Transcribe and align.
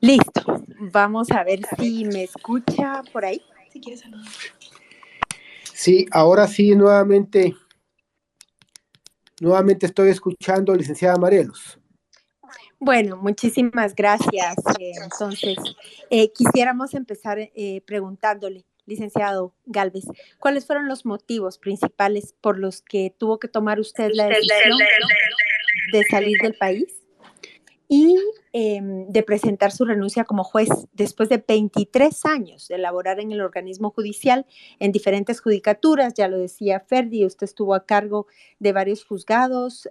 Listo. 0.00 0.64
Vamos 0.92 1.30
a 1.30 1.44
ver 1.44 1.60
si 1.78 2.04
me 2.04 2.24
escucha 2.24 3.02
por 3.12 3.24
ahí. 3.24 3.42
Si 3.70 3.80
quieres 3.80 4.00
saludar. 4.00 4.26
Sí, 5.72 6.06
ahora 6.10 6.46
sí, 6.46 6.74
nuevamente, 6.74 7.54
nuevamente 9.40 9.86
estoy 9.86 10.10
escuchando, 10.10 10.74
licenciada 10.74 11.16
Marelos. 11.16 11.78
Bueno, 12.78 13.16
muchísimas 13.16 13.94
gracias. 13.94 14.56
Entonces, 14.78 15.56
eh, 16.08 16.32
quisiéramos 16.32 16.94
empezar 16.94 17.38
eh, 17.38 17.82
preguntándole, 17.86 18.64
licenciado 18.86 19.54
Galvez, 19.66 20.04
¿cuáles 20.38 20.66
fueron 20.66 20.88
los 20.88 21.04
motivos 21.04 21.58
principales 21.58 22.34
por 22.40 22.58
los 22.58 22.82
que 22.82 23.14
tuvo 23.16 23.38
que 23.38 23.48
tomar 23.48 23.78
usted 23.78 24.10
la 24.14 24.26
decisión 24.26 24.78
de 25.92 26.04
salir 26.10 26.38
del 26.42 26.54
país? 26.54 27.00
y 27.90 28.16
em, 28.52 29.06
de 29.10 29.22
presentar 29.22 29.72
su 29.72 29.84
renuncia 29.84 30.24
como 30.24 30.44
juez 30.44 30.68
después 30.92 31.28
de 31.28 31.42
23 31.46 32.24
años 32.26 32.68
de 32.68 32.78
laborar 32.78 33.20
en 33.20 33.32
el 33.32 33.40
organismo 33.40 33.90
judicial 33.90 34.46
en 34.78 34.92
diferentes 34.92 35.40
judicaturas. 35.40 36.14
Ya 36.14 36.28
lo 36.28 36.38
decía 36.38 36.80
Ferdi, 36.80 37.24
usted 37.24 37.44
estuvo 37.44 37.74
a 37.74 37.86
cargo 37.86 38.26
de 38.58 38.72
varios 38.72 39.04
juzgados 39.04 39.88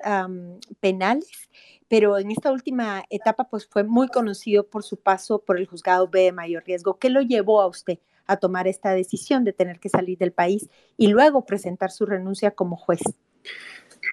penales, 0.80 1.50
pero 1.88 2.18
en 2.18 2.32
esta 2.32 2.52
última 2.52 3.04
etapa 3.10 3.50
pues 3.50 3.68
fue 3.68 3.84
muy 3.84 4.08
conocido 4.08 4.68
por 4.68 4.84
su 4.84 4.98
paso 4.98 5.40
por 5.40 5.58
el 5.58 5.68
juzgado 5.68 6.08
B 6.08 6.22
de 6.22 6.32
mayor 6.32 6.64
riesgo. 6.66 7.00
¿Qué 7.00 7.10
lo 7.10 7.22
llevó 7.22 7.62
a 7.62 7.68
usted 7.68 8.00
a 8.28 8.38
tomar 8.38 8.68
esta 8.68 8.92
decisión 8.92 9.44
de 9.44 9.54
tener 9.54 9.80
que 9.80 9.90
salir 9.90 10.18
del 10.18 10.32
país 10.32 10.70
y 10.98 11.08
luego 11.08 11.46
presentar 11.46 11.92
su 11.92 12.06
renuncia 12.06 12.52
como 12.52 12.78
juez? 12.78 13.02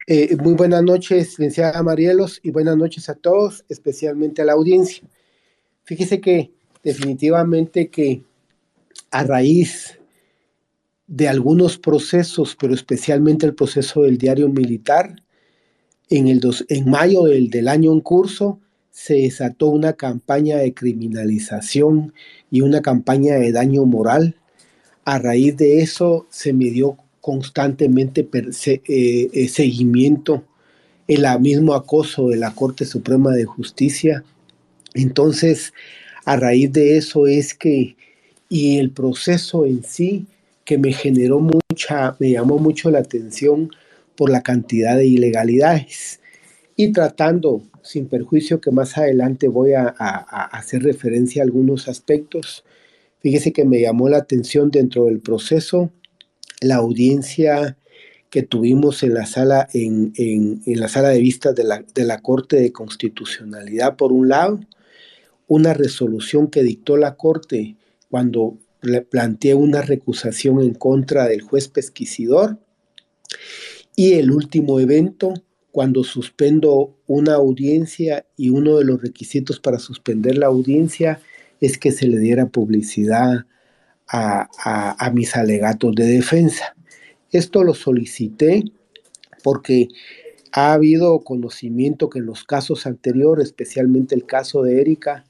Eh, 0.07 0.37
muy 0.37 0.55
buenas 0.55 0.83
noches, 0.83 1.39
licenciada 1.39 1.83
Marielos, 1.83 2.41
y 2.43 2.51
buenas 2.51 2.77
noches 2.77 3.09
a 3.09 3.15
todos, 3.15 3.65
especialmente 3.69 4.43
a 4.43 4.45
la 4.45 4.53
audiencia. 4.53 5.09
Fíjese 5.85 6.21
que 6.21 6.53
definitivamente 6.83 7.89
que 7.89 8.23
a 9.11 9.25
raíz 9.25 9.99
de 11.07 11.29
algunos 11.29 11.79
procesos, 11.79 12.57
pero 12.61 12.75
especialmente 12.75 13.47
el 13.47 13.55
proceso 13.55 14.03
del 14.03 14.19
diario 14.19 14.49
militar, 14.49 15.23
en, 16.09 16.29
el 16.29 16.41
en 16.69 16.89
mayo 16.89 17.25
del, 17.25 17.51
del 17.51 17.69
año 17.69 17.93
en 17.93 18.01
curso 18.01 18.61
se 18.91 19.15
desató 19.15 19.69
una 19.69 19.93
campaña 19.93 20.57
de 20.57 20.73
criminalización 20.73 22.15
y 22.51 22.61
una 22.63 22.81
campaña 22.81 23.35
de 23.35 23.53
daño 23.53 23.85
moral. 23.85 24.37
A 25.05 25.19
raíz 25.19 25.57
de 25.57 25.83
eso 25.83 26.27
se 26.31 26.53
me 26.53 26.71
dio 26.71 26.97
constantemente 27.27 28.29
eh, 28.33 28.81
eh, 28.87 29.49
seguimiento, 29.49 30.45
el 31.09 31.25
mismo 31.41 31.75
acoso 31.75 32.29
de 32.29 32.37
la 32.37 32.53
Corte 32.55 32.85
Suprema 32.85 33.33
de 33.33 33.45
Justicia. 33.45 34.23
Entonces, 34.95 35.73
a 36.25 36.37
raíz 36.37 36.73
de 36.73 36.97
eso 36.97 37.27
es 37.27 37.53
que, 37.53 37.97
y 38.49 38.79
el 38.79 38.93
proceso 38.93 39.67
en 39.67 39.83
sí, 39.83 40.27
que 40.65 40.79
me 40.79 40.93
generó 40.93 41.41
mucha, 41.41 42.15
me 42.21 42.31
llamó 42.31 42.61
mucho 42.61 42.93
la 42.93 43.01
atención 43.01 43.71
por 44.15 44.31
la 44.31 44.43
cantidad 44.43 44.97
de 44.97 45.07
ilegalidades. 45.07 46.21
Y 46.77 46.93
tratando, 46.93 47.61
sin 47.83 48.07
perjuicio 48.07 48.61
que 48.61 48.71
más 48.71 48.97
adelante 48.99 49.49
voy 49.49 49.73
a, 49.73 49.93
a 49.99 50.45
hacer 50.45 50.85
referencia 50.85 51.43
a 51.43 51.47
algunos 51.47 51.89
aspectos, 51.89 52.63
fíjese 53.19 53.53
que 53.53 53.65
me 53.65 53.81
llamó 53.81 54.09
la 54.09 54.19
atención 54.19 54.71
dentro 54.71 55.07
del 55.07 55.19
proceso 55.19 55.91
la 56.61 56.77
audiencia 56.77 57.77
que 58.31 58.43
tuvimos 58.43 59.03
en 59.03 59.15
la 59.15 59.27
sala, 59.27 59.69
en, 59.73 60.13
la 60.67 60.89
sala 60.89 61.11
de 61.11 61.21
vistas 61.21 61.55
de 61.55 61.65
la, 61.65 61.85
de 61.95 62.05
la 62.05 62.21
Corte 62.21 62.57
de 62.57 62.73
Constitucionalidad, 62.73 63.97
por 63.97 64.13
un 64.13 64.29
lado, 64.29 64.61
una 65.47 65.75
resolución 65.75 66.49
que 66.49 66.63
dictó 66.63 66.97
la 66.97 67.17
Corte 67.17 67.77
cuando 68.11 68.59
planteé 69.11 69.55
una 69.55 69.83
recusación 69.83 70.61
en 70.61 70.75
contra 70.75 71.27
del 71.27 71.43
juez 71.43 71.69
pesquisidor, 71.69 72.59
y 73.95 74.15
el 74.15 74.31
último 74.31 74.79
evento, 74.81 75.35
cuando 75.73 76.05
suspendo 76.05 76.97
una 77.07 77.35
audiencia 77.35 78.27
y 78.37 78.51
uno 78.51 78.77
de 78.77 78.85
los 78.85 79.01
requisitos 79.01 79.61
para 79.61 79.79
suspender 79.79 80.39
la 80.39 80.47
audiencia 80.47 81.21
es 81.61 81.79
que 81.79 81.93
se 81.93 82.07
le 82.07 82.19
diera 82.19 82.47
publicidad 82.47 83.47
a, 84.09 85.11
mis 85.13 85.37
alegatos 85.37 85.95
de 85.95 86.05
defensa. 86.05 86.75
Esto 87.33 87.65
lo 87.65 87.75
solicité 87.75 88.65
porque 89.43 89.89
ha 90.53 90.73
habido 90.73 91.21
conocimiento 91.21 92.09
que 92.09 92.21
en 92.21 92.27
los 92.27 92.45
casos 92.45 92.87
anteriores, 92.87 93.47
especialmente 93.47 94.15
el 94.15 94.25
caso 94.25 94.63
de 94.63 94.81
Erika, 94.81 95.25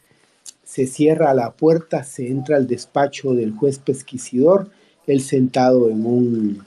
se 0.65 0.87
cierra 0.87 1.35
la 1.35 1.53
puerta, 1.53 2.05
se 2.05 2.29
entra 2.29 2.57
al 2.57 2.67
despacho 2.67 3.35
del 3.35 3.53
juez 3.53 3.79
pesquisidor, 3.79 4.71
él 5.07 5.21
sentado 5.21 5.89
en 5.91 6.05
un, 6.05 6.65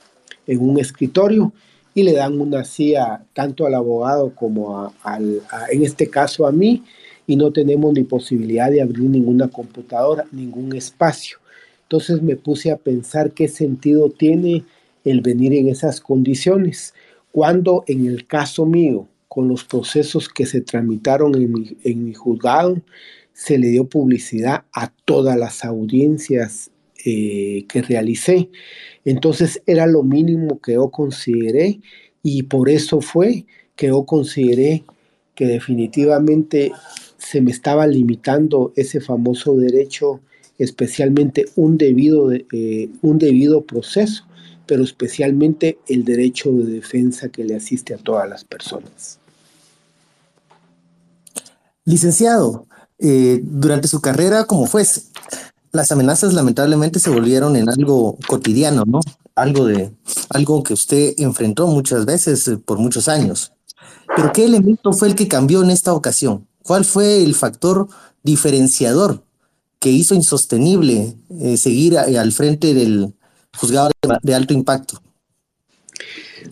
en 0.47 0.59
un 0.61 0.79
escritorio 0.79 1.51
y 1.93 2.03
le 2.03 2.13
dan 2.13 2.39
una 2.39 2.63
silla 2.63 3.23
tanto 3.33 3.65
al 3.65 3.73
abogado 3.73 4.33
como 4.33 4.93
en 5.05 5.83
este 5.83 6.09
caso 6.09 6.47
a 6.47 6.51
mí 6.51 6.83
y 7.27 7.35
no 7.35 7.51
tenemos 7.51 7.93
ni 7.93 8.03
posibilidad 8.03 8.71
de 8.71 8.81
abrir 8.81 9.09
ninguna 9.09 9.49
computadora, 9.49 10.25
ningún 10.31 10.75
espacio. 10.75 11.38
Entonces 11.89 12.21
me 12.21 12.35
puse 12.35 12.69
a 12.69 12.77
pensar 12.77 13.31
qué 13.31 13.47
sentido 13.47 14.11
tiene 14.11 14.63
el 15.03 15.21
venir 15.21 15.55
en 15.55 15.69
esas 15.69 16.01
condiciones, 16.01 16.93
cuando 17.31 17.83
en 17.87 18.05
el 18.05 18.27
caso 18.27 18.67
mío, 18.67 19.07
con 19.27 19.47
los 19.47 19.63
procesos 19.63 20.29
que 20.29 20.45
se 20.45 20.61
tramitaron 20.61 21.33
en 21.83 22.05
mi, 22.05 22.13
juzgado, 22.13 22.79
se 23.33 23.57
le 23.57 23.69
dio 23.69 23.85
publicidad 23.85 24.65
a 24.71 24.93
todas 25.05 25.35
las 25.35 25.65
audiencias 25.65 26.69
eh, 27.05 27.65
que 27.67 27.81
realicé. 27.81 28.51
Entonces 29.03 29.63
era 29.65 29.87
lo 29.87 30.03
mínimo 30.03 30.59
que 30.59 30.73
yo 30.73 30.91
consideré 30.91 31.79
y 32.21 32.43
por 32.43 32.69
eso 32.69 33.01
fue 33.01 33.47
que 33.75 33.87
yo 33.87 34.03
consideré 34.03 34.83
que 35.33 35.47
definitivamente 35.47 36.71
se 37.17 37.41
me 37.41 37.49
estaba 37.49 37.87
limitando 37.87 38.73
ese 38.75 39.01
famoso 39.01 39.55
derecho 39.57 40.21
especialmente 40.59 41.45
un 41.55 41.77
debido, 41.77 42.31
eh, 42.31 42.89
un 43.01 43.17
debido 43.17 43.65
proceso, 43.65 44.25
pero 44.67 44.83
especialmente 44.83 45.79
el 45.87 46.05
derecho 46.05 46.51
de 46.51 46.65
defensa 46.65 47.29
que 47.29 47.43
le 47.43 47.55
asiste 47.55 47.95
a 47.95 47.97
todas 47.97 48.29
las 48.29 48.43
personas. 48.43 49.17
Licenciado, 51.85 52.67
eh, 52.99 53.39
durante 53.41 53.87
su 53.87 54.01
carrera 54.01 54.43
como 54.43 54.67
juez, 54.67 55.09
las 55.71 55.91
amenazas 55.91 56.33
lamentablemente 56.33 56.99
se 56.99 57.09
volvieron 57.09 57.55
en 57.55 57.69
algo 57.69 58.17
cotidiano, 58.27 58.83
¿no? 58.85 58.99
Algo 59.35 59.65
de 59.65 59.91
algo 60.29 60.61
que 60.63 60.73
usted 60.73 61.13
enfrentó 61.17 61.67
muchas 61.67 62.05
veces 62.05 62.47
eh, 62.47 62.57
por 62.57 62.77
muchos 62.77 63.07
años. 63.07 63.53
Pero 64.15 64.33
¿qué 64.33 64.45
elemento 64.45 64.91
fue 64.91 65.07
el 65.07 65.15
que 65.15 65.27
cambió 65.27 65.63
en 65.63 65.69
esta 65.69 65.93
ocasión? 65.93 66.47
¿Cuál 66.63 66.83
fue 66.83 67.23
el 67.23 67.33
factor 67.33 67.87
diferenciador 68.23 69.23
que 69.79 69.89
hizo 69.89 70.13
insostenible 70.13 71.15
eh, 71.29 71.57
seguir 71.57 71.97
al 71.97 72.31
frente 72.31 72.73
del 72.73 73.13
juzgado 73.57 73.91
de, 74.21 74.35
alto 74.35 74.53
impacto. 74.53 75.01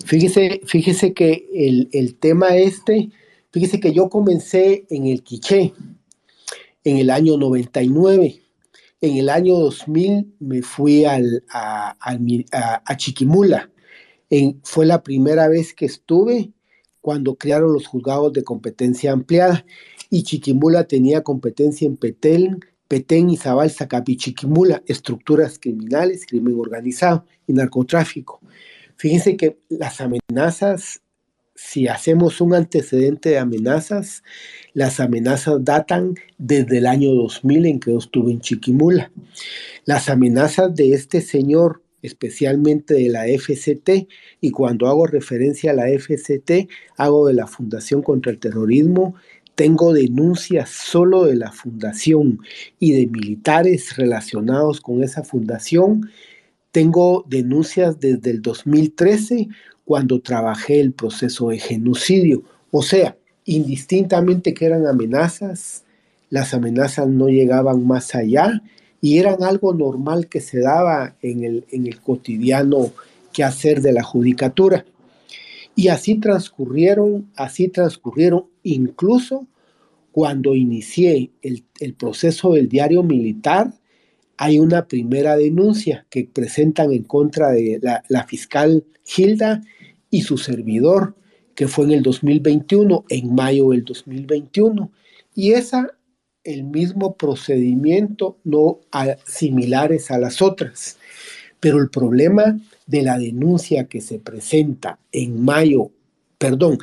Fíjese, 0.06 0.62
fíjese 0.66 1.14
que 1.14 1.48
el, 1.92 2.16
tema 2.16 2.56
este, 2.56 3.10
fíjese 3.52 3.80
que 3.80 3.94
yo 3.94 4.10
comencé 4.10 4.86
en 4.90 5.08
el 5.08 5.24
Quiché 5.24 5.74
en 6.84 6.98
el 6.98 7.10
año 7.10 7.38
99. 7.38 8.42
En 9.02 9.18
el 9.18 9.30
año 9.30 9.56
2000 9.56 10.36
me 10.40 10.62
fui 10.62 11.06
al, 11.06 11.44
a, 11.50 11.96
Chiquimula. 12.96 13.70
Fue 14.64 14.86
la 14.86 15.04
primera 15.04 15.48
vez 15.48 15.74
que 15.74 15.86
estuve 15.86 16.52
cuando 17.02 17.36
crearon 17.36 17.74
los 17.74 17.88
juzgados 17.88 18.34
de 18.34 18.44
competencia 18.44 19.12
ampliada 19.12 19.66
y 20.10 20.24
Chiquimula 20.24 20.86
tenía 20.86 21.24
competencia 21.24 21.86
en 21.86 21.98
Petén, 21.98 22.60
Petén, 22.88 23.30
Izabal, 23.30 23.70
Zacapichiquimula, 23.70 24.82
estructuras 24.88 25.60
criminales, 25.60 26.26
crimen 26.26 26.56
organizado 26.60 27.26
y 27.46 27.54
narcotráfico. 27.54 28.40
Fíjense 28.96 29.38
que 29.38 29.58
las 29.70 30.02
amenazas, 30.02 31.02
si 31.56 31.88
hacemos 31.88 32.42
un 32.42 32.56
antecedente 32.56 33.30
de 33.30 33.38
amenazas, 33.38 34.24
las 34.74 35.00
amenazas 35.00 35.64
datan 35.64 36.16
desde 36.38 36.80
el 36.80 36.88
año 36.88 37.14
2000 37.14 37.66
en 37.66 37.80
que 37.80 37.92
yo 37.92 38.00
estuve 38.00 38.32
en 38.32 38.42
Chiquimula. 38.42 39.12
Las 39.86 40.10
amenazas 40.10 40.74
de 40.76 40.94
este 40.94 41.22
señor, 41.22 41.84
especialmente 42.02 42.94
de 42.94 43.10
la 43.10 43.26
FCT, 43.28 44.08
y 44.42 44.52
cuando 44.52 44.88
hago 44.88 45.08
referencia 45.08 45.72
a 45.72 45.76
la 45.76 45.88
FCT, 45.90 46.70
hago 46.96 47.28
de 47.28 47.34
la 47.34 47.48
Fundación 47.48 48.02
contra 48.02 48.32
el 48.32 48.40
Terrorismo 48.40 49.16
tengo 49.58 49.92
denuncias 49.92 50.70
solo 50.70 51.26
de 51.26 51.36
la 51.36 51.52
fundación 51.52 52.40
y 52.78 52.92
de 52.92 53.08
militares 53.08 53.98
relacionados 53.98 54.80
con 54.80 55.04
esa 55.04 55.24
fundación. 55.24 56.12
Tengo 56.72 57.26
denuncias 57.28 58.00
desde 58.00 58.30
el 58.30 58.44
2013 58.44 59.48
cuando 59.84 60.22
trabajé 60.22 60.80
el 60.80 60.94
proceso 60.94 61.50
de 61.50 61.58
genocidio. 61.58 62.44
O 62.70 62.84
sea, 62.84 63.18
indistintamente 63.46 64.54
que 64.54 64.68
eran 64.68 64.86
amenazas, 64.86 65.84
las 66.30 66.54
amenazas 66.54 67.08
no 67.08 67.28
llegaban 67.28 67.88
más 67.88 68.14
allá 68.14 68.62
y 69.02 69.18
eran 69.18 69.42
algo 69.42 69.74
normal 69.74 70.28
que 70.28 70.40
se 70.40 70.60
daba 70.60 71.16
en 71.24 71.44
el, 71.44 71.66
en 71.72 71.88
el 71.88 72.00
cotidiano 72.00 72.92
quehacer 73.34 73.82
de 73.82 73.94
la 73.94 74.04
judicatura. 74.04 74.86
Y 75.78 75.88
así 75.88 76.16
transcurrieron, 76.16 77.32
así 77.38 77.70
transcurrieron 77.70 78.48
incluso 78.64 79.48
cuando 80.12 80.56
inicié 80.56 81.32
el, 81.42 81.64
el 81.80 81.94
proceso 81.94 82.54
del 82.54 82.68
diario 82.68 83.04
militar, 83.04 83.72
hay 84.38 84.60
una 84.60 84.88
primera 84.88 85.36
denuncia 85.36 86.06
que 86.10 86.30
presentan 86.32 86.92
en 86.92 87.04
contra 87.04 87.52
de 87.52 87.80
la, 88.08 88.24
fiscal 88.26 88.86
Hilda 89.16 89.64
y 90.12 90.22
su 90.22 90.38
servidor, 90.38 91.16
que 91.56 91.68
fue 91.68 91.86
en 91.86 91.92
el 91.92 92.04
2021, 92.04 93.06
en 93.10 93.34
mayo 93.34 93.70
del 93.70 93.84
2021. 93.84 94.92
Y 95.34 95.54
esa, 95.54 95.92
el 96.44 96.64
mismo 96.64 97.18
procedimiento, 97.18 98.38
no 98.44 98.80
similares 99.26 100.12
a 100.12 100.20
las 100.20 100.42
otras. 100.42 100.98
Pero 101.60 101.80
el 101.80 101.90
problema 101.90 102.60
de 102.88 103.04
la 103.04 103.20
denuncia 103.20 103.86
que 103.86 104.02
se 104.02 104.18
presenta 104.20 105.00
en 105.12 105.44
mayo, 105.44 105.92
perdón, 106.38 106.80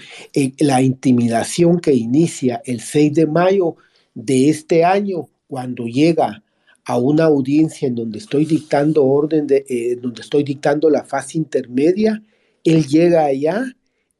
la 0.58 0.82
intimidación 0.82 1.80
que 1.80 1.94
inicia 1.94 2.62
el 2.64 2.80
6 2.80 3.14
de 3.14 3.26
mayo 3.26 3.76
de 4.14 4.50
este 4.50 4.84
año, 4.84 5.28
cuando 5.48 5.86
llega 5.86 6.42
a 6.84 6.98
una 6.98 7.24
audiencia 7.24 7.88
en 7.88 7.94
donde 7.94 8.18
estoy 8.18 8.44
dictando 8.44 9.04
orden 9.04 9.46
de, 9.46 9.64
eh, 9.68 9.96
donde 10.00 10.20
estoy 10.20 10.44
dictando 10.44 10.90
la 10.90 11.04
fase 11.04 11.38
intermedia, 11.38 12.22
él 12.62 12.86
llega 12.86 13.24
allá, 13.24 13.64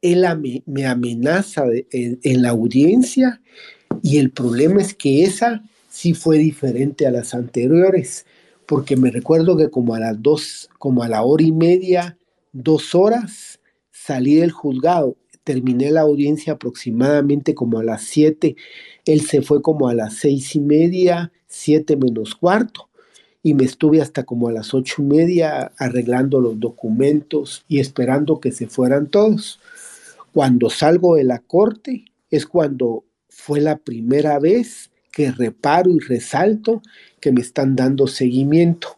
él 0.01 0.25
me 0.65 0.85
amenaza 0.85 1.65
en, 1.91 2.41
la 2.41 2.49
audiencia 2.49 3.41
y 4.03 4.17
el 4.17 4.29
problema 4.29 4.81
es 4.81 4.93
que 4.93 5.23
esa 5.23 5.63
sí 5.89 6.13
fue 6.13 6.37
diferente 6.37 7.07
a 7.07 7.11
las 7.11 7.33
anteriores, 7.33 8.25
porque 8.67 8.95
me 8.95 9.11
recuerdo 9.11 9.57
que 9.57 9.69
como 9.69 9.95
a 9.95 9.99
las 9.99 10.21
dos, 10.21 10.69
como 10.79 11.03
a 11.03 11.09
la 11.09 11.23
hora 11.23 11.43
y 11.43 11.51
media, 11.51 12.17
dos 12.51 12.95
horas, 12.95 13.59
salí 13.91 14.35
del 14.35 14.51
juzgado, 14.51 15.17
terminé 15.43 15.91
la 15.91 16.01
audiencia 16.01 16.53
aproximadamente 16.53 17.53
como 17.53 17.79
a 17.79 17.83
las 17.83 18.03
siete, 18.03 18.55
él 19.05 19.21
se 19.21 19.41
fue 19.41 19.61
como 19.61 19.87
a 19.87 19.93
las 19.93 20.15
seis 20.15 20.55
y 20.55 20.59
media, 20.59 21.31
7 21.47 21.95
menos 21.95 22.35
cuarto 22.35 22.89
y 23.41 23.53
me 23.53 23.63
estuve 23.63 24.01
hasta 24.01 24.23
como 24.23 24.49
a 24.49 24.51
las 24.51 24.73
ocho 24.73 25.01
y 25.01 25.05
media 25.05 25.71
arreglando 25.77 26.41
los 26.41 26.59
documentos 26.59 27.63
y 27.67 27.79
esperando 27.79 28.39
que 28.39 28.51
se 28.51 28.67
fueran 28.67 29.07
todos. 29.07 29.59
Cuando 30.33 30.69
salgo 30.69 31.15
de 31.15 31.23
la 31.23 31.39
corte 31.39 32.05
es 32.29 32.45
cuando 32.45 33.05
fue 33.29 33.61
la 33.61 33.77
primera 33.77 34.39
vez 34.39 34.91
que 35.15 35.31
reparo 35.31 35.91
y 35.91 35.99
resalto 35.99 36.81
que 37.21 37.31
me 37.31 37.39
están 37.39 37.77
dando 37.77 38.05
seguimiento. 38.05 38.97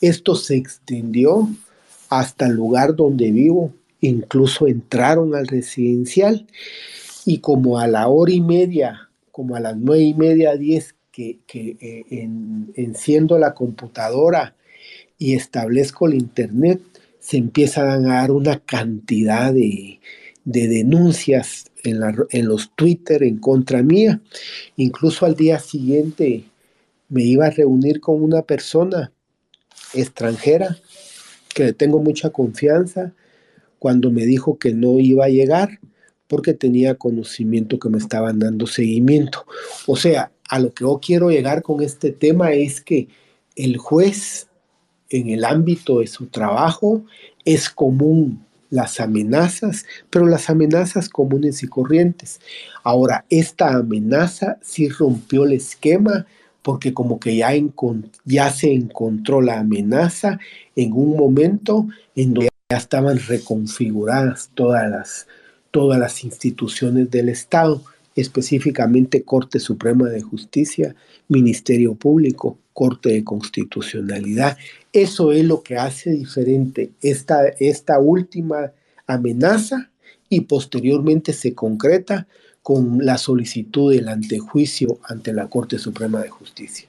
Esto 0.00 0.34
se 0.34 0.56
extendió 0.56 1.48
hasta 2.08 2.46
el 2.46 2.54
lugar 2.54 2.96
donde 2.96 3.30
vivo, 3.30 3.72
incluso 4.00 4.66
entraron 4.66 5.36
al 5.36 5.46
residencial 5.46 6.48
y 7.24 7.38
como 7.38 7.78
a 7.78 7.86
la 7.86 8.08
hora 8.08 8.32
y 8.32 8.40
media, 8.40 9.08
como 9.30 9.54
a 9.54 9.60
las 9.60 9.76
nueve 9.76 10.02
y 10.02 10.14
media, 10.14 10.56
diez 10.56 10.96
que, 11.12 11.38
eh, 11.52 12.28
enciendo 12.74 13.38
la 13.38 13.54
computadora 13.54 14.56
y 15.16 15.34
establezco 15.34 16.08
el 16.08 16.14
Internet, 16.14 16.80
se 17.20 17.36
empiezan 17.36 18.10
a 18.10 18.14
dar 18.14 18.32
una 18.32 18.58
cantidad 18.58 19.52
de, 19.52 20.00
denuncias 20.44 21.66
en, 21.84 22.48
los 22.48 22.70
Twitter 22.74 23.22
en 23.22 23.38
contra 23.38 23.82
mía. 23.82 24.20
Incluso 24.76 25.26
al 25.26 25.34
día 25.34 25.58
siguiente 25.58 26.44
me 27.08 27.22
iba 27.22 27.46
a 27.46 27.50
reunir 27.50 28.00
con 28.00 28.22
una 28.22 28.42
persona 28.42 29.12
extranjera 29.94 30.78
que 31.54 31.64
le 31.64 31.72
tengo 31.72 32.00
mucha 32.00 32.30
confianza 32.30 33.12
cuando 33.78 34.10
me 34.10 34.24
dijo 34.24 34.58
que 34.58 34.72
no 34.72 34.98
iba 34.98 35.26
a 35.26 35.28
llegar 35.28 35.80
porque 36.28 36.54
tenía 36.54 36.94
conocimiento 36.94 37.78
que 37.78 37.90
me 37.90 37.98
estaban 37.98 38.38
dando 38.38 38.66
seguimiento. 38.66 39.44
O 39.86 39.96
sea, 39.96 40.32
a 40.48 40.58
lo 40.58 40.72
que 40.72 40.84
yo 40.84 40.98
quiero 41.02 41.30
llegar 41.30 41.62
con 41.62 41.82
este 41.82 42.10
tema 42.12 42.52
es 42.52 42.80
que 42.80 43.08
el 43.54 43.76
juez 43.76 44.48
en 45.10 45.28
el 45.28 45.44
ámbito 45.44 46.00
de 46.00 46.06
su 46.06 46.26
trabajo 46.26 47.04
es 47.44 47.68
común 47.68 48.46
las 48.72 49.00
amenazas, 49.00 49.84
pero 50.08 50.26
las 50.26 50.48
amenazas 50.48 51.10
comunes 51.10 51.62
y 51.62 51.68
corrientes. 51.68 52.40
Ahora, 52.82 53.26
esta 53.28 53.74
amenaza 53.74 54.56
sí 54.62 54.88
rompió 54.88 55.44
el 55.44 55.52
esquema 55.52 56.26
porque 56.62 56.94
como 56.94 57.20
que 57.20 57.36
ya, 57.36 58.50
se 58.50 58.72
encontró 58.72 59.42
la 59.42 59.60
amenaza 59.60 60.38
en 60.74 60.94
un 60.94 61.18
momento 61.18 61.86
en 62.16 62.32
donde 62.32 62.48
ya 62.70 62.78
estaban 62.78 63.18
reconfiguradas 63.18 64.50
todas 64.54 64.90
las, 64.90 65.26
todas 65.70 66.00
las 66.00 66.24
instituciones 66.24 67.10
del 67.10 67.28
Estado 67.28 67.82
específicamente 68.14 69.22
Corte 69.22 69.58
Suprema 69.58 70.08
de 70.08 70.20
Justicia, 70.20 70.94
Ministerio 71.28 71.94
Público, 71.94 72.58
Corte 72.72 73.10
de 73.10 73.24
Constitucionalidad. 73.24 74.56
Eso 74.92 75.32
es 75.32 75.44
lo 75.44 75.62
que 75.62 75.76
hace 75.76 76.10
diferente 76.10 76.92
esta, 77.00 77.46
esta 77.58 77.98
última 77.98 78.72
amenaza 79.06 79.90
y 80.28 80.42
posteriormente 80.42 81.32
se 81.32 81.54
concreta 81.54 82.26
con 82.62 83.04
la 83.04 83.18
solicitud 83.18 83.92
del 83.92 84.08
antejuicio 84.08 84.98
ante 85.04 85.32
la 85.32 85.48
Corte 85.48 85.78
Suprema 85.78 86.20
de 86.22 86.28
Justicia. 86.28 86.88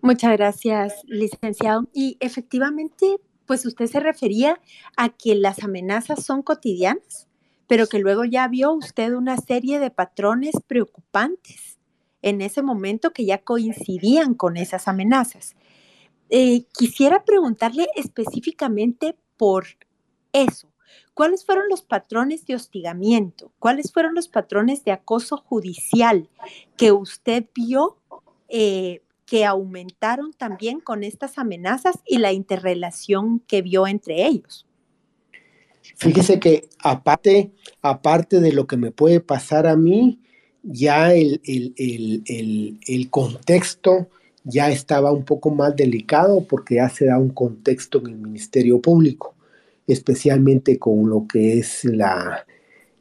Muchas 0.00 0.32
gracias, 0.32 0.94
licenciado. 1.06 1.88
Y 1.92 2.16
efectivamente, 2.20 3.16
pues 3.46 3.66
usted 3.66 3.86
se 3.86 4.00
refería 4.00 4.60
a 4.96 5.08
que 5.08 5.34
las 5.34 5.62
amenazas 5.64 6.24
son 6.24 6.42
cotidianas 6.42 7.26
pero 7.66 7.86
que 7.86 7.98
luego 7.98 8.24
ya 8.24 8.46
vio 8.48 8.72
usted 8.72 9.14
una 9.14 9.36
serie 9.36 9.78
de 9.78 9.90
patrones 9.90 10.54
preocupantes 10.66 11.78
en 12.22 12.40
ese 12.40 12.62
momento 12.62 13.12
que 13.12 13.26
ya 13.26 13.38
coincidían 13.38 14.34
con 14.34 14.56
esas 14.56 14.88
amenazas. 14.88 15.54
Eh, 16.30 16.64
quisiera 16.76 17.24
preguntarle 17.24 17.86
específicamente 17.96 19.16
por 19.36 19.66
eso. 20.32 20.68
¿Cuáles 21.12 21.44
fueron 21.44 21.64
los 21.68 21.82
patrones 21.82 22.46
de 22.46 22.54
hostigamiento? 22.54 23.52
¿Cuáles 23.58 23.92
fueron 23.92 24.14
los 24.14 24.28
patrones 24.28 24.84
de 24.84 24.92
acoso 24.92 25.36
judicial 25.36 26.28
que 26.76 26.92
usted 26.92 27.44
vio 27.54 27.98
eh, 28.48 29.02
que 29.26 29.44
aumentaron 29.44 30.32
también 30.32 30.80
con 30.80 31.04
estas 31.04 31.38
amenazas 31.38 32.00
y 32.06 32.18
la 32.18 32.32
interrelación 32.32 33.40
que 33.40 33.62
vio 33.62 33.86
entre 33.86 34.26
ellos? 34.26 34.66
Fíjese 35.96 36.40
que 36.40 36.68
aparte, 36.78 37.52
aparte 37.82 38.40
de 38.40 38.52
lo 38.52 38.66
que 38.66 38.76
me 38.76 38.90
puede 38.90 39.20
pasar 39.20 39.66
a 39.66 39.76
mí, 39.76 40.20
ya 40.62 41.14
el, 41.14 41.40
el, 41.44 43.10
contexto 43.10 44.08
ya 44.44 44.70
estaba 44.70 45.12
un 45.12 45.24
poco 45.24 45.50
más 45.50 45.76
delicado 45.76 46.46
porque 46.48 46.76
ya 46.76 46.88
se 46.88 47.06
da 47.06 47.18
un 47.18 47.30
contexto 47.30 47.98
en 48.00 48.06
el 48.06 48.16
Ministerio 48.16 48.80
Público, 48.80 49.34
especialmente 49.86 50.78
con 50.78 51.08
lo 51.08 51.26
que 51.26 51.58
es 51.58 51.84
la, 51.84 52.46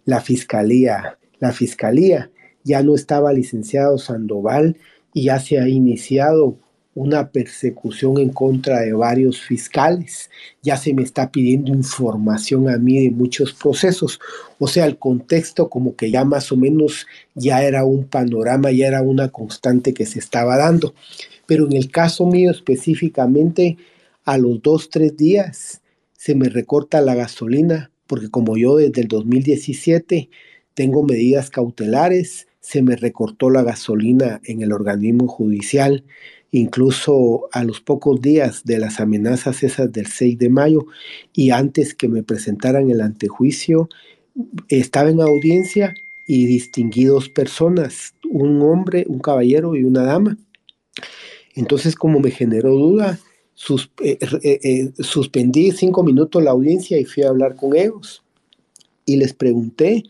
la 0.06 0.20
fiscalía. 0.20 1.18
La 1.40 1.54
fiscalía 1.54 2.32
ya 2.64 2.84
no 2.84 2.96
estaba 2.96 3.32
licenciado 3.34 3.98
Sandoval 3.98 4.78
y 5.14 5.26
ya 5.26 5.40
se 5.40 5.60
ha 5.60 5.68
iniciado 5.68 6.58
una 6.96 7.30
persecución 7.30 8.20
en 8.20 8.30
contra 8.30 8.82
de 8.82 8.94
varios 8.94 9.42
fiscales. 9.42 10.30
Ya 10.62 10.78
se 10.78 10.94
me 10.94 11.04
está 11.04 11.32
pidiendo 11.32 11.74
información 11.74 12.70
a 12.70 12.78
mí 12.78 13.04
de 13.04 13.12
muchos 13.12 13.54
procesos. 13.54 14.20
O 14.60 14.68
sea, 14.68 14.86
el 14.86 14.98
contexto 14.98 15.70
como 15.70 15.96
que 15.96 16.12
ya 16.12 16.24
más 16.24 16.52
o 16.52 16.58
menos 16.58 17.08
ya 17.34 17.64
era 17.64 17.84
un 17.84 18.06
panorama, 18.06 18.72
ya 18.72 18.88
era 18.88 19.02
una 19.02 19.30
constante 19.30 19.94
que 19.94 20.06
se 20.06 20.20
estaba 20.20 20.58
dando. 20.58 20.94
Pero 21.46 21.66
en 21.66 21.74
el 21.74 21.90
caso 21.90 22.26
mío 22.26 22.52
específicamente, 22.52 23.78
a 24.24 24.38
los 24.38 24.62
dos, 24.62 24.90
tres 24.90 25.18
días 25.18 25.82
se 26.14 26.36
me 26.36 26.48
recorta 26.48 27.02
la 27.02 27.16
gasolina, 27.16 27.92
porque 28.08 28.30
como 28.30 28.56
yo 28.56 28.78
desde 28.78 29.02
el 29.02 29.08
2017 29.08 30.30
tengo 30.74 31.04
medidas 31.04 31.50
cautelares, 31.50 32.48
se 32.62 32.82
me 32.82 32.96
recortó 32.96 33.50
la 33.50 33.62
gasolina 33.62 34.40
en 34.46 34.62
el 34.62 34.72
organismo 34.72 35.28
judicial 35.28 36.06
incluso 36.54 37.50
a 37.52 37.64
los 37.64 37.82
pocos 37.82 38.22
días 38.22 38.64
de 38.64 38.78
las 38.78 39.00
amenazas 39.00 39.64
esas 39.64 39.92
del 39.92 40.06
6 40.06 40.38
de 40.38 40.50
mayo 40.50 40.86
y 41.34 41.50
antes 41.50 41.96
que 41.96 42.08
me 42.08 42.22
presentaran 42.22 42.92
el 42.92 43.02
antejuicio, 43.02 43.90
estaba 44.70 45.10
en 45.10 45.20
audiencia 45.20 45.96
y 46.28 46.46
distinguí 46.46 47.06
dos 47.06 47.28
personas, 47.28 48.14
un 48.30 48.62
hombre, 48.62 49.04
un 49.08 49.18
caballero 49.18 49.76
y 49.76 49.84
una 49.84 50.04
dama. 50.04 50.38
Entonces, 51.56 51.96
como 51.96 52.20
me 52.20 52.30
generó 52.30 52.70
duda, 52.70 53.20
eh, 54.04 54.20
eh, 54.44 54.60
eh, 54.64 54.92
suspendí 55.00 55.72
cinco 55.72 56.04
minutos 56.04 56.44
la 56.44 56.52
audiencia 56.52 57.00
y 57.00 57.06
fui 57.06 57.24
a 57.24 57.30
hablar 57.30 57.56
con 57.56 57.76
ellos. 57.76 58.24
Y 59.06 59.18
les 59.18 59.34
pregunté 59.34 60.04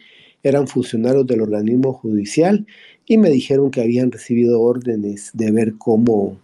eran 0.43 0.67
funcionarios 0.67 1.25
del 1.25 1.41
organismo 1.41 1.93
judicial 1.93 2.67
y 3.05 3.17
me 3.17 3.29
dijeron 3.29 3.71
que 3.71 3.81
habían 3.81 4.11
recibido 4.11 4.61
órdenes 4.61 5.31
de 5.33 5.51
ver 5.51 5.73
cómo 5.77 6.37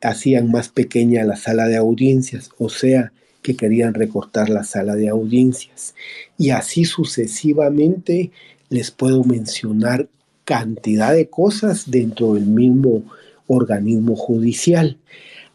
hacían 0.00 0.50
más 0.50 0.68
pequeña 0.68 1.24
la 1.24 1.36
sala 1.36 1.66
de 1.66 1.76
audiencias, 1.76 2.50
o 2.58 2.68
sea, 2.68 3.12
que 3.42 3.56
querían 3.56 3.94
recortar 3.94 4.48
la 4.48 4.64
sala 4.64 4.94
de 4.94 5.08
audiencias. 5.08 5.94
Y 6.38 6.50
así 6.50 6.84
sucesivamente 6.84 8.30
les 8.68 8.90
puedo 8.90 9.24
mencionar 9.24 10.08
cantidad 10.44 11.12
de 11.12 11.28
cosas 11.28 11.90
dentro 11.90 12.34
del 12.34 12.46
mismo 12.46 13.02
organismo 13.46 14.16
judicial. 14.16 14.98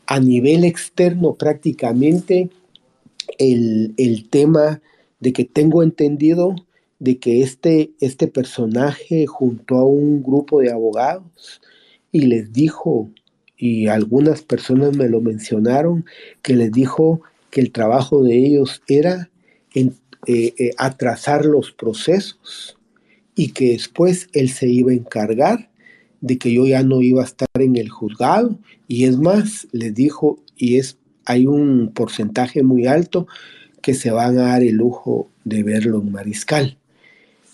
A 0.05 0.19
nivel 0.19 0.63
externo 0.63 1.35
prácticamente 1.35 2.49
el, 3.37 3.93
el 3.97 4.29
tema 4.29 4.81
de 5.19 5.33
que 5.33 5.45
tengo 5.45 5.83
entendido 5.83 6.55
de 6.99 7.19
que 7.19 7.41
este, 7.41 7.91
este 7.99 8.27
personaje 8.27 9.27
junto 9.27 9.75
a 9.75 9.85
un 9.85 10.23
grupo 10.23 10.61
de 10.61 10.71
abogados 10.71 11.61
y 12.11 12.21
les 12.21 12.51
dijo, 12.51 13.09
y 13.57 13.87
algunas 13.87 14.41
personas 14.41 14.95
me 14.95 15.09
lo 15.09 15.21
mencionaron, 15.21 16.05
que 16.41 16.55
les 16.55 16.71
dijo 16.71 17.21
que 17.49 17.61
el 17.61 17.71
trabajo 17.71 18.23
de 18.23 18.37
ellos 18.37 18.81
era 18.87 19.29
en, 19.73 19.95
eh, 20.25 20.53
eh, 20.57 20.71
atrasar 20.77 21.45
los 21.45 21.71
procesos 21.71 22.77
y 23.35 23.51
que 23.51 23.71
después 23.71 24.29
él 24.33 24.49
se 24.49 24.67
iba 24.67 24.91
a 24.91 24.95
encargar 24.95 25.69
de 26.21 26.37
que 26.37 26.51
yo 26.51 26.65
ya 26.65 26.83
no 26.83 27.01
iba 27.01 27.21
a 27.21 27.25
estar 27.25 27.47
en 27.59 27.75
el 27.75 27.89
juzgado 27.89 28.57
y 28.87 29.05
es 29.05 29.17
más, 29.17 29.67
les 29.71 29.93
dijo, 29.93 30.39
y 30.55 30.77
es, 30.77 30.97
hay 31.25 31.45
un 31.45 31.91
porcentaje 31.93 32.63
muy 32.63 32.87
alto 32.87 33.27
que 33.81 33.93
se 33.93 34.11
van 34.11 34.37
a 34.39 34.43
dar 34.43 34.63
el 34.63 34.75
lujo 34.75 35.29
de 35.43 35.63
verlo 35.63 36.01
en 36.01 36.11
mariscal. 36.11 36.76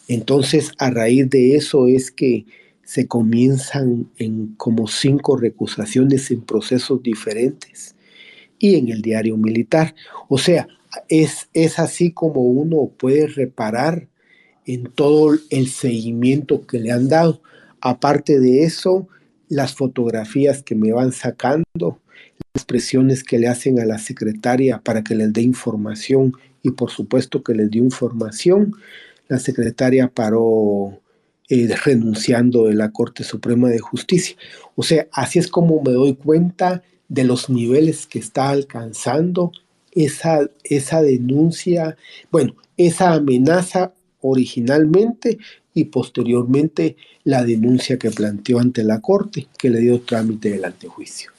Entonces, 0.08 0.72
a 0.78 0.90
raíz 0.90 1.30
de 1.30 1.56
eso 1.56 1.88
es 1.88 2.12
que 2.12 2.46
se 2.84 3.08
comienzan 3.08 4.10
en 4.18 4.56
como 4.58 4.88
cinco 4.88 5.38
recusaciones 5.38 6.30
en 6.32 6.42
procesos 6.42 7.02
diferentes 7.02 7.96
y 8.60 8.76
en 8.76 8.90
el 8.90 9.02
diario 9.02 9.38
militar. 9.38 9.96
O 10.28 10.38
sea, 10.38 10.68
es, 11.10 11.50
es 11.54 11.80
así 11.80 12.12
como 12.12 12.42
uno 12.42 12.92
puede 12.98 13.28
reparar 13.28 14.08
en 14.66 14.84
todo 14.84 15.36
el 15.50 15.68
seguimiento 15.68 16.66
que 16.68 16.80
le 16.80 16.92
han 16.92 17.08
dado. 17.08 17.42
Aparte 17.82 18.40
de 18.40 18.64
eso, 18.64 19.08
las 19.50 19.74
fotografías 19.74 20.64
que 20.64 20.76
me 20.76 20.92
van 20.92 21.12
sacando, 21.12 22.00
las 22.54 22.66
presiones 22.66 23.24
que 23.24 23.40
le 23.40 23.48
hacen 23.48 23.80
a 23.80 23.86
la 23.86 23.98
secretaria 23.98 24.80
para 24.80 25.04
que 25.04 25.16
les 25.16 25.32
dé 25.34 25.42
información 25.42 26.34
y 26.62 26.72
por 26.72 26.92
supuesto 26.92 27.44
que 27.44 27.54
les 27.54 27.70
dio 27.70 27.84
información, 27.84 28.74
la 29.28 29.40
secretaria 29.40 30.08
paró 30.08 31.00
eh, 31.50 31.76
renunciando 31.84 32.66
de 32.66 32.74
la 32.74 32.92
Corte 32.92 33.24
Suprema 33.24 33.70
de 33.70 33.80
Justicia. 33.80 34.36
O 34.76 34.84
sea, 34.84 35.08
así 35.12 35.40
es 35.40 35.48
como 35.48 35.82
me 35.82 35.92
doy 35.92 36.16
cuenta 36.16 36.84
de 37.10 37.24
los 37.24 37.50
niveles 37.50 38.08
que 38.08 38.20
está 38.20 38.50
alcanzando 38.50 39.52
esa, 39.92 40.50
esa 40.64 41.02
denuncia, 41.02 41.98
bueno, 42.32 42.56
esa 42.78 43.14
amenaza 43.14 43.94
originalmente 44.22 45.38
y 45.74 45.86
posteriormente 45.86 46.96
la 47.24 47.44
denuncia 47.44 47.98
que 47.98 48.10
planteó 48.10 48.60
ante 48.60 48.84
la 48.84 49.02
Corte, 49.02 49.48
que 49.58 49.70
le 49.70 49.80
dio 49.80 50.02
trámite 50.02 50.50
del 50.52 50.66
antejuicio. 50.66 51.33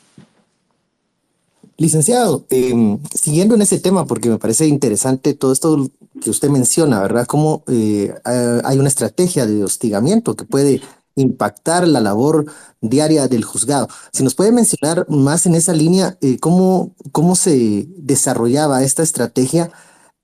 Licenciado, 1.77 2.47
em, 2.51 2.99
siguiendo 3.15 3.55
en 3.55 3.63
ese 3.63 3.81
tema, 3.81 4.07
porque 4.07 4.29
me 4.29 4.39
parece 4.39 4.67
interesante 4.67 5.35
todo 5.35 5.53
esto 5.53 5.91
que 6.21 6.31
usted 6.31 6.49
menciona, 6.49 7.01
¿verdad? 7.01 7.27
Cómo 7.27 7.65
eh, 7.67 8.15
hay 8.25 8.79
una 8.79 8.89
estrategia 8.89 9.47
de 9.47 9.65
hostigamiento 9.65 10.37
que 10.37 10.45
puede 10.45 10.81
impactar 11.17 11.87
la 11.87 12.01
labor 12.01 12.47
diaria 12.81 13.29
del 13.29 13.45
juzgado. 13.45 13.89
Si 14.13 14.23
nos 14.23 14.35
puede 14.35 14.53
mencionar 14.53 15.07
más 15.09 15.47
en 15.47 15.55
esa 15.55 15.73
línea, 15.73 16.19
eh, 16.21 16.39
cómo, 16.39 16.95
cómo 17.13 17.37
se 17.37 17.87
desarrollaba 17.97 18.83
esta 18.83 19.03
estrategia 19.03 19.71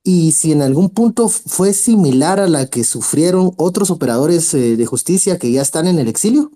y 0.03 0.33
si 0.33 0.53
en 0.53 0.63
algún 0.63 0.91
punto 0.91 1.29
fue 1.29 1.73
similar 1.73 2.41
a 2.41 2.49
la 2.49 2.67
que 2.67 2.85
sufrieron 2.85 3.53
otros 3.57 3.91
operadores 3.91 4.53
eh, 4.55 4.77
de 4.77 4.87
justicia 4.87 5.39
que 5.39 5.53
ya 5.53 5.63
están 5.63 5.87
en 5.87 5.99
el 5.99 6.09
exilio. 6.09 6.51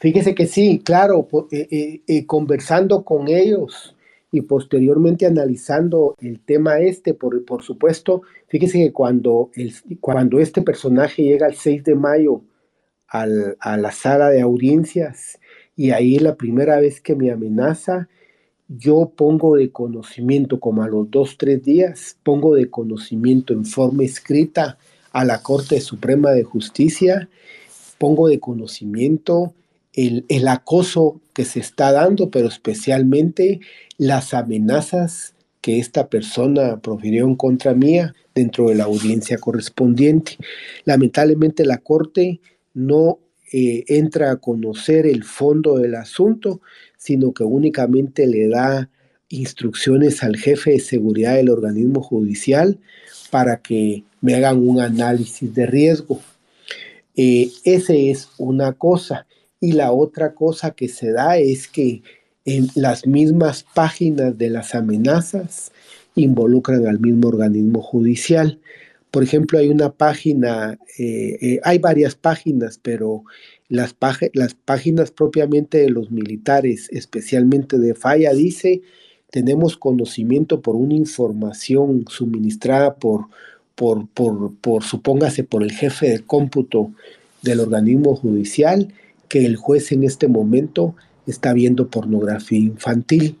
Fíjese 0.00 0.34
que 0.34 0.46
sí, 0.46 0.80
claro, 0.82 1.28
eh, 1.52 1.68
eh, 1.70 2.00
eh, 2.06 2.24
conversando 2.24 3.04
con 3.04 3.28
ellos 3.28 3.94
y 4.32 4.40
posteriormente 4.40 5.26
analizando 5.26 6.16
el 6.22 6.40
tema 6.40 6.78
este, 6.78 7.12
por, 7.12 7.44
por 7.44 7.62
supuesto, 7.62 8.22
fíjese 8.48 8.78
que 8.78 8.92
cuando, 8.92 9.50
el, 9.54 9.74
cuando 10.00 10.40
este 10.40 10.62
personaje 10.62 11.22
llega 11.22 11.48
el 11.48 11.54
6 11.54 11.84
de 11.84 11.94
mayo 11.94 12.40
al, 13.08 13.58
a 13.60 13.76
la 13.76 13.92
sala 13.92 14.30
de 14.30 14.40
audiencias 14.40 15.38
y 15.76 15.90
ahí 15.90 16.18
la 16.18 16.36
primera 16.36 16.80
vez 16.80 17.02
que 17.02 17.14
me 17.14 17.30
amenaza, 17.30 18.08
yo 18.68 19.12
pongo 19.14 19.56
de 19.56 19.70
conocimiento, 19.70 20.60
como 20.60 20.82
a 20.82 20.88
los 20.88 21.10
dos, 21.10 21.36
tres 21.36 21.62
días, 21.62 22.16
pongo 22.22 22.54
de 22.54 22.70
conocimiento 22.70 23.52
en 23.52 23.66
forma 23.66 24.04
escrita 24.04 24.78
a 25.12 25.26
la 25.26 25.42
Corte 25.42 25.78
Suprema 25.82 26.30
de 26.30 26.44
Justicia, 26.44 27.28
pongo 27.98 28.28
de 28.28 28.40
conocimiento 28.40 29.52
el, 29.94 30.48
acoso 30.48 31.20
que 31.32 31.44
se 31.44 31.60
está 31.60 31.92
dando, 31.92 32.30
pero 32.30 32.48
especialmente 32.48 33.60
las 33.98 34.34
amenazas 34.34 35.34
que 35.60 35.78
esta 35.78 36.08
persona 36.08 36.80
profirió 36.80 37.26
en 37.26 37.34
contra 37.34 37.74
mía 37.74 38.14
dentro 38.34 38.68
de 38.68 38.76
la 38.76 38.84
audiencia 38.84 39.38
correspondiente. 39.38 40.38
Lamentablemente 40.84 41.66
la 41.66 41.78
Corte 41.78 42.40
no 42.72 43.18
eh, 43.52 43.84
entra 43.88 44.30
a 44.30 44.36
conocer 44.36 45.06
el 45.06 45.24
fondo 45.24 45.76
del 45.78 45.96
asunto, 45.96 46.60
sino 46.96 47.32
que 47.32 47.44
únicamente 47.44 48.26
le 48.26 48.48
da 48.48 48.88
instrucciones 49.28 50.22
al 50.22 50.36
jefe 50.36 50.72
de 50.72 50.80
seguridad 50.80 51.36
del 51.36 51.50
organismo 51.50 52.02
judicial 52.02 52.78
para 53.30 53.60
que 53.60 54.04
me 54.20 54.34
hagan 54.34 54.66
un 54.66 54.80
análisis 54.80 55.54
de 55.54 55.66
riesgo. 55.66 56.20
Eh, 57.16 57.50
ese 57.64 58.10
es 58.10 58.28
una 58.38 58.72
cosa. 58.72 59.26
Y 59.60 59.72
la 59.72 59.92
otra 59.92 60.34
cosa 60.34 60.70
que 60.70 60.88
se 60.88 61.12
da 61.12 61.36
es 61.36 61.68
que 61.68 62.02
en 62.44 62.68
las 62.74 63.06
mismas 63.06 63.64
páginas 63.74 64.36
de 64.38 64.50
las 64.50 64.74
amenazas 64.74 65.72
involucran 66.14 66.86
al 66.86 66.98
mismo 66.98 67.28
organismo 67.28 67.82
judicial. 67.82 68.58
Por 69.10 69.22
ejemplo, 69.22 69.58
hay 69.58 69.68
una 69.68 69.92
página, 69.92 70.78
eh, 70.98 71.38
eh, 71.40 71.60
hay 71.62 71.78
varias 71.78 72.14
páginas, 72.14 72.78
pero 72.82 73.24
las, 73.68 73.94
las 74.32 74.54
páginas 74.54 75.10
propiamente 75.10 75.78
de 75.78 75.90
los 75.90 76.10
militares, 76.10 76.88
especialmente 76.90 77.78
de 77.78 77.94
Falla, 77.94 78.32
dice, 78.32 78.82
tenemos 79.30 79.76
conocimiento 79.76 80.60
por 80.60 80.76
una 80.76 80.94
información 80.94 82.04
suministrada 82.08 82.96
por, 82.96 83.26
por, 83.74 84.08
por, 84.08 84.54
por 84.56 84.84
supóngase, 84.84 85.44
por 85.44 85.62
el 85.62 85.72
jefe 85.72 86.10
de 86.10 86.20
cómputo 86.20 86.92
del 87.42 87.60
organismo 87.60 88.16
judicial 88.16 88.92
que 89.30 89.46
el 89.46 89.56
juez 89.56 89.92
en 89.92 90.02
este 90.02 90.28
momento 90.28 90.96
está 91.26 91.54
viendo 91.54 91.88
pornografía 91.88 92.58
infantil. 92.58 93.38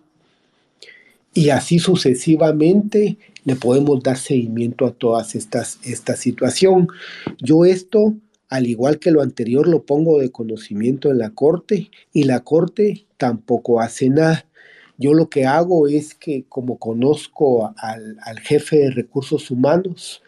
Y 1.34 1.50
así 1.50 1.80
sucesivamente 1.80 3.18
le 3.44 3.56
podemos 3.56 4.02
dar 4.02 4.16
seguimiento 4.16 4.86
a 4.86 4.92
todas 4.92 5.34
estas 5.34 5.80
esta 5.84 6.16
situación. 6.16 6.88
Yo 7.42 7.64
esto, 7.64 8.14
al 8.48 8.68
igual 8.68 9.00
que 9.00 9.10
lo 9.10 9.20
anterior, 9.20 9.66
lo 9.68 9.82
pongo 9.82 10.20
de 10.20 10.30
conocimiento 10.30 11.10
en 11.10 11.18
la 11.18 11.30
corte 11.30 11.90
y 12.12 12.22
la 12.22 12.40
corte 12.40 13.06
tampoco 13.16 13.80
hace 13.80 14.08
nada. 14.08 14.46
Yo 14.96 15.12
lo 15.12 15.28
que 15.28 15.44
hago 15.44 15.88
es 15.88 16.14
que 16.14 16.44
como 16.48 16.78
conozco 16.78 17.74
al, 17.78 18.16
al 18.22 18.38
jefe 18.38 18.76
de 18.76 18.90
recursos 18.90 19.50
humanos, 19.50 20.22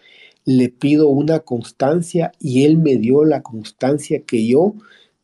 le 0.45 0.71
pido 0.71 1.09
una 1.09 1.39
constancia 1.41 2.33
y 2.41 2.65
él 2.65 2.79
me 2.79 2.97
dio 2.97 3.25
la 3.25 3.43
constancia 3.43 4.23
que 4.23 4.45
yo 4.45 4.75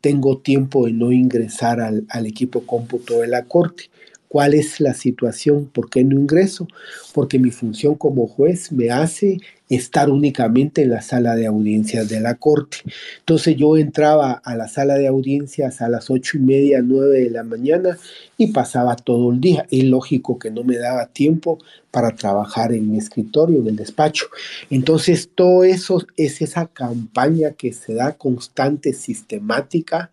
tengo 0.00 0.38
tiempo 0.38 0.87
de 0.87 0.93
no 0.93 1.12
ingresar 1.12 1.81
al, 1.81 2.07
al 2.09 2.26
equipo 2.26 2.61
cómputo 2.67 3.21
de 3.21 3.28
la 3.28 3.45
Corte. 3.45 3.90
¿Cuál 4.28 4.55
es 4.55 4.81
la 4.81 4.95
situación? 4.95 5.67
¿Por 5.67 5.88
qué 5.88 6.05
no 6.05 6.19
ingreso? 6.19 6.69
Porque 7.14 7.38
mi 7.38 7.50
función 7.50 7.95
como 7.95 8.26
juez 8.26 8.71
me 8.73 8.90
hace 8.90 9.38
estar 9.69 10.11
únicamente 10.11 10.83
en 10.83 10.91
la 10.91 11.03
sala 11.03 11.35
de 11.35 11.47
audiencias 11.47 12.09
de 12.09 12.21
la 12.21 12.35
corte. 12.35 12.79
Entonces 13.19 13.57
yo 13.57 13.77
entraba 13.77 14.33
a 14.33 14.57
la 14.57 14.69
sala 14.69 14.95
de 14.95 15.09
audiencias 15.09 15.81
a 15.81 15.89
las 15.89 16.11
ocho 16.11 16.39
y 16.39 16.41
media, 16.41 16.81
nueve 16.83 17.21
de 17.21 17.31
la 17.31 17.45
mañana 17.45 17.99
y 18.37 18.49
pasaba 18.49 18.97
todo 18.97 19.31
el 19.33 19.41
día. 19.41 19.67
Es 19.71 19.85
lógico 19.85 20.39
que 20.39 20.51
no 20.51 20.65
me 20.65 20.79
daba 20.79 21.07
tiempo 21.07 21.59
para 21.91 22.15
trabajar 22.15 22.73
en 22.73 22.91
mi 22.91 22.99
escritorio, 22.99 23.61
en 23.61 23.69
el 23.69 23.77
despacho. 23.77 24.27
Entonces 24.71 25.31
todo 25.35 25.65
eso 25.65 26.07
es 26.17 26.41
esa 26.41 26.67
campaña 26.67 27.53
que 27.53 27.73
se 27.73 27.95
da 27.95 28.13
constante, 28.13 28.93
sistemática 28.93 30.11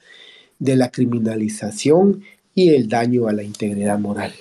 de 0.60 0.76
la 0.76 0.90
criminalización 0.90 2.24
y 2.54 2.70
el 2.70 2.88
daño 2.88 3.28
a 3.28 3.34
la 3.34 3.44
integridad 3.44 4.00
moral. 4.00 4.34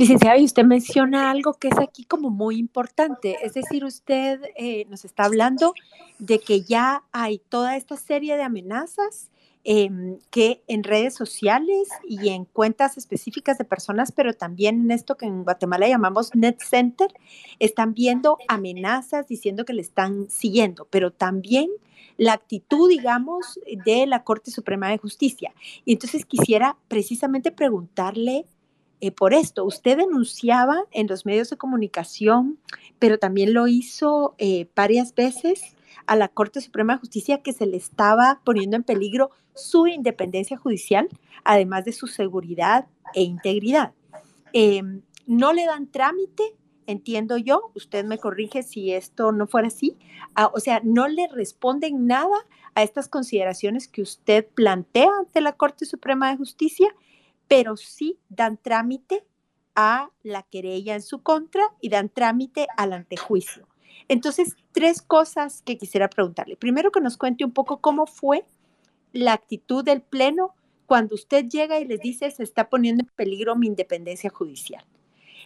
Licenciada, 0.00 0.38
y 0.38 0.44
usted 0.44 0.64
menciona 0.64 1.30
algo 1.30 1.54
que 1.54 1.68
es 1.68 1.78
aquí 1.78 2.04
como 2.04 2.30
muy 2.30 2.56
importante, 2.56 3.36
es 3.42 3.54
decir, 3.54 3.84
usted 3.84 4.40
eh, 4.56 4.86
nos 4.88 5.04
está 5.04 5.24
hablando 5.24 5.74
de 6.18 6.38
que 6.38 6.62
ya 6.62 7.04
hay 7.12 7.38
toda 7.48 7.76
esta 7.76 7.96
serie 7.96 8.36
de 8.36 8.42
amenazas 8.42 9.30
Em, 9.62 10.18
que 10.30 10.62
en 10.68 10.84
redes 10.84 11.12
sociales 11.12 11.90
y 12.08 12.30
en 12.30 12.46
cuentas 12.46 12.96
específicas 12.96 13.58
de 13.58 13.66
personas, 13.66 14.10
pero 14.10 14.32
también 14.32 14.80
en 14.80 14.90
esto 14.90 15.18
que 15.18 15.26
en 15.26 15.44
Guatemala 15.44 15.86
llamamos 15.86 16.34
Net 16.34 16.56
Center, 16.62 17.12
están 17.58 17.92
viendo 17.92 18.38
amenazas 18.48 19.28
diciendo 19.28 19.66
que 19.66 19.74
le 19.74 19.82
están 19.82 20.30
siguiendo, 20.30 20.86
pero 20.88 21.10
también 21.10 21.68
la 22.16 22.32
actitud, 22.32 22.88
digamos, 22.88 23.60
de 23.84 24.06
la 24.06 24.24
Corte 24.24 24.50
Suprema 24.50 24.88
de 24.88 24.96
Justicia. 24.96 25.52
Y 25.84 25.92
entonces 25.92 26.24
quisiera 26.24 26.78
precisamente 26.88 27.52
preguntarle 27.52 28.46
eh, 29.00 29.10
por 29.10 29.34
esto. 29.34 29.64
Usted 29.64 29.98
denunciaba 29.98 30.84
en 30.90 31.06
los 31.06 31.24
medios 31.24 31.50
de 31.50 31.56
comunicación, 31.56 32.58
pero 32.98 33.18
también 33.18 33.54
lo 33.54 33.66
hizo 33.66 34.34
eh, 34.38 34.68
varias 34.74 35.14
veces 35.14 35.76
a 36.06 36.16
la 36.16 36.28
Corte 36.28 36.60
Suprema 36.60 36.94
de 36.94 37.00
Justicia 37.00 37.42
que 37.42 37.52
se 37.52 37.66
le 37.66 37.76
estaba 37.76 38.40
poniendo 38.44 38.76
en 38.76 38.82
peligro 38.82 39.30
su 39.54 39.86
independencia 39.86 40.56
judicial, 40.56 41.08
además 41.44 41.84
de 41.84 41.92
su 41.92 42.06
seguridad 42.06 42.86
e 43.14 43.22
integridad. 43.22 43.92
Em, 44.52 45.02
no 45.26 45.52
le 45.52 45.64
dan 45.66 45.86
trámite, 45.86 46.42
entiendo 46.86 47.36
yo, 47.36 47.70
usted 47.74 48.04
me 48.04 48.18
corrige 48.18 48.62
si 48.62 48.92
esto 48.92 49.32
no 49.32 49.46
fuera 49.46 49.68
así, 49.68 49.96
ah, 50.34 50.50
o 50.52 50.60
sea, 50.60 50.80
no 50.82 51.08
le 51.08 51.28
responden 51.28 52.06
nada 52.06 52.36
a 52.74 52.82
estas 52.82 53.08
consideraciones 53.08 53.88
que 53.88 54.02
usted 54.02 54.46
plantea 54.46 55.10
ante 55.18 55.40
la 55.40 55.52
Corte 55.52 55.84
Suprema 55.84 56.30
de 56.30 56.36
Justicia, 56.36 56.88
pero 57.50 57.76
sí 57.76 58.16
dan 58.28 58.58
trámite 58.58 59.26
a 59.74 60.10
la 60.22 60.44
querella 60.44 60.94
en 60.94 61.02
su 61.02 61.24
contra 61.24 61.64
y 61.80 61.88
dan 61.88 62.08
trámite 62.08 62.68
al 62.76 62.92
antejuicio. 62.92 63.66
Entonces, 64.06 64.54
tres 64.70 65.02
cosas 65.02 65.60
que 65.62 65.76
quisiera 65.76 66.08
preguntarle. 66.08 66.54
Primero, 66.54 66.92
que 66.92 67.00
nos 67.00 67.16
cuente 67.16 67.44
un 67.44 67.50
poco 67.50 67.80
cómo 67.80 68.06
fue 68.06 68.44
la 69.12 69.32
actitud 69.32 69.82
del 69.84 70.00
Pleno 70.00 70.54
cuando 70.86 71.16
usted 71.16 71.46
llega 71.48 71.80
y 71.80 71.86
les 71.86 71.98
dice 71.98 72.30
se 72.30 72.44
está 72.44 72.68
poniendo 72.68 73.02
en 73.02 73.10
peligro 73.16 73.56
mi 73.56 73.66
independencia 73.66 74.30
judicial. 74.30 74.84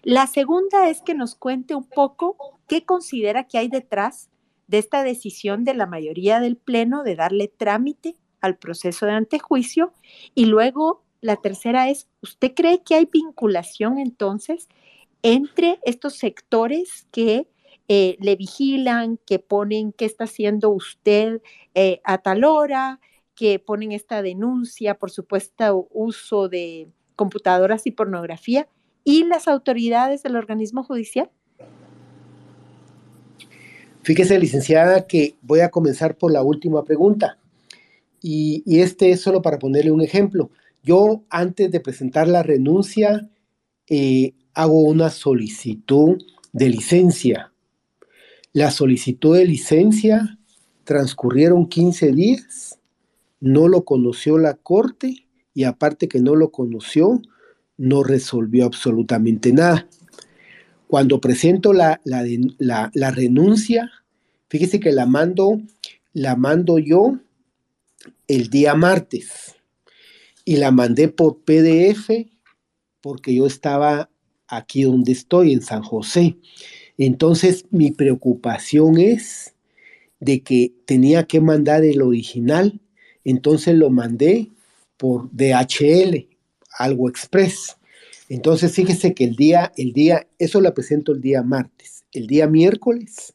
La 0.03 0.27
segunda 0.27 0.91
es 0.91 1.01
que 1.01 1.15
nos 1.15 1.35
cuente 1.35 1.75
un 1.75 1.89
poco 1.89 2.37
qué 2.69 2.85
considera 2.85 3.45
que 3.45 3.57
hay 3.57 3.69
detrás 3.69 4.29
de 4.67 4.77
esta 4.77 5.05
decisión 5.05 5.65
de 5.65 5.73
la 5.73 5.87
mayoría 5.87 6.39
del 6.41 6.59
Pleno 6.59 7.03
de 7.03 7.17
darle 7.17 7.49
trámite 7.49 8.15
al 8.43 8.59
proceso 8.59 9.07
de 9.07 9.13
antejuicio. 9.13 9.95
Y 10.35 10.45
luego 10.47 11.04
la 11.25 11.37
tercera 11.37 11.89
es, 11.89 12.07
¿usted 12.21 12.53
cree 12.55 12.83
que 12.83 12.97
hay 12.97 13.09
vinculación 13.11 13.99
entonces 13.99 14.69
entre 15.23 15.79
estos 15.85 16.19
sectores 16.19 17.07
que 17.13 17.49
eh, 17.89 18.19
le 18.21 18.37
vigilan, 18.37 19.19
que 19.25 19.39
ponen 19.39 19.93
qué 19.93 20.05
está 20.05 20.25
haciendo 20.25 20.69
usted 20.69 21.41
eh, 21.75 22.03
a 22.05 22.19
tal 22.19 22.45
hora, 22.45 23.01
que 23.35 23.59
ponen 23.59 23.93
esta 23.93 24.21
denuncia 24.21 24.99
por 24.99 25.11
supuesto 25.11 25.89
uso 25.93 26.51
de 26.51 26.89
computadoras 27.17 27.87
y 27.87 27.93
pornografía, 27.93 28.69
y 29.03 29.25
las 29.25 29.49
autoridades 29.49 30.23
del 30.23 30.37
organismo 30.37 30.85
judicial? 30.85 31.31
Fíjese, 34.03 34.39
licenciada, 34.39 35.07
que 35.07 35.37
voy 35.41 35.61
a 35.61 35.71
comenzar 35.71 36.19
por 36.19 36.31
la 36.31 36.43
última 36.43 36.85
pregunta. 36.85 37.39
Y, 38.21 38.63
este 38.67 39.11
es 39.11 39.23
solo 39.23 39.41
para 39.41 39.59
ponerle 39.59 39.91
un 39.91 40.03
ejemplo. 40.03 40.51
Yo, 40.85 41.25
antes 41.31 41.73
de 41.73 41.81
presentar 41.81 42.29
la 42.29 42.45
renuncia, 42.45 43.29
eh, 43.89 44.35
hago 44.53 44.83
una 44.83 45.11
solicitud 45.11 46.23
de 46.53 46.69
licencia 46.69 47.51
la 48.55 48.71
solicitud 48.71 49.37
de 49.37 49.47
licencia 49.47 50.39
transcurrieron 50.85 51.69
15 51.69 52.13
días, 52.13 52.79
no 53.41 53.67
lo 53.67 53.85
conoció 53.85 54.39
la 54.39 54.55
corte 54.55 55.27
y 55.53 55.65
aparte 55.65 56.07
que 56.07 56.21
no 56.21 56.37
lo 56.37 56.53
conoció, 56.53 57.21
no 57.77 58.05
resolvió 58.05 58.65
absolutamente 58.65 59.53
nada. 59.53 59.89
Cuando 60.87 61.21
presento 61.21 61.73
la, 61.73 62.01
la, 62.05 63.11
renuncia, 63.11 63.91
fíjese 64.49 64.79
que 64.79 64.93
la 64.93 65.07
mando, 65.07 65.61
la 66.13 66.37
mando 66.37 66.79
yo 66.79 67.19
el 68.29 68.51
día 68.51 68.77
martes 68.77 69.54
y 70.45 70.57
la 70.57 70.71
mandé 70.71 71.09
por 71.09 71.39
PDF 71.41 72.11
porque 73.01 73.35
yo 73.35 73.47
estaba 73.47 74.11
aquí 74.49 74.83
donde 74.83 75.13
estoy, 75.13 75.53
en 75.53 75.63
San 75.63 75.83
José. 75.83 76.37
Entonces 76.97 77.67
mi 77.71 77.91
preocupación 77.91 78.99
es 78.99 79.55
de 80.21 80.43
que 80.43 80.73
tenía 80.87 81.25
que 81.25 81.41
mandar 81.41 81.85
el 81.85 82.01
original, 82.01 82.81
entonces 83.25 83.75
lo 83.75 83.91
mandé 83.91 84.51
por 84.97 85.29
DHL, 85.33 86.29
algo 86.79 87.09
express. 87.09 87.77
Entonces 88.29 88.73
fíjese 88.73 89.13
que 89.13 89.25
el 89.25 89.37
día, 89.37 89.73
el 89.77 89.93
día, 89.93 90.27
eso 90.39 90.61
lo 90.61 90.73
presento 90.73 91.13
el 91.13 91.21
día 91.21 91.43
martes, 91.43 92.05
el 92.13 92.27
día 92.27 92.47
miércoles, 92.47 93.35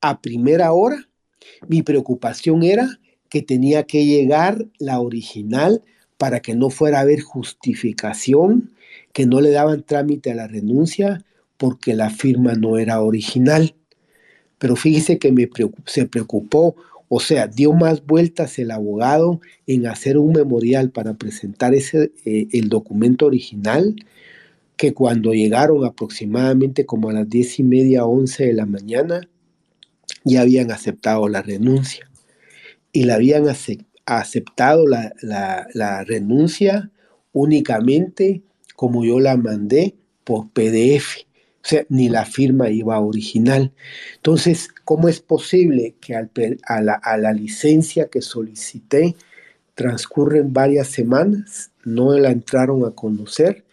a 0.00 0.20
primera 0.20 0.72
hora, 0.72 1.08
mi 1.68 1.82
preocupación 1.82 2.62
era 2.62 2.88
que 3.28 3.42
tenía 3.42 3.84
que 3.84 4.04
llegar 4.04 4.66
la 4.78 5.00
original 5.00 5.84
para 6.20 6.40
que 6.40 6.54
no 6.54 6.68
fuera 6.68 6.98
a 6.98 7.00
haber 7.00 7.22
justificación, 7.22 8.72
que 9.14 9.24
no 9.24 9.40
le 9.40 9.52
daban 9.52 9.82
trámite 9.82 10.30
a 10.30 10.34
la 10.34 10.48
renuncia, 10.48 11.24
porque 11.56 11.94
la 11.94 12.10
firma 12.10 12.52
no 12.52 12.76
era 12.76 13.00
original. 13.00 13.74
Pero 14.58 14.76
fíjese 14.76 15.18
que 15.18 15.32
me 15.32 15.48
se 15.86 16.04
preocupó, 16.04 16.76
o 17.08 17.20
sea, 17.20 17.46
dio 17.46 17.72
más 17.72 18.04
vueltas 18.04 18.58
el 18.58 18.70
abogado 18.70 19.40
en 19.66 19.86
hacer 19.86 20.18
un 20.18 20.32
memorial 20.32 20.90
para 20.90 21.14
presentar 21.14 21.72
ese, 21.72 22.12
eh, 22.26 22.48
el 22.52 22.68
documento 22.68 23.24
original, 23.24 23.96
que 24.76 24.92
cuando 24.92 25.32
llegaron 25.32 25.86
aproximadamente 25.86 26.84
como 26.84 27.08
a 27.08 27.14
las 27.14 27.30
diez 27.30 27.58
y 27.58 27.62
media, 27.62 28.04
once 28.04 28.44
de 28.44 28.52
la 28.52 28.66
mañana, 28.66 29.22
ya 30.24 30.42
habían 30.42 30.70
aceptado 30.70 31.26
la 31.30 31.40
renuncia. 31.40 32.10
Y 32.92 33.04
la 33.04 33.14
habían 33.14 33.48
aceptado 33.48 33.89
la, 34.06 35.66
la 35.72 36.04
renuncia 36.04 36.90
únicamente 37.32 38.42
como 38.80 39.04
yo 39.04 39.20
la 39.20 39.36
mandé 39.36 39.94
por 40.24 40.50
PDF. 40.50 41.26
O 41.62 41.68
sea, 41.68 41.84
ni 41.90 42.08
la 42.08 42.24
firma 42.24 42.70
iba 42.70 42.98
original. 42.98 43.72
Entonces, 44.16 44.68
¿cómo 44.84 45.08
es 45.08 45.20
posible 45.20 45.94
que 46.00 46.14
a, 46.14 46.80
la, 46.80 47.32
licencia 47.34 48.08
que 48.08 48.22
solicité 48.22 49.14
transcurren 49.74 50.54
varias 50.54 50.88
semanas, 50.88 51.70
no 51.84 52.16
la 52.16 52.30
entraron 52.30 52.86
a 52.86 52.92
conocer 52.92 53.64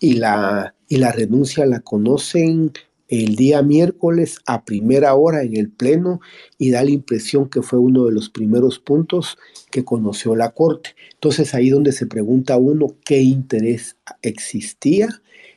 y 0.00 0.14
la, 0.14 0.74
y 0.88 0.96
la 0.96 1.12
renuncia 1.12 1.64
la 1.66 1.78
conocen 1.78 2.72
el 3.10 3.34
día 3.34 3.60
miércoles 3.62 4.38
a 4.46 4.64
primera 4.64 5.14
hora 5.14 5.42
en 5.42 5.56
el 5.56 5.68
Pleno 5.68 6.20
y 6.58 6.70
da 6.70 6.84
la 6.84 6.90
impresión 6.90 7.50
que 7.50 7.60
fue 7.60 7.80
uno 7.80 8.04
de 8.04 8.12
los 8.12 8.30
primeros 8.30 8.78
puntos 8.78 9.36
que 9.70 9.84
conoció 9.84 10.36
la 10.36 10.52
Corte. 10.52 10.94
Entonces 11.14 11.52
ahí 11.54 11.70
donde 11.70 11.90
se 11.90 12.06
pregunta 12.06 12.56
uno 12.56 12.94
qué 13.04 13.20
interés 13.20 13.96
existía 14.22 15.08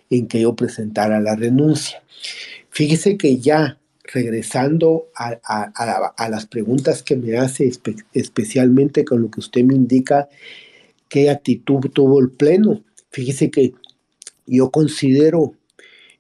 en 0.09 0.27
que 0.27 0.41
yo 0.41 0.55
presentara 0.55 1.21
la 1.21 1.35
renuncia. 1.35 2.01
Fíjese 2.71 3.17
que 3.17 3.37
ya 3.37 3.77
regresando 4.11 5.09
a, 5.15 6.27
las 6.29 6.47
preguntas 6.47 7.03
que 7.03 7.15
me 7.15 7.37
hace, 7.37 7.71
especialmente 8.13 9.05
con 9.05 9.21
lo 9.21 9.29
que 9.29 9.39
usted 9.39 9.63
me 9.63 9.75
indica, 9.75 10.27
qué 11.07 11.29
actitud 11.29 11.81
tuvo 11.93 12.19
el 12.19 12.31
Pleno. 12.31 12.83
Fíjese 13.11 13.51
que 13.51 13.73
yo 14.47 14.71
considero 14.71 15.53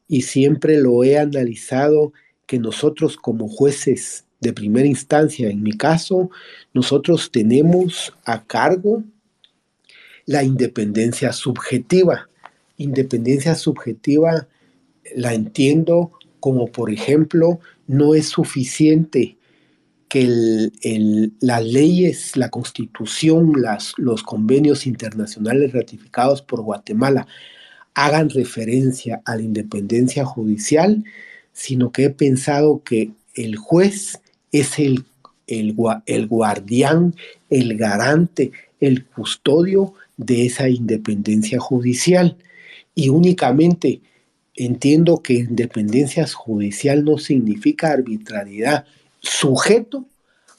y 0.07 0.23
siempre 0.23 0.77
lo 0.77 1.03
he 1.03 1.17
analizado 1.17 2.13
que 2.45 2.59
nosotros 2.59 3.17
como 3.17 3.47
jueces 3.47 4.25
de 4.39 4.53
primera 4.53 4.87
instancia, 4.87 5.49
en 5.49 5.63
mi 5.63 5.71
caso, 5.73 6.29
nosotros 6.73 7.31
tenemos 7.31 8.13
a 8.25 8.43
cargo 8.43 9.03
la 10.25 10.43
independencia 10.43 11.31
subjetiva. 11.31 12.29
Independencia 12.77 13.55
subjetiva 13.55 14.47
la 15.15 15.33
entiendo 15.33 16.11
como, 16.39 16.67
por 16.67 16.91
ejemplo, 16.91 17.59
no 17.87 18.15
es 18.15 18.27
suficiente 18.27 19.37
que 20.09 21.31
las 21.39 21.65
leyes, 21.65 22.37
la 22.37 22.49
constitución, 22.49 23.53
las, 23.57 23.93
los 23.97 24.21
convenios 24.21 24.85
internacionales 24.85 25.71
ratificados 25.73 26.41
por 26.41 26.61
Guatemala 26.61 27.25
hagan 27.95 28.29
referencia 28.29 29.21
a 29.25 29.35
la 29.35 29.43
independencia 29.43 30.25
judicial, 30.25 31.03
sino 31.53 31.91
que 31.91 32.05
he 32.05 32.09
pensado 32.09 32.81
que 32.83 33.11
el 33.35 33.55
juez 33.55 34.19
es 34.51 34.79
el, 34.79 35.05
el, 35.47 35.73
guardián, 36.27 37.15
el 37.49 37.77
garante, 37.77 38.51
el 38.79 39.05
custodio 39.05 39.93
de 40.17 40.45
esa 40.45 40.69
independencia 40.69 41.59
judicial 41.59 42.37
y 42.95 43.09
únicamente 43.09 44.01
entiendo 44.55 45.21
que 45.23 45.33
independencia 45.33 46.27
judicial 46.27 47.03
no 47.03 47.17
significa 47.17 47.91
arbitrariedad, 47.91 48.85
sujeto 49.19 50.05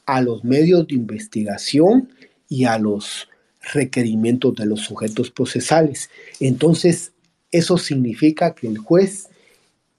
a 0.06 0.20
los 0.20 0.44
medios 0.44 0.86
de 0.88 0.96
investigación 0.96 2.08
y 2.48 2.64
a 2.64 2.78
los 2.78 3.28
requerimientos 3.72 4.54
de 4.56 4.66
los 4.66 4.80
sujetos 4.80 5.30
procesales. 5.30 6.10
Entonces, 6.40 7.12
eso 7.54 7.78
significa 7.78 8.52
que 8.52 8.66
el 8.66 8.78
juez 8.78 9.28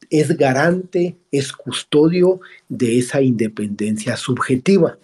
es 0.10 0.36
garante, 0.36 1.16
es 1.32 1.54
custodio 1.54 2.42
de 2.68 3.00
esa 3.00 3.22
independencia 3.22 4.18
subjetiva, 4.18 4.98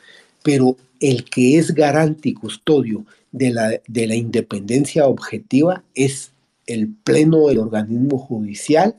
pero 0.43 0.75
el 0.99 1.23
que 1.23 1.57
es 1.57 1.73
garante 1.73 2.29
y 2.29 2.33
custodio 2.33 3.05
de 3.31 3.51
la, 3.51 3.81
de 3.87 4.07
la 4.07 4.15
independencia 4.15 5.07
objetiva 5.07 5.81
es 5.95 6.33
el 6.67 6.89
pleno 6.89 7.47
del 7.47 7.59
organismo 7.59 8.17
judicial, 8.17 8.97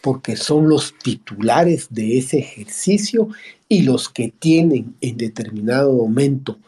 porque 0.00 0.36
son 0.36 0.70
los 0.70 0.94
titulares 0.98 1.88
de 1.90 2.16
ese 2.16 2.38
ejercicio 2.38 3.28
y 3.68 3.82
los 3.82 4.08
que 4.08 4.32
tienen 4.38 4.94
en 5.02 5.18
determinado 5.18 5.92
momento 5.92 6.58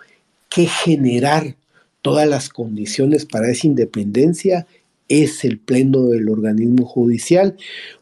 que 0.50 0.66
generar 0.66 1.56
todas 2.02 2.28
las 2.28 2.50
condiciones 2.50 3.24
para 3.24 3.50
esa 3.50 3.66
independencia 3.66 4.66
es 5.08 5.44
el 5.44 5.58
pleno 5.58 6.06
del 6.08 6.28
organismo 6.28 6.86
judicial. 6.86 7.56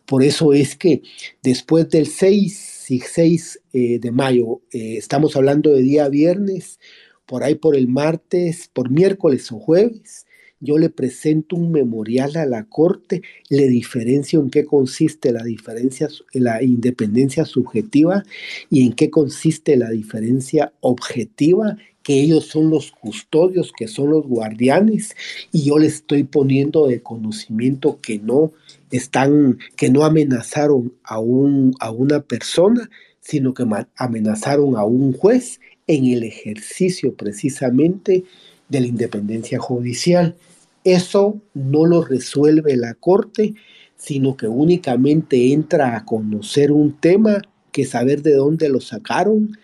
Por 0.07 0.23
eso 0.23 0.53
es 0.53 0.77
que 0.77 1.03
después 1.43 1.89
del 1.91 2.07
6 2.07 2.91
y 2.91 3.01
6 3.01 3.61
eh, 3.73 3.99
de 3.99 4.11
mayo, 4.11 4.61
eh, 4.73 4.97
estamos 4.97 5.37
hablando 5.37 5.71
de 5.71 5.83
día 5.83 6.09
viernes, 6.09 6.81
por 7.27 7.43
ahí 7.43 7.55
por 7.55 7.77
el 7.77 7.89
martes, 7.89 8.69
por 8.73 8.91
miércoles 8.91 9.51
o 9.53 9.59
jueves, 9.59 10.27
yo 10.61 10.79
le 10.79 10.89
presento 10.89 11.57
un 11.57 11.73
memorial 11.73 12.37
a 12.37 12.47
la 12.47 12.65
Corte, 12.65 13.23
le 13.51 13.69
diferencio 13.69 14.41
en 14.41 14.51
qué 14.51 14.65
consiste 14.65 15.31
la 15.31 15.43
diferencia, 15.43 16.09
la 16.33 16.63
independencia 16.63 17.45
subjetiva 17.45 18.25
y 18.71 18.87
en 18.87 18.95
qué 18.95 19.11
consiste 19.11 19.77
la 19.77 19.91
diferencia 19.91 20.73
objetiva 20.81 21.77
que 22.05 22.21
ellos 22.21 22.45
son 22.45 22.71
los 22.71 22.93
custodios, 22.93 23.73
que 23.77 23.89
son 23.89 24.11
los 24.11 24.27
guardianes, 24.27 25.17
y 25.51 25.65
yo 25.65 25.79
les 25.79 25.95
estoy 25.95 26.23
poniendo 26.23 26.87
de 26.87 27.03
conocimiento 27.03 27.99
que 28.01 28.19
no 28.19 28.53
están, 28.91 29.59
que 29.75 29.91
no 29.91 30.05
amenazaron 30.05 30.93
a, 31.03 31.19
un, 31.19 31.75
a 31.81 31.91
una 31.91 32.21
persona, 32.21 32.89
sino 33.21 33.55
que 33.55 33.65
amenazaron 33.97 34.77
a 34.77 34.85
un 34.85 35.15
juez 35.15 35.61
en 35.87 36.05
el 36.05 36.23
ejercicio 36.25 37.15
precisamente 37.15 38.25
de 38.69 38.81
la 38.81 38.87
independencia 38.87 39.59
judicial. 39.59 40.37
Eso 40.85 41.41
no 41.55 41.87
lo 41.87 42.05
resuelve 42.05 42.77
la 42.77 42.93
Corte, 42.93 43.55
sino 43.97 44.37
que 44.37 44.47
únicamente 44.47 45.55
entra 45.55 45.97
a 45.97 46.05
conocer 46.05 46.71
un 46.71 46.93
tema, 46.93 47.41
que 47.73 47.87
saber 47.87 48.23
de 48.23 48.35
dónde 48.35 48.69
lo 48.69 48.81
sacaron, 48.81 49.57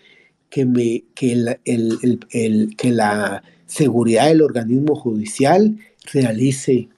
que, 0.51 0.65
me, 0.65 1.05
que, 1.15 1.57
el, 1.65 2.75
que 2.77 2.91
la 2.91 3.41
seguridad 3.65 4.27
del 4.27 4.43
organismo 4.43 4.95
judicial 4.95 5.77
realice 6.13 6.89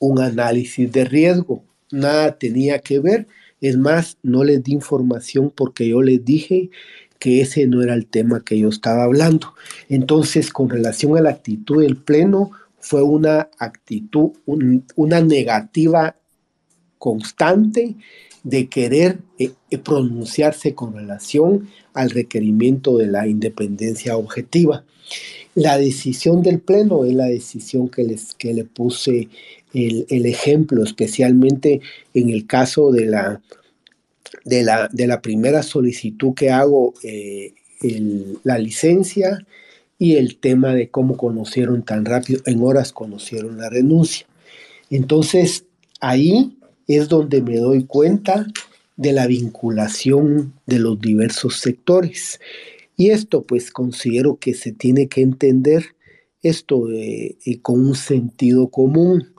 un 0.00 0.20
análisis 0.20 0.90
de 0.90 1.04
riesgo. 1.04 1.62
Nada 1.92 2.36
tenía 2.38 2.80
que 2.80 2.98
ver. 2.98 3.28
Es 3.60 3.76
más, 3.76 4.16
no 4.22 4.42
les 4.42 4.64
di 4.64 4.72
información 4.72 5.52
porque 5.54 5.88
yo 5.88 6.02
les 6.02 6.24
dije 6.24 6.70
que 7.18 7.42
ese 7.42 7.66
no 7.66 7.82
era 7.82 7.94
el 7.94 8.06
tema 8.06 8.42
que 8.44 8.58
yo 8.58 8.68
estaba 8.68 9.04
hablando. 9.04 9.54
Entonces, 9.88 10.50
con 10.50 10.70
relación 10.70 11.16
a 11.16 11.20
la 11.20 11.30
actitud 11.30 11.82
del 11.82 11.96
Pleno, 11.96 12.52
fue 12.78 13.02
una 13.02 13.50
actitud, 13.58 14.30
una 14.46 15.20
negativa 15.20 16.16
constante 16.98 17.96
de 18.48 18.68
querer 18.68 19.18
eh, 19.38 19.50
eh, 19.70 19.76
pronunciarse 19.76 20.74
con 20.74 20.94
relación 20.94 21.68
al 21.92 22.08
requerimiento 22.08 22.96
de 22.96 23.06
la 23.06 23.26
independencia 23.26 24.16
objetiva. 24.16 24.84
La 25.54 25.76
decisión 25.76 26.42
del 26.42 26.58
Pleno 26.58 27.04
es 27.04 27.12
la 27.12 27.26
decisión 27.26 27.90
que, 27.90 28.04
les, 28.04 28.32
que 28.34 28.54
le 28.54 28.64
puse 28.64 29.28
el, 29.74 30.24
ejemplo, 30.24 30.82
especialmente 30.82 31.82
en 32.14 32.30
el 32.30 32.46
caso 32.46 32.90
de 32.90 33.04
la, 33.04 33.42
de 34.46 34.62
la, 34.62 34.88
de 34.90 35.06
la 35.06 35.20
primera 35.20 35.62
solicitud 35.62 36.32
que 36.32 36.50
hago, 36.50 36.94
eh, 37.02 37.52
la 38.44 38.58
licencia 38.58 39.46
y 39.98 40.16
el 40.16 40.38
tema 40.38 40.74
de 40.74 40.88
cómo 40.88 41.18
conocieron 41.18 41.82
tan 41.82 42.06
rápido, 42.06 42.40
en 42.46 42.62
horas 42.62 42.92
conocieron 42.92 43.58
la 43.58 43.68
renuncia. 43.68 44.26
Entonces, 44.88 45.66
ahí 46.00 46.57
es 46.96 47.08
donde 47.08 47.42
me 47.42 47.58
doy 47.58 47.84
cuenta 47.84 48.46
de 48.96 49.12
la 49.12 49.26
vinculación 49.26 50.54
de 50.66 50.80
los 50.80 51.00
diversos 51.00 51.60
sectores. 51.60 52.40
Y 52.96 53.10
esto 53.10 53.42
pues 53.42 53.70
considero 53.70 54.38
que 54.38 54.54
se 54.54 54.72
tiene 54.72 55.08
que 55.08 55.22
entender 55.22 55.94
esto 56.42 56.90
eh, 56.90 57.36
con 57.62 57.86
un 57.86 57.94
sentido 57.94 58.68
común. 58.68 59.32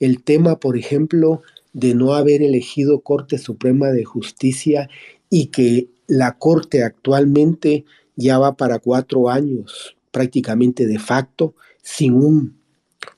El 0.00 0.22
tema, 0.22 0.58
por 0.58 0.76
ejemplo, 0.76 1.42
de 1.72 1.94
no 1.94 2.14
haber 2.14 2.42
elegido 2.42 3.00
Corte 3.00 3.38
Suprema 3.38 3.88
de 3.88 4.04
Justicia 4.04 4.88
y 5.30 5.46
que 5.46 5.88
la 6.06 6.38
Corte 6.38 6.82
actualmente 6.82 7.84
ya 8.16 8.38
va 8.38 8.56
para 8.56 8.78
cuatro 8.78 9.30
años 9.30 9.96
prácticamente 10.10 10.86
de 10.86 11.00
facto, 11.00 11.56
sin 11.82 12.14
un 12.14 12.56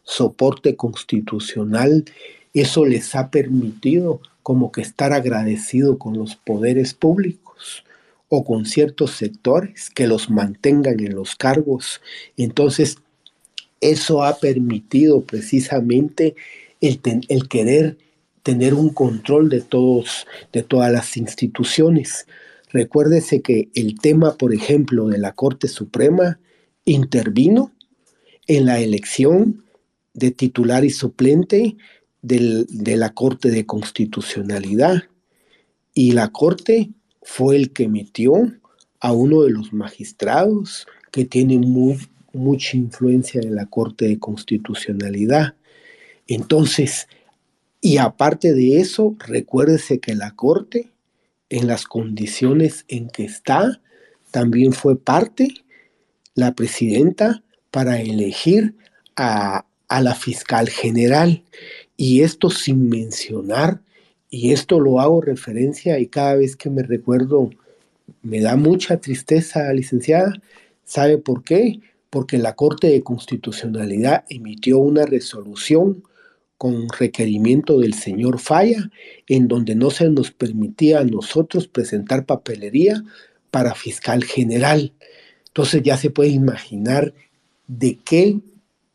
soporte 0.02 0.76
constitucional 0.76 2.06
eso 2.60 2.84
les 2.84 3.14
ha 3.14 3.30
permitido 3.30 4.20
como 4.42 4.72
que 4.72 4.80
estar 4.80 5.12
agradecido 5.12 5.98
con 5.98 6.16
los 6.16 6.36
poderes 6.36 6.94
públicos 6.94 7.84
o 8.28 8.44
con 8.44 8.64
ciertos 8.66 9.12
sectores 9.12 9.90
que 9.90 10.06
los 10.06 10.30
mantengan 10.30 11.00
en 11.00 11.14
los 11.14 11.36
cargos. 11.36 12.00
Entonces, 12.36 12.98
eso 13.80 14.22
ha 14.22 14.38
permitido 14.38 15.22
precisamente 15.22 16.34
el, 16.80 17.00
el 17.28 17.48
querer 17.48 17.98
tener 18.42 18.74
un 18.74 18.90
control 18.90 19.48
de 19.48 19.60
todos, 19.60 20.26
de 20.52 20.62
todas 20.62 20.92
las 20.92 21.16
instituciones. 21.16 22.26
Recuérdese 22.70 23.42
que 23.42 23.68
el 23.74 23.98
tema, 23.98 24.36
por 24.36 24.54
ejemplo, 24.54 25.08
de 25.08 25.18
la 25.18 25.32
Corte 25.32 25.68
Suprema 25.68 26.38
intervino 26.84 27.72
en 28.46 28.66
la 28.66 28.78
elección 28.78 29.64
de 30.14 30.30
titular 30.30 30.84
y 30.84 30.90
suplente 30.90 31.76
de 32.26 32.96
la 32.96 33.10
Corte 33.10 33.50
de 33.50 33.66
Constitucionalidad. 33.66 35.04
Y 35.94 36.12
la 36.12 36.28
Corte 36.28 36.90
fue 37.22 37.56
el 37.56 37.72
que 37.72 37.88
metió 37.88 38.34
a 39.00 39.12
uno 39.12 39.42
de 39.42 39.50
los 39.50 39.72
magistrados 39.72 40.86
que 41.12 41.24
tiene 41.24 41.58
mucha 41.58 42.76
influencia 42.76 43.40
en 43.40 43.54
la 43.54 43.66
Corte 43.66 44.08
de 44.08 44.18
Constitucionalidad. 44.18 45.54
Entonces, 46.26 47.06
y 47.80 47.98
aparte 47.98 48.52
de 48.52 48.80
eso, 48.80 49.16
recuérdese 49.18 50.00
que 50.00 50.14
la 50.14 50.32
Corte, 50.32 50.90
en 51.48 51.68
las 51.68 51.84
condiciones 51.84 52.84
en 52.88 53.08
que 53.08 53.24
está, 53.24 53.80
también 54.32 54.72
fue 54.72 54.98
parte, 54.98 55.48
la 56.34 56.54
presidenta, 56.54 57.44
para 57.70 58.00
elegir 58.00 58.74
a, 59.14 59.66
a 59.88 60.00
la 60.00 60.14
fiscal 60.14 60.68
general. 60.68 61.44
Y 61.96 62.22
esto 62.22 62.50
sin 62.50 62.88
mencionar, 62.88 63.80
y 64.30 64.52
esto 64.52 64.80
lo 64.80 65.00
hago 65.00 65.20
referencia 65.20 65.98
y 65.98 66.06
cada 66.06 66.34
vez 66.34 66.56
que 66.56 66.68
me 66.68 66.82
recuerdo 66.82 67.50
me 68.22 68.40
da 68.40 68.56
mucha 68.56 68.98
tristeza, 68.98 69.72
licenciada. 69.72 70.32
¿Sabe 70.84 71.18
por 71.18 71.42
qué? 71.42 71.80
Porque 72.10 72.38
la 72.38 72.54
Corte 72.54 72.88
de 72.88 73.02
Constitucionalidad 73.02 74.24
emitió 74.28 74.78
una 74.78 75.06
resolución 75.06 76.02
con 76.58 76.88
requerimiento 76.88 77.80
del 77.80 77.94
señor 77.94 78.38
Falla, 78.38 78.90
en 79.26 79.46
donde 79.46 79.74
no 79.74 79.90
se 79.90 80.08
nos 80.08 80.30
permitía 80.30 81.00
a 81.00 81.04
nosotros 81.04 81.68
presentar 81.68 82.24
papelería 82.24 83.02
para 83.50 83.74
fiscal 83.74 84.24
general. 84.24 84.92
Entonces 85.48 85.82
ya 85.82 85.96
se 85.96 86.10
puede 86.10 86.30
imaginar 86.30 87.12
de 87.66 87.98
qué 88.04 88.40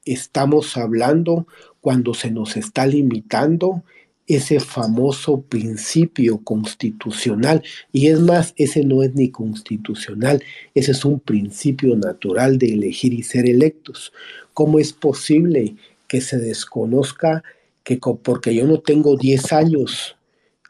estamos 0.05 0.75
hablando 0.77 1.45
cuando 1.81 2.13
se 2.13 2.31
nos 2.31 2.55
está 2.55 2.85
limitando 2.85 3.83
ese 4.27 4.59
famoso 4.59 5.41
principio 5.41 6.37
constitucional. 6.43 7.63
Y 7.91 8.07
es 8.07 8.19
más, 8.19 8.53
ese 8.55 8.83
no 8.83 9.03
es 9.03 9.13
ni 9.13 9.29
constitucional, 9.29 10.43
ese 10.73 10.91
es 10.91 11.03
un 11.03 11.19
principio 11.19 11.95
natural 11.95 12.57
de 12.57 12.73
elegir 12.73 13.13
y 13.13 13.23
ser 13.23 13.49
electos. 13.49 14.13
¿Cómo 14.53 14.79
es 14.79 14.93
posible 14.93 15.75
que 16.07 16.21
se 16.21 16.37
desconozca 16.37 17.43
que 17.83 17.97
porque 17.97 18.53
yo 18.53 18.65
no 18.65 18.79
tengo 18.79 19.17
10 19.17 19.53
años 19.53 20.15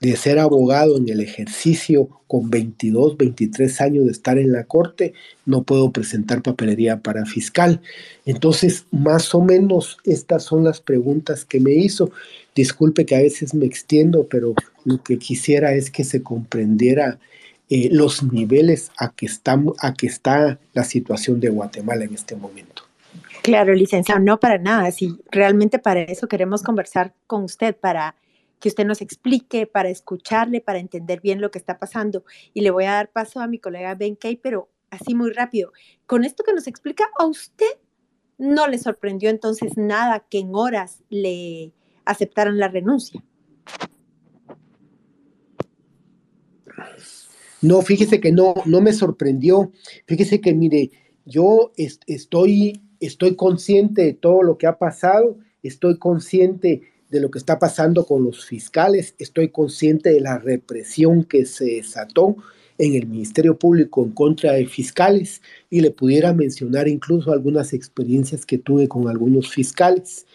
de 0.01 0.15
ser 0.15 0.39
abogado 0.39 0.97
en 0.97 1.07
el 1.09 1.21
ejercicio 1.21 2.09
con 2.25 2.49
22, 2.49 3.17
23 3.17 3.81
años 3.81 4.05
de 4.05 4.11
estar 4.11 4.39
en 4.39 4.51
la 4.51 4.63
corte, 4.63 5.13
no 5.45 5.61
puedo 5.61 5.91
presentar 5.91 6.41
papelería 6.41 7.01
para 7.01 7.25
fiscal. 7.25 7.81
Entonces, 8.25 8.85
más 8.89 9.35
o 9.35 9.41
menos 9.41 9.97
estas 10.03 10.43
son 10.43 10.63
las 10.63 10.81
preguntas 10.81 11.45
que 11.45 11.59
me 11.59 11.73
hizo. 11.73 12.11
Disculpe 12.55 13.05
que 13.05 13.15
a 13.15 13.21
veces 13.21 13.53
me 13.53 13.67
extiendo, 13.67 14.25
pero 14.27 14.55
lo 14.85 15.03
que 15.03 15.19
quisiera 15.19 15.73
es 15.73 15.91
que 15.91 16.03
se 16.03 16.23
comprendiera 16.23 17.19
eh, 17.69 17.89
los 17.91 18.23
niveles 18.23 18.91
a 18.97 19.13
que, 19.13 19.27
estamos, 19.27 19.75
a 19.79 19.93
que 19.93 20.07
está 20.07 20.57
la 20.73 20.83
situación 20.83 21.39
de 21.39 21.49
Guatemala 21.49 22.05
en 22.05 22.15
este 22.15 22.35
momento. 22.35 22.83
Claro, 23.43 23.73
licenciado, 23.73 24.19
no 24.19 24.39
para 24.39 24.57
nada. 24.57 24.91
Sí, 24.91 25.15
realmente 25.29 25.77
para 25.77 26.01
eso 26.01 26.27
queremos 26.27 26.63
conversar 26.63 27.13
con 27.27 27.43
usted, 27.43 27.75
para 27.75 28.15
que 28.61 28.69
usted 28.69 28.85
nos 28.85 29.01
explique, 29.01 29.67
para 29.67 29.89
escucharle, 29.89 30.61
para 30.61 30.79
entender 30.79 31.19
bien 31.19 31.41
lo 31.41 31.51
que 31.51 31.57
está 31.57 31.79
pasando. 31.79 32.23
Y 32.53 32.61
le 32.61 32.71
voy 32.71 32.85
a 32.85 32.91
dar 32.93 33.11
paso 33.11 33.41
a 33.41 33.47
mi 33.47 33.59
colega 33.59 33.95
Ben 33.95 34.15
Kay, 34.15 34.37
pero 34.37 34.69
así 34.91 35.15
muy 35.15 35.31
rápido. 35.31 35.73
Con 36.05 36.23
esto 36.23 36.43
que 36.43 36.53
nos 36.53 36.67
explica, 36.67 37.05
¿a 37.17 37.25
usted 37.25 37.77
no 38.37 38.67
le 38.67 38.77
sorprendió 38.77 39.29
entonces 39.29 39.75
nada 39.75 40.25
que 40.29 40.39
en 40.39 40.51
horas 40.53 41.03
le 41.09 41.73
aceptaran 42.05 42.57
la 42.59 42.67
renuncia? 42.69 43.21
No, 47.61 47.81
fíjese 47.81 48.21
que 48.21 48.31
no, 48.31 48.53
no 48.65 48.81
me 48.81 48.93
sorprendió. 48.93 49.71
Fíjese 50.05 50.39
que, 50.39 50.53
mire, 50.53 50.91
yo 51.25 51.71
estoy, 51.77 52.81
estoy 52.99 53.35
consciente 53.35 54.03
de 54.03 54.13
todo 54.13 54.43
lo 54.43 54.57
que 54.57 54.67
ha 54.67 54.77
pasado, 54.77 55.37
estoy 55.63 55.97
consciente 55.97 56.90
de 57.11 57.19
lo 57.19 57.29
que 57.29 57.37
está 57.37 57.59
pasando 57.59 58.05
con 58.05 58.23
los 58.23 58.45
fiscales, 58.45 59.15
estoy 59.19 59.49
consciente 59.49 60.11
de 60.11 60.21
la 60.21 60.39
represión 60.39 61.25
que 61.25 61.45
se 61.45 61.65
desató 61.65 62.37
en 62.77 62.95
el 62.95 63.05
Ministerio 63.05 63.59
Público 63.59 64.03
en 64.03 64.11
contra 64.11 64.53
de 64.53 64.65
fiscales 64.65 65.41
y 65.69 65.81
le 65.81 65.91
pudiera 65.91 66.33
mencionar 66.33 66.87
incluso 66.87 67.31
algunas 67.31 67.73
experiencias 67.73 68.45
que 68.45 68.57
tuve 68.57 68.87
con 68.87 69.07
algunos 69.07 69.51
fiscales. 69.51 70.25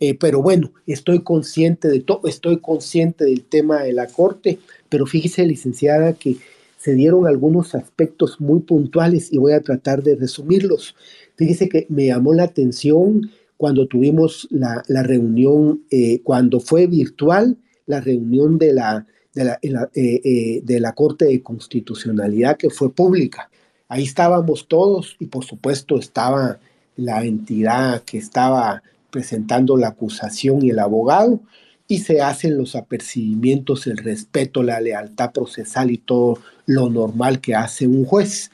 Eh, 0.00 0.14
pero 0.14 0.42
bueno, 0.42 0.72
estoy 0.86 1.22
consciente 1.22 1.88
de 1.88 2.00
todo, 2.00 2.22
estoy 2.26 2.58
consciente 2.58 3.24
del 3.24 3.44
tema 3.44 3.82
de 3.82 3.92
la 3.92 4.06
Corte, 4.06 4.58
pero 4.88 5.06
fíjese, 5.06 5.46
licenciada, 5.46 6.14
que 6.14 6.36
se 6.78 6.94
dieron 6.94 7.26
algunos 7.26 7.74
aspectos 7.74 8.40
muy 8.40 8.60
puntuales 8.60 9.32
y 9.32 9.38
voy 9.38 9.52
a 9.52 9.60
tratar 9.60 10.02
de 10.02 10.16
resumirlos. 10.16 10.94
Fíjese 11.36 11.68
que 11.68 11.86
me 11.88 12.06
llamó 12.06 12.34
la 12.34 12.44
atención 12.44 13.30
cuando 13.56 13.86
tuvimos 13.86 14.48
la, 14.50 14.82
reunión, 15.02 15.82
eh, 15.90 16.20
cuando 16.22 16.60
fue 16.60 16.86
virtual, 16.86 17.56
la 17.86 18.00
reunión 18.00 18.58
de 18.58 18.72
la, 18.72 19.06
de 19.34 19.44
la, 19.44 19.58
eh, 19.94 20.20
eh, 20.24 20.60
de 20.62 20.80
la 20.80 20.92
Corte 20.92 21.26
de 21.26 21.42
Constitucionalidad 21.42 22.56
que 22.56 22.70
fue 22.70 22.92
pública. 22.92 23.50
Ahí 23.88 24.04
estábamos 24.04 24.66
todos 24.68 25.16
y 25.18 25.26
por 25.26 25.44
supuesto 25.44 25.98
estaba 25.98 26.58
la 26.96 27.24
entidad 27.24 28.02
que 28.02 28.18
estaba 28.18 28.82
presentando 29.10 29.76
la 29.76 29.88
acusación 29.88 30.64
y 30.64 30.70
el 30.70 30.78
abogado 30.78 31.40
y 31.88 31.98
se 31.98 32.20
hacen 32.20 32.58
los 32.58 32.74
apercibimientos, 32.74 33.86
el 33.86 33.98
respeto, 33.98 34.62
la 34.62 34.80
lealtad 34.80 35.30
procesal 35.32 35.90
y 35.90 35.98
todo 35.98 36.38
lo 36.66 36.90
normal 36.90 37.40
que 37.40 37.54
hace 37.54 37.86
un 37.86 38.04
juez. 38.04 38.50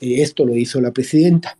esto 0.00 0.46
lo 0.46 0.56
hizo 0.56 0.80
la 0.80 0.92
presidenta. 0.92 1.58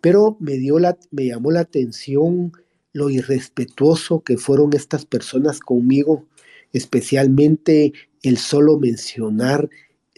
Pero 0.00 0.36
me, 0.40 0.52
dio 0.52 0.78
la, 0.78 0.96
me 1.10 1.26
llamó 1.26 1.50
la 1.50 1.60
atención 1.60 2.52
lo 2.92 3.10
irrespetuoso 3.10 4.20
que 4.20 4.36
fueron 4.36 4.72
estas 4.74 5.04
personas 5.04 5.60
conmigo, 5.60 6.24
especialmente 6.72 7.92
el 8.22 8.36
solo 8.36 8.78
mencionar 8.78 9.68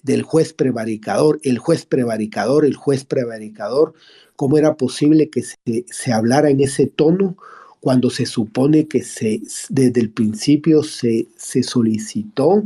del 0.03 0.23
juez 0.23 0.53
prevaricador, 0.53 1.39
el 1.43 1.59
juez 1.59 1.87
prevaricador, 1.87 2.65
el 2.65 2.75
juez 2.75 3.05
prevaricador, 3.05 3.95
cómo 4.37 4.59
era 4.59 4.77
posible 4.77 5.31
que 5.31 5.43
se, 5.43 6.13
hablara 6.13 6.51
en 6.51 6.61
ese 6.61 6.87
tono 6.87 7.37
cuando 7.81 8.11
se 8.11 8.27
supone 8.27 8.89
que 8.89 9.03
se, 9.03 9.43
desde 9.69 10.01
el 10.01 10.11
principio 10.11 10.83
se, 10.83 11.29
se 11.37 11.63
solicitó 11.63 12.65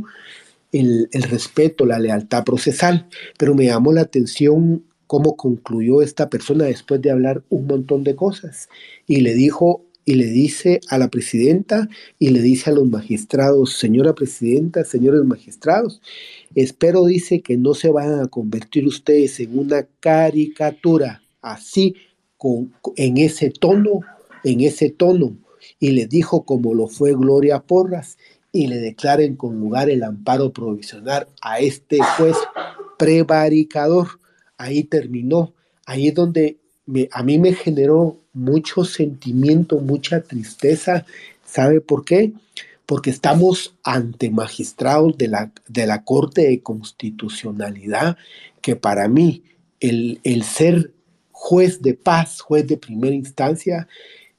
el, 0.71 1.09
el, 1.11 1.23
respeto, 1.23 1.85
la 1.85 1.99
lealtad 1.99 2.43
procesal, 2.43 3.07
pero 3.37 3.55
me 3.55 3.65
llamó 3.65 3.93
la 3.93 4.01
atención 4.01 4.83
cómo 5.07 5.35
concluyó 5.35 6.01
esta 6.01 6.29
persona 6.29 6.65
después 6.65 7.01
de 7.01 7.11
hablar 7.11 7.43
un 7.49 7.65
montón 7.65 8.03
de 8.03 8.15
cosas. 8.15 8.69
Y 9.07 9.21
le 9.21 9.33
dijo 9.33 9.83
y 10.07 10.15
le 10.15 10.27
dice 10.27 10.79
a 10.87 10.97
la 10.97 11.09
presidenta 11.09 11.89
y 12.17 12.29
le 12.29 12.41
dice 12.41 12.69
a 12.69 12.73
los 12.73 12.87
magistrados, 12.87 13.73
señora 13.73 14.15
presidenta, 14.15 14.85
señores 14.85 15.25
magistrados, 15.25 16.01
espero 16.55 17.05
dice 17.05 17.41
que 17.41 17.57
no 17.57 17.73
se 17.73 17.89
vayan 17.89 18.21
a 18.21 18.27
convertir 18.27 18.87
ustedes 18.87 19.39
en 19.41 19.59
una 19.59 19.85
caricatura 19.99 21.23
así 21.41 21.95
con, 22.37 22.73
en 22.95 23.17
ese 23.17 23.49
tono, 23.49 23.99
en 24.45 24.61
ese 24.61 24.89
tono. 24.89 25.35
Y 25.77 25.91
le 25.91 26.07
dijo 26.07 26.43
como 26.43 26.73
lo 26.73 26.87
fue 26.87 27.13
Gloria 27.13 27.59
Porras 27.59 28.17
y 28.53 28.67
le 28.67 28.77
declaren 28.77 29.35
con 29.35 29.59
lugar 29.59 29.89
el 29.89 30.03
amparo 30.03 30.53
provisional 30.53 31.27
a 31.41 31.59
este 31.59 31.99
juez 32.17 32.37
prevaricador 32.97 34.07
ahí 34.57 34.83
terminó. 34.83 35.53
Ahí 35.85 36.09
es 36.09 36.15
donde 36.15 36.57
a 37.11 37.23
mí 37.23 37.37
me 37.37 37.53
generó 37.53 38.17
mucho 38.33 38.83
sentimiento, 38.85 39.79
mucha 39.79 40.21
tristeza. 40.21 41.05
¿Sabe 41.45 41.81
por 41.81 42.05
qué? 42.05 42.33
Porque 42.85 43.09
estamos 43.09 43.75
ante 43.83 44.29
magistrados 44.29 45.17
de 45.17 45.27
la, 45.27 45.51
de 45.67 45.87
la 45.87 46.03
Corte 46.03 46.47
de 46.47 46.61
Constitucionalidad, 46.61 48.17
que 48.61 48.75
para 48.75 49.07
mí 49.07 49.43
el, 49.79 50.43
ser 50.43 50.91
juez 51.31 51.81
de 51.81 51.93
paz, 51.93 52.41
juez 52.41 52.65
de 52.67 52.77
primera 52.77 53.15
instancia, 53.15 53.87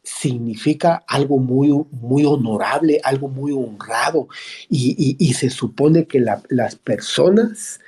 significa 0.02 1.04
algo 1.07 1.38
muy, 1.38 1.68
muy 1.90 2.24
honorable, 2.24 3.00
algo 3.04 3.28
muy 3.28 3.52
honrado. 3.52 4.28
Y, 4.70 5.35
se 5.35 5.50
supone 5.50 6.07
que 6.07 6.20
las 6.48 6.76
personas 6.76 7.81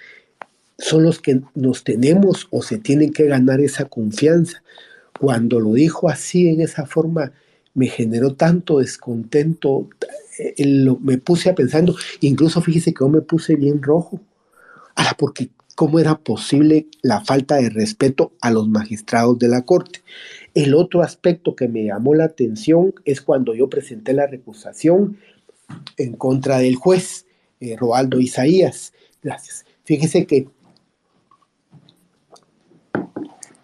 son 0.81 1.05
los 1.05 1.21
que 1.21 1.43
nos 1.55 1.85
tenemos 1.85 2.49
o 2.51 2.63
se 2.63 2.79
tienen 2.79 3.13
que 3.13 3.27
ganar 3.27 3.61
esa 3.61 3.85
confianza. 3.85 4.63
Cuando 5.19 5.61
lo 5.61 5.75
dijo 5.75 6.09
así, 6.09 6.49
en 6.49 6.61
esa 6.61 6.87
forma, 6.87 7.33
me 7.75 7.87
generó 7.87 8.35
tanto 8.35 8.79
descontento, 8.79 9.89
eh, 10.39 10.55
me 11.01 11.19
puse 11.19 11.51
a 11.51 11.55
pensando, 11.55 11.95
incluso 12.21 12.63
fíjese 12.63 12.93
que 12.93 13.05
yo 13.05 13.09
me 13.09 13.21
puse 13.21 13.57
bien 13.57 13.83
rojo, 13.83 14.21
ah, 14.97 15.15
porque 15.19 15.51
cómo 15.77 15.99
era 15.99 16.19
posible 16.19 16.87
la 17.03 17.21
falta 17.21 17.57
de 17.57 17.71
respeto 17.71 18.33
a 18.41 18.51
los 18.51 18.69
magistrados 18.69 19.39
de 19.39 19.49
la 19.49 19.63
Corte. 19.63 20.03
El 20.55 20.75
otro 20.75 21.03
aspecto 21.03 21.55
que 21.55 21.69
me 21.69 21.85
llamó 21.85 22.15
la 22.15 22.25
atención 22.25 22.95
es 23.05 23.21
cuando 23.21 23.55
yo 23.55 23.69
presenté 23.69 24.13
la 24.13 24.27
recusación 24.27 25.19
en 25.97 26.15
contra 26.15 26.59
del 26.59 26.75
juez, 26.75 27.27
eh, 27.61 27.77
Roaldo 27.77 28.21
Isaías. 28.21 28.93
Gracias. 29.23 29.65
Fíjese 29.85 30.27
que 30.27 30.49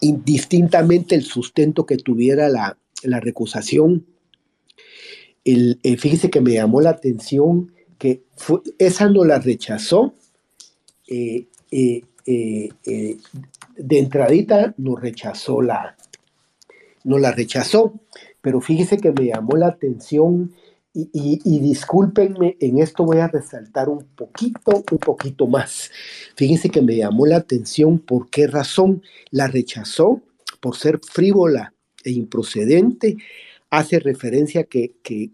indistintamente 0.07 1.15
el 1.15 1.25
sustento 1.25 1.87
que 1.87 1.97
tuviera 1.97 2.49
la, 2.49 2.77
recusación. 3.03 4.07
El, 5.45 5.79
eh, 5.83 5.97
fíjese 5.97 6.31
que 6.31 6.41
me 6.41 6.55
llamó 6.55 6.81
la 6.81 6.91
atención 6.91 7.73
que 7.99 8.23
esa 8.79 9.09
no 9.09 9.25
la 9.25 9.39
rechazó. 9.39 10.15
Eh, 11.09 11.47
eh, 11.71 12.03
de 13.77 13.99
entradita 13.99 14.75
no 14.79 14.97
rechazó 14.97 15.63
la, 15.63 15.97
no 17.05 17.19
la 17.19 17.31
rechazó, 17.33 17.95
pero 18.41 18.61
fíjese 18.61 18.97
que 18.97 19.13
me 19.13 19.27
llamó 19.27 19.57
la 19.57 19.69
atención 19.69 20.53
y, 20.99 21.59
discúlpenme, 21.61 22.57
en 22.59 22.79
esto 22.79 23.05
voy 23.05 23.19
a 23.19 23.29
resaltar 23.29 23.91
un 23.91 24.05
poquito, 24.17 24.83
un 24.91 24.99
poquito 24.99 25.47
más. 25.47 25.91
Fíjense 26.37 26.71
que 26.71 26.81
me 26.81 26.97
llamó 26.97 27.27
la 27.27 27.37
atención 27.37 27.99
por 27.99 28.31
qué 28.31 28.47
razón 28.47 29.03
la 29.31 29.47
rechazó, 29.47 30.23
por 30.61 30.77
ser 30.77 30.99
frívola 31.03 31.75
e 32.03 32.13
improcedente, 32.13 33.19
hace 33.69 33.99
referencia 33.99 34.65
que, 34.65 34.93
que, 35.03 35.31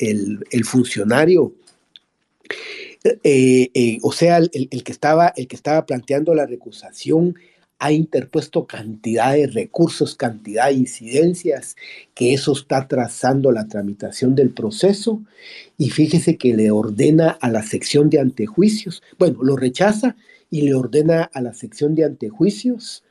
el, 0.00 0.64
funcionario, 0.64 1.52
eh, 3.02 3.70
eh, 3.74 3.98
o 4.02 4.12
sea, 4.12 4.36
el, 4.36 4.84
que 4.84 4.92
estaba, 4.92 5.32
el 5.36 5.48
que 5.48 5.56
estaba 5.56 5.84
planteando 5.84 6.32
la 6.32 6.46
recusación, 6.46 7.34
ha 7.78 7.92
interpuesto 7.92 8.66
cantidad 8.66 9.34
de 9.34 9.46
recursos, 9.46 10.14
cantidad 10.14 10.68
de 10.68 10.74
incidencias, 10.74 11.76
que 12.14 12.32
eso 12.32 12.52
está 12.52 12.88
trazando 12.88 13.52
la 13.52 13.66
tramitación 13.66 14.34
del 14.34 14.50
proceso. 14.50 15.22
Y 15.76 15.90
fíjese 15.90 16.36
que 16.36 16.54
le 16.54 16.70
ordena 16.70 17.30
a 17.30 17.50
la 17.50 17.62
sección 17.62 18.10
de 18.10 18.20
antejuicios, 18.20 19.02
bueno, 19.18 19.42
lo 19.42 19.56
rechaza 19.56 20.16
y 20.50 20.62
le 20.62 20.74
ordena 20.74 21.24
a 21.24 21.40
la 21.40 21.52
sección 21.52 21.94
de 21.94 22.04
antejuicios 22.04 23.02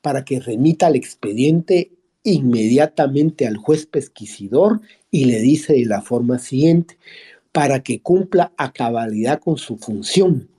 para 0.00 0.24
que 0.24 0.40
remita 0.40 0.88
el 0.88 0.96
expediente 0.96 1.90
inmediatamente 2.22 3.46
al 3.46 3.56
juez 3.56 3.86
pesquisidor 3.86 4.80
y 5.10 5.24
le 5.24 5.40
dice 5.40 5.72
de 5.72 5.86
la 5.86 6.02
forma 6.02 6.38
siguiente, 6.38 6.96
para 7.50 7.82
que 7.82 8.00
cumpla 8.00 8.52
a 8.56 8.72
cabalidad 8.72 9.40
con 9.40 9.58
su 9.58 9.76
función 9.76 10.51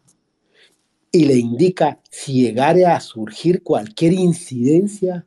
y 1.16 1.26
le 1.26 1.36
indica 1.36 2.00
si 2.10 2.42
llegare 2.42 2.88
a 2.88 3.00
surgir 3.00 3.62
cualquier 3.62 4.14
incidencia 4.14 5.26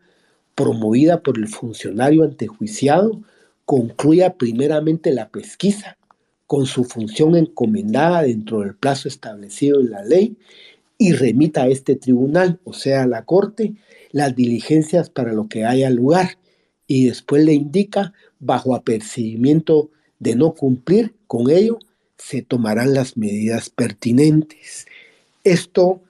promovida 0.56 1.22
por 1.22 1.38
el 1.38 1.46
funcionario 1.46 2.24
antejuiciado, 2.24 3.22
concluya 3.64 4.34
primeramente 4.34 5.12
la 5.12 5.28
pesquisa 5.28 5.96
con 6.48 6.66
su 6.66 6.82
función 6.84 7.36
encomendada 7.36 8.22
dentro 8.22 8.60
del 8.60 8.74
plazo 8.74 9.06
establecido 9.06 9.80
en 9.80 9.90
la 9.90 10.02
ley 10.02 10.36
y 10.98 11.12
remita 11.12 11.62
a 11.62 11.68
este 11.68 11.94
tribunal, 11.94 12.58
o 12.64 12.72
sea, 12.72 13.04
a 13.04 13.06
la 13.06 13.24
Corte, 13.24 13.74
las 14.10 14.34
diligencias 14.34 15.08
para 15.08 15.32
lo 15.32 15.48
que 15.48 15.64
haya 15.64 15.88
lugar 15.90 16.38
y 16.88 17.06
después 17.06 17.44
le 17.44 17.52
indica, 17.52 18.12
bajo 18.40 18.74
apercibimiento 18.74 19.90
de 20.18 20.34
no 20.34 20.54
cumplir 20.54 21.14
con 21.28 21.48
ello, 21.48 21.78
se 22.16 22.42
tomarán 22.42 22.92
las 22.92 23.16
medidas 23.16 23.70
pertinentes. 23.70 24.86
Esto 25.46 26.02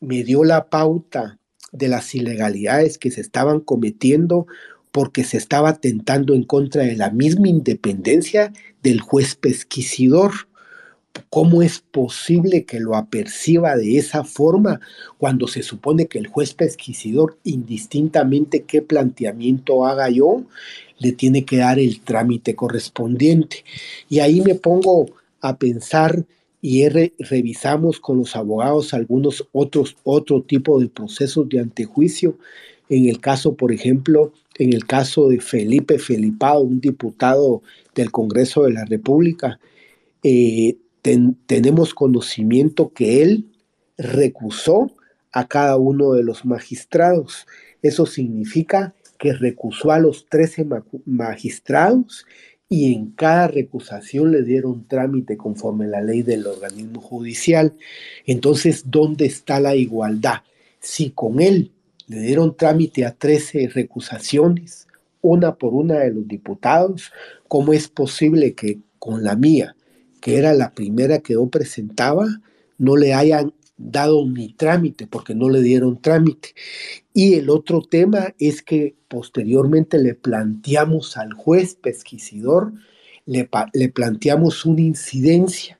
me 0.00 0.24
dio 0.24 0.42
la 0.42 0.70
pauta 0.70 1.38
de 1.70 1.88
las 1.88 2.14
ilegalidades 2.14 2.96
que 2.96 3.10
se 3.10 3.20
estaban 3.20 3.60
cometiendo 3.60 4.46
porque 4.90 5.22
se 5.22 5.36
estaba 5.36 5.68
atentando 5.68 6.32
en 6.32 6.44
contra 6.44 6.84
de 6.84 6.96
la 6.96 7.10
misma 7.10 7.48
independencia 7.48 8.54
del 8.82 9.02
juez 9.02 9.34
pesquisidor. 9.34 10.32
¿Cómo 11.28 11.60
es 11.60 11.80
posible 11.80 12.64
que 12.64 12.80
lo 12.80 12.96
aperciba 12.96 13.76
de 13.76 13.98
esa 13.98 14.24
forma 14.24 14.80
cuando 15.18 15.46
se 15.46 15.62
supone 15.62 16.06
que 16.06 16.18
el 16.18 16.28
juez 16.28 16.54
pesquisidor, 16.54 17.36
indistintamente 17.44 18.62
qué 18.62 18.80
planteamiento 18.80 19.84
haga 19.84 20.08
yo, 20.08 20.44
le 20.96 21.12
tiene 21.12 21.44
que 21.44 21.58
dar 21.58 21.78
el 21.78 22.00
trámite 22.00 22.54
correspondiente? 22.54 23.66
Y 24.08 24.20
ahí 24.20 24.40
me 24.40 24.54
pongo 24.54 25.04
a 25.42 25.58
pensar 25.58 26.24
y 26.60 26.88
revisamos 26.88 28.00
con 28.00 28.18
los 28.18 28.34
abogados 28.34 28.92
algunos 28.92 29.46
otros 29.52 29.96
otro 30.02 30.42
tipo 30.42 30.80
de 30.80 30.88
procesos 30.88 31.48
de 31.48 31.60
antejuicio. 31.60 32.38
En 32.88 33.06
el 33.06 33.20
caso, 33.20 33.54
por 33.54 33.72
ejemplo, 33.72 34.32
en 34.58 34.72
el 34.72 34.86
caso 34.86 35.28
de 35.28 35.40
Felipe 35.40 35.98
Felipado, 35.98 36.60
un 36.60 36.80
diputado 36.80 37.62
del 37.94 38.10
Congreso 38.10 38.64
de 38.64 38.72
la 38.72 38.84
República, 38.84 39.60
eh, 40.22 40.76
tenemos 41.46 41.94
conocimiento 41.94 42.92
que 42.92 43.22
él 43.22 43.46
recusó 43.96 44.90
a 45.32 45.46
cada 45.46 45.76
uno 45.76 46.12
de 46.12 46.24
los 46.24 46.44
magistrados. 46.44 47.46
Eso 47.82 48.06
significa 48.06 48.94
que 49.18 49.32
recusó 49.32 49.92
a 49.92 49.98
los 49.98 50.26
13 50.26 50.66
magistrados 51.04 52.24
y 52.68 52.92
en 52.92 53.12
cada 53.12 53.48
recusación 53.48 54.30
le 54.30 54.42
dieron 54.42 54.86
trámite 54.86 55.36
conforme 55.36 55.86
la 55.86 56.02
ley 56.02 56.22
del 56.22 56.46
organismo 56.46 57.00
judicial. 57.00 57.74
Entonces, 58.26 58.84
¿dónde 58.86 59.26
está 59.26 59.58
la 59.58 59.74
igualdad? 59.74 60.42
Si 60.80 61.10
con 61.10 61.40
él 61.40 61.72
le 62.06 62.20
dieron 62.20 62.56
trámite 62.56 63.06
a 63.06 63.14
13 63.14 63.68
recusaciones, 63.68 64.86
una 65.22 65.56
por 65.56 65.74
una 65.74 66.00
de 66.00 66.12
los 66.12 66.28
diputados, 66.28 67.12
¿cómo 67.48 67.72
es 67.72 67.88
posible 67.88 68.54
que 68.54 68.78
con 68.98 69.24
la 69.24 69.34
mía, 69.34 69.74
que 70.20 70.36
era 70.36 70.52
la 70.52 70.72
primera 70.74 71.20
que 71.20 71.34
yo 71.34 71.46
presentaba, 71.48 72.26
no 72.76 72.96
le 72.96 73.14
hayan 73.14 73.52
dado 73.78 74.26
ni 74.26 74.52
trámite, 74.52 75.06
porque 75.06 75.34
no 75.34 75.48
le 75.48 75.62
dieron 75.62 76.02
trámite. 76.02 76.54
Y 77.14 77.34
el 77.34 77.48
otro 77.48 77.80
tema 77.80 78.34
es 78.38 78.62
que 78.62 78.96
posteriormente 79.08 79.98
le 79.98 80.14
planteamos 80.14 81.16
al 81.16 81.32
juez 81.32 81.76
pesquisidor, 81.76 82.72
le, 83.24 83.48
le 83.72 83.88
planteamos 83.88 84.66
una 84.66 84.82
incidencia 84.82 85.78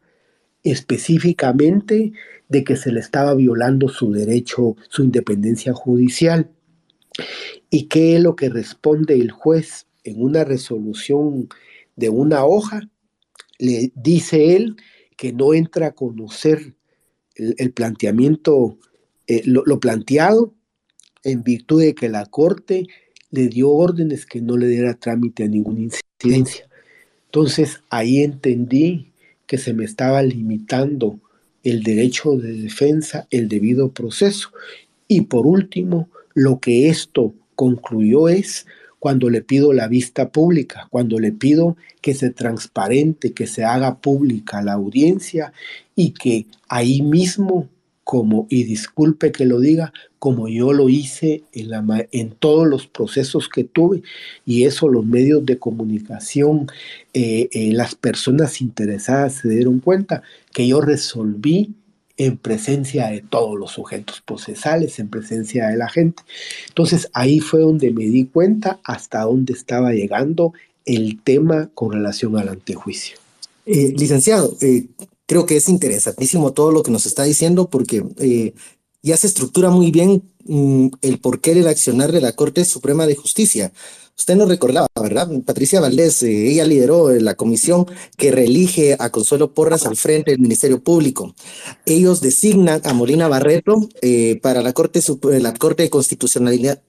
específicamente 0.63 2.13
de 2.49 2.65
que 2.65 2.77
se 2.77 2.93
le 2.93 3.01
estaba 3.01 3.35
violando 3.35 3.89
su 3.89 4.13
derecho, 4.13 4.77
su 4.89 5.03
independencia 5.03 5.73
judicial. 5.73 6.51
¿Y 7.71 7.85
qué 7.85 8.17
es 8.17 8.23
lo 8.23 8.37
que 8.37 8.49
responde 8.49 9.15
el 9.15 9.31
juez 9.31 9.87
en 10.05 10.23
una 10.23 10.45
resolución 10.45 11.49
de 11.97 12.09
una 12.09 12.45
hoja? 12.45 12.89
Le 13.59 13.93
dice 13.95 14.57
él 14.57 14.77
que 15.17 15.33
no 15.33 15.53
entra 15.53 15.89
a 15.89 15.95
conocer 15.95 16.75
el, 17.39 17.73
planteamiento, 17.73 18.77
eh, 19.27 19.43
lo, 19.45 19.81
planteado, 19.81 20.55
en 21.25 21.43
virtud 21.43 21.81
de 21.81 21.95
que 21.95 22.09
la 22.09 22.27
Corte 22.27 22.87
le 23.31 23.49
dio 23.49 23.71
órdenes 23.71 24.27
que 24.27 24.41
no 24.41 24.57
le 24.57 24.69
diera 24.69 24.95
trámite 24.95 25.45
a 25.45 25.49
ninguna 25.49 25.81
incidencia. 25.81 26.69
Entonces 27.27 27.81
ahí 27.91 28.23
entendí 28.23 29.13
que 29.47 29.59
se 29.59 29.75
me 29.75 29.85
estaba 29.85 30.23
limitando 30.23 31.21
el 31.63 31.83
derecho 31.83 32.37
de 32.37 32.53
defensa, 32.53 33.27
el 33.31 33.49
debido 33.49 33.93
proceso. 33.93 34.51
Y 35.07 35.23
por 35.23 35.47
último, 35.47 36.09
lo 36.35 36.61
que 36.61 36.89
esto 36.89 37.35
concluyó 37.55 38.29
es 38.29 38.67
cuando 38.99 39.31
le 39.31 39.43
pido 39.43 39.73
la 39.73 39.89
vista 39.89 40.31
pública, 40.31 40.89
cuando 40.91 41.19
le 41.19 41.33
pido 41.33 41.77
que 42.01 42.15
se 42.15 42.31
transparente, 42.31 43.33
que 43.33 43.47
se 43.47 43.65
haga 43.65 43.99
pública 43.99 44.63
la 44.63 44.73
audiencia 44.73 45.53
y 45.99 46.13
que 46.13 46.47
ahí 46.69 47.03
mismo, 47.03 47.69
como, 48.05 48.47
y 48.49 48.63
disculpe 48.63 49.33
que 49.33 49.45
lo 49.45 49.59
diga, 49.59 49.93
como 50.21 50.47
yo 50.47 50.73
lo 50.73 50.89
hice 50.89 51.43
en, 51.53 51.71
la, 51.71 52.07
en 52.13 52.31
todos 52.31 52.69
los 52.69 52.87
procesos 52.87 53.49
que 53.49 53.65
tuve, 53.65 54.05
y 54.47 54.63
eso 54.63 54.89
los 54.89 55.05
medios 55.05 55.45
de 55.45 55.59
comunicación, 55.59 56.69
eh, 57.15 57.49
eh, 57.51 57.73
las 57.73 57.97
personas 57.97 58.61
interesadas 58.61 59.35
se 59.35 59.49
dieron 59.49 59.81
cuenta 59.81 60.23
que 60.53 60.69
yo 60.69 60.81
resolví 60.81 61.75
en 62.17 62.37
presencia 62.37 63.09
de 63.09 63.21
todos 63.21 63.59
los 63.59 63.73
sujetos 63.73 64.21
procesales, 64.21 65.01
en 65.01 65.09
presencia 65.09 65.67
de 65.67 65.79
la 65.79 65.89
gente. 65.89 66.23
Entonces 66.69 67.11
ahí 67.13 67.41
fue 67.41 67.59
donde 67.59 67.91
me 67.91 68.05
di 68.05 68.27
cuenta 68.27 68.79
hasta 68.85 69.23
dónde 69.23 69.53
estaba 69.53 69.93
llegando 69.93 70.53
el 70.85 71.21
tema 71.21 71.71
con 71.75 71.91
relación 71.91 72.37
al 72.37 72.51
antejuicio. 72.51 73.19
Eh, 73.67 73.93
licenciado, 73.99 74.57
creo 75.29 75.45
que 75.47 75.57
es 75.57 75.69
interesantísimo 75.69 76.53
todo 76.53 76.73
lo 76.73 76.83
que 76.83 76.91
nos 76.91 77.07
está 77.07 77.23
diciendo 77.23 77.69
porque 77.69 78.03
eh, 78.19 78.55
ya 79.03 79.17
se 79.17 79.27
estructura 79.27 79.71
muy 79.71 79.91
bien 79.91 80.23
mm, 80.47 80.89
el 81.03 81.21
porqué 81.21 81.55
del 81.55 81.69
accionar 81.69 82.11
de 82.13 82.23
la 82.23 82.33
Corte 82.33 82.65
Suprema 82.65 83.07
de 83.07 83.15
Justicia. 83.15 83.73
Usted 84.17 84.35
nos 84.37 84.49
recordaba, 84.49 84.89
¿verdad? 85.01 85.31
Patricia 85.45 85.81
Valdés, 85.81 86.23
eh, 86.23 86.49
ella 86.51 86.65
lideró 86.65 87.11
la 87.11 87.35
comisión 87.35 87.87
que 88.17 88.33
reelige 88.33 88.97
a 88.99 89.11
Consuelo 89.11 89.53
Porras 89.53 89.87
al 89.87 89.97
frente 89.97 90.33
del 90.33 90.41
Ministerio 90.41 90.83
Público. 90.83 91.35
Ellos 91.85 92.21
designan 92.23 92.81
a 92.85 92.95
Molina 92.95 93.29
Barreto 93.29 93.87
eh, 94.01 94.41
para 94.43 94.63
la 94.63 94.73
Corte, 94.73 95.01
la 95.39 95.55
Corte 95.55 95.85
de 95.85 95.91
Constitucionalidad 95.91 96.83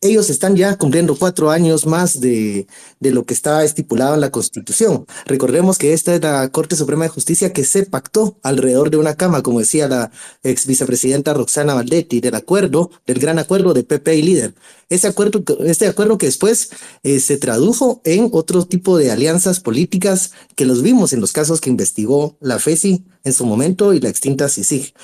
ellos 0.00 0.28
están 0.28 0.56
ya 0.56 0.76
cumpliendo 0.76 1.16
cuatro 1.16 1.50
años 1.50 1.86
más 1.86 2.20
de, 2.20 2.66
de, 3.00 3.10
lo 3.10 3.24
que 3.24 3.32
estaba 3.32 3.64
estipulado 3.64 4.14
en 4.14 4.20
la 4.20 4.30
Constitución. 4.30 5.06
Recordemos 5.26 5.78
que 5.78 5.94
esta 5.94 6.14
es 6.14 6.20
la 6.20 6.48
Corte 6.50 6.76
Suprema 6.76 7.04
de 7.04 7.08
Justicia 7.08 7.52
que 7.52 7.64
se 7.64 7.86
pactó 7.86 8.36
alrededor 8.42 8.90
de 8.90 8.98
una 8.98 9.14
cama, 9.14 9.42
como 9.42 9.60
decía 9.60 9.88
la 9.88 10.10
ex 10.42 10.66
vicepresidenta 10.66 11.32
Roxana 11.32 11.74
Valdetti, 11.74 12.20
del 12.20 12.34
acuerdo, 12.34 12.90
del 13.06 13.18
gran 13.18 13.38
acuerdo 13.38 13.72
de 13.72 13.84
PP 13.84 14.16
y 14.16 14.22
líder. 14.22 14.54
Ese 14.90 15.06
acuerdo, 15.06 15.42
este 15.60 15.86
acuerdo 15.86 16.18
que 16.18 16.26
después 16.26 16.70
eh, 17.02 17.18
se 17.20 17.38
tradujo 17.38 18.02
en 18.04 18.28
otro 18.32 18.66
tipo 18.66 18.98
de 18.98 19.10
alianzas 19.10 19.60
políticas 19.60 20.32
que 20.54 20.66
los 20.66 20.82
vimos 20.82 21.12
en 21.12 21.20
los 21.20 21.32
casos 21.32 21.60
que 21.60 21.70
investigó 21.70 22.36
la 22.40 22.58
FESI 22.58 23.04
en 23.24 23.32
su 23.32 23.46
momento 23.46 23.94
y 23.94 24.00
la 24.00 24.10
extinta 24.10 24.48
CICIG. 24.48 24.94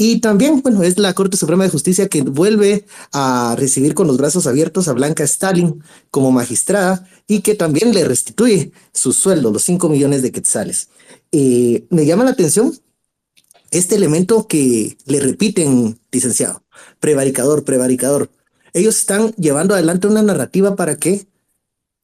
Y 0.00 0.20
también, 0.20 0.62
bueno, 0.62 0.84
es 0.84 0.96
la 0.96 1.12
Corte 1.12 1.36
Suprema 1.36 1.64
de 1.64 1.70
Justicia 1.70 2.08
que 2.08 2.22
vuelve 2.22 2.86
a 3.12 3.56
recibir 3.58 3.94
con 3.94 4.06
los 4.06 4.16
brazos 4.16 4.46
abiertos 4.46 4.86
a 4.86 4.92
Blanca 4.92 5.24
Stalin 5.24 5.82
como 6.12 6.30
magistrada 6.30 7.08
y 7.26 7.40
que 7.40 7.56
también 7.56 7.92
le 7.92 8.04
restituye 8.04 8.70
su 8.92 9.12
sueldo, 9.12 9.50
los 9.50 9.64
5 9.64 9.88
millones 9.88 10.22
de 10.22 10.30
quetzales. 10.30 10.88
Eh, 11.32 11.84
me 11.90 12.06
llama 12.06 12.22
la 12.22 12.30
atención 12.30 12.78
este 13.72 13.96
elemento 13.96 14.46
que 14.46 14.96
le 15.04 15.18
repiten, 15.18 15.98
licenciado, 16.12 16.62
prevaricador, 17.00 17.64
prevaricador. 17.64 18.30
Ellos 18.74 18.98
están 18.98 19.32
llevando 19.32 19.74
adelante 19.74 20.06
una 20.06 20.22
narrativa 20.22 20.76
para 20.76 20.96
que 20.96 21.26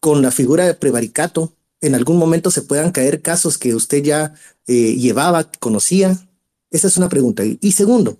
con 0.00 0.20
la 0.20 0.32
figura 0.32 0.66
de 0.66 0.74
prevaricato 0.74 1.52
en 1.80 1.94
algún 1.94 2.18
momento 2.18 2.50
se 2.50 2.62
puedan 2.62 2.90
caer 2.90 3.22
casos 3.22 3.56
que 3.56 3.72
usted 3.76 4.02
ya 4.02 4.34
eh, 4.66 4.96
llevaba, 4.96 5.44
conocía, 5.60 6.18
esa 6.74 6.88
es 6.88 6.96
una 6.96 7.08
pregunta. 7.08 7.44
Y 7.60 7.72
segundo, 7.72 8.18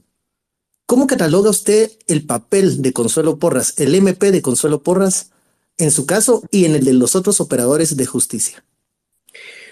¿cómo 0.87 1.09
cataloga 1.09 1.51
usted 1.51 1.91
el 2.07 2.25
papel 2.25 2.83
de 2.83 2.93
Consuelo 2.93 3.41
Porras, 3.41 3.75
el 3.79 3.97
MP 3.97 4.31
de 4.31 4.43
Consuelo 4.43 4.85
Porras, 4.85 5.33
en 5.77 5.91
su 5.91 6.07
caso 6.07 6.45
y 6.53 6.65
en 6.65 6.77
el 6.77 6.85
de 6.85 6.93
los 6.93 7.17
otros 7.17 7.41
operadores 7.41 7.97
de 7.97 8.07
justicia? 8.07 8.65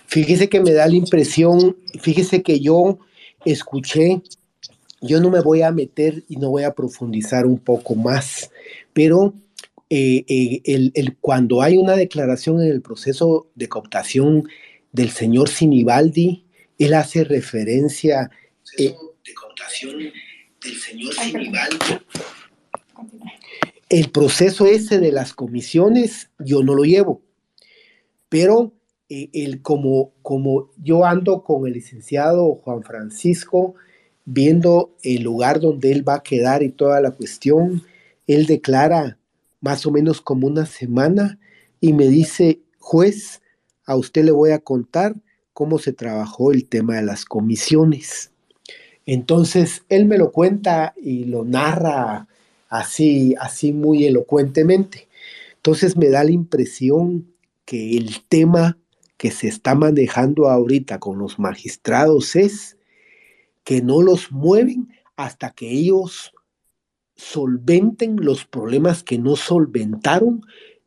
Fíjese 0.06 0.48
que 0.48 0.60
me 0.60 0.72
da 0.72 0.88
la 0.88 0.96
impresión, 0.96 1.76
fíjese 2.00 2.42
que 2.42 2.58
yo 2.58 2.98
escuché, 3.44 4.20
yo 5.00 5.20
no 5.20 5.30
me 5.30 5.40
voy 5.40 5.62
a 5.62 5.70
meter 5.70 6.24
y 6.28 6.36
no 6.36 6.50
voy 6.50 6.64
a 6.64 6.74
profundizar 6.74 7.46
un 7.46 7.58
poco 7.58 7.94
más, 7.94 8.50
pero 8.92 9.32
eh, 9.90 10.24
eh, 10.26 10.90
el, 10.94 11.16
cuando 11.20 11.62
hay 11.62 11.76
una 11.76 11.94
declaración 11.94 12.60
en 12.60 12.72
el 12.72 12.82
proceso 12.82 13.46
de 13.54 13.68
cooptación 13.68 14.48
del 14.90 15.10
señor 15.10 15.48
Sinibaldi, 15.48 16.46
él 16.78 16.94
hace 16.94 17.22
referencia 17.22 18.28
eh, 18.78 18.94
de 19.24 19.34
contación 19.34 19.98
del 19.98 20.76
señor. 20.76 21.14
El 23.88 24.10
proceso 24.10 24.66
ese 24.66 24.98
de 24.98 25.12
las 25.12 25.34
comisiones 25.34 26.30
yo 26.38 26.62
no 26.62 26.74
lo 26.74 26.84
llevo, 26.84 27.22
pero 28.28 28.72
eh, 29.08 29.28
el, 29.32 29.60
como, 29.60 30.12
como 30.22 30.70
yo 30.78 31.04
ando 31.04 31.44
con 31.44 31.66
el 31.66 31.74
licenciado 31.74 32.54
Juan 32.54 32.82
Francisco, 32.82 33.74
viendo 34.24 34.96
el 35.02 35.22
lugar 35.22 35.60
donde 35.60 35.92
él 35.92 36.08
va 36.08 36.14
a 36.16 36.22
quedar 36.22 36.62
y 36.62 36.70
toda 36.70 37.00
la 37.00 37.10
cuestión, 37.10 37.82
él 38.26 38.46
declara 38.46 39.18
más 39.60 39.84
o 39.86 39.90
menos 39.90 40.20
como 40.20 40.46
una 40.46 40.66
semana 40.66 41.38
y 41.80 41.92
me 41.92 42.08
dice, 42.08 42.60
juez, 42.78 43.42
a 43.84 43.96
usted 43.96 44.24
le 44.24 44.30
voy 44.30 44.50
a 44.50 44.60
contar 44.60 45.14
cómo 45.52 45.78
se 45.78 45.92
trabajó 45.92 46.52
el 46.52 46.66
tema 46.66 46.96
de 46.96 47.02
las 47.02 47.24
comisiones. 47.24 48.31
Entonces, 49.06 49.84
él 49.88 50.06
me 50.06 50.18
lo 50.18 50.32
cuenta 50.32 50.94
y 51.00 51.24
lo 51.24 51.44
narra 51.44 52.28
así, 52.68 53.34
así 53.38 53.72
muy 53.72 54.04
elocuentemente. 54.04 55.08
Entonces 55.56 55.96
me 55.96 56.08
da 56.08 56.24
la 56.24 56.30
impresión 56.30 57.32
que 57.64 57.96
el 57.96 58.22
tema 58.28 58.78
que 59.16 59.30
se 59.30 59.46
está 59.46 59.74
manejando 59.74 60.48
ahorita 60.48 60.98
con 60.98 61.18
los 61.18 61.38
magistrados 61.38 62.34
es 62.34 62.76
que 63.62 63.82
no 63.82 64.02
los 64.02 64.32
mueven 64.32 64.88
hasta 65.14 65.50
que 65.50 65.70
ellos 65.70 66.32
solventen 67.14 68.16
los 68.16 68.44
problemas 68.44 69.04
que 69.04 69.18
no 69.18 69.36
solventaron 69.36 70.42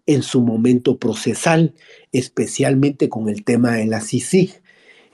en 0.05 0.21
su 0.21 0.41
momento 0.41 0.97
procesal, 0.97 1.73
especialmente 2.11 3.07
con 3.07 3.29
el 3.29 3.43
tema 3.43 3.73
de 3.73 3.85
la 3.85 4.01
CICIG. 4.01 4.61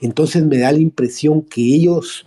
Entonces 0.00 0.44
me 0.44 0.58
da 0.58 0.72
la 0.72 0.80
impresión 0.80 1.42
que 1.42 1.60
ellos 1.60 2.26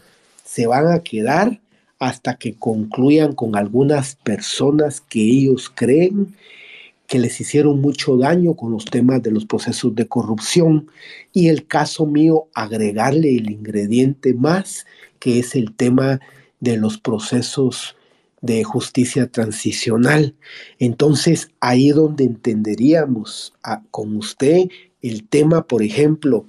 se 0.56 0.68
van 0.68 0.88
a 0.88 1.00
quedar 1.00 1.60
hasta 2.00 2.38
que 2.38 2.54
concluyan 2.54 3.34
con 3.34 3.58
algunas 3.58 4.16
personas 4.16 5.02
que 5.02 5.20
ellos 5.20 5.70
creen 5.70 6.34
que 7.08 7.20
les 7.20 7.42
hicieron 7.42 7.82
mucho 7.82 8.16
daño 8.16 8.54
con 8.54 8.72
los 8.72 8.86
temas 8.86 9.22
de 9.22 9.32
los 9.32 9.46
procesos 9.46 9.94
de 9.96 10.08
corrupción 10.08 10.88
y 11.34 11.50
el 11.50 11.68
caso 11.68 12.06
mío 12.06 12.48
agregarle 12.54 13.36
el 13.36 13.52
ingrediente 13.52 14.34
más 14.34 14.86
que 15.20 15.40
es 15.40 15.56
el 15.56 15.76
tema 15.76 16.22
de 16.62 16.78
los 16.78 17.00
procesos 17.00 17.98
de 18.40 18.64
justicia 18.64 19.28
transicional. 19.28 20.36
Entonces, 20.80 21.50
ahí 21.60 21.90
donde 21.90 22.24
entenderíamos 22.24 23.54
con 23.92 24.16
usted 24.16 24.70
el 25.02 25.28
tema, 25.28 25.68
por 25.68 25.84
ejemplo, 25.84 26.46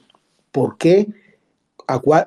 ¿por 0.52 0.78
qué 0.78 1.09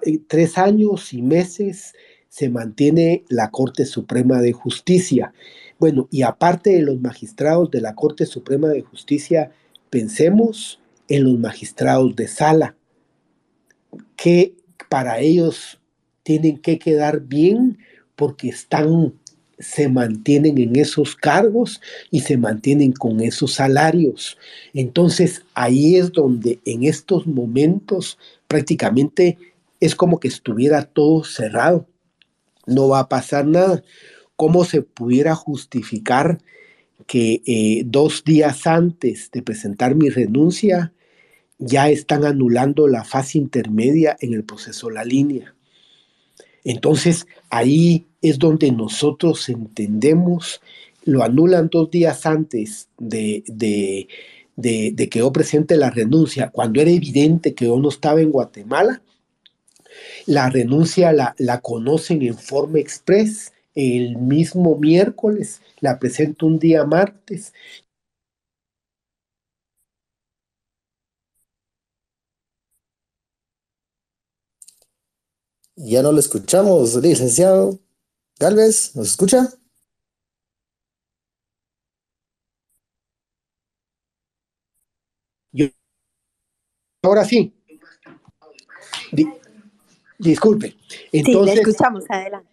eh, 0.04 0.20
tres 0.28 0.58
años 0.58 1.14
y 1.14 1.22
meses 1.22 1.94
se 2.30 2.50
mantiene 2.50 3.24
la 3.30 3.50
Corte 3.50 3.86
Suprema 3.86 4.42
de 4.42 4.54
Justicia? 4.54 5.34
Bueno, 5.80 6.08
y 6.12 6.24
aparte 6.24 6.72
de 6.72 6.82
los 6.82 7.00
magistrados 7.00 7.72
de 7.72 7.82
la 7.82 7.96
Corte 7.96 8.26
Suprema 8.26 8.68
de 8.68 8.82
Justicia, 8.82 9.52
pensemos 9.90 10.80
en 11.08 11.24
los 11.24 11.40
magistrados 11.40 12.16
de 12.16 12.28
sala, 12.28 12.76
que 14.16 14.56
para 14.90 15.20
ellos 15.20 15.80
tienen 16.24 16.58
que 16.60 16.78
quedar 16.78 17.22
bien 17.22 17.80
porque 18.16 18.50
están 18.50 19.14
se 19.60 19.90
mantienen 19.90 20.58
en 20.58 20.78
esos 20.78 21.16
cargos 21.16 21.82
y 22.12 22.22
se 22.22 22.38
mantienen 22.38 22.94
con 22.94 23.20
esos 23.20 23.54
salarios. 23.54 24.38
Entonces 24.74 25.44
ahí 25.54 25.98
es 25.98 26.14
donde 26.14 26.60
en 26.66 26.86
estos 26.86 27.28
momentos 27.28 28.18
prácticamente 28.48 29.38
es 29.80 29.96
como 29.96 30.20
que 30.20 30.28
estuviera 30.28 30.84
todo 30.84 31.24
cerrado. 31.24 31.88
No 32.66 32.90
va 32.90 33.00
a 33.00 33.10
pasar 33.10 33.46
nada. 33.46 33.84
¿Cómo 34.36 34.66
se 34.66 34.82
pudiera 34.82 35.36
justificar 35.36 36.40
que 37.08 37.42
eh, 37.46 37.84
dos 37.86 38.24
días 38.24 38.68
antes 38.68 39.32
de 39.32 39.42
presentar 39.42 39.96
mi 39.96 40.10
renuncia 40.10 40.94
ya 41.58 41.90
están 41.90 42.24
anulando 42.26 42.88
la 42.88 43.04
fase 43.04 43.38
intermedia 43.38 44.18
en 44.22 44.34
el 44.34 44.44
proceso 44.44 44.90
La 44.90 45.04
Línea? 45.04 45.56
Entonces 46.64 47.26
ahí 47.50 48.06
es 48.22 48.40
donde 48.40 48.72
nosotros 48.72 49.50
entendemos, 49.50 50.62
lo 51.04 51.24
anulan 51.24 51.70
dos 51.72 51.90
días 51.90 52.26
antes 52.26 52.90
de, 52.98 53.44
que 54.62 55.20
yo 55.20 55.32
presente 55.32 55.78
la 55.78 55.90
renuncia, 55.90 56.50
cuando 56.50 56.82
era 56.82 56.92
evidente 56.92 57.54
que 57.54 57.66
yo 57.66 57.80
no 57.80 57.90
estaba 57.90 58.22
en 58.22 58.32
Guatemala. 58.32 59.02
La 60.28 60.50
renuncia 60.50 61.12
la, 61.12 61.36
la 61.38 61.60
conocen 61.62 62.22
en 62.22 62.38
forma 62.38 62.80
express 62.80 63.52
el 63.76 64.18
mismo 64.18 64.76
miércoles, 64.78 65.62
la 65.80 66.00
presento 66.00 66.46
un 66.46 66.60
día 66.60 66.86
martes 66.86 67.54
Ya 75.78 76.04
no 76.04 76.12
lo 76.12 76.20
escuchamos, 76.20 76.94
licenciado. 77.02 77.80
Galvez, 78.40 78.96
¿nos 78.96 79.10
escucha? 79.10 79.50
ahora 87.04 87.26
sí. 87.26 87.54
Disculpe. 90.20 90.76
Entonces, 91.12 91.56
sí, 91.56 91.56
le 91.56 91.70
escuchamos, 91.70 92.04
adelante. 92.08 92.48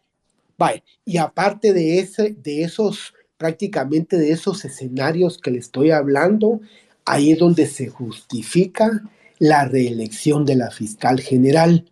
Vale, 0.56 0.82
y 1.04 1.18
aparte 1.18 1.74
de, 1.74 1.98
ese, 1.98 2.34
de 2.42 2.62
esos, 2.62 3.12
prácticamente 3.36 4.16
de 4.16 4.32
esos 4.32 4.64
escenarios 4.64 5.36
que 5.36 5.50
le 5.50 5.58
estoy 5.58 5.90
hablando, 5.90 6.60
ahí 7.04 7.32
es 7.32 7.38
donde 7.38 7.66
se 7.66 7.88
justifica 7.88 9.02
la 9.38 9.66
reelección 9.66 10.46
de 10.46 10.56
la 10.56 10.70
fiscal 10.70 11.20
general 11.20 11.84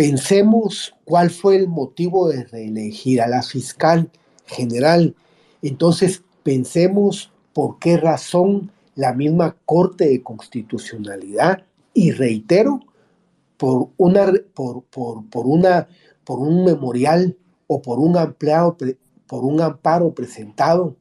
Pensemos 0.00 0.94
cuál 1.04 1.28
fue 1.28 1.56
el 1.56 1.68
motivo 1.68 2.30
de 2.30 2.44
reelegir 2.44 3.20
a 3.20 3.28
la 3.28 3.42
fiscal 3.42 4.08
general. 4.46 5.14
Entonces, 5.60 6.22
pensemos 6.42 7.30
por 7.52 7.78
qué 7.78 7.98
razón 7.98 8.70
la 8.94 9.12
misma 9.12 9.56
Corte 9.66 10.08
de 10.08 10.22
Constitucionalidad, 10.22 11.64
y 11.92 12.12
reitero, 12.12 12.80
por, 13.60 13.90
una, 13.98 14.32
por, 14.54 14.84
por, 14.84 15.46
una, 15.46 15.86
por 16.24 16.38
un 16.38 16.64
memorial 16.64 17.36
o 17.66 17.82
por 17.82 17.98
un, 17.98 18.16
ampliado, 18.16 18.78
por 19.26 19.44
un 19.44 19.60
amparo 19.60 20.14
presentado 20.14 20.96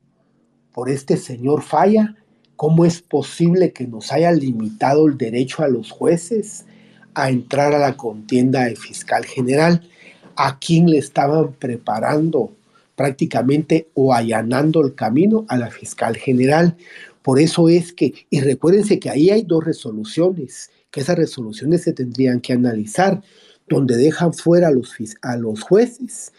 por 0.73 0.89
este 0.89 1.15
señor 1.15 1.61
Falla, 1.61 2.17
¿cómo 2.57 2.83
es 2.83 3.01
posible 3.01 3.71
que 3.71 3.87
nos 3.87 4.11
haya 4.11 4.33
limitado 4.33 5.07
el 5.07 5.17
derecho 5.17 5.63
a 5.63 5.69
los 5.69 5.89
jueces 5.89 6.65
a 7.13 7.29
entrar 7.29 7.73
a 7.73 7.79
la 7.79 7.95
contienda 7.95 8.65
de 8.65 8.75
fiscal 8.75 9.23
general, 9.23 9.89
a 10.35 10.59
quien 10.59 10.89
le 10.89 10.97
estaban 10.97 11.53
preparando 11.53 12.51
prácticamente 12.97 13.87
o 13.93 14.13
allanando 14.13 14.81
el 14.85 14.95
camino 14.95 15.45
a 15.47 15.55
la 15.55 15.71
fiscal 15.71 16.17
general. 16.17 16.75
Por 17.21 17.39
eso 17.39 17.69
es 17.69 17.93
que, 17.93 18.13
y 18.29 18.41
recuérdense 18.41 18.99
que 18.99 19.09
ahí 19.09 19.29
hay 19.29 19.43
dos 19.43 19.63
resoluciones, 19.63 20.71
que 20.91 21.01
esas 21.01 21.17
resoluciones 21.17 21.83
se 21.83 21.93
tendrían 21.93 22.41
que 22.41 22.53
analizar, 22.53 23.21
donde 23.67 23.97
dejan 23.97 24.33
fuera 24.33 24.69
a 24.69 24.71
los, 24.71 24.93
a 25.21 25.37
los 25.37 25.61
jueces 25.61 26.33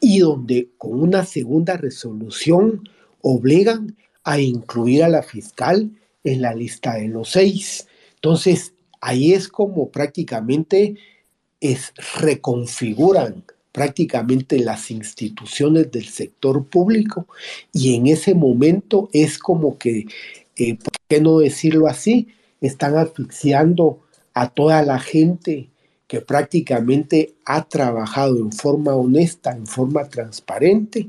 y 0.00 0.18
donde 0.18 0.68
con 0.76 1.00
una 1.00 1.24
segunda 1.24 1.76
resolución 1.76 2.88
obligan 3.22 3.96
a 4.22 4.38
incluir 4.38 5.02
a 5.02 5.08
la 5.08 5.22
fiscal 5.22 5.90
en 6.24 6.42
la 6.42 6.54
lista 6.54 6.94
de 6.94 7.08
los 7.08 7.30
seis. 7.30 7.88
Entonces, 8.16 8.74
ahí 9.00 9.32
es 9.32 9.48
como 9.48 9.90
prácticamente 9.90 10.96
es, 11.60 11.92
reconfiguran 12.20 13.44
prácticamente 13.72 14.58
las 14.58 14.90
instituciones 14.90 15.90
del 15.90 16.04
sector 16.04 16.64
público 16.66 17.26
y 17.72 17.96
en 17.96 18.06
ese 18.06 18.34
momento 18.34 19.08
es 19.12 19.38
como 19.38 19.78
que, 19.78 20.06
eh, 20.56 20.76
¿por 20.76 20.92
qué 21.08 21.20
no 21.20 21.38
decirlo 21.38 21.88
así? 21.88 22.28
Están 22.66 22.96
asfixiando 22.96 24.00
a 24.32 24.48
toda 24.48 24.82
la 24.82 24.98
gente 24.98 25.68
que 26.06 26.20
prácticamente 26.20 27.34
ha 27.44 27.64
trabajado 27.64 28.38
en 28.38 28.52
forma 28.52 28.94
honesta, 28.94 29.52
en 29.52 29.66
forma 29.66 30.08
transparente, 30.08 31.08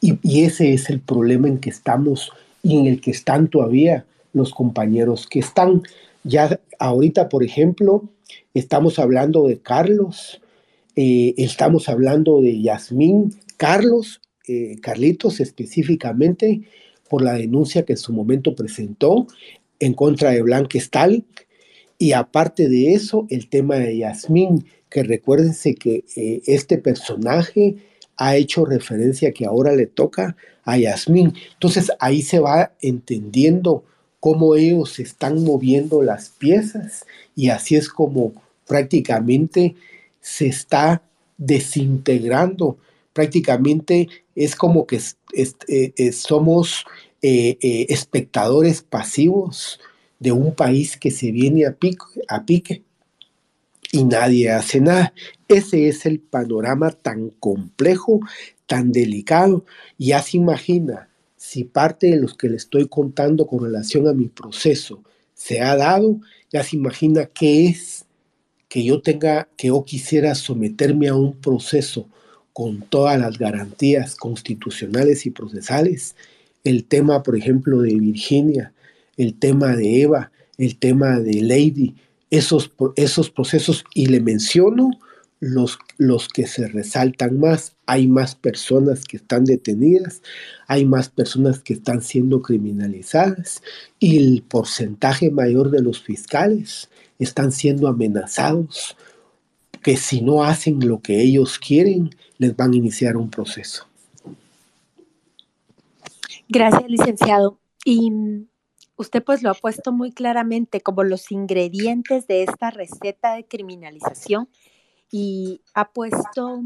y, 0.00 0.42
ese 0.44 0.74
es 0.74 0.90
el 0.90 1.00
problema 1.00 1.48
en 1.48 1.58
que 1.58 1.70
estamos 1.70 2.30
y 2.62 2.78
en 2.78 2.86
el 2.86 3.00
que 3.00 3.10
están 3.10 3.48
todavía 3.48 4.04
los 4.34 4.52
compañeros 4.52 5.26
que 5.26 5.38
están. 5.38 5.82
Ya 6.24 6.60
ahorita, 6.78 7.28
por 7.28 7.42
ejemplo, 7.42 8.04
estamos 8.52 8.98
hablando 8.98 9.46
de 9.48 9.58
Carlos, 9.58 10.42
eh, 10.94 11.34
estamos 11.38 11.88
hablando 11.88 12.42
de 12.42 12.60
Yasmín, 12.60 13.34
Carlos, 13.56 14.20
eh, 14.46 14.76
Carlitos 14.82 15.40
específicamente, 15.40 16.62
por 17.08 17.22
la 17.22 17.34
denuncia 17.34 17.84
que 17.84 17.94
en 17.94 17.98
su 17.98 18.12
momento 18.12 18.54
presentó 18.54 19.26
en 19.80 19.94
contra 19.94 20.30
de 20.30 20.42
Blanquestal 20.42 21.24
Y 21.98 22.12
aparte 22.12 22.68
de 22.68 22.94
eso, 22.94 23.26
el 23.30 23.48
tema 23.48 23.76
de 23.76 23.98
Yasmín, 23.98 24.66
que 24.90 25.02
recuérdense 25.02 25.74
que 25.74 26.04
eh, 26.16 26.42
este 26.46 26.78
personaje 26.78 27.76
ha 28.16 28.36
hecho 28.36 28.64
referencia 28.64 29.32
que 29.32 29.46
ahora 29.46 29.74
le 29.74 29.86
toca 29.86 30.36
a 30.64 30.78
Yasmín. 30.78 31.34
Entonces 31.54 31.90
ahí 31.98 32.22
se 32.22 32.38
va 32.38 32.72
entendiendo 32.80 33.84
cómo 34.20 34.54
ellos 34.54 34.98
están 35.00 35.44
moviendo 35.44 36.02
las 36.02 36.30
piezas 36.30 37.04
y 37.36 37.50
así 37.50 37.76
es 37.76 37.88
como 37.88 38.32
prácticamente 38.66 39.74
se 40.20 40.46
está 40.46 41.02
desintegrando. 41.36 42.78
Prácticamente 43.12 44.08
es 44.34 44.56
como 44.56 44.86
que 44.86 44.96
eh, 44.96 45.92
eh, 45.96 46.12
somos 46.12 46.84
eh, 47.26 47.86
espectadores 47.88 48.82
pasivos 48.82 49.80
de 50.18 50.32
un 50.32 50.54
país 50.54 50.96
que 50.96 51.10
se 51.10 51.32
viene 51.32 51.66
a, 51.66 51.76
a 52.28 52.44
pique 52.44 52.82
y 53.92 54.04
nadie 54.04 54.50
hace 54.50 54.80
nada. 54.80 55.14
Ese 55.48 55.88
es 55.88 56.04
el 56.04 56.18
panorama 56.18 56.90
tan 56.90 57.30
complejo, 57.30 58.20
tan 58.66 58.90
delicado. 58.92 59.64
Ya 59.98 60.20
se 60.20 60.36
imagina, 60.36 61.08
si 61.36 61.64
parte 61.64 62.08
de 62.08 62.16
los 62.16 62.36
que 62.36 62.48
le 62.48 62.56
estoy 62.56 62.88
contando 62.88 63.46
con 63.46 63.62
relación 63.64 64.08
a 64.08 64.12
mi 64.12 64.28
proceso 64.28 65.02
se 65.34 65.60
ha 65.60 65.76
dado, 65.76 66.18
ya 66.52 66.64
se 66.64 66.76
imagina 66.76 67.26
qué 67.26 67.66
es 67.66 68.04
que 68.68 68.82
yo 68.82 69.00
tenga, 69.00 69.48
que 69.56 69.68
yo 69.68 69.84
quisiera 69.84 70.34
someterme 70.34 71.08
a 71.08 71.14
un 71.14 71.36
proceso 71.36 72.08
con 72.52 72.82
todas 72.82 73.18
las 73.20 73.38
garantías 73.38 74.16
constitucionales 74.16 75.26
y 75.26 75.30
procesales. 75.30 76.16
El 76.64 76.84
tema, 76.84 77.22
por 77.22 77.36
ejemplo, 77.36 77.80
de 77.80 77.94
Virginia, 77.94 78.72
el 79.16 79.34
tema 79.34 79.76
de 79.76 80.02
Eva, 80.02 80.32
el 80.58 80.76
tema 80.78 81.20
de 81.20 81.42
Lady, 81.42 81.94
esos, 82.30 82.72
esos 82.96 83.30
procesos, 83.30 83.84
y 83.94 84.06
le 84.06 84.20
menciono 84.20 84.90
los, 85.40 85.78
los 85.98 86.28
que 86.28 86.46
se 86.46 86.66
resaltan 86.68 87.38
más. 87.38 87.76
Hay 87.86 88.08
más 88.08 88.34
personas 88.34 89.04
que 89.04 89.18
están 89.18 89.44
detenidas, 89.44 90.22
hay 90.66 90.84
más 90.86 91.10
personas 91.10 91.60
que 91.60 91.74
están 91.74 92.00
siendo 92.00 92.40
criminalizadas 92.40 93.62
y 93.98 94.16
el 94.18 94.42
porcentaje 94.42 95.30
mayor 95.30 95.70
de 95.70 95.82
los 95.82 96.02
fiscales 96.02 96.88
están 97.18 97.52
siendo 97.52 97.88
amenazados 97.88 98.96
que 99.82 99.98
si 99.98 100.22
no 100.22 100.42
hacen 100.42 100.80
lo 100.88 101.00
que 101.00 101.20
ellos 101.20 101.58
quieren, 101.58 102.10
les 102.38 102.56
van 102.56 102.72
a 102.72 102.76
iniciar 102.76 103.18
un 103.18 103.28
proceso. 103.28 103.86
Gracias, 106.54 106.88
licenciado. 106.88 107.58
Y 107.84 108.12
usted 108.94 109.24
pues 109.24 109.42
lo 109.42 109.50
ha 109.50 109.54
puesto 109.54 109.90
muy 109.90 110.12
claramente 110.12 110.80
como 110.80 111.02
los 111.02 111.32
ingredientes 111.32 112.28
de 112.28 112.44
esta 112.44 112.70
receta 112.70 113.34
de 113.34 113.44
criminalización 113.44 114.48
y 115.10 115.62
ha 115.74 115.90
puesto, 115.90 116.62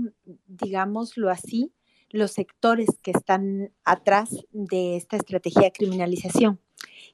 digámoslo 0.47 1.30
así, 1.30 1.72
los 2.11 2.32
sectores 2.32 2.89
que 3.01 3.12
están 3.12 3.72
atrás 3.82 4.28
de 4.53 4.97
esta 4.97 5.16
estrategia 5.16 5.62
de 5.62 5.72
criminalización. 5.72 6.61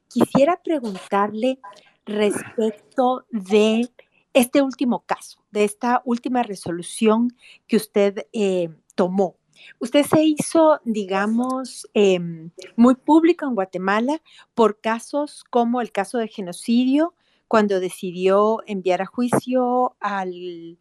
Quisiera 0.08 0.60
preguntarle 0.60 1.60
respecto 2.04 3.24
de 3.30 3.88
este 4.32 4.62
último 4.62 5.04
caso, 5.06 5.44
de 5.52 5.62
esta 5.62 6.02
última 6.04 6.42
resolución 6.42 7.36
que 7.68 7.76
usted 7.76 8.26
eh, 8.32 8.68
tomó. 8.96 9.36
Usted 9.78 10.04
se 10.04 10.22
hizo, 10.24 10.80
digamos, 10.84 11.88
em, 11.94 12.50
muy 12.76 12.94
público 12.94 13.46
en 13.46 13.54
Guatemala 13.54 14.20
por 14.54 14.80
casos 14.80 15.44
como 15.50 15.80
el 15.80 15.92
caso 15.92 16.18
de 16.18 16.28
genocidio, 16.28 17.14
cuando 17.48 17.80
decidió 17.80 18.62
enviar 18.66 19.02
a 19.02 19.06
juicio 19.06 19.96
al 20.00 20.78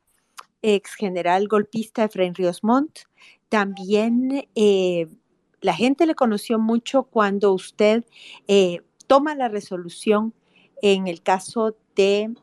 ex 0.61 0.95
general 0.95 1.47
golpista 1.47 2.05
Efraín 2.05 2.33
Ríos 2.33 2.63
Montt. 2.63 3.01
También 3.49 4.47
eh, 4.55 5.07
la 5.61 5.73
gente 5.73 6.07
le 6.07 6.15
conoció 6.15 6.57
mucho 6.57 7.03
cuando 7.03 7.53
usted 7.53 8.05
eh, 8.47 8.81
toma 9.07 9.35
la 9.35 9.49
resolución 9.49 10.33
en 10.81 11.07
el 11.07 11.21
caso 11.21 11.75
de 11.95 12.33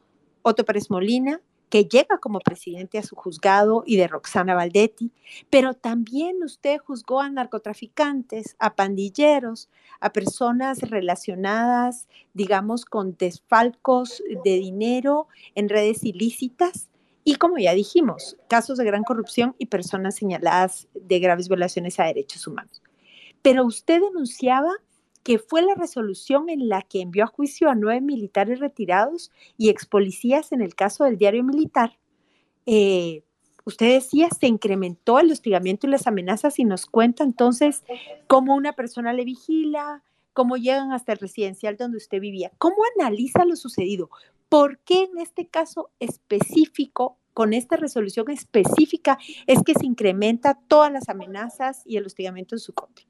Otto 0.42 0.64
Pérez 0.64 0.90
Molina, 0.90 1.40
que 1.70 1.84
llega 1.84 2.18
como 2.18 2.40
presidente 2.40 2.98
a 2.98 3.02
su 3.02 3.16
juzgado, 3.16 3.84
y 3.86 3.96
de 3.96 4.08
Roxana 4.08 4.54
Valdetti, 4.54 5.12
pero 5.48 5.74
también 5.74 6.42
usted 6.42 6.78
juzgó 6.78 7.20
a 7.20 7.30
narcotraficantes, 7.30 8.56
a 8.58 8.74
pandilleros, 8.74 9.70
a 10.00 10.12
personas 10.12 10.80
relacionadas, 10.80 12.08
digamos, 12.34 12.84
con 12.84 13.16
desfalcos 13.16 14.22
de 14.44 14.56
dinero 14.56 15.28
en 15.54 15.68
redes 15.68 16.04
ilícitas 16.04 16.90
y, 17.22 17.36
como 17.36 17.58
ya 17.58 17.72
dijimos, 17.72 18.36
casos 18.48 18.78
de 18.78 18.84
gran 18.84 19.04
corrupción 19.04 19.54
y 19.58 19.66
personas 19.66 20.16
señaladas 20.16 20.88
de 20.94 21.20
graves 21.20 21.48
violaciones 21.48 22.00
a 22.00 22.04
derechos 22.04 22.46
humanos. 22.46 22.82
Pero 23.42 23.64
usted 23.64 24.00
denunciaba 24.00 24.72
que 25.22 25.38
fue 25.38 25.62
la 25.62 25.74
resolución 25.74 26.48
en 26.48 26.68
la 26.68 26.82
que 26.82 27.00
envió 27.02 27.24
a 27.24 27.28
juicio 27.28 27.68
a 27.68 27.74
nueve 27.74 28.00
militares 28.00 28.58
retirados 28.58 29.30
y 29.56 29.68
ex 29.68 29.86
policías 29.86 30.52
en 30.52 30.62
el 30.62 30.74
caso 30.74 31.04
del 31.04 31.18
diario 31.18 31.44
militar. 31.44 31.98
Eh, 32.66 33.22
usted 33.64 33.94
decía, 33.94 34.28
se 34.30 34.46
incrementó 34.46 35.18
el 35.18 35.30
hostigamiento 35.30 35.86
y 35.86 35.90
las 35.90 36.06
amenazas 36.06 36.58
y 36.58 36.64
nos 36.64 36.86
cuenta 36.86 37.24
entonces 37.24 37.84
cómo 38.26 38.54
una 38.54 38.72
persona 38.72 39.12
le 39.12 39.24
vigila, 39.24 40.02
cómo 40.32 40.56
llegan 40.56 40.92
hasta 40.92 41.12
el 41.12 41.18
residencial 41.18 41.76
donde 41.76 41.98
usted 41.98 42.20
vivía. 42.20 42.50
¿Cómo 42.58 42.76
analiza 42.96 43.44
lo 43.44 43.56
sucedido? 43.56 44.10
¿Por 44.48 44.78
qué 44.78 45.04
en 45.04 45.18
este 45.18 45.46
caso 45.46 45.90
específico, 46.00 47.18
con 47.34 47.52
esta 47.52 47.76
resolución 47.76 48.30
específica, 48.30 49.18
es 49.46 49.62
que 49.62 49.74
se 49.74 49.86
incrementa 49.86 50.58
todas 50.66 50.90
las 50.90 51.08
amenazas 51.08 51.82
y 51.84 51.96
el 51.96 52.06
hostigamiento 52.06 52.54
en 52.54 52.58
su 52.58 52.72
contra? 52.72 53.09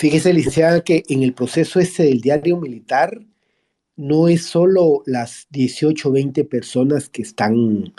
Fíjese, 0.00 0.32
licenciada, 0.32 0.82
que 0.82 1.02
en 1.10 1.22
el 1.22 1.34
proceso 1.34 1.78
ese 1.78 2.04
del 2.04 2.22
diario 2.22 2.56
militar 2.56 3.20
no 3.96 4.28
es 4.28 4.46
solo 4.46 5.02
las 5.04 5.46
18 5.50 6.10
20 6.10 6.44
personas 6.46 7.10
que 7.10 7.20
están, 7.20 7.92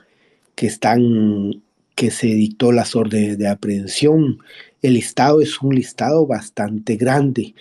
que 0.55 0.65
están, 0.65 1.61
que 1.93 2.09
se 2.09 2.25
dictó 2.25 2.71
las 2.71 2.95
órdenes 2.95 3.37
de 3.37 3.47
aprehensión. 3.47 4.39
El 4.81 4.95
listado 4.95 5.41
es 5.41 5.61
un 5.61 5.75
listado 5.75 6.25
bastante 6.25 6.95
grande. 6.95 7.53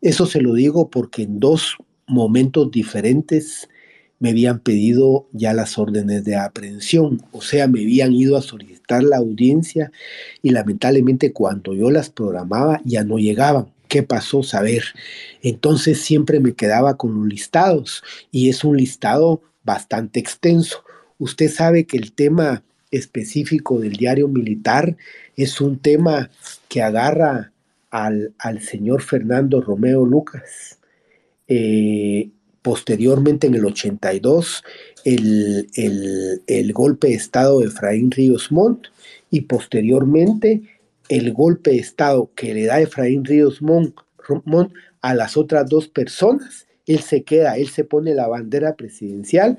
Eso 0.00 0.24
se 0.24 0.40
lo 0.40 0.54
digo 0.54 0.88
porque 0.88 1.22
en 1.22 1.40
dos 1.40 1.76
momentos 2.06 2.70
diferentes 2.70 3.68
me 4.20 4.30
habían 4.30 4.60
pedido 4.60 5.26
ya 5.32 5.52
las 5.52 5.78
órdenes 5.78 6.22
de 6.22 6.36
aprehensión, 6.36 7.22
o 7.32 7.40
sea, 7.40 7.66
me 7.66 7.80
habían 7.80 8.12
ido 8.12 8.36
a 8.36 8.42
solicitar 8.42 9.02
la 9.02 9.16
audiencia 9.16 9.90
y 10.42 10.50
lamentablemente 10.50 11.32
cuando 11.32 11.74
yo 11.74 11.90
las 11.90 12.10
programaba 12.10 12.80
ya 12.84 13.02
no 13.02 13.18
llegaban 13.18 13.72
qué 13.90 14.02
pasó, 14.02 14.42
saber. 14.42 14.84
Entonces 15.42 16.00
siempre 16.00 16.40
me 16.40 16.54
quedaba 16.54 16.96
con 16.96 17.14
los 17.14 17.26
listados 17.26 18.02
y 18.30 18.48
es 18.48 18.64
un 18.64 18.78
listado 18.78 19.42
bastante 19.64 20.18
extenso. 20.20 20.82
Usted 21.18 21.50
sabe 21.50 21.84
que 21.84 21.98
el 21.98 22.12
tema 22.12 22.62
específico 22.90 23.78
del 23.78 23.92
diario 23.92 24.28
militar 24.28 24.96
es 25.36 25.60
un 25.60 25.78
tema 25.78 26.30
que 26.68 26.80
agarra 26.80 27.52
al, 27.90 28.32
señor 28.62 29.02
Fernando 29.02 29.60
Romeo 29.60 30.06
Lucas. 30.06 30.78
Eh, 31.48 32.30
posteriormente, 32.62 33.48
en 33.48 33.54
el 33.54 33.64
82, 33.64 34.62
el, 35.04 35.68
el, 36.46 36.72
golpe 36.72 37.08
de 37.08 37.14
Estado 37.14 37.60
de 37.60 37.66
Efraín 37.66 38.10
Ríos 38.10 38.52
Montt 38.52 38.86
y 39.30 39.42
posteriormente 39.42 40.62
el 41.10 41.32
golpe 41.32 41.72
de 41.72 41.78
Estado 41.78 42.30
que 42.36 42.54
le 42.54 42.66
da 42.66 42.80
Efraín 42.80 43.24
Ríos 43.24 43.60
Montt 43.60 43.96
a 45.02 45.14
las 45.14 45.36
otras 45.36 45.68
dos 45.68 45.88
personas, 45.88 46.68
él 46.86 47.00
se 47.00 47.24
queda, 47.24 47.56
él 47.56 47.68
se 47.68 47.82
pone 47.82 48.14
la 48.14 48.28
bandera 48.28 48.76
presidencial 48.76 49.58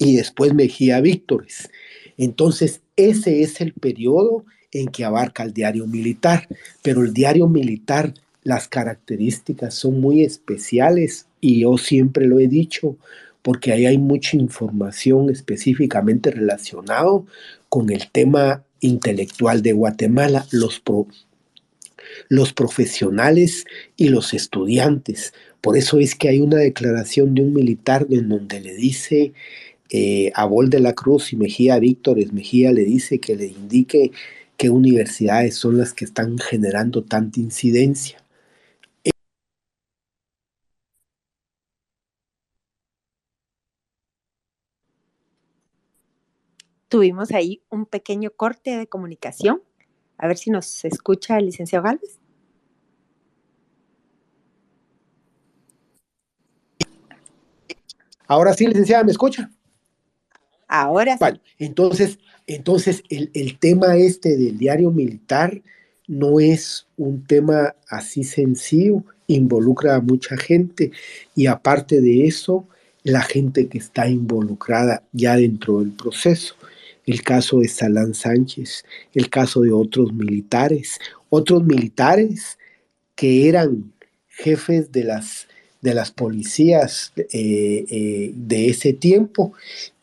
y 0.00 0.16
después 0.16 0.54
Mejía 0.54 1.00
Víctores. 1.00 1.70
Entonces, 2.16 2.82
ese 2.96 3.42
es 3.42 3.60
el 3.60 3.72
periodo 3.72 4.44
en 4.72 4.88
que 4.88 5.04
abarca 5.04 5.44
el 5.44 5.52
diario 5.52 5.86
militar, 5.86 6.48
pero 6.82 7.02
el 7.02 7.14
diario 7.14 7.46
militar, 7.46 8.12
las 8.42 8.66
características 8.66 9.74
son 9.74 10.00
muy 10.00 10.24
especiales 10.24 11.26
y 11.40 11.60
yo 11.60 11.78
siempre 11.78 12.26
lo 12.26 12.40
he 12.40 12.48
dicho, 12.48 12.96
porque 13.42 13.72
ahí 13.72 13.86
hay 13.86 13.98
mucha 13.98 14.36
información 14.36 15.30
específicamente 15.30 16.32
relacionado 16.32 17.26
con 17.68 17.90
el 17.90 18.10
tema 18.10 18.64
intelectual 18.80 19.62
de 19.62 19.72
Guatemala, 19.72 20.46
los, 20.50 20.82
los 22.28 22.52
profesionales 22.52 23.64
y 23.96 24.08
los 24.08 24.34
estudiantes. 24.34 25.32
Por 25.60 25.76
eso 25.76 25.98
es 25.98 26.14
que 26.14 26.28
hay 26.28 26.40
una 26.40 26.58
declaración 26.58 27.34
de 27.34 27.42
un 27.42 27.52
militar 27.52 28.06
en 28.10 28.28
donde 28.28 28.60
le 28.60 28.74
dice 28.74 29.32
eh, 29.90 30.30
a 30.34 30.44
Bol 30.44 30.70
de 30.70 30.80
la 30.80 30.92
Cruz 30.92 31.32
y 31.32 31.36
Mejía 31.36 31.78
Víctores, 31.78 32.32
Mejía 32.32 32.72
le 32.72 32.84
dice 32.84 33.18
que 33.18 33.36
le 33.36 33.46
indique 33.46 34.12
qué 34.56 34.70
universidades 34.70 35.54
son 35.54 35.78
las 35.78 35.94
que 35.94 36.04
están 36.04 36.38
generando 36.38 37.02
tanta 37.02 37.40
incidencia. 37.40 38.22
Tuvimos 46.88 47.30
ahí 47.32 47.62
un 47.70 47.86
pequeño 47.86 48.30
corte 48.30 48.76
de 48.76 48.86
comunicación. 48.86 49.62
A 50.16 50.26
ver 50.26 50.36
si 50.36 50.50
nos 50.50 50.84
escucha 50.84 51.38
el 51.38 51.46
licenciado 51.46 51.84
Galvez. 51.84 52.18
Ahora 58.26 58.52
sí, 58.52 58.66
licenciada, 58.66 59.04
¿me 59.04 59.12
escucha? 59.12 59.50
Ahora 60.66 61.12
sí. 61.12 61.18
Bueno, 61.20 61.40
entonces, 61.58 62.18
entonces 62.46 63.02
el, 63.08 63.30
el, 63.32 63.58
tema 63.58 63.96
este 63.96 64.36
del 64.36 64.58
diario 64.58 64.90
militar 64.90 65.62
no 66.06 66.40
es 66.40 66.86
un 66.98 67.24
tema 67.24 67.74
así 67.88 68.24
sencillo, 68.24 69.02
involucra 69.28 69.94
a 69.94 70.00
mucha 70.00 70.36
gente 70.36 70.90
y 71.34 71.46
aparte 71.46 72.02
de 72.02 72.26
eso, 72.26 72.66
la 73.02 73.22
gente 73.22 73.68
que 73.68 73.78
está 73.78 74.08
involucrada 74.08 75.04
ya 75.12 75.36
dentro 75.36 75.80
del 75.80 75.92
proceso. 75.92 76.54
El 77.08 77.22
caso 77.22 77.60
de 77.60 77.68
Salán 77.68 78.12
Sánchez, 78.12 78.84
el 79.14 79.30
caso 79.30 79.62
de 79.62 79.72
otros 79.72 80.12
militares, 80.12 80.98
otros 81.30 81.64
militares 81.64 82.58
que 83.14 83.48
eran 83.48 83.94
jefes 84.28 84.92
de 84.92 85.04
las, 85.04 85.48
de 85.80 85.94
las 85.94 86.10
policías 86.10 87.14
eh, 87.16 87.26
eh, 87.32 88.32
de 88.34 88.68
ese 88.68 88.92
tiempo 88.92 89.54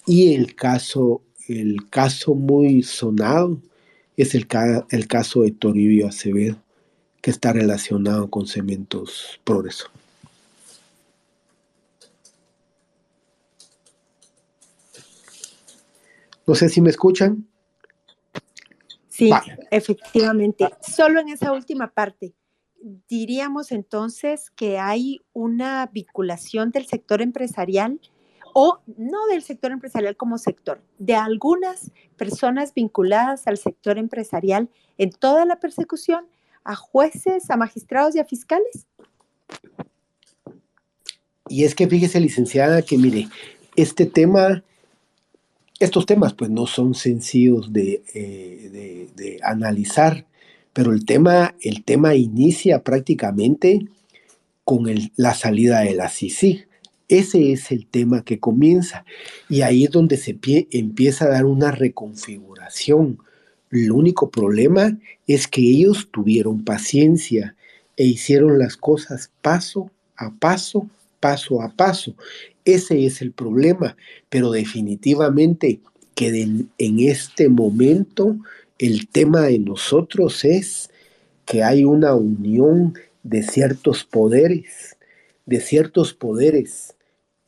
y 0.07 0.33
el 0.33 0.55
caso, 0.55 1.21
el 1.47 1.87
caso 1.91 2.33
muy 2.33 2.81
sonado 2.81 3.61
es 4.17 4.33
el, 4.33 4.47
el 4.89 5.07
caso 5.07 5.43
de 5.43 5.51
Toribio 5.51 6.07
Acevedo, 6.07 6.57
que 7.21 7.29
está 7.29 7.53
relacionado 7.53 8.31
con 8.31 8.47
Cementos 8.47 9.39
Progreso. 9.43 9.91
No 16.47 16.55
sé 16.55 16.69
si 16.69 16.81
me 16.81 16.89
escuchan. 16.89 17.47
Sí, 19.07 19.31
efectivamente. 19.71 20.69
Solo 20.81 21.21
en 21.21 21.29
esa 21.29 21.53
última 21.53 21.91
parte. 21.91 22.33
Diríamos 23.07 23.71
entonces 23.71 24.51
que 24.51 24.77
hay 24.77 25.21
una 25.33 25.89
vinculación 25.91 26.71
del 26.71 26.85
sector 26.85 27.21
empresarial 27.21 27.99
o 28.53 28.79
no 28.97 29.25
del 29.27 29.41
sector 29.41 29.71
empresarial 29.71 30.15
como 30.15 30.37
sector, 30.37 30.81
de 30.97 31.15
algunas 31.15 31.91
personas 32.15 32.73
vinculadas 32.73 33.47
al 33.47 33.57
sector 33.57 33.97
empresarial 33.97 34.69
en 34.97 35.11
toda 35.11 35.45
la 35.45 35.59
persecución, 35.59 36.25
a 36.63 36.75
jueces, 36.75 37.49
a 37.49 37.57
magistrados 37.57 38.15
y 38.15 38.19
a 38.19 38.25
fiscales. 38.25 38.87
Y 41.49 41.63
es 41.63 41.75
que 41.75 41.87
fíjese, 41.87 42.19
licenciada, 42.19 42.81
que 42.81 42.97
mire, 42.97 43.27
este 43.75 44.05
tema 44.05 44.63
estos 45.79 46.05
temas 46.05 46.33
pues 46.33 46.49
no 46.49 46.67
son 46.67 46.93
sencillos 46.93 47.73
de, 47.73 48.01
eh, 48.13 49.39
analizar, 49.43 50.25
pero 50.73 50.93
el 50.93 51.05
tema, 51.05 51.55
el 51.61 51.83
tema 51.83 52.15
inicia 52.15 52.83
prácticamente 52.83 53.87
con 54.63 54.85
la 55.15 55.33
salida 55.33 55.81
de 55.81 55.95
la 55.95 56.09
CICI. 56.09 56.65
Ese 57.07 57.51
es 57.51 57.71
el 57.71 57.85
tema 57.85 58.23
que 58.23 58.39
comienza 58.39 59.05
y 59.47 59.61
ahí 59.61 59.83
es 59.83 59.91
donde 59.91 60.17
se 60.17 60.37
empieza 60.71 61.25
a 61.25 61.29
dar 61.29 61.45
una 61.45 61.71
reconfiguración. 61.71 63.19
El 63.71 63.91
único 63.91 64.31
problema 64.31 64.97
es 65.27 65.47
que 65.47 65.61
ellos 65.61 66.09
tuvieron 66.11 66.63
paciencia 66.63 67.55
e 67.95 68.05
hicieron 68.05 68.57
las 68.57 68.75
cosas 68.75 69.31
paso 69.41 69.91
a 70.15 70.31
paso, 70.31 70.89
paso 71.19 71.61
a 71.61 71.69
paso. 71.69 72.15
Ese 72.65 73.05
es 73.05 73.21
el 73.21 73.31
problema, 73.31 73.95
pero 74.29 74.51
definitivamente 74.51 75.79
que 76.15 76.27
en 76.77 76.99
este 76.99 77.49
momento 77.49 78.37
el 78.79 79.07
tema 79.07 79.43
de 79.43 79.59
nosotros 79.59 80.43
es 80.43 80.89
que 81.45 81.63
hay 81.63 81.83
una 81.83 82.15
unión 82.15 82.95
de 83.23 83.43
ciertos 83.43 84.03
poderes, 84.03 84.97
de 85.45 85.59
ciertos 85.59 86.13
poderes 86.13 86.95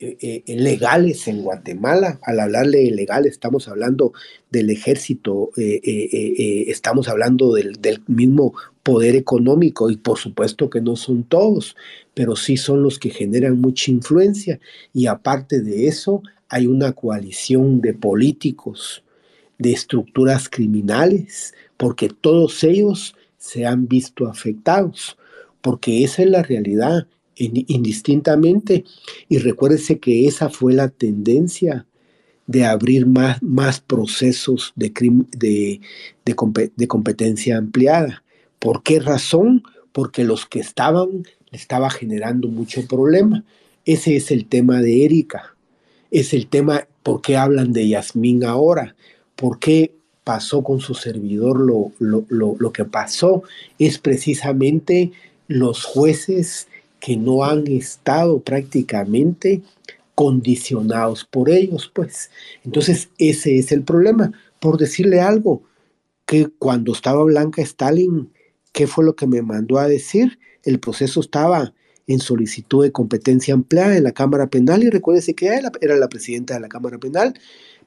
eh, 0.00 0.16
eh, 0.46 0.56
legales 0.56 1.26
en 1.26 1.42
Guatemala. 1.42 2.20
Al 2.22 2.38
hablarle 2.38 2.78
de 2.78 2.90
legal 2.92 3.26
estamos 3.26 3.66
hablando 3.66 4.12
del 4.50 4.70
ejército, 4.70 5.50
eh, 5.56 6.64
estamos 6.68 7.08
hablando 7.08 7.52
del, 7.52 7.80
del, 7.80 8.02
mismo 8.06 8.54
poder 8.88 9.16
económico 9.16 9.90
y 9.90 9.98
por 9.98 10.16
supuesto 10.16 10.70
que 10.70 10.80
no 10.80 10.96
son 10.96 11.22
todos, 11.22 11.76
pero 12.14 12.36
sí 12.36 12.56
son 12.56 12.82
los 12.82 12.98
que 12.98 13.10
generan 13.10 13.60
mucha 13.60 13.90
influencia 13.90 14.60
y 14.94 15.04
aparte 15.08 15.60
de 15.60 15.88
eso 15.88 16.22
hay 16.48 16.66
una 16.66 16.92
coalición 16.92 17.82
de 17.82 17.92
políticos, 17.92 19.04
de 19.58 19.72
estructuras 19.72 20.48
criminales, 20.48 21.52
porque 21.76 22.08
todos 22.08 22.64
ellos 22.64 23.14
se 23.36 23.66
han 23.66 23.88
visto 23.88 24.26
afectados, 24.26 25.18
porque 25.60 26.02
esa 26.02 26.22
es 26.22 26.30
la 26.30 26.42
realidad 26.42 27.06
indistintamente 27.36 28.84
y 29.28 29.36
recuérdese 29.36 29.98
que 29.98 30.26
esa 30.26 30.48
fue 30.48 30.72
la 30.72 30.88
tendencia 30.88 31.84
de 32.46 32.64
abrir 32.64 33.04
más, 33.04 33.42
más 33.42 33.80
procesos 33.80 34.72
de, 34.76 34.90
de, 35.36 35.82
de 36.24 36.88
competencia 36.88 37.58
ampliada. 37.58 38.24
¿Por 38.58 38.82
qué 38.82 39.00
razón? 39.00 39.62
Porque 39.92 40.24
los 40.24 40.46
que 40.46 40.60
estaban 40.60 41.24
le 41.50 41.58
estaba 41.58 41.90
generando 41.90 42.48
mucho 42.48 42.86
problema. 42.86 43.44
Ese 43.84 44.16
es 44.16 44.30
el 44.30 44.46
tema 44.46 44.80
de 44.80 45.04
Erika. 45.04 45.54
Es 46.10 46.34
el 46.34 46.46
tema, 46.46 46.86
¿por 47.02 47.22
qué 47.22 47.36
hablan 47.36 47.72
de 47.72 47.88
Yasmín 47.88 48.44
ahora? 48.44 48.96
¿Por 49.36 49.58
qué 49.58 49.94
pasó 50.24 50.62
con 50.62 50.80
su 50.80 50.94
servidor 50.94 51.60
lo, 51.60 51.92
lo, 51.98 52.56
lo, 52.58 52.72
que 52.72 52.84
pasó? 52.84 53.42
Es 53.78 53.98
precisamente 53.98 55.12
los 55.46 55.84
jueces 55.84 56.68
que 57.00 57.16
no 57.16 57.44
han 57.44 57.66
estado 57.66 58.40
prácticamente 58.40 59.62
condicionados 60.14 61.24
por 61.24 61.48
ellos, 61.48 61.90
pues. 61.94 62.30
Entonces, 62.64 63.08
ese 63.18 63.58
es 63.58 63.70
el 63.72 63.82
problema. 63.84 64.32
Por 64.60 64.76
decirle 64.76 65.20
algo, 65.20 65.62
que 66.26 66.48
cuando 66.58 66.92
estaba 66.92 67.24
Blanca 67.24 67.62
Stalin, 67.62 68.30
¿qué 68.72 68.86
fue 68.86 69.04
lo 69.04 69.16
que 69.16 69.26
me 69.26 69.42
mandó 69.42 69.78
a 69.78 69.88
decir? 69.88 70.38
el 70.68 70.80
proceso 70.80 71.20
estaba 71.20 71.74
en 72.06 72.20
solicitud 72.20 72.84
de 72.84 72.92
competencia 72.92 73.54
ampliada 73.54 73.96
en 73.96 74.04
la 74.04 74.12
Cámara 74.12 74.48
Penal 74.48 74.82
y 74.82 74.90
recuérdese 74.90 75.34
que 75.34 75.46
ella 75.46 75.70
era 75.80 75.96
la 75.96 76.08
presidenta 76.08 76.54
de 76.54 76.60
la 76.60 76.68
Cámara 76.68 76.98
Penal, 76.98 77.34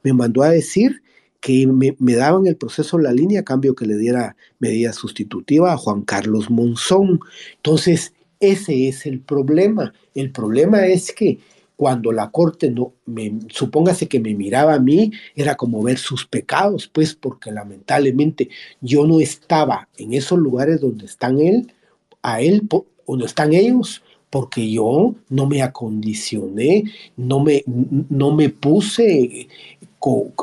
me 0.04 0.14
mandó 0.14 0.44
a 0.44 0.50
decir 0.50 1.02
que 1.40 1.66
me, 1.66 2.16
daban 2.16 2.46
el 2.46 2.56
proceso 2.56 2.98
en 2.98 3.04
la 3.04 3.14
línea 3.14 3.42
a 3.42 3.44
cambio 3.44 3.74
que 3.74 3.88
le 3.88 3.98
diera 3.98 4.36
medida 4.60 4.94
sustitutiva 4.94 5.74
a 5.74 5.78
Juan 5.78 6.04
Carlos 6.04 6.52
Monzón. 6.52 7.20
Entonces, 7.56 8.14
ese 8.40 8.88
es 8.88 9.08
el 9.08 9.22
problema. 9.22 9.92
El 10.14 10.32
problema 10.32 10.86
es 10.86 11.12
que 11.12 11.40
cuando 11.82 12.12
la 12.12 12.30
corte 12.30 12.70
no, 12.70 12.94
me, 13.08 13.40
supóngase 13.50 14.08
que 14.08 14.20
me 14.20 14.36
miraba 14.36 14.76
a 14.76 14.80
mí, 14.80 15.12
era 15.36 15.58
como 15.58 15.82
ver 15.82 15.98
sus 15.98 16.28
pecados, 16.28 16.88
pues 16.88 17.16
porque 17.16 17.52
lamentablemente 17.52 18.50
yo 18.82 19.08
no 19.08 19.20
estaba 19.20 19.90
en 19.98 20.14
esos 20.14 20.38
lugares 20.38 20.80
donde 20.80 21.08
están 21.08 21.40
él, 21.40 21.74
a 22.22 22.40
él 22.40 22.70
donde 23.08 23.26
están 23.26 23.54
ellos, 23.54 24.04
porque 24.30 24.72
yo 24.72 25.16
no 25.30 25.48
me 25.48 25.64
acondicioné, 25.64 26.84
no 27.18 27.40
me, 27.40 27.64
no 27.66 28.32
me 28.32 28.50
puse 28.50 29.48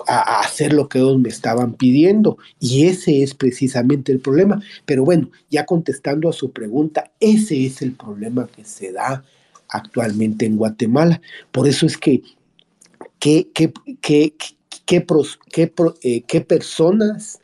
a 0.09 0.41
hacer 0.41 0.73
lo 0.73 0.89
que 0.89 0.99
ellos 0.99 1.21
me 1.21 1.29
estaban 1.29 1.75
pidiendo. 1.75 2.37
Y 2.59 2.87
ese 2.87 3.23
es 3.23 3.35
precisamente 3.35 4.11
el 4.11 4.19
problema. 4.19 4.61
Pero 4.85 5.05
bueno, 5.05 5.31
ya 5.51 5.67
contestando 5.67 6.29
a 6.29 6.33
su 6.33 6.51
pregunta, 6.51 7.13
ese 7.21 7.65
es 7.65 7.81
el 7.81 7.93
problema 7.93 8.49
que 8.49 8.65
se 8.65 8.91
da 8.91 9.23
actualmente 9.69 10.47
en 10.47 10.57
Guatemala. 10.57 11.21
Por 11.53 11.69
eso 11.69 11.87
es 11.87 11.97
que, 11.97 12.23
¿qué, 13.19 13.49
qué, 13.53 13.73
qué, 14.01 14.35
eh, 16.03 16.23
qué 16.27 16.41
personas 16.41 17.41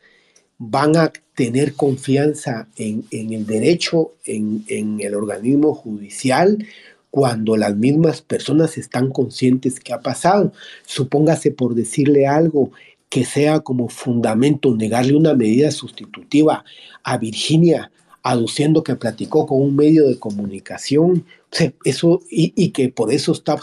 van 0.57 0.95
a 0.95 1.11
tener 1.35 1.73
confianza 1.73 2.67
en, 2.77 3.05
el 3.11 3.45
derecho, 3.45 4.13
en, 4.23 4.63
en, 4.67 5.01
el 5.01 5.15
organismo 5.15 5.73
judicial, 5.73 6.65
cuando 7.11 7.55
las 7.55 7.75
mismas 7.75 8.21
personas 8.21 8.77
están 8.77 9.09
conscientes 9.09 9.79
que 9.79 9.93
ha 9.93 10.01
pasado. 10.01 10.53
Supóngase 10.85 11.51
por 11.51 11.75
decirle 11.75 12.27
algo 12.27 12.71
que 13.09 13.23
sea 13.23 13.61
como 13.61 13.87
fundamento 13.87 14.75
negarle 14.75 15.15
una 15.15 15.33
medida 15.33 15.71
sustitutiva 15.71 16.65
a 17.03 17.17
Virginia, 17.17 17.91
aduciendo 18.27 18.83
que 18.83 18.95
platicó 18.95 19.45
con 19.45 19.61
un 19.61 19.75
medio 19.75 20.07
de 20.07 20.17
comunicación 20.17 21.25
eso, 21.83 22.21
y, 22.29 22.71
que 22.71 22.89
por 22.89 23.13
eso 23.13 23.31
está 23.31 23.55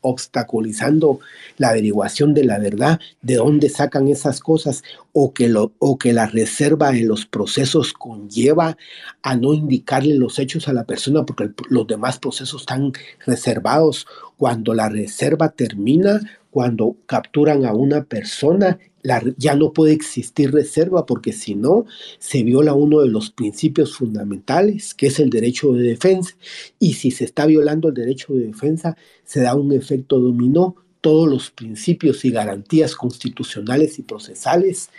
obstaculizando 0.00 1.20
la 1.56 1.68
averiguación 1.68 2.34
de 2.34 2.44
la 2.44 2.58
verdad, 2.58 3.00
de 3.22 3.36
dónde 3.36 3.68
sacan 3.68 4.08
esas 4.08 4.40
cosas, 4.40 4.82
o 5.12 5.32
que, 5.32 5.48
lo, 5.48 5.72
o 5.78 5.98
que 5.98 6.12
la 6.12 6.26
reserva 6.26 6.90
en 6.90 7.06
los 7.06 7.26
procesos 7.26 7.92
conlleva 7.92 8.76
a 9.22 9.36
no 9.36 9.54
indicarle 9.54 10.16
los 10.16 10.40
hechos 10.40 10.66
a 10.66 10.72
la 10.72 10.84
persona 10.84 11.24
porque 11.24 11.50
los 11.70 11.86
demás 11.86 12.18
procesos 12.18 12.62
están 12.62 12.92
reservados. 13.24 14.06
Cuando 14.36 14.74
la 14.74 14.88
reserva 14.88 15.50
termina, 15.50 16.20
cuando 16.50 16.96
capturan 17.06 17.64
a 17.64 17.72
una 17.72 18.02
persona, 18.02 18.78
ya 19.36 19.54
no 19.54 19.72
puede 19.72 19.92
existir 19.92 20.52
reserva 20.52 21.06
porque 21.06 21.32
si 21.32 21.54
no, 21.54 21.86
se 22.18 22.42
viola 22.42 22.74
uno 22.74 23.00
de 23.00 23.08
los 23.08 23.30
principios 23.30 23.96
fundamentales, 23.96 24.94
que 24.94 25.06
es 25.06 25.20
el 25.20 25.30
derecho 25.30 25.72
de 25.72 25.82
defensa. 25.82 26.34
Y 26.78 26.94
si 26.94 27.10
se 27.10 27.24
está 27.24 27.46
violando 27.46 27.88
el 27.88 27.94
derecho 27.94 28.34
de 28.34 28.46
defensa, 28.46 28.96
se 29.24 29.40
da 29.40 29.54
un 29.54 29.72
efecto 29.72 30.18
dominó. 30.18 30.76
Todos 31.00 31.28
los 31.28 31.50
principios 31.52 32.24
y 32.24 32.32
garantías 32.32 32.96
constitucionales 32.96 34.00
y 34.00 34.02
procesales 34.02 34.90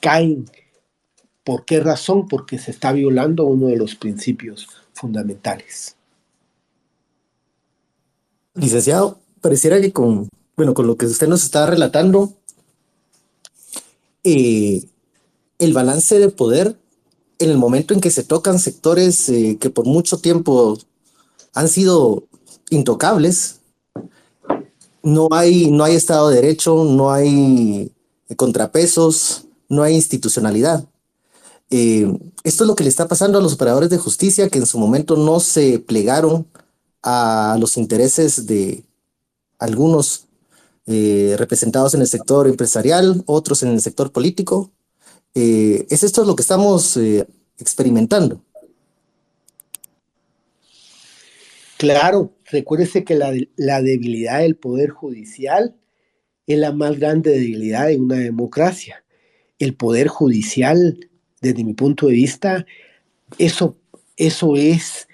caen. 0.00 0.46
¿Por 1.42 1.64
qué 1.64 1.80
razón? 1.80 2.28
Porque 2.28 2.56
se 2.58 2.70
está 2.70 2.92
violando 2.92 3.44
uno 3.46 3.66
de 3.66 3.76
los 3.76 3.96
principios 3.96 4.68
fundamentales. 4.92 5.96
Licenciado, 8.54 9.18
pareciera 9.40 9.80
que 9.80 9.92
con, 9.92 10.28
bueno, 10.56 10.74
con 10.74 10.86
lo 10.86 10.96
que 10.96 11.06
usted 11.06 11.26
nos 11.26 11.42
está 11.42 11.66
relatando, 11.66 12.34
eh, 14.24 14.84
el 15.58 15.72
balance 15.72 16.18
de 16.18 16.28
poder 16.28 16.78
en 17.38 17.50
el 17.50 17.58
momento 17.58 17.94
en 17.94 18.00
que 18.00 18.10
se 18.10 18.22
tocan 18.22 18.58
sectores 18.58 19.28
eh, 19.28 19.56
que 19.58 19.70
por 19.70 19.86
mucho 19.86 20.18
tiempo 20.18 20.78
han 21.54 21.68
sido 21.68 22.24
intocables, 22.68 23.60
no 25.02 25.28
hay, 25.32 25.70
no 25.70 25.84
hay 25.84 25.96
Estado 25.96 26.28
de 26.28 26.36
Derecho, 26.36 26.84
no 26.84 27.10
hay 27.10 27.90
contrapesos, 28.36 29.46
no 29.68 29.82
hay 29.82 29.94
institucionalidad. 29.94 30.84
Eh, 31.70 32.12
esto 32.44 32.64
es 32.64 32.68
lo 32.68 32.74
que 32.74 32.84
le 32.84 32.90
está 32.90 33.08
pasando 33.08 33.38
a 33.38 33.42
los 33.42 33.54
operadores 33.54 33.90
de 33.90 33.98
justicia 33.98 34.48
que 34.48 34.58
en 34.58 34.66
su 34.66 34.78
momento 34.78 35.16
no 35.16 35.40
se 35.40 35.78
plegaron 35.78 36.46
a 37.02 37.56
los 37.58 37.76
intereses 37.76 38.46
de 38.46 38.84
algunos 39.58 40.26
eh, 40.92 41.36
representados 41.38 41.94
en 41.94 42.00
el 42.00 42.08
sector 42.08 42.48
empresarial, 42.48 43.22
otros 43.26 43.62
en 43.62 43.68
el 43.68 43.80
sector 43.80 44.10
político. 44.10 44.72
Eh, 45.36 45.86
es 45.88 46.02
esto 46.02 46.24
lo 46.24 46.34
que 46.34 46.42
estamos 46.42 46.96
eh, 46.96 47.28
experimentando. 47.58 48.42
Claro, 51.76 52.34
recuérdese 52.50 53.04
que 53.04 53.14
la, 53.14 53.80
debilidad 53.82 54.40
del 54.40 54.56
poder 54.56 54.90
judicial 54.90 55.76
es 56.48 56.58
la 56.58 56.72
más 56.72 56.98
grande 56.98 57.30
debilidad 57.30 57.86
de 57.86 57.96
una 57.96 58.16
democracia. 58.16 59.04
El 59.60 59.74
poder 59.76 60.08
judicial, 60.08 61.08
desde 61.40 61.62
mi 61.62 61.74
punto 61.74 62.08
de 62.08 62.14
vista, 62.14 62.66
eso, 63.38 63.76
eso 64.16 64.56
es 64.56 65.06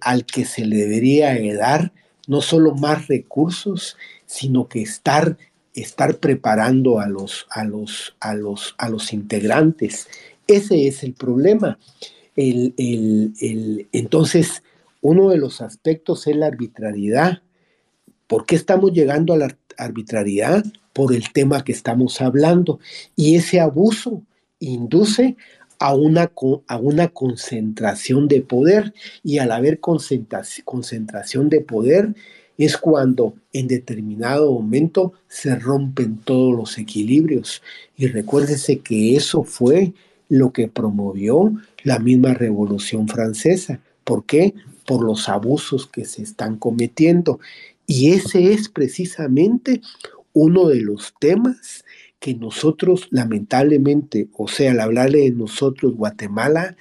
al 0.00 0.24
que 0.24 0.46
se 0.46 0.64
le 0.64 0.76
debería 0.76 1.36
dar 1.54 1.92
no 2.26 2.40
solo 2.40 2.74
más 2.74 3.08
recursos, 3.08 3.96
sino 4.28 4.68
que 4.68 4.82
estar, 4.82 5.38
estar 5.74 6.18
preparando 6.18 7.00
a 7.00 7.08
los, 7.08 7.46
a, 7.50 7.64
los, 7.64 8.14
a, 8.20 8.34
los, 8.34 8.74
a 8.78 8.90
los 8.90 9.12
integrantes. 9.12 10.06
Ese 10.46 10.86
es 10.86 11.02
el 11.02 11.14
problema. 11.14 11.78
El, 12.36 12.74
entonces, 13.90 14.62
uno 15.00 15.30
de 15.30 15.38
los 15.38 15.60
aspectos 15.62 16.26
es 16.26 16.36
la 16.36 16.46
arbitrariedad. 16.46 17.42
¿Por 18.26 18.44
qué 18.44 18.54
estamos 18.54 18.92
llegando 18.92 19.32
a 19.32 19.38
la 19.38 19.58
arbitrariedad? 19.78 20.62
Por 20.92 21.14
el 21.14 21.32
tema 21.32 21.64
que 21.64 21.72
estamos 21.72 22.20
hablando. 22.20 22.80
Y 23.16 23.34
ese 23.36 23.60
abuso 23.60 24.22
induce 24.60 25.36
a 25.78 25.94
una, 25.94 26.32
a 26.66 26.76
una 26.76 27.08
concentración 27.08 28.28
de 28.28 28.42
poder 28.42 28.92
y 29.22 29.38
al 29.38 29.52
haber 29.52 29.80
concentración 29.80 31.48
de 31.48 31.60
poder 31.60 32.14
es 32.58 32.76
cuando 32.76 33.34
en 33.52 33.68
determinado 33.68 34.52
momento 34.52 35.12
se 35.28 35.54
rompen 35.54 36.18
todos 36.18 36.54
los 36.54 36.76
equilibrios. 36.76 37.62
Y 37.96 38.08
recuérdese 38.08 38.80
que 38.80 39.16
eso 39.16 39.44
fue 39.44 39.92
lo 40.28 40.52
que 40.52 40.68
promovió 40.68 41.52
la 41.84 41.98
misma 42.00 42.34
Revolución 42.34 43.08
Francesa. 43.08 43.80
¿Por 44.04 44.26
qué? 44.26 44.54
Por 44.86 45.04
los 45.04 45.28
abusos 45.28 45.86
que 45.86 46.04
se 46.04 46.22
están 46.22 46.56
cometiendo. 46.56 47.38
Y 47.86 48.10
ese 48.10 48.52
es 48.52 48.68
precisamente 48.68 49.80
uno 50.32 50.68
de 50.68 50.80
los 50.80 51.14
temas 51.20 51.84
que 52.18 52.34
nosotros 52.34 53.08
lamentablemente, 53.10 54.28
o 54.36 54.48
sea, 54.48 54.72
al 54.72 54.80
hablarle 54.80 55.20
de 55.20 55.30
nosotros, 55.30 55.94
Guatemala 55.94 56.76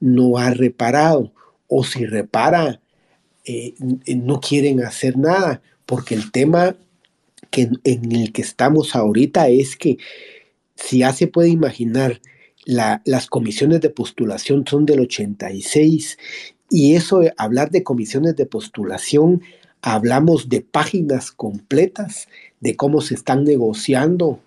no 0.00 0.38
ha 0.38 0.50
reparado, 0.50 1.32
o 1.68 1.84
si 1.84 2.04
repara, 2.06 2.79
eh, 3.50 4.14
no 4.16 4.40
quieren 4.40 4.84
hacer 4.84 5.16
nada, 5.16 5.62
porque 5.86 6.14
el 6.14 6.30
tema 6.30 6.76
que, 7.50 7.68
en 7.84 8.12
el 8.12 8.32
que 8.32 8.42
estamos 8.42 8.94
ahorita 8.94 9.48
es 9.48 9.76
que 9.76 9.98
si 10.76 10.98
ya 10.98 11.12
se 11.12 11.26
puede 11.26 11.48
imaginar, 11.48 12.20
las 12.66 13.26
comisiones 13.26 13.80
de 13.80 13.90
postulación 13.90 14.64
son 14.66 14.86
del 14.86 15.00
86 15.00 16.18
y 16.68 16.94
eso, 16.94 17.22
hablar 17.36 17.70
de 17.70 17.82
comisiones 17.82 18.36
de 18.36 18.46
postulación, 18.46 19.42
hablamos 19.82 20.48
de 20.48 20.60
páginas 20.60 21.32
completas 21.32 22.28
de 22.60 22.76
cómo 22.76 23.00
se 23.00 23.14
están 23.14 23.42
negociando 23.44 24.38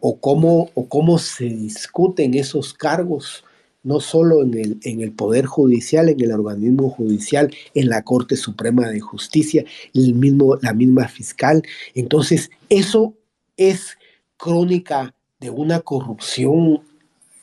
o 0.00 0.18
cómo, 0.18 0.70
o 0.74 0.88
cómo 0.88 1.18
se 1.18 1.44
discuten 1.44 2.34
esos 2.34 2.74
cargos 2.74 3.44
no 3.82 4.00
solo 4.00 4.42
en 4.42 4.54
el, 4.54 4.78
en 4.82 5.00
el 5.00 5.12
Poder 5.12 5.46
Judicial, 5.46 6.08
en 6.08 6.20
el 6.20 6.32
organismo 6.32 6.90
judicial, 6.90 7.54
en 7.74 7.88
la 7.88 8.02
Corte 8.02 8.36
Suprema 8.36 8.88
de 8.88 9.00
Justicia, 9.00 9.64
el 9.94 10.14
mismo, 10.14 10.56
la 10.62 10.72
misma 10.72 11.08
fiscal. 11.08 11.62
Entonces, 11.94 12.50
eso 12.68 13.14
es 13.56 13.98
crónica 14.36 15.14
de 15.40 15.50
una 15.50 15.80
corrupción 15.80 16.82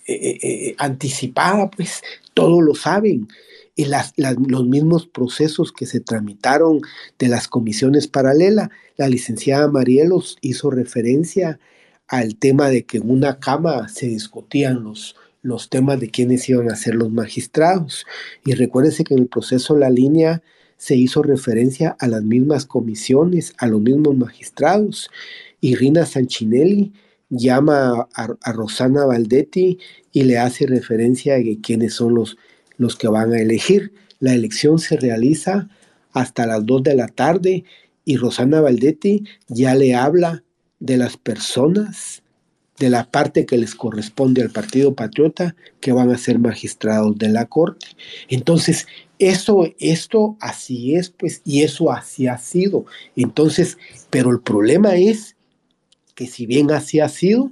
eh, 0.07 0.13
eh, 0.13 0.39
eh, 0.41 0.75
anticipada, 0.77 1.69
pues 1.69 2.01
todos 2.33 2.63
lo 2.63 2.73
saben. 2.73 3.27
Y 3.75 3.85
las, 3.85 4.13
los 4.17 4.65
mismos 4.65 5.07
procesos 5.07 5.71
que 5.71 5.85
se 5.85 5.99
tramitaron 5.99 6.81
de 7.17 7.27
las 7.27 7.47
comisiones 7.47 8.07
paralelas, 8.07 8.69
la 8.97 9.07
licenciada 9.07 9.69
Marielos 9.69 10.37
hizo 10.41 10.69
referencia 10.69 11.59
al 12.07 12.35
tema 12.35 12.69
de 12.69 12.85
que 12.85 12.97
en 12.97 13.09
una 13.09 13.39
cama 13.39 13.87
se 13.87 14.07
discutían 14.07 14.83
los, 14.83 15.15
los 15.41 15.69
temas 15.69 15.99
de 15.99 16.09
quiénes 16.09 16.47
iban 16.49 16.69
a 16.71 16.75
ser 16.75 16.95
los 16.95 17.11
magistrados. 17.11 18.05
Y 18.45 18.53
recuérdense 18.53 19.03
que 19.03 19.13
en 19.13 19.21
el 19.21 19.27
proceso 19.27 19.77
La 19.77 19.89
Línea 19.89 20.41
se 20.77 20.95
hizo 20.95 21.21
referencia 21.23 21.95
a 21.99 22.07
las 22.07 22.23
mismas 22.23 22.65
comisiones, 22.65 23.53
a 23.57 23.67
los 23.67 23.81
mismos 23.81 24.15
magistrados. 24.17 25.09
Y 25.61 25.75
Rina 25.75 26.05
Sanchinelli 26.05 26.93
llama 27.29 28.07
a, 28.13 28.51
Rosana 28.53 29.05
Valdetti 29.05 29.77
y 30.11 30.23
le 30.23 30.37
hace 30.37 30.65
referencia 30.65 31.35
a 31.35 31.39
quiénes 31.61 31.93
son 31.93 32.15
los, 32.15 32.37
los 32.77 32.95
que 32.95 33.07
van 33.07 33.33
a 33.33 33.39
elegir. 33.39 33.93
La 34.19 34.33
elección 34.33 34.79
se 34.79 34.97
realiza 34.97 35.69
hasta 36.13 36.47
las 36.47 36.65
2 36.65 36.83
de 36.83 36.95
la 36.95 37.07
tarde 37.07 37.63
y 38.05 38.17
Rosana 38.17 38.61
Valdetti 38.61 39.23
ya 39.47 39.75
le 39.75 39.95
habla 39.95 40.43
de 40.79 40.97
las 40.97 41.17
personas 41.17 42.23
de 42.79 42.89
la 42.89 43.03
parte 43.03 43.45
que 43.45 43.57
les 43.57 43.75
corresponde 43.75 44.41
al 44.41 44.49
Partido 44.49 44.95
Patriota, 44.95 45.55
que 45.81 45.91
van 45.91 46.11
a 46.11 46.17
ser 46.17 46.39
magistrados 46.39 47.17
de 47.17 47.29
la 47.29 47.45
Corte. 47.45 47.87
Entonces, 48.29 48.87
eso, 49.19 49.67
esto 49.79 50.37
así 50.39 50.95
es, 50.95 51.09
pues, 51.09 51.41
y 51.43 51.63
eso 51.63 51.91
así 51.91 52.27
ha 52.27 52.37
sido. 52.37 52.85
Entonces, 53.15 53.77
pero 54.09 54.31
el 54.31 54.39
problema 54.39 54.95
es 54.95 55.35
que 56.15 56.25
si 56.25 56.45
bien 56.45 56.71
así 56.71 57.01
ha 57.01 57.09
sido, 57.09 57.51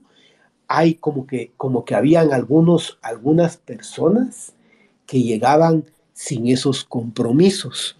hay 0.67 0.95
como 0.95 1.27
que, 1.27 1.51
como 1.57 1.83
que 1.85 1.95
habían 1.95 2.31
algunos, 2.31 2.97
algunas 3.01 3.57
personas 3.57 4.53
que 5.05 5.21
llegaban 5.21 5.85
sin 6.13 6.47
esos 6.47 6.83
compromisos. 6.83 7.97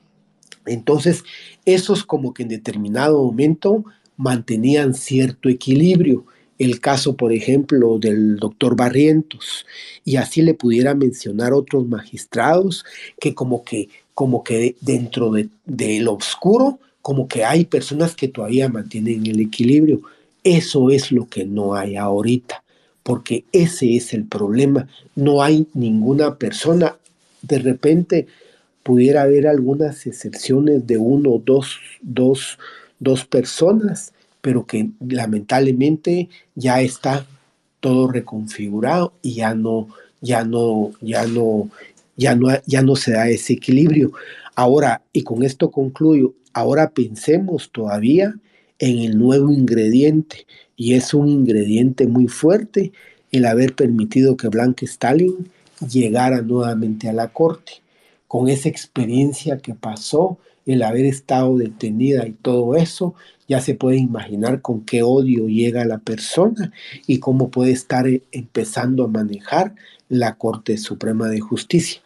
Entonces, 0.65 1.23
esos 1.65 2.03
como 2.03 2.33
que 2.33 2.43
en 2.43 2.49
determinado 2.49 3.23
momento 3.23 3.85
mantenían 4.17 4.93
cierto 4.93 5.49
equilibrio 5.49 6.25
el 6.59 6.79
caso, 6.79 7.15
por 7.15 7.33
ejemplo, 7.33 7.99
del 7.99 8.37
doctor 8.37 8.75
Barrientos, 8.75 9.65
y 10.03 10.15
así 10.15 10.41
le 10.41 10.53
pudiera 10.53 10.95
mencionar 10.95 11.53
otros 11.53 11.87
magistrados 11.87 12.85
que 13.19 13.33
como 13.33 13.63
que, 13.63 13.89
como 14.13 14.43
que 14.43 14.75
dentro 14.81 15.31
de, 15.31 15.99
lo 15.99 16.13
oscuro, 16.13 16.79
como 17.01 17.27
que 17.27 17.45
hay 17.45 17.65
personas 17.65 18.15
que 18.15 18.27
todavía 18.27 18.69
mantienen 18.69 19.25
el 19.25 19.39
equilibrio. 19.39 20.01
Eso 20.43 20.89
es 20.89 21.11
lo 21.11 21.27
que 21.27 21.45
no 21.45 21.75
hay 21.75 21.95
ahorita, 21.95 22.63
porque 23.03 23.45
ese 23.51 23.95
es 23.95 24.13
el 24.13 24.25
problema. 24.25 24.87
No 25.15 25.43
hay 25.43 25.67
ninguna 25.73 26.35
persona, 26.35 26.97
de 27.41 27.59
repente 27.59 28.27
pudiera 28.83 29.23
haber 29.23 29.47
algunas 29.47 30.07
excepciones 30.07 30.87
de 30.87 30.97
uno, 30.97 31.41
dos, 31.45 31.77
dos, 32.01 32.57
dos 32.99 33.25
personas, 33.25 34.13
pero 34.47 34.65
que 34.65 34.91
lamentablemente 35.01 36.29
ya 36.55 36.79
está 36.79 37.27
todo 37.81 38.07
reconfigurado 38.07 39.11
y 39.21 39.33
ya 39.33 39.53
no, 39.53 39.89
ya 40.21 40.45
no, 40.45 40.93
ya 41.01 41.27
no, 41.27 41.69
ya 42.15 42.33
no, 42.33 42.47
ya 42.65 42.81
no 42.81 42.95
se 42.95 43.11
da 43.11 43.27
ese 43.27 43.51
equilibrio. 43.51 44.13
Ahora, 44.55 45.01
y 45.11 45.23
con 45.23 45.43
esto 45.43 45.69
concluyo, 45.69 46.33
ahora 46.53 46.91
pensemos 46.91 47.71
todavía 47.73 48.35
en 48.79 48.99
el 48.99 49.17
nuevo 49.17 49.51
ingrediente, 49.51 50.47
y 50.77 50.93
es 50.93 51.13
un 51.13 51.27
ingrediente 51.27 52.07
muy 52.07 52.29
fuerte 52.29 52.93
el 53.33 53.47
haber 53.47 53.75
permitido 53.75 54.37
que 54.37 54.47
Blanca 54.47 54.85
Stalin 54.85 55.49
llegara 55.91 56.41
nuevamente 56.41 57.09
a 57.09 57.13
la 57.13 57.27
corte. 57.27 57.81
Con 58.29 58.47
esa 58.47 58.69
experiencia 58.69 59.57
que 59.57 59.73
pasó, 59.73 60.37
el 60.67 60.83
haber 60.83 61.05
estado 61.05 61.57
detenida 61.57 62.27
y 62.27 62.33
todo 62.33 62.75
eso, 62.75 63.15
ya 63.47 63.61
se 63.61 63.73
puede 63.73 63.97
imaginar 63.97 64.61
con 64.61 64.81
qué 64.81 65.01
odio 65.01 65.47
llega 65.47 65.85
la 65.85 65.99
persona 65.99 66.71
y 67.07 67.19
cómo 67.19 67.49
puede 67.49 67.71
estar 67.71 68.05
empezando 68.31 69.05
a 69.05 69.07
manejar 69.07 69.73
la 70.09 70.35
Corte 70.35 70.77
Suprema 70.77 71.29
de 71.29 71.39
Justicia. 71.39 72.01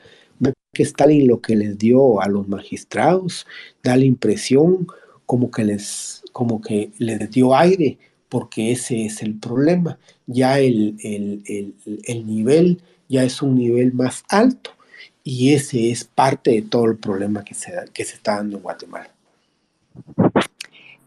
Que 0.74 0.84
Stalin 0.84 1.28
lo 1.28 1.42
que 1.42 1.58
les 1.58 1.78
dio 1.78 2.22
a 2.22 2.30
los 2.30 2.48
magistrados 2.48 3.46
da 3.84 3.98
la 3.98 4.06
impresión 4.06 4.88
como 5.26 5.52
que 5.52 5.66
les, 5.66 6.24
como 6.32 6.62
que 6.62 6.92
les 6.98 7.30
dio 7.30 7.56
aire, 7.56 7.98
porque 8.30 8.72
ese 8.72 9.06
es 9.06 9.22
el 9.22 9.36
problema. 9.36 10.00
Ya 10.28 10.60
el, 10.60 10.96
el 11.04 12.26
nivel 12.26 12.82
ya 13.10 13.24
es 13.26 13.42
un 13.42 13.56
nivel 13.56 13.92
más 13.92 14.24
alto 14.30 14.72
y 15.24 15.54
ese 15.54 15.92
es 15.92 16.04
parte 16.04 16.52
de 16.52 16.62
todo 16.62 16.86
el 16.86 16.98
problema 16.98 17.44
que 17.44 17.54
se, 17.54 17.74
que 17.94 18.04
se 18.06 18.16
está 18.16 18.38
dando 18.38 18.58
en 18.58 18.64
Guatemala. 18.64 19.12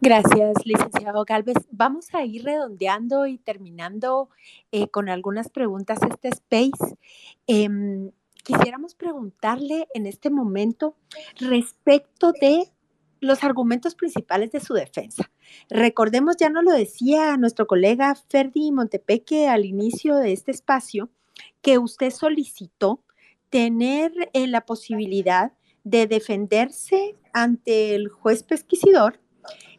Gracias, 0.01 0.65
licenciado 0.65 1.25
Galvez. 1.25 1.57
Vamos 1.71 2.13
a 2.13 2.23
ir 2.23 2.43
redondeando 2.43 3.25
y 3.25 3.37
terminando 3.37 4.29
eh, 4.71 4.87
con 4.87 5.09
algunas 5.09 5.49
preguntas 5.49 5.99
este 6.07 6.27
space. 6.27 6.95
Em, 7.47 8.11
quisiéramos 8.43 8.93
preguntarle 8.93 9.87
en 9.93 10.05
este 10.05 10.29
momento 10.29 10.95
respecto 11.39 12.33
de 12.33 12.71
los 13.19 13.43
argumentos 13.43 13.95
principales 13.95 14.51
de 14.51 14.59
su 14.59 14.73
defensa. 14.73 15.31
Recordemos, 15.69 16.37
ya 16.37 16.49
nos 16.49 16.63
lo 16.63 16.71
decía 16.71 17.35
nuestro 17.37 17.65
colega 17.65 18.13
Ferdi 18.29 18.71
Montepeque 18.71 19.47
al 19.47 19.65
inicio 19.65 20.17
de 20.17 20.33
este 20.33 20.51
espacio, 20.51 21.09
que 21.61 21.79
usted 21.79 22.11
solicitó 22.11 23.01
tener 23.49 24.11
eh, 24.33 24.47
la 24.47 24.61
posibilidad 24.61 25.53
de 25.83 26.07
defenderse 26.07 27.15
ante 27.33 27.95
el 27.95 28.09
juez 28.09 28.43
pesquisidor 28.43 29.19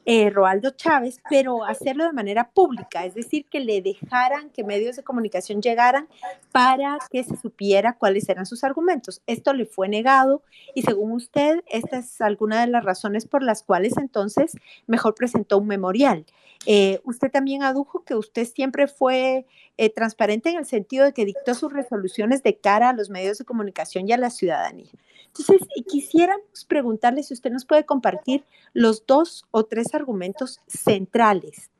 eh, 0.08 0.30
Roaldo 0.30 0.70
Chávez, 0.70 1.20
pero 1.28 1.64
hacerlo 1.64 2.04
de 2.04 2.12
manera 2.12 2.48
pública, 2.50 3.04
es 3.04 3.14
decir, 3.14 3.44
que 3.46 3.58
le 3.58 3.82
dejaran 3.82 4.50
que 4.50 4.62
medios 4.62 4.94
de 4.94 5.02
comunicación 5.02 5.60
llegaran 5.60 6.06
para 6.52 6.98
que 7.10 7.24
se 7.24 7.36
supiera 7.36 7.94
cuáles 7.94 8.28
eran 8.28 8.46
sus 8.46 8.62
argumentos. 8.62 9.20
Esto 9.26 9.52
le 9.52 9.66
fue 9.66 9.88
negado 9.88 10.42
y 10.76 10.82
según 10.82 11.10
usted, 11.10 11.64
esta 11.66 11.98
es 11.98 12.20
alguna 12.20 12.60
de 12.60 12.68
las 12.68 12.84
razones 12.84 13.26
por 13.26 13.42
las 13.42 13.64
cuales 13.64 13.96
entonces 13.96 14.52
mejor 14.86 15.16
presentó 15.16 15.58
un 15.58 15.66
memorial. 15.66 16.24
Eh, 16.66 17.00
usted 17.04 17.30
también 17.30 17.64
adujo 17.64 18.04
que 18.04 18.14
usted 18.14 18.46
siempre 18.46 18.86
fue 18.86 19.44
eh, 19.76 19.90
transparente 19.90 20.50
en 20.50 20.58
el 20.58 20.66
sentido 20.66 21.04
de 21.04 21.12
que 21.12 21.24
dictó 21.24 21.54
sus 21.54 21.72
resoluciones 21.72 22.42
de 22.42 22.56
cara 22.56 22.90
a 22.90 22.92
los 22.92 23.10
medios 23.10 23.38
de 23.38 23.44
comunicación 23.44 24.08
y 24.08 24.12
a 24.12 24.16
la 24.16 24.30
ciudadanía. 24.30 24.90
Entonces, 25.26 25.68
quisiéramos 25.86 26.64
preguntarle 26.66 27.22
si 27.22 27.34
usted 27.34 27.50
nos 27.50 27.66
puede 27.66 27.84
compartir 27.84 28.44
los 28.72 29.04
dos 29.06 29.44
o 29.50 29.64
tres 29.64 29.88
argumentos 29.96 30.60
centrales 30.66 31.70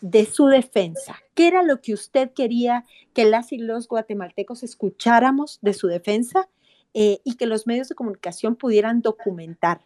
de 0.00 0.26
su 0.26 0.46
defensa. 0.46 1.16
¿Qué 1.34 1.48
era 1.48 1.62
lo 1.62 1.80
que 1.80 1.94
usted 1.94 2.32
quería 2.32 2.84
que 3.14 3.24
las 3.24 3.52
y 3.52 3.58
los 3.58 3.88
guatemaltecos 3.88 4.62
escucháramos 4.62 5.58
de 5.62 5.72
su 5.72 5.86
defensa 5.86 6.48
eh, 6.92 7.20
y 7.24 7.36
que 7.36 7.46
los 7.46 7.66
medios 7.66 7.88
de 7.88 7.94
comunicación 7.94 8.56
pudieran 8.56 9.00
documentar 9.00 9.80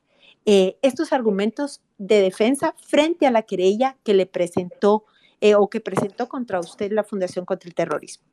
eh, 0.44 0.76
estos 0.82 1.12
argumentos 1.12 1.80
de 1.98 2.20
defensa 2.20 2.74
frente 2.78 3.26
a 3.26 3.30
la 3.30 3.42
querella 3.42 3.96
que 4.02 4.14
le 4.14 4.26
presentó 4.26 5.04
eh, 5.40 5.54
o 5.54 5.68
que 5.70 5.80
presentó 5.80 6.28
contra 6.28 6.58
usted 6.58 6.90
la 6.90 7.04
Fundación 7.04 7.44
contra 7.44 7.68
el 7.68 7.74
Terrorismo? 7.74 8.24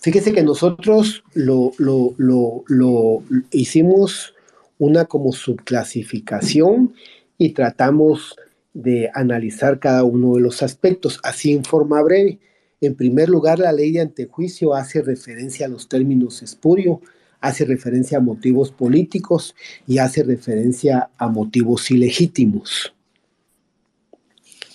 Fíjese 0.00 0.32
que 0.32 0.42
nosotros 0.42 1.22
lo, 1.34 1.72
lo, 1.78 3.22
hicimos 3.50 4.34
una 4.78 5.04
como 5.06 5.32
subclasificación 5.32 6.94
y 7.38 7.50
tratamos 7.50 8.36
de 8.74 9.10
analizar 9.14 9.78
cada 9.78 10.04
uno 10.04 10.34
de 10.34 10.42
los 10.42 10.62
aspectos, 10.62 11.18
así 11.22 11.52
en 11.52 11.64
forma 11.64 12.02
breve. 12.02 12.38
En 12.80 12.94
primer 12.94 13.28
lugar, 13.28 13.58
la 13.58 13.72
ley 13.72 13.92
de 13.92 14.00
antejuicio 14.00 14.74
hace 14.74 15.02
referencia 15.02 15.66
a 15.66 15.68
los 15.68 15.88
términos 15.88 16.42
espurio, 16.42 17.00
hace 17.40 17.64
referencia 17.64 18.18
a 18.18 18.20
motivos 18.20 18.70
políticos 18.70 19.54
y 19.86 19.98
hace 19.98 20.22
referencia 20.22 21.10
a 21.16 21.28
motivos 21.28 21.90
ilegítimos. 21.90 22.94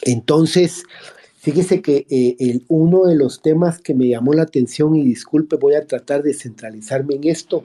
Entonces, 0.04 0.84
Fíjese 1.42 1.82
que 1.82 2.06
eh, 2.08 2.36
el, 2.38 2.66
uno 2.68 3.06
de 3.06 3.16
los 3.16 3.42
temas 3.42 3.80
que 3.80 3.96
me 3.96 4.08
llamó 4.08 4.32
la 4.34 4.44
atención, 4.44 4.96
y 4.96 5.04
disculpe, 5.04 5.56
voy 5.56 5.74
a 5.74 5.88
tratar 5.88 6.22
de 6.22 6.36
centralizarme 6.36 7.16
en 7.16 7.24
esto, 7.24 7.64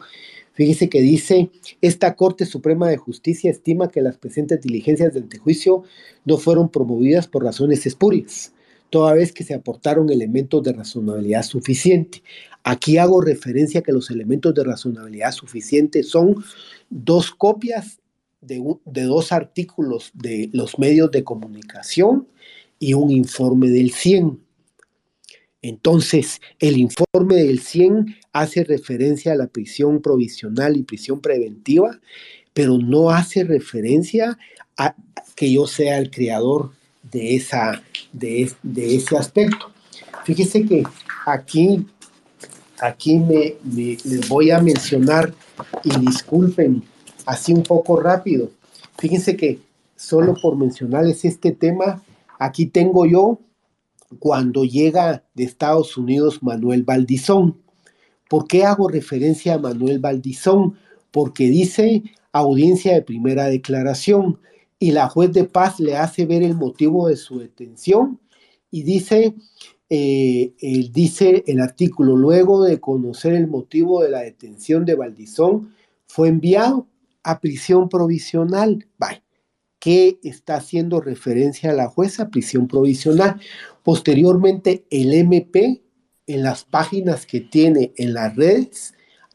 fíjese 0.57 0.89
que 0.89 1.01
dice, 1.01 1.51
esta 1.81 2.17
Corte 2.17 2.47
Suprema 2.47 2.89
de 2.89 2.97
Justicia 2.97 3.51
estima 3.51 3.89
que 3.89 4.03
las 4.03 4.17
presentes 4.17 4.61
diligencias 4.61 5.15
de 5.15 5.21
antejuicio 5.21 5.85
no 6.25 6.39
fueron 6.39 6.71
promovidas 6.71 7.29
por 7.29 7.45
razones 7.45 7.87
espurias, 7.87 8.53
toda 8.91 9.15
vez 9.15 9.33
que 9.33 9.45
se 9.45 9.55
aportaron 9.55 10.11
elementos 10.11 10.63
de 10.63 10.73
razonabilidad 10.73 11.43
suficiente. 11.43 12.23
Aquí 12.65 12.99
hago 12.99 13.21
referencia 13.21 13.81
a 13.81 13.83
que 13.83 13.93
los 13.93 14.11
elementos 14.11 14.55
de 14.55 14.65
razonabilidad 14.65 15.31
suficiente 15.31 16.03
son 16.03 16.43
dos 16.91 17.31
copias 17.31 18.01
de, 18.41 18.61
dos 18.85 19.31
artículos 19.31 20.11
de 20.15 20.51
los 20.53 20.79
medios 20.79 21.11
de 21.11 21.23
comunicación, 21.23 22.27
y 22.79 22.95
un 22.95 23.11
informe 23.11 23.69
del 23.69 23.91
100. 23.93 24.46
Entonces, 25.69 26.41
el 26.61 26.77
informe 26.77 27.37
del 27.37 27.61
100 27.61 28.17
hace 28.33 28.63
referencia 28.63 29.33
a 29.33 29.37
la 29.37 29.49
prisión 29.49 30.01
provisional 30.01 30.77
y 30.77 30.85
prisión 30.85 31.21
preventiva, 31.21 32.01
pero 32.53 32.79
no 32.79 33.11
hace 33.11 33.43
referencia 33.43 34.39
a 34.77 34.95
que 35.35 35.53
yo 35.53 35.67
sea 35.67 35.99
el 35.99 36.11
creador 36.11 36.71
de, 37.11 37.35
esa, 37.35 37.83
de, 38.13 38.53
ese 38.77 39.17
aspecto. 39.17 39.73
Fíjese 40.25 40.65
que 40.65 40.85
aquí, 41.27 41.85
aquí 42.81 43.19
me, 43.19 43.57
les 43.75 44.29
voy 44.29 44.53
a 44.53 44.61
mencionar, 44.61 45.35
y 45.83 45.99
disculpen, 45.99 46.83
así 47.25 47.53
un 47.53 47.63
poco 47.63 47.99
rápido. 47.99 48.51
Fíjense 48.99 49.37
que 49.37 49.59
solo 49.97 50.35
por 50.35 50.57
mencionarles 50.57 51.25
este 51.25 51.51
tema, 51.51 52.03
Aquí 52.39 52.67
tengo 52.67 53.07
yo 53.07 53.39
cuando 54.19 54.65
llega 54.65 55.25
de 55.35 55.45
Estados 55.45 55.97
Unidos 55.97 56.43
Manuel 56.43 56.83
Valdizón. 56.83 57.61
¿Por 58.29 58.47
qué 58.47 58.65
hago 58.65 58.89
referencia 58.89 59.55
a 59.55 59.59
Manuel 59.59 59.99
Valdizón? 59.99 60.77
Porque 61.11 61.49
dice 61.49 62.03
audiencia 62.33 62.95
de 62.95 63.03
primera 63.03 63.47
declaración 63.47 64.39
y 64.79 64.93
la 64.93 65.09
juez 65.09 65.33
de 65.33 65.45
paz 65.45 65.81
le 65.81 65.97
hace 65.97 66.27
ver 66.27 66.43
el 66.43 66.55
motivo 66.55 67.09
de 67.09 67.17
su 67.17 67.39
detención 67.39 68.21
y 68.71 68.83
dice, 68.83 69.35
eh, 69.89 70.53
dice 70.93 71.45
el 71.47 71.61
artículo, 71.61 72.17
luego 72.17 72.65
de 72.65 72.81
conocer 72.81 73.35
el 73.35 73.47
motivo 73.47 74.03
de 74.03 74.11
la 74.11 74.21
detención 74.21 74.85
de 74.85 74.97
Valdizón, 74.97 75.75
fue 76.07 76.29
enviado 76.29 76.87
a 77.23 77.41
prisión 77.41 77.89
provisional. 77.89 78.87
Bye 78.99 79.23
que 79.87 80.19
está 80.25 80.57
haciendo 80.57 81.01
referencia 81.01 81.71
a 81.71 81.73
la 81.73 81.89
jueza 81.89 82.29
prisión 82.29 82.67
provisional. 82.67 83.41
Posteriormente, 83.87 84.85
el 84.91 85.15
MP, 85.15 85.81
en 86.27 86.43
las 86.43 86.65
páginas 86.65 87.25
que 87.25 87.41
tiene 87.41 87.93
en 87.97 88.15
las 88.15 88.35
redes, 88.35 88.95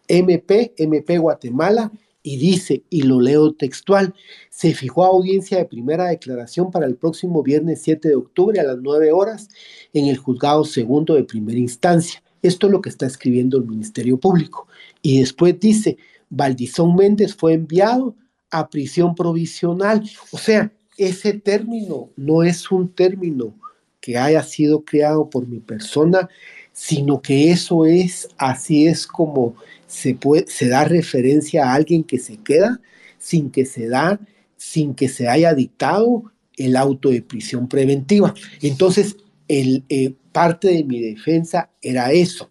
MP, 0.09 0.73
MP 0.77 1.19
Guatemala, 1.19 1.89
y 2.21 2.35
dice, 2.35 2.83
y 2.89 3.03
lo 3.03 3.21
leo 3.21 3.53
textual, 3.53 4.13
se 4.49 4.73
fijó 4.73 5.05
audiencia 5.05 5.57
de 5.57 5.63
primera 5.63 6.09
declaración 6.09 6.69
para 6.69 6.85
el 6.85 6.97
próximo 6.97 7.41
viernes 7.43 7.81
7 7.81 8.09
de 8.09 8.15
octubre 8.15 8.59
a 8.59 8.65
las 8.65 8.77
9 8.81 9.13
horas 9.13 9.47
en 9.93 10.07
el 10.07 10.17
juzgado 10.17 10.65
segundo 10.65 11.13
de 11.13 11.23
primera 11.23 11.57
instancia. 11.57 12.21
Esto 12.41 12.67
es 12.67 12.73
lo 12.73 12.81
que 12.81 12.89
está 12.89 13.05
escribiendo 13.05 13.57
el 13.57 13.63
Ministerio 13.63 14.17
Público. 14.17 14.67
Y 15.01 15.21
después 15.21 15.57
dice, 15.61 15.97
Valdizón 16.29 16.97
Méndez 16.97 17.33
fue 17.35 17.53
enviado 17.53 18.17
a 18.49 18.69
prisión 18.69 19.15
provisional. 19.15 20.03
O 20.31 20.37
sea, 20.37 20.73
ese 20.97 21.35
término 21.35 22.09
no 22.17 22.43
es 22.43 22.69
un 22.69 22.93
término 22.93 23.55
que 24.01 24.17
haya 24.17 24.43
sido 24.43 24.83
creado 24.83 25.29
por 25.29 25.47
mi 25.47 25.59
persona, 25.59 26.27
sino 26.73 27.21
que 27.21 27.51
eso 27.51 27.85
es, 27.85 28.27
así 28.37 28.87
es 28.87 29.07
como 29.07 29.55
se, 29.87 30.17
se 30.47 30.67
da 30.67 30.83
referencia 30.83 31.65
a 31.65 31.75
alguien 31.75 32.03
que 32.03 32.19
se 32.19 32.37
queda 32.37 32.81
sin 33.17 33.51
que 33.51 33.65
se 33.65 33.87
da, 33.87 34.19
sin 34.57 34.95
que 34.95 35.07
se 35.07 35.27
haya 35.27 35.53
dictado 35.53 36.31
el 36.57 36.75
auto 36.75 37.09
de 37.09 37.21
prisión 37.21 37.67
preventiva. 37.67 38.33
Entonces, 38.61 39.15
el, 39.47 39.83
eh, 39.89 40.13
parte 40.31 40.69
de 40.69 40.83
mi 40.83 40.99
defensa 41.01 41.69
era 41.81 42.11
eso. 42.11 42.49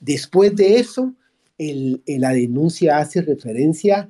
Después 0.00 0.54
de 0.56 0.78
eso, 0.78 1.14
el, 1.58 2.02
la 2.06 2.30
denuncia 2.30 2.98
hace 2.98 3.22
referencia 3.22 4.08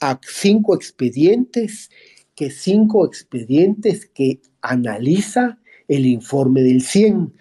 a 0.00 0.20
cinco 0.22 0.74
expedientes 0.74 1.90
que 2.34 2.50
cinco 2.50 3.06
expedientes 3.06 4.06
que 4.06 4.40
analiza 4.60 5.58
el 5.88 6.06
informe 6.06 6.62
del 6.62 6.82
100. 6.82 7.32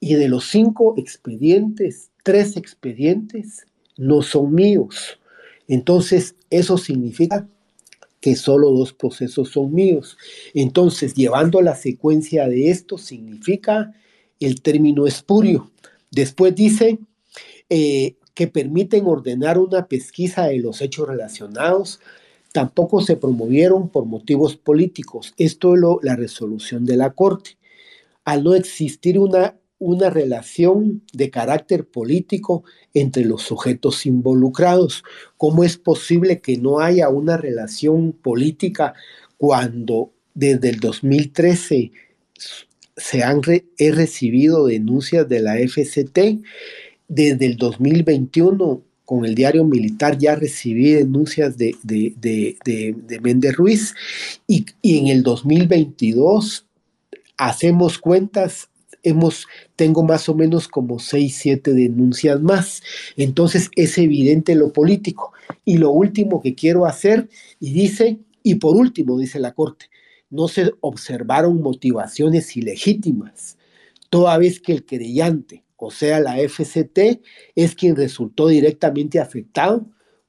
Y 0.00 0.14
de 0.14 0.28
los 0.28 0.48
cinco 0.48 0.94
expedientes, 0.96 2.10
tres 2.22 2.56
expedientes 2.56 3.66
no 3.96 4.22
son 4.22 4.54
míos. 4.54 5.18
Entonces, 5.66 6.36
eso 6.50 6.78
significa 6.78 7.48
que 8.20 8.36
solo 8.36 8.70
dos 8.70 8.92
procesos 8.92 9.50
son 9.50 9.72
míos. 9.72 10.16
Entonces, 10.54 11.14
llevando 11.14 11.60
la 11.62 11.74
secuencia 11.74 12.48
de 12.48 12.70
esto, 12.70 12.98
significa 12.98 13.92
el 14.40 14.62
término 14.62 15.06
espurio. 15.06 15.70
Después 16.10 16.54
dice 16.54 16.98
eh, 17.68 18.16
que 18.34 18.46
permiten 18.46 19.06
ordenar 19.06 19.58
una 19.58 19.86
pesquisa 19.86 20.46
de 20.46 20.58
los 20.58 20.80
hechos 20.80 21.08
relacionados. 21.08 22.00
Tampoco 22.52 23.02
se 23.02 23.16
promovieron 23.16 23.88
por 23.88 24.06
motivos 24.06 24.56
políticos. 24.56 25.34
Esto 25.36 25.74
es 25.74 25.80
la 26.02 26.16
resolución 26.16 26.84
de 26.86 26.96
la 26.96 27.10
Corte. 27.10 27.57
Al 28.28 28.44
no 28.44 28.54
existir 28.54 29.18
una 29.18 29.54
una 29.78 30.10
relación 30.10 31.02
de 31.12 31.30
carácter 31.30 31.86
político 31.86 32.64
entre 32.94 33.24
los 33.24 33.42
sujetos 33.42 34.06
involucrados. 34.06 35.04
¿Cómo 35.36 35.64
es 35.64 35.76
posible 35.76 36.40
que 36.40 36.56
no 36.56 36.80
haya 36.80 37.08
una 37.08 37.36
relación 37.36 38.12
política 38.12 38.94
cuando 39.36 40.12
desde 40.34 40.70
el 40.70 40.80
2013 40.80 41.92
se 42.96 43.22
han 43.22 43.40
he 43.78 43.92
recibido 43.92 44.66
denuncias 44.66 45.28
de 45.28 45.40
la 45.40 45.56
FCT? 45.58 46.40
Desde 47.06 47.46
el 47.46 47.56
2021 47.56 48.82
con 49.04 49.24
el 49.24 49.34
diario 49.34 49.64
militar 49.64 50.18
ya 50.18 50.34
recibí 50.34 50.90
denuncias 50.92 51.56
de, 51.56 51.74
de, 51.82 52.12
de, 52.18 53.20
Méndez 53.22 53.56
Ruiz 53.56 53.94
y, 54.46 54.66
y 54.82 54.98
en 54.98 55.06
el 55.06 55.22
2022 55.22 56.67
hacemos 57.38 57.98
cuentas 57.98 58.68
hemos, 59.02 59.46
tengo 59.76 60.02
más 60.02 60.28
o 60.28 60.34
menos 60.34 60.68
como 60.68 60.98
seis, 60.98 61.36
siete 61.36 61.72
denuncias 61.72 62.40
más. 62.40 62.82
Entonces 63.16 63.70
es 63.76 63.98
evidente 63.98 64.54
lo 64.54 64.72
político. 64.72 65.32
Y 65.64 65.78
lo 65.78 65.90
último 65.90 66.42
que 66.42 66.54
quiero 66.54 66.86
hacer, 66.86 67.28
y 67.60 67.72
dice, 67.72 68.18
y 68.42 68.56
por 68.56 68.76
último, 68.76 69.18
dice 69.18 69.40
la 69.40 69.54
Corte, 69.54 69.86
no 70.30 70.48
se 70.48 70.72
observaron 70.80 71.62
motivaciones 71.62 72.56
ilegítimas, 72.56 73.56
toda 74.10 74.36
vez 74.38 74.60
que 74.60 74.72
el 74.72 74.84
querellante, 74.84 75.64
o 75.76 75.90
sea, 75.90 76.20
la 76.20 76.36
FCT, 76.36 77.22
es 77.54 77.74
quien 77.74 77.96
resultó 77.96 78.48
directamente 78.48 79.20
afectado 79.20 79.86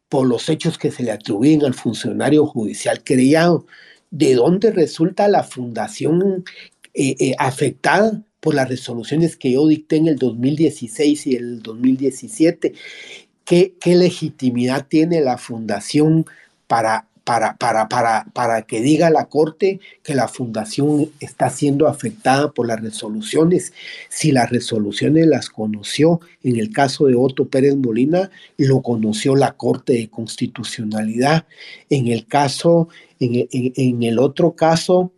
por 0.08 0.28
los 0.28 0.50
hechos 0.50 0.78
que 0.78 0.92
se 0.92 1.04
le 1.04 1.12
atribuyen 1.12 1.66
al 1.66 1.74
funcionario 1.74 2.46
judicial 2.46 3.04
querellado. 3.04 3.66
¿De 4.12 4.34
dónde 4.36 4.72
resulta 4.72 5.28
la 5.28 5.44
fundación 5.44 6.44
eh, 6.94 7.16
eh, 7.20 7.36
afectada? 7.38 8.24
por 8.40 8.56
las 8.56 8.70
resoluciones 8.70 9.36
que 9.36 9.52
yo 9.52 9.68
dicté 9.68 9.98
en 9.98 10.08
el 10.08 10.18
2016 10.18 11.28
y 11.28 11.36
el 11.36 11.62
2017. 11.62 12.74
¿Qué, 13.46 13.74
legitimidad 13.84 14.86
tiene 14.88 15.22
la 15.22 15.38
fundación 15.40 16.28
para, 16.68 17.08
para, 17.24 17.58
para, 17.58 17.90
para, 17.90 18.26
para 18.32 18.62
que 18.62 18.80
diga 18.80 19.10
la 19.10 19.26
Corte 19.26 19.80
que 20.04 20.14
la 20.14 20.28
fundación 20.28 21.10
está 21.20 21.50
siendo 21.50 21.88
afectada 21.88 22.52
por 22.52 22.68
las 22.68 22.80
resoluciones? 22.80 23.74
Si 24.08 24.32
las 24.32 24.52
resoluciones 24.52 25.26
las 25.26 25.50
conoció, 25.50 26.22
en 26.44 26.60
el 26.60 26.72
caso 26.72 27.08
de 27.08 27.16
Otto 27.16 27.50
Pérez 27.50 27.76
Molina, 27.76 28.30
lo 28.58 28.84
conoció 28.84 29.36
la 29.36 29.54
Corte 29.54 29.94
de 29.94 30.10
Constitucionalidad. 30.10 31.48
En 31.90 32.08
el 32.08 32.28
caso, 32.28 32.88
en 33.20 34.04
el 34.04 34.20
otro 34.20 34.56
caso 34.56 35.12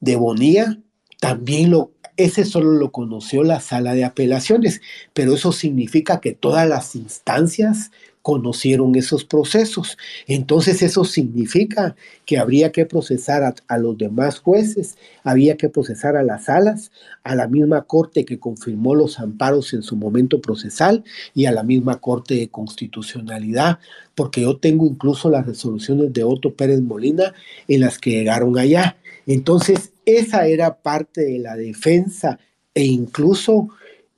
de 0.00 0.16
Bonía, 0.16 0.80
también 1.20 1.70
lo, 1.70 1.92
ese 2.16 2.44
solo 2.44 2.72
lo 2.72 2.92
conoció 2.92 3.42
la 3.42 3.60
sala 3.60 3.94
de 3.94 4.04
apelaciones, 4.04 4.80
pero 5.14 5.34
eso 5.34 5.52
significa 5.52 6.20
que 6.20 6.32
todas 6.32 6.68
las 6.68 6.94
instancias 6.96 7.90
conocieron 8.28 8.94
esos 8.94 9.24
procesos. 9.24 9.96
Entonces 10.26 10.82
eso 10.82 11.04
significa 11.06 11.96
que 12.26 12.36
habría 12.36 12.72
que 12.72 12.84
procesar 12.84 13.54
a, 13.66 13.78
los 13.78 13.96
demás 13.96 14.40
jueces, 14.40 14.98
había 15.24 15.56
que 15.56 15.70
procesar 15.70 16.14
a 16.14 16.22
las 16.22 16.44
salas, 16.44 16.90
a 17.22 17.34
la 17.34 17.48
misma 17.48 17.84
corte 17.84 18.26
que 18.26 18.38
confirmó 18.38 18.94
los 18.94 19.18
amparos 19.18 19.72
en 19.72 19.82
su 19.82 19.96
momento 19.96 20.42
procesal 20.42 21.04
y 21.34 21.46
a 21.46 21.52
la 21.52 21.62
misma 21.62 22.00
corte 22.00 22.34
de 22.34 22.48
constitucionalidad, 22.48 23.78
porque 24.14 24.42
yo 24.42 24.58
tengo 24.58 24.84
incluso 24.84 25.30
las 25.30 25.46
resoluciones 25.46 26.12
de 26.12 26.24
Otto 26.24 26.52
Pérez 26.52 26.80
Molina 26.82 27.32
en 27.66 27.80
las 27.80 27.98
que 27.98 28.10
llegaron 28.10 28.58
allá. 28.58 28.98
Entonces, 29.28 29.92
esa 30.06 30.46
era 30.46 30.80
parte 30.80 31.20
de 31.20 31.38
la 31.38 31.54
defensa 31.54 32.38
e 32.72 32.84
incluso 32.84 33.68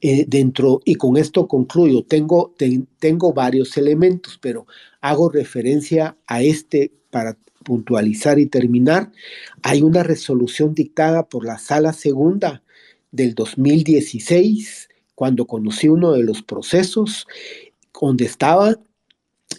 eh, 0.00 0.24
dentro, 0.28 0.80
y 0.84 0.94
con 0.94 1.16
esto 1.16 1.48
concluyo, 1.48 2.04
tengo, 2.04 2.54
tengo 3.00 3.32
varios 3.32 3.76
elementos, 3.76 4.38
pero 4.40 4.68
hago 5.00 5.28
referencia 5.28 6.16
a 6.28 6.42
este 6.42 6.92
para 7.10 7.36
puntualizar 7.64 8.38
y 8.38 8.46
terminar. 8.46 9.10
Hay 9.62 9.82
una 9.82 10.04
resolución 10.04 10.76
dictada 10.76 11.28
por 11.28 11.44
la 11.44 11.58
Sala 11.58 11.92
Segunda 11.92 12.62
del 13.10 13.34
2016, 13.34 14.90
cuando 15.16 15.48
conocí 15.48 15.88
uno 15.88 16.12
de 16.12 16.22
los 16.22 16.40
procesos, 16.42 17.26
donde 18.00 18.26
estaba 18.26 18.78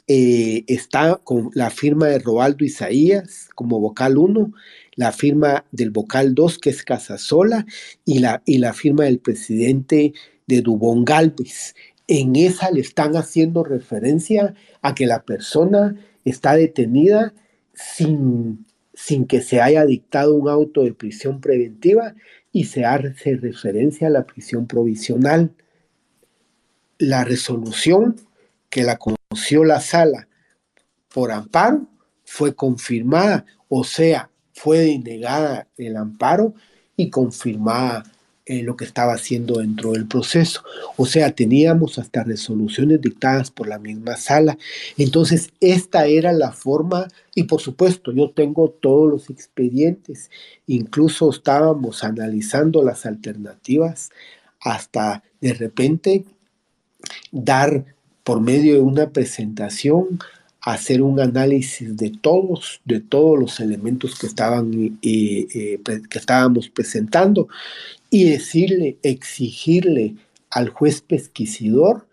eh, 0.08 0.64
está 0.68 1.18
con 1.18 1.52
la 1.54 1.70
firma 1.70 2.08
de 2.08 2.20
Robaldo 2.20 2.64
Isaías 2.64 3.49
como 3.54 3.80
vocal 3.80 4.18
1, 4.18 4.54
la 4.96 5.12
firma 5.12 5.66
del 5.72 5.92
vocal 5.92 6.36
2, 6.36 6.60
que 6.60 6.70
es 6.70 6.84
Casasola, 6.84 7.66
y 8.06 8.20
la, 8.20 8.42
y 8.46 8.58
la 8.58 8.74
firma 8.74 9.06
del 9.06 9.20
presidente 9.20 10.14
de 10.48 10.62
Dubón 10.62 11.06
Galvez. 11.06 11.76
En 12.08 12.36
esa 12.36 12.72
le 12.72 12.82
están 12.82 13.16
haciendo 13.16 13.64
referencia 13.64 14.54
a 14.82 14.94
que 14.96 15.06
la 15.06 15.24
persona 15.24 15.96
está 16.26 16.56
detenida 16.56 17.34
sin, 17.74 18.66
sin 18.94 19.26
que 19.26 19.42
se 19.42 19.62
haya 19.62 19.86
dictado 19.86 20.36
un 20.36 20.50
auto 20.50 20.84
de 20.84 20.94
prisión 20.94 21.39
preventiva 21.39 22.14
y 22.52 22.66
se 22.66 22.86
hace 22.86 23.38
referencia 23.38 24.08
a 24.08 24.12
la 24.12 24.26
prisión 24.26 24.68
provisional. 24.68 25.52
La 26.98 27.24
resolución 27.24 28.18
que 28.70 28.84
la 28.84 28.98
conoció 28.98 29.64
la 29.64 29.80
sala 29.80 30.28
por 31.14 31.32
amparo 31.32 31.88
fue 32.24 32.56
confirmada, 32.56 33.46
o 33.70 33.84
sea, 33.84 34.31
fue 34.64 34.78
denegada 34.78 35.68
el 35.76 35.97
amparo 35.97 36.53
y 36.95 37.09
confirmada 37.09 38.03
eh, 38.45 38.62
lo 38.62 38.76
que 38.76 38.86
estaba 38.86 39.14
haciendo 39.14 39.55
dentro 39.55 39.93
del 39.93 40.05
proceso. 40.07 40.62
O 40.97 41.07
sea, 41.07 41.32
teníamos 41.32 41.97
hasta 41.97 42.24
resoluciones 42.24 43.01
dictadas 43.01 43.49
por 43.49 43.68
la 43.68 43.80
misma 43.80 44.18
sala. 44.18 44.59
Entonces, 44.99 45.49
esta 45.62 46.05
era 46.05 46.32
la 46.32 46.51
forma, 46.51 47.07
y 47.34 47.43
por 47.43 47.59
supuesto, 47.59 48.12
yo 48.12 48.30
tengo 48.30 48.70
todos 48.70 49.09
los 49.09 49.32
expedientes, 49.32 50.30
incluso 50.68 51.32
estábamos 51.32 52.03
analizando 52.03 52.84
las 52.84 53.07
alternativas 53.07 54.12
hasta 54.59 55.24
de 55.39 55.53
repente 55.55 56.26
dar 57.32 57.86
por 58.24 58.41
medio 58.41 58.76
de 58.76 58.82
una 58.82 59.09
presentación 59.09 60.20
hacer 60.62 61.01
un 61.01 61.20
análisis 61.20 61.97
de 61.97 62.12
todos, 62.12 62.82
de 62.86 62.99
todos 62.99 63.39
los 63.39 63.59
elementos 63.59 64.18
que, 64.18 64.28
estaban, 64.28 64.99
eh, 65.01 65.47
eh, 65.53 65.80
que 66.09 66.20
estábamos 66.20 66.70
presentando 66.70 67.47
y 68.09 68.26
decirle, 68.26 68.97
exigirle 69.01 70.16
al 70.51 70.70
juez 70.70 71.01
pesquisidor 71.01 72.05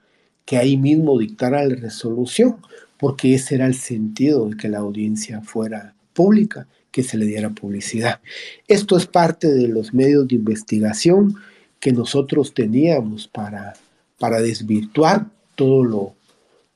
que 0.46 0.56
ahí 0.56 0.78
mismo 0.78 1.18
dictara 1.18 1.66
la 1.66 1.74
resolución, 1.74 2.56
porque 2.98 3.34
ese 3.34 3.56
era 3.56 3.66
el 3.66 3.74
sentido 3.74 4.48
de 4.48 4.56
que 4.56 4.68
la 4.68 4.78
audiencia 4.78 5.42
fuera 5.42 5.94
pública, 6.14 6.66
que 6.90 7.02
se 7.02 7.18
le 7.18 7.26
diera 7.26 7.50
publicidad. 7.50 8.20
Esto 8.66 8.96
es 8.96 9.06
parte 9.06 9.52
de 9.52 9.68
los 9.68 9.92
medios 9.92 10.26
de 10.26 10.36
investigación 10.36 11.34
que 11.80 11.92
nosotros 11.92 12.54
teníamos 12.54 13.28
para, 13.28 13.74
para 14.18 14.40
desvirtuar 14.40 15.26
todo 15.54 15.84
lo, 15.84 16.14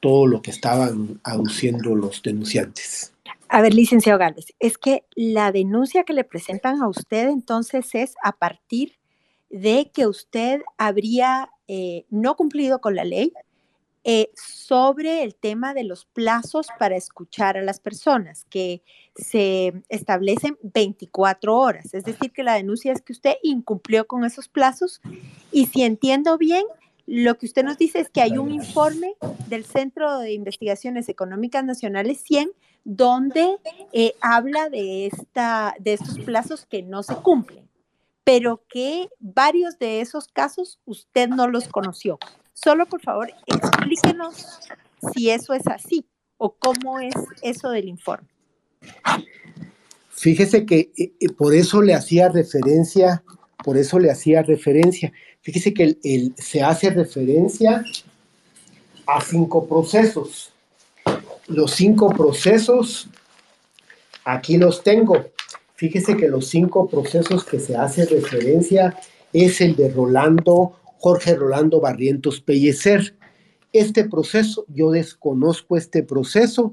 todo 0.02 0.26
lo 0.26 0.42
que 0.42 0.50
estaban 0.50 1.20
aduciendo 1.22 1.94
los 1.94 2.22
denunciantes. 2.22 3.14
A 3.48 3.62
ver, 3.62 3.72
licenciado 3.72 4.18
Gálvez, 4.18 4.46
es 4.58 4.76
que 4.76 5.04
la 5.14 5.52
denuncia 5.52 6.02
que 6.02 6.12
le 6.12 6.24
presentan 6.24 6.82
a 6.82 6.88
usted 6.88 7.28
entonces 7.28 7.94
es 7.94 8.14
a 8.24 8.32
partir 8.32 8.98
de 9.48 9.92
que 9.94 10.08
usted 10.08 10.62
habría 10.76 11.50
eh, 11.68 12.04
no 12.10 12.34
cumplido 12.34 12.80
con 12.80 12.96
la 12.96 13.04
ley 13.04 13.32
eh, 14.02 14.30
sobre 14.34 15.22
el 15.22 15.36
tema 15.36 15.72
de 15.72 15.84
los 15.84 16.06
plazos 16.06 16.66
para 16.80 16.96
escuchar 16.96 17.56
a 17.56 17.62
las 17.62 17.78
personas, 17.78 18.44
que 18.50 18.82
se 19.14 19.84
establecen 19.88 20.58
24 20.62 21.56
horas. 21.56 21.94
Es 21.94 22.02
decir, 22.02 22.32
que 22.32 22.42
la 22.42 22.54
denuncia 22.54 22.92
es 22.92 23.02
que 23.02 23.12
usted 23.12 23.34
incumplió 23.44 24.08
con 24.08 24.24
esos 24.24 24.48
plazos 24.48 25.00
y 25.52 25.66
si 25.66 25.84
entiendo 25.84 26.38
bien, 26.38 26.64
lo 27.06 27.36
que 27.36 27.46
usted 27.46 27.64
nos 27.64 27.78
dice 27.78 28.00
es 28.00 28.08
que 28.08 28.22
hay 28.22 28.38
un 28.38 28.50
informe 28.50 29.14
del 29.48 29.64
Centro 29.64 30.18
de 30.18 30.32
Investigaciones 30.32 31.08
Económicas 31.08 31.64
Nacionales 31.64 32.20
100 32.20 32.50
donde 32.84 33.58
eh, 33.92 34.14
habla 34.20 34.68
de, 34.68 35.06
esta, 35.06 35.74
de 35.78 35.94
estos 35.94 36.18
plazos 36.20 36.66
que 36.66 36.82
no 36.82 37.02
se 37.02 37.14
cumplen, 37.16 37.68
pero 38.24 38.62
que 38.68 39.08
varios 39.20 39.78
de 39.78 40.00
esos 40.00 40.28
casos 40.28 40.80
usted 40.84 41.28
no 41.28 41.48
los 41.48 41.68
conoció. 41.68 42.18
Solo 42.54 42.86
por 42.86 43.00
favor 43.00 43.30
explíquenos 43.46 44.60
si 45.12 45.30
eso 45.30 45.54
es 45.54 45.66
así 45.66 46.04
o 46.38 46.54
cómo 46.54 46.98
es 46.98 47.14
eso 47.42 47.70
del 47.70 47.88
informe. 47.88 48.28
Fíjese 50.10 50.66
que 50.66 50.92
eh, 50.96 51.12
eh, 51.20 51.28
por 51.36 51.54
eso 51.54 51.82
le 51.82 51.94
hacía 51.94 52.28
referencia, 52.28 53.22
por 53.64 53.76
eso 53.76 53.98
le 53.98 54.10
hacía 54.10 54.42
referencia. 54.42 55.12
Fíjese 55.42 55.74
que 55.74 55.96
se 56.36 56.62
hace 56.62 56.90
referencia 56.90 57.84
a 59.06 59.20
cinco 59.20 59.66
procesos. 59.66 60.52
Los 61.48 61.72
cinco 61.72 62.10
procesos, 62.10 63.08
aquí 64.24 64.56
los 64.56 64.82
tengo. 64.84 65.16
Fíjese 65.74 66.16
que 66.16 66.28
los 66.28 66.46
cinco 66.46 66.88
procesos 66.88 67.44
que 67.44 67.58
se 67.58 67.76
hace 67.76 68.06
referencia 68.06 68.96
es 69.32 69.60
el 69.60 69.74
de 69.74 69.90
Rolando, 69.90 70.78
Jorge 70.98 71.34
Rolando 71.34 71.80
Barrientos 71.80 72.40
Pellecer. 72.40 73.16
Este 73.72 74.04
proceso, 74.04 74.64
yo 74.68 74.92
desconozco 74.92 75.76
este 75.76 76.04
proceso 76.04 76.72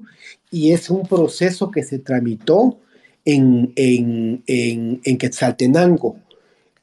y 0.52 0.74
es 0.74 0.92
un 0.92 1.08
proceso 1.08 1.72
que 1.72 1.82
se 1.82 1.98
tramitó 1.98 2.78
en, 3.26 3.74
en, 3.76 4.44
en, 4.46 5.18
Quetzaltenango 5.18 6.18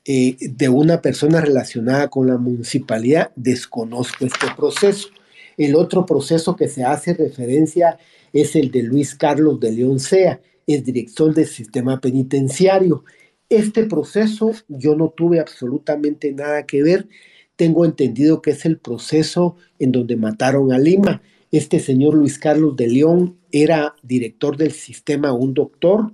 eh, 0.08 0.36
de 0.40 0.68
una 0.68 1.02
persona 1.02 1.40
relacionada 1.40 2.08
con 2.08 2.28
la 2.28 2.36
municipalidad, 2.36 3.32
desconozco 3.34 4.24
este 4.24 4.46
proceso. 4.56 5.08
El 5.56 5.74
otro 5.74 6.06
proceso 6.06 6.54
que 6.54 6.68
se 6.68 6.84
hace 6.84 7.14
referencia 7.14 7.98
es 8.32 8.54
el 8.54 8.70
de 8.70 8.84
Luis 8.84 9.16
Carlos 9.16 9.58
de 9.58 9.72
León 9.72 9.98
Sea, 9.98 10.40
el 10.66 10.84
director 10.84 11.34
del 11.34 11.46
sistema 11.46 12.00
penitenciario. 12.00 13.04
Este 13.48 13.84
proceso 13.84 14.52
yo 14.68 14.94
no 14.94 15.08
tuve 15.08 15.40
absolutamente 15.40 16.32
nada 16.32 16.66
que 16.66 16.82
ver. 16.82 17.08
Tengo 17.56 17.84
entendido 17.84 18.42
que 18.42 18.50
es 18.50 18.64
el 18.64 18.78
proceso 18.78 19.56
en 19.78 19.90
donde 19.90 20.14
mataron 20.14 20.72
a 20.72 20.78
Lima. 20.78 21.22
Este 21.50 21.80
señor 21.80 22.14
Luis 22.14 22.38
Carlos 22.38 22.76
de 22.76 22.88
León 22.88 23.38
era 23.50 23.96
director 24.02 24.56
del 24.56 24.72
sistema, 24.72 25.32
un 25.32 25.54
doctor, 25.54 26.12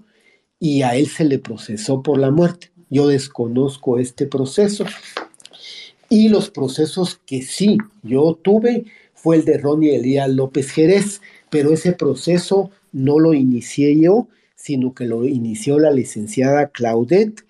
y 0.59 0.83
a 0.83 0.95
él 0.95 1.09
se 1.09 1.25
le 1.25 1.39
procesó 1.39 2.03
por 2.03 2.19
la 2.19 2.31
muerte. 2.31 2.72
Yo 2.93 3.09
desconozco 3.09 3.99
este 3.99 4.27
proceso. 4.27 4.85
Y 6.11 6.29
los 6.29 6.51
procesos 6.51 7.19
que 7.25 7.41
sí 7.41 7.79
yo 8.03 8.39
tuve 8.43 8.85
fue 9.15 9.37
el 9.37 9.47
de 9.47 9.57
Ronnie 9.57 9.97
Elías 9.97 10.29
López 10.29 10.71
Jerez, 10.71 11.23
pero 11.49 11.73
ese 11.73 11.93
proceso 11.93 12.71
no 12.93 13.19
lo 13.19 13.33
inicié 13.33 13.99
yo, 13.99 14.29
sino 14.57 14.93
que 14.93 15.07
lo 15.07 15.27
inició 15.27 15.79
la 15.79 15.91
licenciada 15.91 16.69
Claudette 16.69 17.47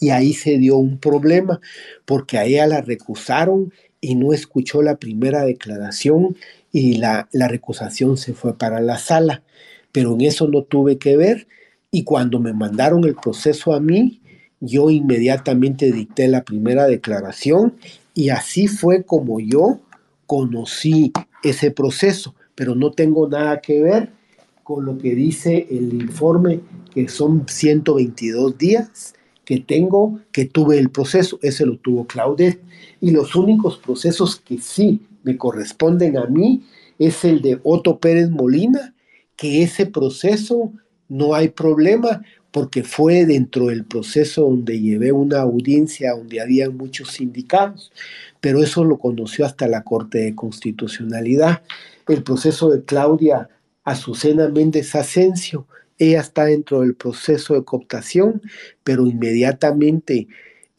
y 0.00 0.10
ahí 0.10 0.32
se 0.32 0.58
dio 0.58 0.76
un 0.76 0.98
problema 0.98 1.60
porque 2.04 2.38
a 2.38 2.44
ella 2.44 2.66
la 2.66 2.80
recusaron 2.80 3.72
y 4.00 4.16
no 4.16 4.32
escuchó 4.32 4.82
la 4.82 4.96
primera 4.96 5.44
declaración 5.44 6.36
y 6.72 6.96
la, 6.96 7.28
la 7.30 7.46
recusación 7.46 8.16
se 8.16 8.34
fue 8.34 8.58
para 8.58 8.80
la 8.80 8.98
sala. 8.98 9.44
Pero 9.92 10.14
en 10.14 10.22
eso 10.22 10.48
no 10.48 10.64
tuve 10.64 10.98
que 10.98 11.16
ver 11.16 11.46
y 11.92 12.02
cuando 12.02 12.40
me 12.40 12.52
mandaron 12.52 13.04
el 13.04 13.14
proceso 13.14 13.72
a 13.72 13.78
mí, 13.78 14.20
yo 14.66 14.90
inmediatamente 14.90 15.92
dicté 15.92 16.28
la 16.28 16.44
primera 16.44 16.86
declaración 16.86 17.74
y 18.14 18.30
así 18.30 18.66
fue 18.66 19.04
como 19.04 19.40
yo 19.40 19.80
conocí 20.26 21.12
ese 21.42 21.70
proceso, 21.70 22.34
pero 22.54 22.74
no 22.74 22.90
tengo 22.90 23.28
nada 23.28 23.60
que 23.60 23.82
ver 23.82 24.10
con 24.62 24.84
lo 24.84 24.96
que 24.98 25.14
dice 25.14 25.66
el 25.70 25.92
informe, 25.92 26.60
que 26.92 27.08
son 27.08 27.44
122 27.46 28.56
días 28.56 29.14
que 29.44 29.60
tengo, 29.60 30.20
que 30.32 30.46
tuve 30.46 30.78
el 30.78 30.90
proceso, 30.90 31.38
ese 31.42 31.66
lo 31.66 31.76
tuvo 31.76 32.06
Claudette. 32.06 32.62
Y 33.00 33.10
los 33.10 33.36
únicos 33.36 33.76
procesos 33.76 34.36
que 34.36 34.58
sí 34.58 35.02
me 35.22 35.36
corresponden 35.36 36.16
a 36.16 36.26
mí 36.26 36.62
es 36.98 37.24
el 37.24 37.42
de 37.42 37.60
Otto 37.62 37.98
Pérez 37.98 38.30
Molina, 38.30 38.94
que 39.36 39.62
ese 39.62 39.84
proceso 39.86 40.72
no 41.08 41.34
hay 41.34 41.48
problema 41.48 42.22
porque 42.54 42.84
fue 42.84 43.26
dentro 43.26 43.66
del 43.66 43.84
proceso 43.84 44.42
donde 44.42 44.80
llevé 44.80 45.10
una 45.10 45.40
audiencia 45.40 46.12
donde 46.12 46.40
había 46.40 46.70
muchos 46.70 47.10
sindicatos, 47.10 47.90
pero 48.40 48.62
eso 48.62 48.84
lo 48.84 48.96
conoció 48.96 49.44
hasta 49.44 49.66
la 49.66 49.82
Corte 49.82 50.18
de 50.18 50.36
Constitucionalidad. 50.36 51.64
El 52.06 52.22
proceso 52.22 52.70
de 52.70 52.84
Claudia 52.84 53.48
Azucena 53.82 54.46
Méndez 54.46 54.94
Asensio, 54.94 55.66
ella 55.98 56.20
está 56.20 56.44
dentro 56.44 56.82
del 56.82 56.94
proceso 56.94 57.54
de 57.54 57.64
cooptación, 57.64 58.40
pero 58.84 59.04
inmediatamente 59.04 60.28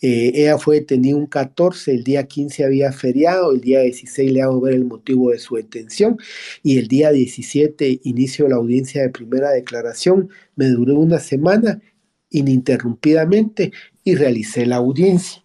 eh, 0.01 0.31
ella 0.35 0.57
fue 0.57 0.81
detenida 0.81 1.15
un 1.15 1.25
14, 1.25 1.91
el 1.91 2.03
día 2.03 2.27
15 2.27 2.65
había 2.65 2.91
feriado, 2.91 3.51
el 3.51 3.61
día 3.61 3.81
16 3.81 4.31
le 4.31 4.41
hago 4.41 4.59
ver 4.61 4.73
el 4.73 4.85
motivo 4.85 5.31
de 5.31 5.39
su 5.39 5.55
detención 5.55 6.17
y 6.63 6.77
el 6.77 6.87
día 6.87 7.11
17 7.11 8.01
inicio 8.03 8.47
la 8.47 8.57
audiencia 8.57 9.01
de 9.01 9.09
primera 9.09 9.51
declaración. 9.51 10.29
Me 10.55 10.67
duró 10.67 10.95
una 10.95 11.19
semana 11.19 11.81
ininterrumpidamente 12.29 13.71
y 14.03 14.15
realicé 14.15 14.65
la 14.65 14.75
audiencia. 14.77 15.41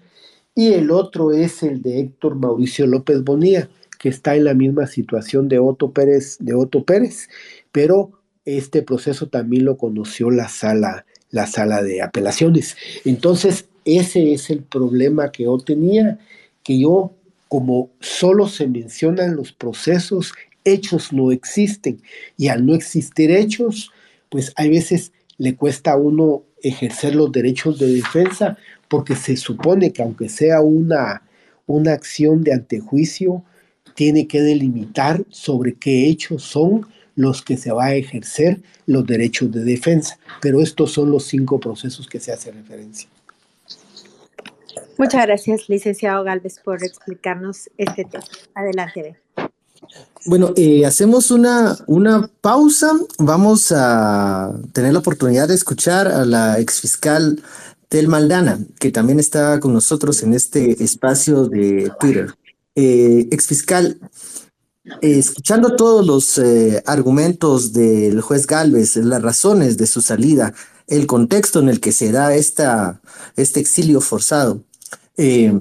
Y 0.55 0.73
el 0.75 0.91
otro 0.91 1.33
es 1.33 1.63
el 1.63 1.81
de 1.81 2.01
Héctor 2.01 2.35
Mauricio 2.35 2.87
López 2.87 3.23
Bonilla, 3.23 3.71
que 3.99 4.09
está 4.09 4.35
en 4.35 4.45
la 4.45 4.55
misma 4.55 4.87
situación 4.87 5.49
de 5.49 5.59
Otto 5.59 5.93
Pérez, 5.93 6.39
de 6.41 6.55
Otto 6.55 6.85
Pérez, 6.85 7.29
pero 7.71 8.21
este 8.45 8.83
proceso 8.83 9.29
también 9.29 9.65
lo 9.65 9.77
conoció 9.79 10.31
la 10.31 10.49
sala, 10.49 11.07
la 11.31 11.47
sala 11.47 11.83
de 11.83 12.03
apelaciones. 12.03 12.77
Entonces, 13.05 13.70
ese 13.99 14.33
es 14.33 14.51
el 14.51 14.63
problema 14.63 15.33
que 15.33 15.45
yo 15.45 15.59
tenía, 15.59 16.19
que 16.63 16.79
yo, 16.79 17.13
como 17.49 17.91
solo 18.01 18.49
se 18.49 18.67
mencionan 18.67 19.37
los 19.37 19.53
procesos, 19.53 20.33
hechos 20.65 21.13
no 21.13 21.33
existen. 21.33 22.01
Y 22.37 22.49
al 22.49 22.65
no 22.67 22.75
existir 22.75 23.31
hechos, 23.31 23.91
pues 24.29 24.53
hay 24.57 24.71
veces 24.71 25.13
le 25.39 25.57
cuesta 25.57 25.93
a 25.93 25.97
uno 25.97 26.43
ejercer 26.63 27.15
los 27.15 27.33
derechos 27.33 27.79
de 27.79 27.87
defensa 27.87 28.59
porque 28.89 29.17
se 29.17 29.37
supone 29.37 29.93
que 29.93 30.03
aunque 30.03 30.29
sea 30.29 30.61
una, 30.61 31.23
una 31.67 31.93
acción 31.93 32.43
de 32.43 32.53
antejuicio, 32.53 33.43
tiene 33.95 34.27
que 34.27 34.43
delimitar 34.43 35.25
sobre 35.31 35.75
qué 35.75 36.09
hechos 36.09 36.43
son 36.43 36.87
los 37.17 37.43
que 37.43 37.57
se 37.57 37.73
va 37.73 37.87
a 37.87 37.95
ejercer 37.95 38.61
los 38.87 39.07
derechos 39.07 39.51
de 39.53 39.65
defensa. 39.65 40.19
Pero 40.41 40.61
estos 40.61 40.93
son 40.93 41.11
los 41.11 41.25
cinco 41.25 41.61
procesos 41.61 42.07
que 42.07 42.21
se 42.21 42.33
hace 42.33 42.51
referencia. 42.51 43.09
Muchas 44.99 45.27
gracias, 45.27 45.69
licenciado 45.69 46.25
Galvez, 46.25 46.61
por 46.63 46.83
explicarnos 46.85 47.71
este 47.77 48.05
tema. 48.05 48.25
Adelante, 48.55 49.17
Bueno, 50.27 50.53
eh, 50.57 50.85
hacemos 50.85 51.31
una, 51.31 51.77
una 51.87 52.31
pausa. 52.41 52.93
Vamos 53.19 53.73
a 53.75 54.53
tener 54.73 54.93
la 54.93 54.99
oportunidad 54.99 55.49
de 55.49 55.55
escuchar 55.55 56.09
a 56.09 56.25
la 56.25 56.59
exfiscal 56.59 57.43
Tel 57.89 58.09
Maldana, 58.09 58.59
que 58.79 58.93
también 58.93 59.19
está 59.19 59.59
con 59.59 59.73
nosotros 59.73 60.23
en 60.23 60.35
este 60.35 60.83
espacio 60.83 61.47
de 61.47 61.91
Twitter. 61.99 62.35
Eh, 62.77 63.27
exfiscal, 63.33 63.99
eh, 65.03 65.19
escuchando 65.19 65.77
todos 65.77 66.07
los 66.07 66.39
eh, 66.39 66.83
argumentos 66.87 67.73
del 67.73 68.21
juez 68.21 68.47
Galvez, 68.47 68.97
las 68.97 69.23
razones 69.23 69.77
de 69.77 69.87
su 69.87 70.01
salida, 70.01 70.55
el 70.87 71.07
contexto 71.07 71.61
en 71.61 71.69
el 71.69 71.81
que 71.81 71.93
se 71.93 72.13
da 72.13 72.35
esta, 72.35 73.01
este 73.37 73.61
exilio 73.61 74.01
forzado, 74.01 74.65
eh, 75.17 75.59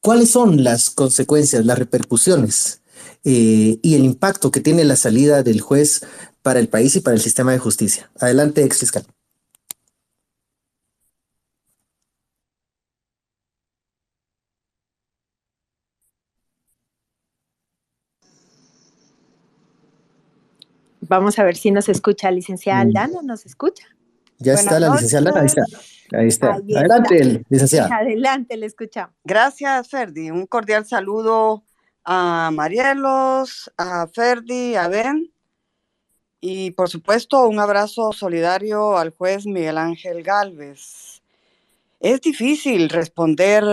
¿Cuáles 0.00 0.30
son 0.30 0.62
las 0.62 0.90
consecuencias, 0.90 1.66
las 1.66 1.80
repercusiones 1.80 2.80
y 3.24 3.80
el 3.82 4.04
impacto 4.04 4.52
que 4.52 4.60
tiene 4.60 4.84
la 4.84 4.94
salida 4.94 5.42
del 5.42 5.60
juez 5.60 6.02
para 6.42 6.60
el 6.60 6.68
país 6.68 6.94
y 6.94 7.00
para 7.00 7.16
el 7.16 7.20
sistema 7.20 7.50
de 7.50 7.58
justicia? 7.58 8.08
Adelante, 8.20 8.62
ex 8.62 8.78
fiscal. 8.78 9.04
Vamos 21.08 21.38
a 21.38 21.44
ver 21.44 21.56
si 21.56 21.70
nos 21.70 21.88
escucha, 21.88 22.30
licenciada 22.30 22.84
mm. 22.84 22.88
Aldana, 22.88 23.22
¿nos 23.22 23.46
escucha? 23.46 23.84
Ya 24.38 24.54
está 24.54 24.78
la 24.78 24.90
licenciada 24.90 25.30
Aldana, 25.30 25.40
ahí 25.40 25.46
está. 25.46 25.62
Ahí 26.12 26.28
está. 26.28 26.54
Adelante, 26.54 27.44
licenciada. 27.48 27.96
Adelante, 27.96 28.56
le 28.56 28.66
escuchamos. 28.66 29.14
Gracias, 29.24 29.88
Ferdi. 29.88 30.30
Un 30.30 30.46
cordial 30.46 30.86
saludo 30.86 31.64
a 32.04 32.50
Marielos, 32.52 33.72
a 33.76 34.06
Ferdi, 34.06 34.76
a 34.76 34.88
Ben. 34.88 35.32
Y 36.40 36.70
por 36.72 36.88
supuesto, 36.88 37.48
un 37.48 37.58
abrazo 37.58 38.12
solidario 38.12 38.96
al 38.96 39.10
juez 39.10 39.46
Miguel 39.46 39.78
Ángel 39.78 40.22
Galvez. 40.22 41.22
Es 42.00 42.20
difícil 42.20 42.88
responder 42.88 43.64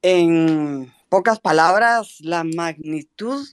En 0.00 0.92
pocas 1.08 1.40
palabras, 1.40 2.18
la 2.20 2.44
magnitud 2.44 3.46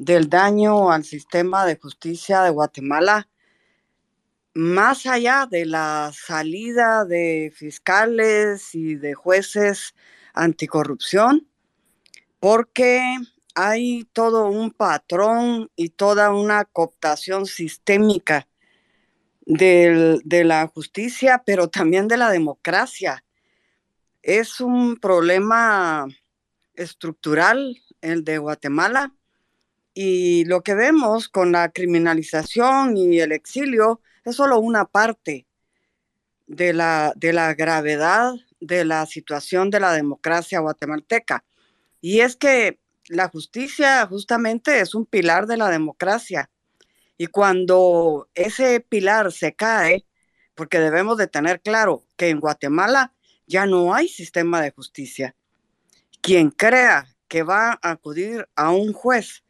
del 0.00 0.30
daño 0.30 0.90
al 0.90 1.04
sistema 1.04 1.66
de 1.66 1.76
justicia 1.76 2.40
de 2.40 2.48
Guatemala, 2.48 3.28
más 4.54 5.04
allá 5.04 5.46
de 5.48 5.66
la 5.66 6.10
salida 6.14 7.04
de 7.04 7.52
fiscales 7.54 8.74
y 8.74 8.94
de 8.94 9.12
jueces 9.12 9.94
anticorrupción, 10.32 11.46
porque 12.38 13.02
hay 13.54 14.04
todo 14.14 14.48
un 14.48 14.70
patrón 14.70 15.70
y 15.76 15.90
toda 15.90 16.32
una 16.32 16.64
cooptación 16.64 17.44
sistémica 17.44 18.48
de 19.44 20.42
la 20.46 20.66
justicia, 20.68 21.42
pero 21.44 21.68
también 21.68 22.08
de 22.08 22.16
la 22.16 22.30
democracia. 22.30 23.22
Es 24.22 24.62
un 24.62 24.96
problema 24.96 26.06
estructural 26.74 27.76
el 28.00 28.24
de 28.24 28.38
Guatemala 28.38 29.14
y 30.02 30.46
lo 30.46 30.62
que 30.62 30.74
vemos 30.74 31.28
con 31.28 31.52
la 31.52 31.68
criminalización 31.72 32.96
y 32.96 33.20
el 33.20 33.32
exilio 33.32 34.00
es 34.24 34.36
solo 34.36 34.58
una 34.58 34.86
parte 34.86 35.46
de 36.46 36.72
la, 36.72 37.12
de 37.16 37.34
la 37.34 37.52
gravedad 37.52 38.32
de 38.60 38.86
la 38.86 39.04
situación 39.04 39.68
de 39.68 39.78
la 39.78 39.92
democracia 39.92 40.60
guatemalteca. 40.60 41.44
Y 42.00 42.20
es 42.20 42.34
que 42.34 42.80
la 43.08 43.28
justicia 43.28 44.06
justamente 44.06 44.80
es 44.80 44.94
un 44.94 45.04
pilar 45.04 45.46
de 45.46 45.58
la 45.58 45.68
democracia. 45.68 46.50
Y 47.18 47.26
cuando 47.26 48.30
ese 48.34 48.80
pilar 48.80 49.30
se 49.32 49.52
cae, 49.52 50.06
porque 50.54 50.80
debemos 50.80 51.18
de 51.18 51.26
tener 51.26 51.60
claro 51.60 52.06
que 52.16 52.30
en 52.30 52.40
Guatemala 52.40 53.12
ya 53.46 53.66
no 53.66 53.92
hay 53.92 54.08
sistema 54.08 54.62
de 54.62 54.70
justicia. 54.70 55.36
Quien 56.22 56.50
crea 56.50 57.04
que 57.28 57.42
va 57.42 57.78
a 57.82 57.90
acudir 57.90 58.48
a 58.56 58.70
un 58.70 58.94
juez 58.94 59.44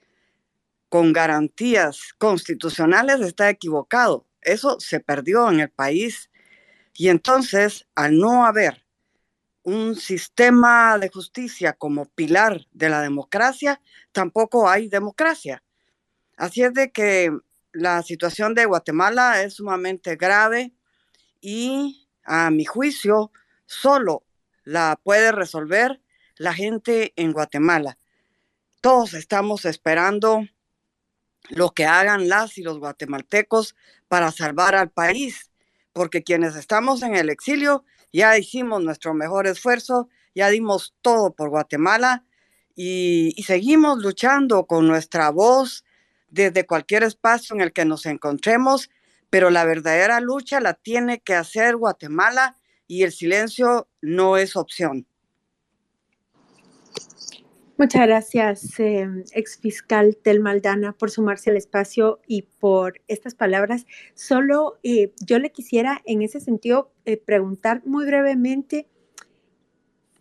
con 0.91 1.13
garantías 1.13 2.15
constitucionales 2.19 3.21
está 3.21 3.49
equivocado. 3.49 4.27
Eso 4.43 4.79
se 4.81 4.99
perdió 4.99 5.49
en 5.49 5.61
el 5.61 5.71
país. 5.71 6.31
Y 6.95 7.09
entonces, 7.09 7.87
al 7.95 8.19
no 8.19 8.45
haber 8.45 8.85
un 9.63 9.95
sistema 9.95 10.99
de 10.99 11.09
justicia 11.09 11.75
como 11.75 12.07
pilar 12.07 12.67
de 12.73 12.89
la 12.89 13.03
democracia, 13.03 13.81
tampoco 14.11 14.69
hay 14.69 14.89
democracia. 14.89 15.63
Así 16.37 16.63
es 16.63 16.75
de 16.75 16.91
que 16.91 17.31
la 17.73 18.03
situación 18.03 18.55
de 18.55 18.65
Guatemala 18.65 19.43
es 19.43 19.55
sumamente 19.55 20.17
grave 20.17 20.75
y 21.41 22.09
a 22.25 22.51
mi 22.51 22.65
juicio 22.65 23.31
solo 23.65 24.25
la 24.65 24.99
puede 25.01 25.31
resolver 25.31 26.03
la 26.37 26.53
gente 26.53 27.13
en 27.15 27.33
Guatemala. 27.33 27.97
Todos 28.81 29.15
estamos 29.15 29.67
esperando 29.67 30.49
lo 31.49 31.71
que 31.71 31.87
hagan 31.87 32.29
las 32.29 32.59
y 32.59 32.63
los 32.63 32.79
guatemaltecos 32.79 33.75
para 34.09 34.31
salvar 34.31 34.75
al 34.75 34.91
país, 34.91 35.51
porque 35.93 36.23
quienes 36.23 36.57
estamos 36.57 37.03
en 37.03 37.17
el 37.17 37.31
exilio 37.31 37.85
ya 38.13 38.37
hicimos 38.37 38.83
nuestro 38.83 39.15
mejor 39.15 39.47
esfuerzo, 39.47 40.09
ya 40.35 40.49
dimos 40.49 40.95
todo 41.03 41.33
por 41.33 41.49
Guatemala 41.51 42.25
y, 42.75 43.35
seguimos 43.47 43.99
luchando 43.99 44.67
con 44.67 44.87
nuestra 44.87 45.31
voz 45.31 45.85
desde 46.29 46.67
cualquier 46.67 47.03
espacio 47.03 47.55
en 47.55 47.63
el 47.63 47.73
que 47.73 47.85
nos 47.85 48.07
encontremos, 48.07 48.91
pero 49.29 49.51
la 49.51 49.65
verdadera 49.65 50.21
lucha 50.21 50.61
la 50.61 50.75
tiene 50.75 51.21
que 51.21 51.35
hacer 51.35 51.77
Guatemala 51.77 52.57
y 52.87 53.03
el 53.03 53.13
silencio 53.13 53.89
no 54.01 54.37
es 54.37 54.57
opción. 54.57 55.07
Muchas 57.81 58.07
gracias, 58.07 58.79
eh, 58.79 59.09
ex 59.33 59.57
fiscal 59.57 60.15
Tel 60.23 60.41
Maldana, 60.41 60.93
por 60.93 61.11
sumarse 61.11 61.49
al 61.49 61.57
espacio 61.57 62.21
y 62.27 62.43
por 62.43 63.01
estas 63.09 63.35
palabras. 63.35 63.87
Solo 64.13 64.79
eh, 64.83 65.15
yo 65.25 65.39
le 65.39 65.51
quisiera 65.51 66.03
en 66.05 66.21
ese 66.21 66.41
sentido 66.41 66.93
eh, 67.07 67.17
preguntar 67.17 67.81
muy 67.87 68.05
brevemente, 68.05 68.87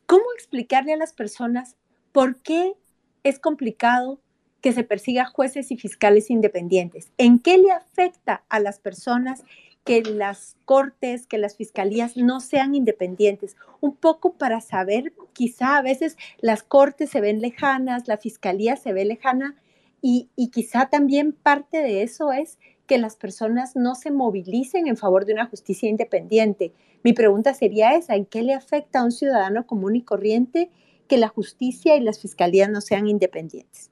¿cómo 0.06 0.24
explicarle 0.38 0.94
a 0.94 0.96
las 0.96 1.12
personas 1.12 1.76
por 2.14 2.42
qué 2.42 2.76
es 3.24 3.40
complicado 3.40 4.22
que 4.62 4.72
se 4.72 4.86
persiga 4.86 5.26
jueces 5.26 5.70
y 5.72 5.76
fiscales 5.76 6.30
independientes? 6.30 7.12
¿En 7.18 7.40
qué 7.40 7.58
le 7.58 7.74
afecta 7.74 8.46
a 8.48 8.62
las 8.62 8.80
personas 8.80 9.44
que 9.90 10.04
las 10.04 10.56
cortes, 10.66 11.26
que 11.26 11.40
las 11.40 11.56
fiscalías 11.56 12.16
no 12.16 12.42
sean 12.42 12.76
independientes, 12.76 13.58
un 13.82 13.96
poco 13.96 14.34
para 14.34 14.62
saber, 14.62 15.14
quizá 15.34 15.78
a 15.78 15.82
veces 15.82 16.16
las 16.38 16.62
cortes 16.62 17.10
se 17.10 17.22
ven 17.22 17.42
lejanas, 17.42 18.08
la 18.08 18.18
fiscalía 18.18 18.76
se 18.76 18.94
ve 18.94 19.04
lejana 19.04 19.56
y, 20.00 20.30
quizá 20.54 20.92
también 20.92 21.32
parte 21.34 21.80
de 21.80 22.04
eso 22.04 22.32
es 22.32 22.60
que 22.86 23.00
las 23.00 23.16
personas 23.16 23.76
no 23.76 23.96
se 23.96 24.12
movilicen 24.12 24.86
en 24.86 24.96
favor 24.96 25.26
de 25.26 25.34
una 25.34 25.48
justicia 25.48 25.90
independiente. 25.90 26.72
Mi 27.04 27.14
pregunta 27.14 27.56
sería 27.56 27.96
esa, 27.96 28.16
¿en 28.16 28.28
qué 28.28 28.44
le 28.44 28.54
afecta 28.54 29.00
a 29.00 29.04
un 29.06 29.12
ciudadano 29.12 29.66
común 29.66 29.96
y 29.96 30.04
corriente 30.04 30.70
que 31.08 31.18
la 31.18 31.30
justicia 31.30 31.96
y 31.96 32.02
las 32.02 32.20
fiscalías 32.20 32.70
no 32.70 32.82
sean 32.82 33.08
independientes? 33.08 33.90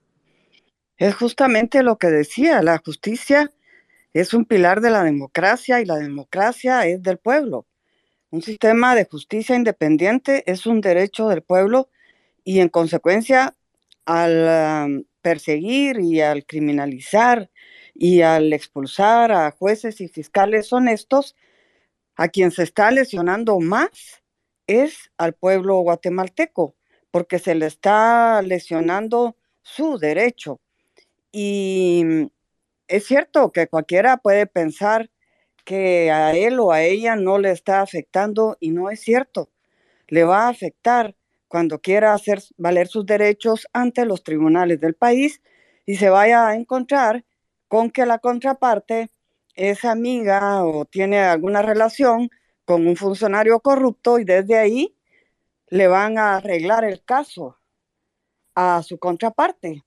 Es 0.97 1.15
justamente 1.15 1.81
lo 1.81 1.97
que 1.97 2.11
decía, 2.11 2.61
la 2.61 2.77
justicia 2.77 3.51
es 4.19 4.34
un 4.34 4.45
pilar 4.45 4.81
de 4.81 4.89
la 4.89 5.03
democracia 5.03 5.81
y 5.81 5.85
la 5.85 5.95
democracia 5.95 6.85
es 6.88 7.03
del 7.03 7.18
pueblo. 7.18 7.68
Un 8.30 8.41
sistema 8.41 8.95
de 8.95 9.06
justicia 9.06 9.56
independiente 9.56 10.44
es 10.52 10.65
un 10.65 10.81
derecho 10.81 11.30
del 11.30 11.44
pueblo 11.44 11.89
y 12.44 12.60
en 12.60 12.69
consecuencia 12.69 13.56
al 14.06 15.06
perseguir 15.22 15.99
y 15.99 16.22
al 16.22 16.45
criminalizar 16.45 17.52
y 17.94 18.22
al 18.22 18.53
expulsar 18.53 19.31
a 19.31 19.52
jueces 19.52 20.02
y 20.02 20.07
fiscales 20.07 20.72
honestos, 20.72 21.35
a 22.15 22.30
quien 22.30 22.52
se 22.52 22.64
está 22.64 22.91
lesionando 22.91 23.60
más 23.60 24.23
es 24.68 25.11
al 25.18 25.34
pueblo 25.34 25.80
guatemalteco, 25.80 26.76
porque 27.11 27.39
se 27.39 27.56
le 27.56 27.65
está 27.65 28.41
lesionando 28.41 29.35
su 29.61 29.98
derecho. 29.98 30.60
Y 31.31 32.30
es 32.88 33.05
cierto 33.05 33.51
que 33.51 33.68
cualquiera 33.68 34.18
puede 34.18 34.47
pensar 34.47 35.09
que 35.65 36.11
a 36.11 36.34
él 36.35 36.59
o 36.59 36.72
a 36.72 36.81
ella 36.84 37.15
no 37.15 37.39
le 37.39 37.51
está 37.51 37.81
afectando 37.81 38.57
y 38.59 38.72
no 38.72 38.89
es 38.89 39.01
cierto. 39.01 39.49
Le 40.07 40.23
va 40.23 40.45
a 40.45 40.49
afectar 40.49 41.15
cuando 41.47 41.80
quiera 41.80 42.14
hacer 42.14 42.41
valer 42.57 42.88
sus 42.88 43.05
derechos 43.05 43.68
ante 43.73 44.05
los 44.05 44.23
tribunales 44.23 44.80
del 44.80 44.95
país 44.95 45.41
y 45.85 45.97
se 45.97 46.09
vaya 46.09 46.47
a 46.47 46.55
encontrar 46.55 47.26
con 47.68 47.91
que 47.91 48.05
la 48.05 48.19
contraparte 48.19 49.11
es 49.55 49.85
amiga 49.85 50.64
o 50.64 50.85
tiene 50.85 51.19
alguna 51.19 51.61
relación 51.61 52.30
con 52.65 52.88
un 52.88 52.95
funcionario 52.95 53.59
corrupto 53.59 54.19
y 54.19 54.26
desde 54.26 54.57
ahí 54.57 54.95
le 55.69 55.88
van 55.88 56.18
a 56.18 56.38
arreglar 56.38 56.85
el 56.85 57.03
caso 57.03 57.57
a 58.55 58.81
su 58.84 58.99
contraparte 58.99 59.84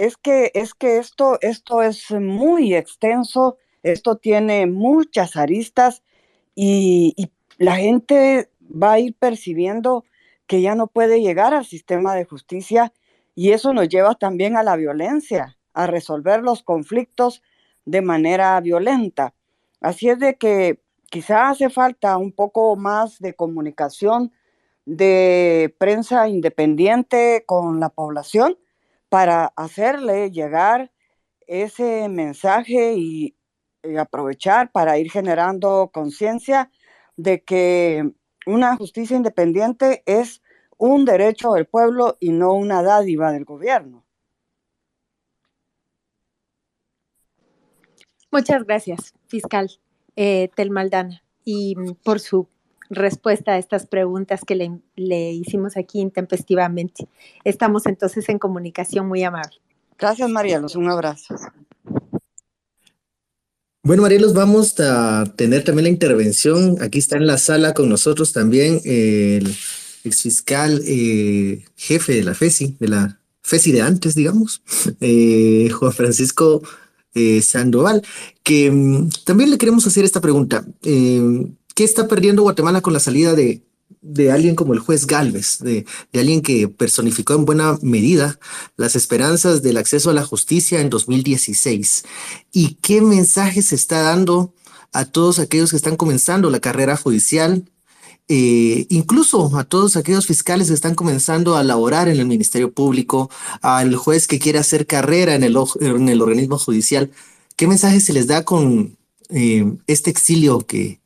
es 0.00 0.16
que, 0.16 0.50
es 0.54 0.72
que 0.72 0.96
esto, 0.96 1.38
esto 1.42 1.82
es 1.82 2.10
muy 2.10 2.74
extenso, 2.74 3.58
esto 3.82 4.16
tiene 4.16 4.66
muchas 4.66 5.36
aristas 5.36 6.02
y, 6.54 7.14
la 7.58 7.76
gente 7.76 8.48
va 8.62 8.92
a 8.92 8.98
ir 8.98 9.14
percibiendo 9.14 10.06
que 10.46 10.62
ya 10.62 10.74
no 10.74 10.86
puede 10.86 11.20
llegar 11.20 11.52
al 11.52 11.66
sistema 11.66 12.14
de 12.14 12.24
justicia 12.24 12.94
y 13.34 13.50
eso 13.50 13.74
nos 13.74 13.90
lleva 13.90 14.14
también 14.14 14.56
a 14.56 14.62
la 14.62 14.76
violencia, 14.76 15.58
a 15.74 15.86
resolver 15.86 16.40
los 16.40 16.62
conflictos 16.62 17.42
de 17.84 18.00
manera 18.00 18.58
violenta. 18.62 19.34
Así 19.82 20.08
es 20.08 20.18
de 20.18 20.36
que 20.36 20.80
quizá 21.10 21.50
hace 21.50 21.68
falta 21.68 22.16
un 22.16 22.32
poco 22.32 22.74
más 22.76 23.18
de 23.18 23.34
comunicación 23.34 24.32
de 24.86 25.74
prensa 25.76 26.26
independiente 26.28 27.44
con 27.44 27.78
la 27.78 27.90
población 27.90 28.56
para 29.10 29.52
hacerle 29.56 30.30
llegar 30.30 30.90
ese 31.46 32.08
mensaje 32.08 32.94
y, 32.96 33.36
aprovechar 33.98 34.70
para 34.72 34.98
ir 34.98 35.10
generando 35.10 35.90
conciencia 35.90 36.70
de 37.16 37.42
que 37.42 38.12
una 38.44 38.76
justicia 38.76 39.16
independiente 39.16 40.02
es 40.04 40.42
un 40.76 41.06
derecho 41.06 41.52
del 41.52 41.66
pueblo 41.66 42.18
y 42.20 42.30
no 42.30 42.52
una 42.52 42.82
dádiva 42.82 43.32
del 43.32 43.46
gobierno. 43.46 44.04
Muchas 48.30 48.64
gracias, 48.64 49.14
fiscal 49.26 49.70
eh, 50.14 50.50
Telmaldana, 50.54 51.22
y 51.42 51.74
por 52.04 52.20
su 52.20 52.48
respuesta 52.90 53.52
a 53.52 53.58
estas 53.58 53.86
preguntas 53.86 54.40
que 54.46 54.56
le, 54.96 55.32
hicimos 55.32 55.76
aquí 55.76 56.00
intempestivamente. 56.00 57.08
Estamos 57.44 57.86
entonces 57.86 58.28
en 58.28 58.38
comunicación 58.38 59.08
muy 59.08 59.22
amable. 59.22 59.56
Gracias, 59.98 60.28
Marielos. 60.28 60.76
Un 60.76 60.90
abrazo. 60.90 61.36
Bueno, 63.82 64.02
Marielos, 64.02 64.34
vamos 64.34 64.78
a 64.80 65.24
tener 65.36 65.64
también 65.64 65.84
la 65.84 65.90
intervención. 65.90 66.76
Aquí 66.82 66.98
está 66.98 67.16
en 67.16 67.26
la 67.26 67.38
sala 67.38 67.72
con 67.72 67.88
nosotros 67.88 68.32
también 68.32 68.80
el 68.84 69.46
exfiscal 70.04 70.82
eh, 70.84 71.64
jefe 71.76 72.14
de 72.14 72.24
la 72.24 72.34
FESI, 72.34 72.76
de 72.78 72.88
la 72.88 73.20
FESI 73.42 73.72
de 73.72 73.82
antes, 73.82 74.14
digamos, 74.14 74.62
eh, 75.00 75.70
Juan 75.70 75.92
Francisco 75.92 76.62
eh, 77.14 77.42
Sandoval, 77.42 78.02
que 78.42 78.70
mm, 78.70 79.10
también 79.24 79.50
le 79.50 79.58
queremos 79.58 79.86
hacer 79.86 80.04
esta 80.04 80.20
pregunta. 80.20 80.64
Eh, 80.82 81.50
¿Qué 81.80 81.84
está 81.84 82.06
perdiendo 82.08 82.42
Guatemala 82.42 82.82
con 82.82 82.92
la 82.92 83.00
salida 83.00 83.32
de, 83.32 83.62
de 84.02 84.30
alguien 84.30 84.54
como 84.54 84.74
el 84.74 84.80
juez 84.80 85.06
Galvez, 85.06 85.60
de, 85.60 85.86
de, 86.12 86.20
alguien 86.20 86.42
que 86.42 86.68
personificó 86.68 87.32
en 87.32 87.46
buena 87.46 87.78
medida 87.80 88.38
las 88.76 88.96
esperanzas 88.96 89.62
del 89.62 89.78
acceso 89.78 90.10
a 90.10 90.12
la 90.12 90.22
justicia 90.22 90.82
en 90.82 90.90
2016. 90.90 92.04
¿Y 92.52 92.74
qué 92.82 93.00
mensaje 93.00 93.62
se 93.62 93.76
está 93.76 94.02
dando 94.02 94.52
a 94.92 95.06
todos 95.06 95.38
aquellos 95.38 95.70
que 95.70 95.76
están 95.76 95.96
comenzando 95.96 96.50
la 96.50 96.60
carrera 96.60 96.98
judicial 96.98 97.64
eh, 98.28 98.84
incluso 98.90 99.56
a 99.56 99.64
todos 99.64 99.96
aquellos 99.96 100.26
fiscales 100.26 100.68
que 100.68 100.74
están 100.74 100.94
comenzando 100.94 101.56
a 101.56 101.64
laborar 101.64 102.08
en 102.08 102.20
el 102.20 102.26
Ministerio 102.26 102.74
Público, 102.74 103.30
al 103.62 103.96
juez 103.96 104.26
que 104.26 104.38
quiere 104.38 104.58
hacer 104.58 104.86
carrera 104.86 105.34
en 105.34 105.44
el, 105.44 105.56
en 105.80 106.10
el 106.10 106.20
organismo 106.20 106.58
judicial, 106.58 107.10
¿qué 107.56 107.66
mensaje 107.66 108.00
se 108.00 108.12
les 108.12 108.26
da 108.26 108.44
con 108.44 108.98
eh, 109.30 109.64
este 109.86 110.10
exilio 110.10 110.58
que, 110.66 110.99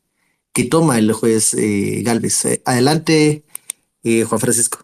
que 0.55 0.65
toma 0.65 0.99
el 0.99 1.13
juez 1.13 1.53
eh, 1.55 2.03
Galvez? 2.03 2.45
Eh, 2.47 2.63
adelante, 2.65 3.45
eh, 4.03 4.25
Juan 4.25 4.41
Francisco. 4.41 4.79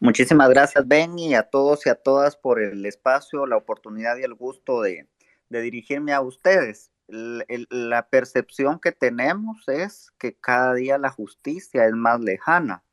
Muchísimas 0.00 0.48
gracias, 0.48 0.88
Ben, 0.88 1.18
y 1.18 1.34
a 1.34 1.42
todos 1.44 1.86
y 1.86 1.90
a 1.90 1.94
todas 1.94 2.36
por 2.36 2.60
el 2.60 2.84
espacio, 2.86 3.46
la 3.46 3.56
oportunidad 3.56 4.16
y 4.16 4.22
el 4.22 4.34
gusto 4.34 4.80
de, 4.80 5.06
de 5.50 5.60
dirigirme 5.60 6.12
a 6.12 6.22
ustedes 6.22 6.90
la 7.10 8.08
percepción 8.08 8.78
que 8.78 8.92
tenemos 8.92 9.68
es 9.68 10.12
que 10.18 10.36
cada 10.36 10.74
día 10.74 10.98
la 10.98 11.10
justicia 11.10 11.86
es 11.86 11.92
más 11.92 12.20
lejana. 12.20 12.84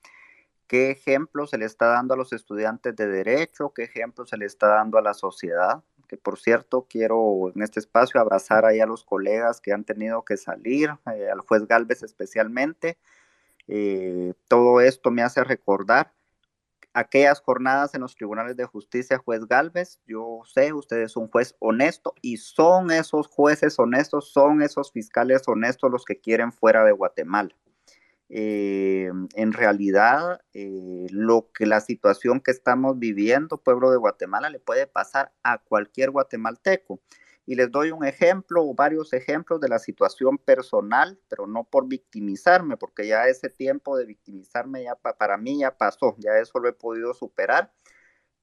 ¿Qué 0.67 0.91
ejemplo 0.91 1.47
se 1.47 1.57
le 1.57 1.65
está 1.65 1.87
dando 1.87 2.13
a 2.13 2.17
los 2.17 2.33
estudiantes 2.33 2.95
de 2.95 3.07
derecho? 3.07 3.71
¿Qué 3.73 3.83
ejemplo 3.83 4.25
se 4.25 4.37
le 4.37 4.45
está 4.45 4.67
dando 4.67 4.97
a 4.97 5.01
la 5.01 5.13
sociedad? 5.13 5.83
Que 6.07 6.17
por 6.17 6.39
cierto, 6.39 6.87
quiero 6.89 7.51
en 7.53 7.61
este 7.61 7.79
espacio 7.79 8.19
abrazar 8.19 8.65
ahí 8.65 8.79
a 8.79 8.85
los 8.85 9.03
colegas 9.03 9.59
que 9.61 9.73
han 9.73 9.83
tenido 9.83 10.23
que 10.23 10.37
salir, 10.37 10.89
eh, 11.13 11.29
al 11.31 11.41
juez 11.41 11.67
Galvez 11.67 12.03
especialmente. 12.03 12.97
Eh, 13.67 14.33
todo 14.47 14.79
esto 14.81 15.11
me 15.11 15.21
hace 15.21 15.43
recordar 15.43 16.13
aquellas 16.97 17.41
jornadas 17.41 17.93
en 17.93 18.01
los 18.01 18.15
tribunales 18.15 18.57
de 18.57 18.65
justicia, 18.65 19.19
juez 19.19 19.45
Galvez, 19.47 19.99
yo 20.07 20.41
sé, 20.45 20.73
usted 20.73 20.97
es 21.01 21.15
un 21.15 21.27
juez 21.27 21.55
honesto 21.59 22.15
y 22.21 22.37
son 22.37 22.89
esos 22.89 23.27
jueces 23.27 23.77
honestos, 23.77 24.31
son 24.31 24.63
esos 24.63 24.91
fiscales 24.91 25.43
honestos 25.47 25.91
los 25.91 26.05
que 26.05 26.19
quieren 26.19 26.51
fuera 26.51 26.83
de 26.83 26.91
Guatemala. 26.93 27.55
Eh, 28.29 29.09
en 29.35 29.53
realidad, 29.53 30.41
eh, 30.53 31.07
lo 31.11 31.49
que 31.53 31.65
la 31.65 31.79
situación 31.81 32.41
que 32.41 32.51
estamos 32.51 32.99
viviendo, 32.99 33.57
pueblo 33.57 33.91
de 33.91 33.97
Guatemala, 33.97 34.49
le 34.49 34.59
puede 34.59 34.87
pasar 34.87 35.33
a 35.43 35.59
cualquier 35.59 36.11
guatemalteco. 36.11 36.99
Y 37.45 37.55
les 37.55 37.71
doy 37.71 37.91
un 37.91 38.05
ejemplo 38.05 38.65
o 38.65 38.73
varios 38.75 39.13
ejemplos 39.13 39.61
de 39.61 39.69
la 39.69 39.79
situación 39.79 40.37
personal, 40.37 41.17
pero 41.29 41.47
no 41.47 41.63
por 41.63 41.87
victimizarme, 41.87 42.75
porque 42.75 43.07
ya 43.07 43.27
ese 43.27 43.49
tiempo 43.49 43.97
de 43.97 44.05
victimizarme 44.05 44.83
ya 44.83 44.95
para 44.95 45.37
mí 45.37 45.59
ya 45.59 45.77
pasó, 45.77 46.15
ya 46.19 46.37
eso 46.39 46.59
lo 46.59 46.67
he 46.67 46.73
podido 46.73 47.13
superar, 47.13 47.71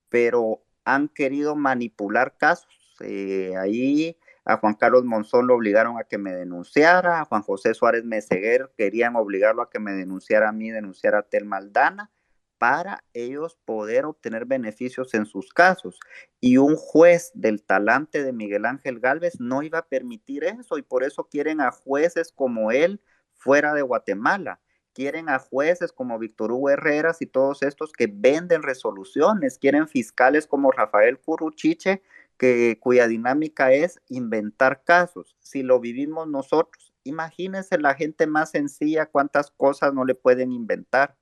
pero 0.09 0.65
han 0.85 1.09
querido 1.09 1.55
manipular 1.57 2.37
casos. 2.39 2.97
Eh, 3.01 3.55
ahí 3.59 4.17
a 4.45 4.59
Juan 4.59 4.75
Carlos 4.75 5.05
Monzón 5.05 5.47
lo 5.47 5.55
obligaron 5.55 5.99
a 5.99 6.05
que 6.05 6.19
me 6.19 6.33
denunciara, 6.33 7.21
a 7.21 7.25
Juan 7.25 7.43
José 7.43 7.75
Suárez 7.75 8.05
Meseguer 8.05 8.71
querían 8.77 9.17
obligarlo 9.17 9.63
a 9.63 9.71
que 9.71 9.79
me 9.79 9.93
denunciara 9.93 10.51
a 10.51 10.53
mí, 10.53 10.71
denunciara 10.71 11.21
a 11.21 11.23
Tel 11.23 11.47
Maldana 11.47 12.11
para 12.59 13.05
ellos 13.13 13.59
poder 13.65 14.05
obtener 14.07 14.47
beneficios 14.47 15.13
en 15.15 15.27
sus 15.27 15.53
casos. 15.53 15.99
Y 16.41 16.59
un 16.59 16.77
juez 16.77 17.31
del 17.35 17.63
talante 17.63 18.23
de 18.23 18.33
Miguel 18.33 18.65
Ángel 18.65 19.01
Galvez 19.01 19.41
no 19.41 19.63
iba 19.63 19.81
a 19.81 19.87
permitir 19.87 20.45
eso 20.45 20.79
y 20.79 20.83
por 20.83 21.05
eso 21.05 21.29
quieren 21.29 21.61
a 21.61 21.71
jueces 21.71 22.33
como 22.33 22.71
él 22.71 23.01
fuera 23.33 23.75
de 23.75 23.83
Guatemala. 23.83 24.61
Quieren 24.95 25.29
a 25.29 25.41
jueces 25.41 25.93
como 25.93 26.19
Víctor 26.19 26.53
Hugo 26.53 26.71
Herreras 26.71 27.21
y 27.21 27.27
todos 27.27 27.63
estos 27.63 27.93
que 27.93 28.09
venden 28.11 28.63
resoluciones. 28.63 29.59
Quieren 29.59 29.89
fiscales 29.89 30.47
como 30.47 30.71
Rafael 30.71 31.19
Curruchiche, 31.19 32.03
que, 32.39 32.79
cuya 32.81 33.07
dinámica 33.09 33.73
es 33.73 34.01
inventar 34.09 34.85
casos. 34.85 35.37
Si 35.41 35.63
lo 35.63 35.81
vivimos 35.81 36.29
nosotros, 36.29 36.95
imagínense 37.05 37.79
la 37.79 37.95
gente 37.95 38.27
más 38.27 38.51
sencilla 38.51 39.07
cuántas 39.07 39.51
cosas 39.51 39.95
no 39.95 40.05
le 40.05 40.15
pueden 40.15 40.53
inventar. 40.53 41.17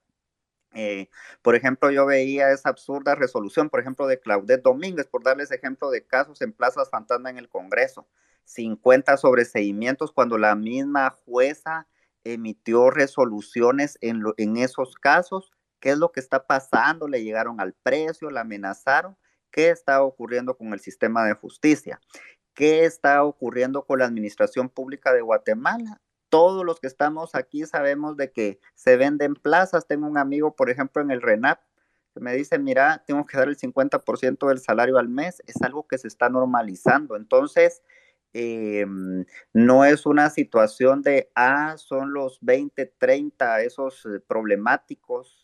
Eh, 0.75 1.09
por 1.43 1.55
ejemplo, 1.55 1.91
yo 1.91 2.07
veía 2.07 2.51
esa 2.51 2.71
absurda 2.71 3.15
resolución, 3.15 3.69
por 3.69 3.81
ejemplo, 3.81 4.07
de 4.07 4.21
Claudette 4.21 4.63
Domínguez, 4.63 5.07
por 5.07 5.23
darles 5.23 5.51
ejemplo 5.51 5.91
de 5.91 6.07
casos 6.07 6.41
en 6.41 6.53
plazas 6.53 6.89
fantasma 6.91 7.31
en 7.31 7.39
el 7.39 7.49
Congreso, 7.49 8.09
50 8.45 9.17
sobreseimientos 9.19 10.13
cuando 10.13 10.39
la 10.39 10.55
misma 10.55 11.11
jueza 11.25 11.87
emitió 12.25 12.91
resoluciones 12.91 13.99
en, 14.01 14.23
en 14.37 14.57
esos 14.57 14.95
casos. 14.95 15.53
¿Qué 15.81 15.91
es 15.91 15.99
lo 15.99 16.13
que 16.13 16.21
está 16.21 16.47
pasando? 16.47 17.09
Le 17.09 17.23
llegaron 17.23 17.61
al 17.61 17.75
precio, 17.75 18.31
la 18.31 18.43
amenazaron. 18.43 19.17
¿Qué 19.53 19.71
está 19.71 20.03
ocurriendo 20.03 20.57
con 20.57 20.73
el 20.73 20.81
sistema 20.81 21.25
de 21.25 21.35
justicia? 21.35 22.01
¿Qué 22.55 22.85
está 22.85 23.23
ocurriendo 23.23 23.85
con 23.85 24.01
la 24.01 24.07
administración 24.07 24.69
pública 24.69 25.13
de 25.13 25.23
Guatemala? 25.23 26.01
todos 26.33 26.65
los 26.65 26.81
que 26.81 26.87
estamos 26.87 27.35
aquí 27.35 27.67
sabemos 27.67 28.17
de 28.17 28.33
que 28.33 28.59
se 28.75 28.97
venden 28.97 29.35
plazas. 29.35 29.87
Tengo 29.87 30.07
un 30.07 30.17
amigo, 30.17 30.57
por 30.57 30.71
ejemplo, 30.71 31.03
en 31.03 31.11
el 31.11 31.21
RENAP, 31.21 31.61
que 32.15 32.21
me 32.21 32.33
dice, 32.33 32.59
mira, 32.59 33.05
tengo 33.07 33.27
que 33.27 33.37
dar 33.37 33.49
el 33.49 33.59
50% 33.59 34.49
del 34.49 34.59
salario 34.59 34.97
al 34.97 35.11
mes. 35.11 35.43
Es 35.47 35.61
algo 35.61 35.87
que 35.87 35.99
se 35.99 36.09
está 36.09 36.31
normalizando. 36.31 37.17
Entonces, 37.17 37.83
em, 38.33 39.27
no 39.53 39.85
es 39.85 40.07
una 40.07 40.31
situación 40.31 41.03
de, 41.03 41.31
ah, 41.35 41.75
son 41.77 42.15
los 42.15 42.39
20, 42.41 42.87
30, 42.97 43.61
esos 43.61 44.07
eh, 44.07 44.19
problemáticos 44.27 45.42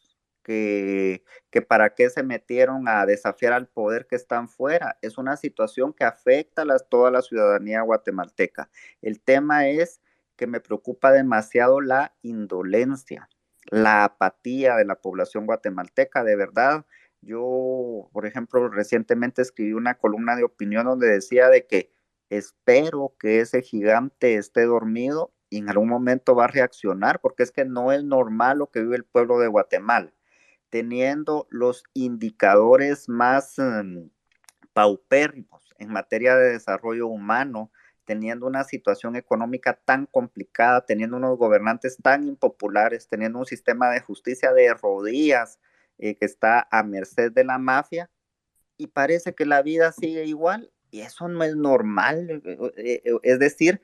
que, 0.48 1.62
para 1.68 1.94
qué 1.94 2.08
se 2.08 2.22
metieron 2.22 2.88
a 2.88 3.04
desafiar 3.04 3.52
al 3.52 3.68
poder 3.68 4.06
que 4.06 4.16
están 4.16 4.48
fuera. 4.48 4.98
Es 5.02 5.18
una 5.18 5.36
situación 5.36 5.92
que 5.92 6.04
afecta 6.04 6.62
a 6.62 6.78
toda 6.78 7.10
la 7.10 7.20
ciudadanía 7.20 7.82
guatemalteca. 7.82 8.70
El 9.02 9.20
tema 9.20 9.68
es 9.68 10.00
que 10.36 10.46
me 10.46 10.60
preocupa 10.60 11.12
demasiado 11.12 11.80
la 11.80 12.14
indolencia, 12.22 13.28
la 13.66 14.04
apatía 14.04 14.76
de 14.76 14.86
la 14.86 14.94
población 14.94 15.44
guatemalteca, 15.44 16.24
de 16.24 16.36
verdad. 16.36 16.86
Yo, 17.20 18.08
por 18.12 18.24
ejemplo, 18.24 18.68
recientemente 18.68 19.42
escribí 19.42 19.72
una 19.72 19.98
columna 19.98 20.36
de 20.36 20.44
opinión 20.44 20.86
donde 20.86 21.08
decía 21.08 21.48
de 21.48 21.66
que 21.66 21.92
espero 22.30 23.14
que 23.18 23.40
ese 23.40 23.60
gigante 23.60 24.36
esté 24.36 24.64
dormido 24.64 25.34
y 25.50 25.58
en 25.58 25.68
algún 25.68 25.88
momento 25.88 26.34
va 26.34 26.44
a 26.44 26.48
reaccionar, 26.48 27.20
porque 27.20 27.42
es 27.42 27.50
que 27.50 27.64
no 27.64 27.92
es 27.92 28.04
normal 28.04 28.58
lo 28.58 28.70
que 28.70 28.80
vive 28.80 28.96
el 28.96 29.04
pueblo 29.04 29.38
de 29.38 29.48
Guatemala, 29.48 30.12
teniendo 30.70 31.46
los 31.50 31.84
indicadores 31.94 33.08
más 33.08 33.58
um, 33.58 34.10
paupérrimos 34.72 35.74
en 35.78 35.90
materia 35.90 36.36
de 36.36 36.52
desarrollo 36.52 37.06
humano, 37.06 37.70
teniendo 38.04 38.46
una 38.46 38.64
situación 38.64 39.16
económica 39.16 39.74
tan 39.84 40.06
complicada, 40.06 40.84
teniendo 40.84 41.16
unos 41.16 41.36
gobernantes 41.36 41.98
tan 42.02 42.24
impopulares, 42.24 43.08
teniendo 43.08 43.38
un 43.38 43.46
sistema 43.46 43.90
de 43.90 44.00
justicia 44.00 44.52
de 44.52 44.72
rodillas 44.74 45.58
eh, 45.98 46.16
que 46.16 46.24
está 46.24 46.66
a 46.70 46.82
merced 46.82 47.32
de 47.32 47.44
la 47.44 47.58
mafia, 47.58 48.10
y 48.76 48.86
parece 48.86 49.34
que 49.34 49.44
la 49.44 49.62
vida 49.62 49.92
sigue 49.92 50.24
igual, 50.24 50.70
y 50.90 51.00
eso 51.00 51.28
no 51.28 51.44
es 51.44 51.56
normal. 51.56 52.42
Eh, 52.44 53.02
eh, 53.04 53.18
es 53.22 53.38
decir, 53.38 53.82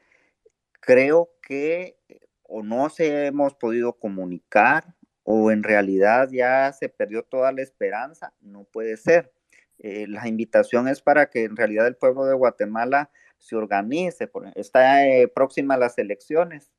creo 0.80 1.30
que 1.42 1.98
o 2.42 2.62
no 2.62 2.88
se 2.88 3.26
hemos 3.26 3.54
podido 3.54 3.94
comunicar, 3.94 4.94
o 5.24 5.50
en 5.50 5.62
realidad 5.62 6.28
ya 6.30 6.72
se 6.72 6.88
perdió 6.88 7.24
toda 7.24 7.52
la 7.52 7.62
esperanza, 7.62 8.32
no 8.40 8.64
puede 8.64 8.96
ser. 8.96 9.32
la 9.78 10.28
invitación 10.28 10.88
es 10.88 11.02
para 11.02 11.30
que 11.30 11.44
en 11.44 11.56
realidad 11.56 11.86
el 11.86 11.96
pueblo 11.96 12.24
de 12.24 12.34
Guatemala 12.34 13.10
se 13.44 13.56
organice, 13.56 14.30
está 14.54 15.06
eh, 15.06 15.28
próxima 15.28 15.74
a 15.74 15.78
las 15.78 15.98
elecciones, 15.98 16.72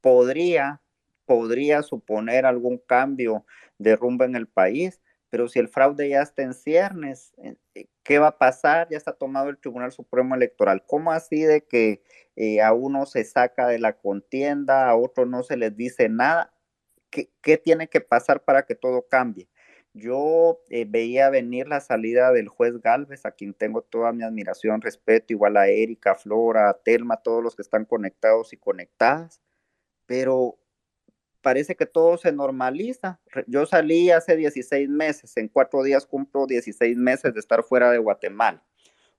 podría, 0.00 0.80
podría 1.26 1.82
suponer 1.82 2.46
algún 2.46 2.78
cambio 2.78 3.44
de 3.78 3.96
rumbo 3.96 4.22
en 4.22 4.36
el 4.36 4.46
país, 4.46 5.00
pero 5.30 5.48
si 5.48 5.58
el 5.58 5.68
fraude 5.68 6.08
ya 6.08 6.22
está 6.22 6.42
en 6.42 6.54
ciernes, 6.54 7.32
eh, 7.38 7.56
eh, 7.74 7.86
¿qué 8.04 8.20
va 8.20 8.28
a 8.28 8.38
pasar? 8.38 8.88
Ya 8.88 8.96
está 8.96 9.12
tomado 9.12 9.48
el 9.48 9.58
Tribunal 9.58 9.90
Supremo 9.90 10.36
Electoral. 10.36 10.84
¿Cómo 10.86 11.10
así 11.10 11.42
de 11.42 11.66
que 11.66 12.02
a 12.62 12.72
uno 12.72 13.04
se 13.04 13.24
saca 13.24 13.66
de 13.66 13.80
la 13.80 13.94
contienda, 13.94 14.88
a 14.88 14.94
otro 14.94 15.26
no 15.26 15.42
se 15.42 15.56
les 15.56 15.76
dice 15.76 16.08
nada? 16.08 16.54
¿Qué, 17.10 17.30
¿Qué 17.42 17.56
tiene 17.58 17.88
que 17.88 18.00
pasar 18.00 18.44
para 18.44 18.64
que 18.64 18.74
todo 18.74 19.06
cambie? 19.08 19.48
Yo 19.94 20.60
eh, 20.70 20.84
veía 20.88 21.30
venir 21.30 21.66
la 21.66 21.80
salida 21.80 22.32
del 22.32 22.48
juez 22.48 22.80
Galvez, 22.80 23.24
a 23.26 23.32
quien 23.32 23.54
tengo 23.54 23.82
toda 23.82 24.12
mi 24.12 24.22
admiración, 24.22 24.80
respeto, 24.80 25.32
igual 25.32 25.56
a 25.56 25.68
Erika, 25.68 26.14
Flora, 26.14 26.70
a 26.70 26.74
Telma, 26.74 27.16
todos 27.16 27.42
los 27.42 27.56
que 27.56 27.62
están 27.62 27.84
conectados 27.84 28.52
y 28.52 28.56
conectadas, 28.58 29.40
pero 30.06 30.58
parece 31.40 31.74
que 31.76 31.86
todo 31.86 32.16
se 32.18 32.32
normaliza. 32.32 33.20
Yo 33.46 33.66
salí 33.66 34.10
hace 34.10 34.36
16 34.36 34.88
meses, 34.88 35.36
en 35.36 35.48
cuatro 35.48 35.82
días 35.82 36.06
cumplo 36.06 36.46
16 36.46 36.96
meses 36.96 37.34
de 37.34 37.40
estar 37.40 37.62
fuera 37.62 37.90
de 37.90 37.98
Guatemala. 37.98 38.62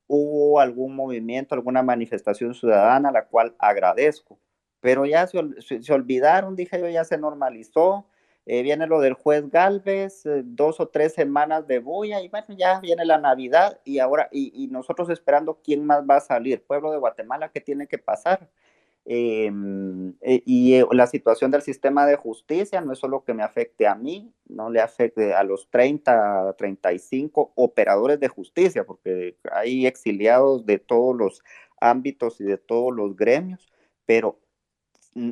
Hubo 0.08 0.60
algún 0.60 0.96
movimiento, 0.96 1.56
alguna 1.56 1.84
manifestación 1.84 2.54
ciudadana, 2.54 3.12
la 3.12 3.28
cual 3.28 3.56
agradezco, 3.60 4.40
pero 4.82 5.06
ya 5.06 5.28
se, 5.28 5.40
se 5.82 5.94
olvidaron, 5.94 6.56
dije 6.56 6.80
yo, 6.80 6.90
ya 6.90 7.04
se 7.04 7.18
normalizó. 7.18 8.06
Eh, 8.46 8.64
viene 8.64 8.88
lo 8.88 9.00
del 9.00 9.14
juez 9.14 9.50
Galvez, 9.50 10.26
eh, 10.26 10.42
dos 10.44 10.80
o 10.80 10.88
tres 10.88 11.14
semanas 11.14 11.68
de 11.68 11.80
bulla, 11.80 12.22
y 12.22 12.30
bueno, 12.30 12.48
ya 12.58 12.80
viene 12.80 13.06
la 13.06 13.20
Navidad, 13.20 13.80
y 13.84 14.00
ahora, 14.00 14.28
y, 14.32 14.52
y 14.56 14.68
nosotros 14.68 15.10
esperando 15.10 15.60
quién 15.64 15.86
más 15.86 16.04
va 16.10 16.18
a 16.18 16.22
salir. 16.22 16.64
Pueblo 16.66 16.92
de 16.92 16.98
Guatemala, 16.98 17.50
¿qué 17.50 17.62
tiene 17.62 17.88
que 17.88 18.00
pasar? 18.00 18.50
Em, 19.06 20.14
eh, 20.22 20.44
y 20.46 20.76
eh, 20.76 20.86
la 20.92 21.08
situación 21.08 21.50
del 21.50 21.64
sistema 21.64 22.06
de 22.06 22.16
justicia 22.16 22.80
no 22.82 22.94
es 22.94 23.00
solo 23.00 23.24
que 23.24 23.34
me 23.34 23.42
afecte 23.42 23.88
a 23.88 23.96
mí, 23.96 24.32
no 24.48 24.70
le 24.70 24.82
afecte 24.82 25.34
a 25.34 25.42
los 25.44 25.68
30, 25.72 26.54
35 26.58 27.54
operadores 27.56 28.20
de 28.20 28.28
justicia, 28.28 28.86
porque 28.86 29.36
hay 29.52 29.88
exiliados 29.88 30.66
de 30.66 30.78
todos 30.78 31.16
los 31.16 31.42
ámbitos 31.82 32.40
y 32.40 32.44
de 32.44 32.58
todos 32.58 32.94
los 32.96 33.16
gremios, 33.16 33.72
pero 34.06 34.40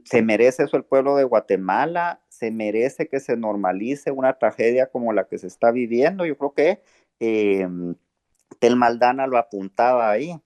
se 0.05 0.21
merece 0.21 0.63
eso 0.63 0.77
el 0.77 0.83
pueblo 0.83 1.15
de 1.15 1.23
Guatemala, 1.23 2.21
se 2.29 2.51
merece 2.51 3.07
que 3.07 3.19
se 3.19 3.37
normalice 3.37 4.11
una 4.11 4.37
tragedia 4.37 4.87
como 4.87 5.13
la 5.13 5.27
que 5.27 5.37
se 5.37 5.47
está 5.47 5.71
viviendo. 5.71 6.25
Yo 6.25 6.37
creo 6.37 6.53
que 6.53 6.81
eh, 7.19 7.67
Tel 8.59 8.75
Maldana 8.75 9.27
lo 9.27 9.37
apuntaba 9.37 10.09
ahí 10.09 10.39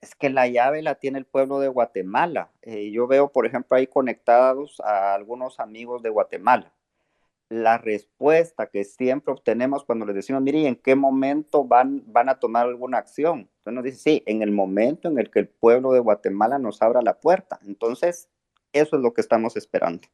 es 0.00 0.14
que 0.14 0.30
la 0.30 0.46
llave 0.46 0.82
la 0.82 0.96
tiene 0.96 1.18
el 1.18 1.24
pueblo 1.24 1.58
de 1.58 1.68
Guatemala. 1.68 2.50
Eh, 2.62 2.90
yo 2.90 3.06
veo, 3.06 3.32
por 3.32 3.46
ejemplo, 3.46 3.76
ahí 3.76 3.86
conectados 3.86 4.80
a 4.80 5.14
algunos 5.14 5.58
amigos 5.60 6.02
de 6.02 6.10
Guatemala. 6.10 6.72
La 7.48 7.78
respuesta 7.78 8.66
que 8.66 8.84
siempre 8.84 9.32
obtenemos 9.32 9.84
cuando 9.84 10.04
les 10.04 10.16
decimos, 10.16 10.42
mire, 10.42 10.66
¿en 10.66 10.76
qué 10.76 10.96
momento 10.96 11.64
van, 11.64 12.02
van 12.06 12.28
a 12.28 12.38
tomar 12.38 12.66
alguna 12.66 12.98
acción? 12.98 13.50
Entonces 13.58 13.74
nos 13.74 13.84
dice, 13.84 13.98
sí, 13.98 14.22
en 14.26 14.42
el 14.42 14.50
momento 14.50 15.08
en 15.08 15.18
el 15.18 15.30
que 15.30 15.40
el 15.40 15.48
pueblo 15.48 15.92
de 15.92 16.00
Guatemala 16.00 16.58
nos 16.58 16.82
abra 16.82 17.02
la 17.02 17.18
puerta. 17.20 17.60
Entonces, 17.66 18.28
eso 18.72 18.96
es 18.96 19.02
lo 19.02 19.12
que 19.12 19.20
estamos 19.20 19.56
esperando. 19.56 20.06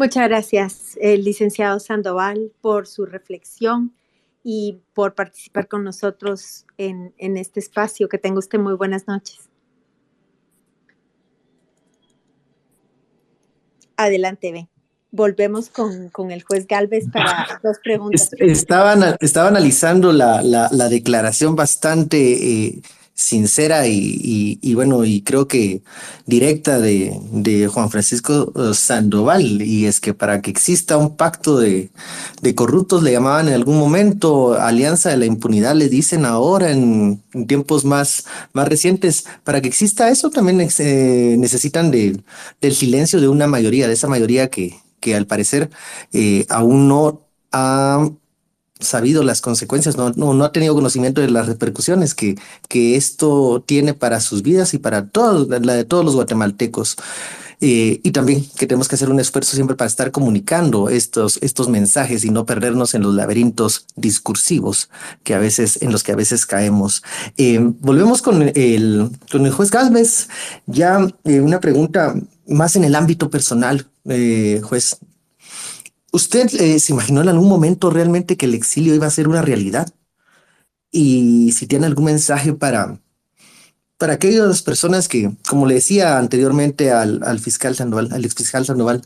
Muchas 0.00 0.28
gracias, 0.28 0.96
el 0.98 1.24
licenciado 1.24 1.78
Sandoval, 1.78 2.52
por 2.62 2.86
su 2.86 3.04
reflexión 3.04 3.94
y 4.42 4.80
por 4.94 5.14
participar 5.14 5.68
con 5.68 5.84
nosotros 5.84 6.64
en, 6.78 7.12
en 7.18 7.36
este 7.36 7.60
espacio. 7.60 8.08
Que 8.08 8.16
tenga 8.16 8.38
usted 8.38 8.58
muy 8.58 8.72
buenas 8.72 9.06
noches. 9.06 9.50
Adelante, 13.96 14.52
Ben. 14.52 14.68
Volvemos 15.12 15.68
con, 15.68 16.08
con, 16.08 16.30
el 16.30 16.44
juez 16.44 16.66
Galvez 16.66 17.10
para 17.12 17.60
dos 17.62 17.78
preguntas. 17.84 18.30
Estaba, 18.38 19.16
estaba 19.20 19.48
analizando 19.48 20.12
la, 20.12 20.40
la, 20.40 20.70
la 20.72 20.88
declaración 20.88 21.56
bastante 21.56 22.68
eh, 22.68 22.82
sincera 23.20 23.86
y, 23.86 24.74
bueno, 24.74 25.04
y 25.04 25.20
creo 25.22 25.46
que 25.46 25.82
directa 26.26 26.80
de, 26.80 27.20
de, 27.32 27.66
Juan 27.68 27.90
Francisco 27.90 28.52
eh, 28.56 28.74
Sandoval, 28.74 29.62
y 29.62 29.86
es 29.86 30.00
que 30.00 30.14
para 30.14 30.40
que 30.40 30.50
exista 30.50 30.96
un 30.96 31.16
pacto 31.16 31.58
de, 31.58 31.90
de, 32.40 32.54
corruptos, 32.54 33.02
le 33.02 33.12
llamaban 33.12 33.48
en 33.48 33.54
algún 33.54 33.78
momento 33.78 34.54
Alianza 34.54 35.10
de 35.10 35.18
la 35.18 35.26
Impunidad, 35.26 35.74
le 35.74 35.88
dicen 35.88 36.24
ahora 36.24 36.70
en, 36.70 37.22
tiempos 37.46 37.84
más, 37.84 38.24
más 38.54 38.66
recientes, 38.68 39.26
para 39.44 39.60
que 39.60 39.68
exista 39.68 40.08
eso 40.08 40.30
también 40.30 40.66
eh, 40.78 41.36
necesitan 41.38 41.90
de, 41.90 42.22
del 42.60 42.74
silencio 42.74 43.20
de 43.20 43.28
una 43.28 43.46
mayoría, 43.46 43.86
de 43.86 43.94
esa 43.94 44.08
mayoría 44.08 44.48
que, 44.48 44.80
que 44.98 45.14
al 45.14 45.26
parecer 45.26 45.70
eh, 46.12 46.46
aún 46.48 46.88
no 46.88 47.26
ha 47.52 48.08
sabido 48.80 49.22
las 49.22 49.40
consecuencias, 49.40 49.96
no, 49.96 50.10
no, 50.10 50.44
ha 50.44 50.52
tenido 50.52 50.74
conocimiento 50.74 51.20
de 51.20 51.30
las 51.30 51.46
repercusiones 51.46 52.14
que, 52.14 52.36
que 52.68 52.96
esto 52.96 53.62
tiene 53.66 53.94
para 53.94 54.20
sus 54.20 54.42
vidas 54.42 54.74
y 54.74 54.78
para 54.78 55.08
todos, 55.08 55.48
la 55.48 55.74
de 55.74 55.84
todos 55.84 56.04
los 56.04 56.14
guatemaltecos. 56.14 56.96
Eh, 57.62 58.00
y 58.02 58.12
también 58.12 58.46
que 58.56 58.66
tenemos 58.66 58.88
que 58.88 58.94
hacer 58.94 59.10
un 59.10 59.20
esfuerzo 59.20 59.54
siempre 59.54 59.76
para 59.76 59.86
estar 59.86 60.10
comunicando 60.10 60.88
estos, 60.88 61.38
estos 61.42 61.68
mensajes 61.68 62.24
y 62.24 62.30
no 62.30 62.46
perdernos 62.46 62.94
en 62.94 63.02
los 63.02 63.14
laberintos 63.14 63.86
discursivos 63.96 64.88
que 65.24 65.34
a 65.34 65.38
veces, 65.38 65.82
en 65.82 65.92
los 65.92 66.02
que 66.02 66.12
a 66.12 66.16
veces 66.16 66.46
caemos. 66.46 67.02
Eh, 67.36 67.58
volvemos 67.60 68.22
con 68.22 68.42
el, 68.42 69.10
con 69.30 69.44
el 69.44 69.52
juez 69.52 69.70
Galvez. 69.70 70.28
Ya 70.66 71.06
eh, 71.24 71.40
una 71.40 71.60
pregunta 71.60 72.14
más 72.46 72.76
en 72.76 72.84
el 72.84 72.94
ámbito 72.94 73.28
personal, 73.28 73.86
juez. 74.04 74.96
¿Usted 76.12 76.48
eh, 76.60 76.80
se 76.80 76.92
imaginó 76.92 77.22
en 77.22 77.28
algún 77.28 77.48
momento 77.48 77.90
realmente 77.90 78.36
que 78.36 78.46
el 78.46 78.54
exilio 78.54 78.94
iba 78.94 79.06
a 79.06 79.10
ser 79.10 79.28
una 79.28 79.42
realidad? 79.42 79.92
Y 80.90 81.52
si 81.52 81.66
tiene 81.66 81.86
algún 81.86 82.06
mensaje 82.06 82.52
para, 82.52 82.98
para 83.96 84.14
aquellas 84.14 84.62
personas 84.62 85.06
que, 85.06 85.30
como 85.48 85.66
le 85.66 85.74
decía 85.74 86.18
anteriormente 86.18 86.90
al, 86.90 87.22
al 87.22 87.38
fiscal 87.38 87.76
Sandoval, 87.76 88.08
al 88.12 88.24
exfiscal 88.24 88.66
Sandoval, 88.66 89.02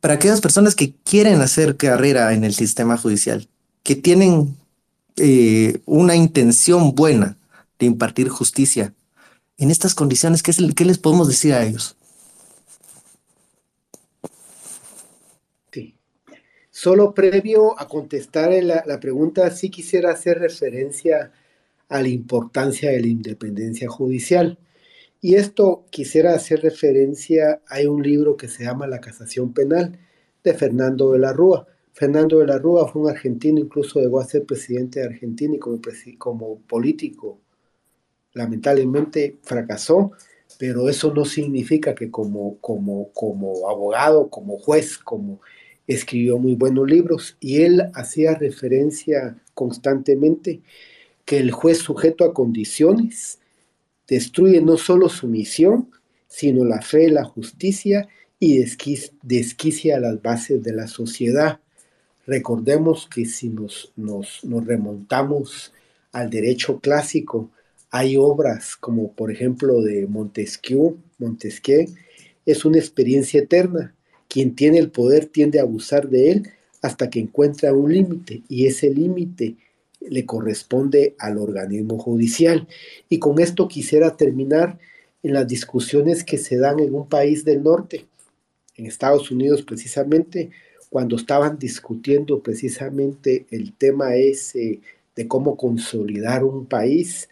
para 0.00 0.14
aquellas 0.14 0.40
personas 0.40 0.74
que 0.74 0.94
quieren 1.02 1.40
hacer 1.40 1.76
carrera 1.76 2.32
en 2.34 2.44
el 2.44 2.54
sistema 2.54 2.96
judicial, 2.96 3.48
que 3.82 3.96
tienen 3.96 4.56
eh, 5.16 5.80
una 5.86 6.14
intención 6.14 6.94
buena 6.94 7.38
de 7.78 7.86
impartir 7.86 8.28
justicia, 8.28 8.92
en 9.56 9.70
estas 9.70 9.94
condiciones, 9.94 10.42
¿qué, 10.42 10.52
¿qué 10.74 10.84
les 10.84 10.98
podemos 10.98 11.28
decir 11.28 11.54
a 11.54 11.64
ellos? 11.64 11.96
Solo 16.84 17.14
previo 17.14 17.80
a 17.80 17.88
contestar 17.88 18.52
la, 18.62 19.00
pregunta, 19.00 19.50
sí 19.50 19.70
quisiera 19.70 20.10
hacer 20.10 20.38
referencia 20.38 21.32
a 21.88 22.02
la 22.02 22.08
importancia 22.08 22.90
de 22.90 23.00
la 23.00 23.06
independencia 23.06 23.88
judicial. 23.88 24.58
Y 25.22 25.36
esto 25.36 25.86
quisiera 25.88 26.34
hacer 26.34 26.60
referencia, 26.60 27.62
hay 27.68 27.86
un 27.86 28.02
libro 28.02 28.36
que 28.36 28.48
se 28.48 28.64
llama 28.64 28.86
La 28.86 29.00
casación 29.00 29.54
penal 29.54 29.98
de 30.44 30.52
Fernando 30.52 31.12
de 31.12 31.20
la 31.20 31.32
Rúa. 31.32 31.66
Fernando 31.94 32.40
de 32.40 32.48
la 32.48 32.58
Rúa 32.58 32.86
fue 32.86 33.00
un 33.00 33.08
argentino, 33.08 33.60
incluso 33.60 33.98
llegó 33.98 34.20
a 34.20 34.26
ser 34.26 34.44
presidente 34.44 35.00
de 35.00 35.06
Argentina 35.06 35.54
y 35.54 35.58
como, 35.58 35.80
como 36.18 36.58
político 36.66 37.40
lamentablemente 38.34 39.38
fracasó, 39.40 40.12
pero 40.58 40.90
eso 40.90 41.14
no 41.14 41.24
significa 41.24 41.94
que 41.94 42.10
como, 42.10 42.58
como, 42.58 43.10
como 43.14 43.70
abogado, 43.70 44.28
como 44.28 44.58
juez, 44.58 44.98
como 44.98 45.40
escribió 45.86 46.38
muy 46.38 46.54
buenos 46.54 46.88
libros 46.88 47.36
y 47.40 47.62
él 47.62 47.90
hacía 47.94 48.34
referencia 48.34 49.36
constantemente 49.54 50.60
que 51.24 51.38
el 51.38 51.50
juez 51.50 51.78
sujeto 51.78 52.24
a 52.24 52.34
condiciones 52.34 53.38
destruye 54.06 54.60
no 54.60 54.76
solo 54.76 55.08
su 55.08 55.26
misión, 55.26 55.90
sino 56.26 56.64
la 56.64 56.82
fe, 56.82 57.08
la 57.10 57.24
justicia 57.24 58.08
y 58.38 58.62
desquicia 59.22 60.00
las 60.00 60.20
bases 60.20 60.62
de 60.62 60.72
la 60.72 60.86
sociedad. 60.86 61.60
Recordemos 62.26 63.08
que 63.08 63.26
si 63.26 63.48
nos, 63.48 63.92
nos, 63.96 64.44
nos 64.44 64.66
remontamos 64.66 65.72
al 66.12 66.30
derecho 66.30 66.80
clásico, 66.80 67.50
hay 67.90 68.16
obras 68.16 68.76
como 68.76 69.12
por 69.12 69.30
ejemplo 69.30 69.80
de 69.80 70.06
Montesquieu, 70.06 70.98
Montesquieu 71.18 71.86
es 72.44 72.64
una 72.64 72.78
experiencia 72.78 73.40
eterna 73.40 73.94
quien 74.34 74.56
tiene 74.56 74.78
el 74.80 74.90
poder 74.90 75.26
tiende 75.26 75.60
a 75.60 75.62
abusar 75.62 76.08
de 76.08 76.32
él 76.32 76.48
hasta 76.82 77.08
que 77.08 77.20
encuentra 77.20 77.72
un 77.72 77.92
límite 77.92 78.42
y 78.48 78.66
ese 78.66 78.90
límite 78.90 79.54
le 80.00 80.26
corresponde 80.26 81.14
al 81.20 81.38
organismo 81.38 82.00
judicial. 82.00 82.66
Y 83.08 83.20
con 83.20 83.38
esto 83.38 83.68
quisiera 83.68 84.16
terminar 84.16 84.76
en 85.22 85.34
las 85.34 85.46
discusiones 85.46 86.24
que 86.24 86.36
se 86.36 86.56
dan 86.56 86.80
en 86.80 86.96
un 86.96 87.08
país 87.08 87.44
del 87.44 87.62
norte, 87.62 88.06
en 88.74 88.86
Estados 88.86 89.30
Unidos 89.30 89.62
precisamente, 89.62 90.50
cuando 90.90 91.14
estaban 91.14 91.56
discutiendo 91.56 92.40
precisamente 92.40 93.46
el 93.52 93.72
tema 93.72 94.16
ese 94.16 94.80
de 95.14 95.28
cómo 95.28 95.56
consolidar 95.56 96.42
un 96.42 96.66
país, 96.66 97.28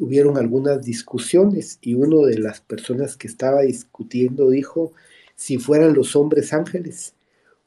hubieron 0.00 0.38
algunas 0.38 0.82
discusiones 0.82 1.78
y 1.82 1.92
una 1.92 2.26
de 2.26 2.38
las 2.38 2.62
personas 2.62 3.14
que 3.18 3.26
estaba 3.26 3.60
discutiendo 3.60 4.48
dijo, 4.48 4.94
si 5.36 5.58
fueran 5.58 5.94
los 5.94 6.16
hombres 6.16 6.52
ángeles, 6.52 7.14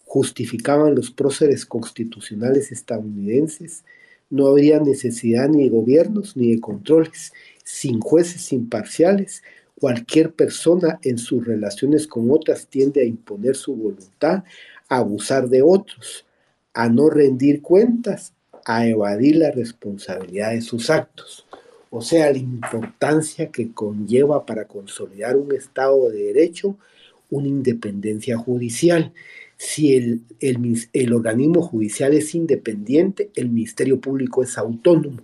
justificaban 0.06 0.96
los 0.96 1.12
próceres 1.12 1.66
constitucionales 1.66 2.72
estadounidenses, 2.72 3.84
no 4.30 4.48
habría 4.48 4.80
necesidad 4.80 5.48
ni 5.48 5.64
de 5.64 5.70
gobiernos 5.70 6.36
ni 6.36 6.56
de 6.56 6.62
controles. 6.62 7.34
Sin 7.64 8.00
jueces 8.00 8.54
imparciales, 8.54 9.44
cualquier 9.80 10.32
persona 10.32 11.00
en 11.04 11.18
sus 11.18 11.46
relaciones 11.46 12.08
con 12.08 12.32
otras 12.32 12.68
tiende 12.68 13.02
a 13.02 13.06
imponer 13.06 13.56
su 13.56 13.76
voluntad, 13.76 14.44
a 14.90 14.98
abusar 14.98 15.50
de 15.50 15.62
otros, 15.62 16.26
a 16.74 16.90
no 16.90 17.10
rendir 17.10 17.62
cuentas, 17.62 18.34
a 18.66 18.88
evadir 18.88 19.38
la 19.38 19.52
responsabilidad 19.52 20.52
de 20.52 20.62
sus 20.62 20.90
actos. 20.90 21.46
o 21.90 22.02
sea, 22.02 22.30
la 22.32 22.38
importancia 22.38 23.50
que 23.50 23.72
conlleva 23.72 24.46
para 24.46 24.66
consolidar 24.66 25.38
un 25.38 25.54
Estado 25.56 26.10
de 26.10 26.34
Derecho 26.34 26.78
una 27.30 27.48
independencia 27.48 28.38
judicial. 28.38 29.14
Si 29.58 29.96
el, 29.96 30.22
el, 30.40 31.14
organismo 31.14 31.62
judicial 31.62 32.14
es 32.14 32.36
independiente, 32.36 33.32
el 33.36 33.50
Ministerio 33.50 34.00
Público 34.00 34.44
es 34.44 34.58
autónomo. 34.58 35.22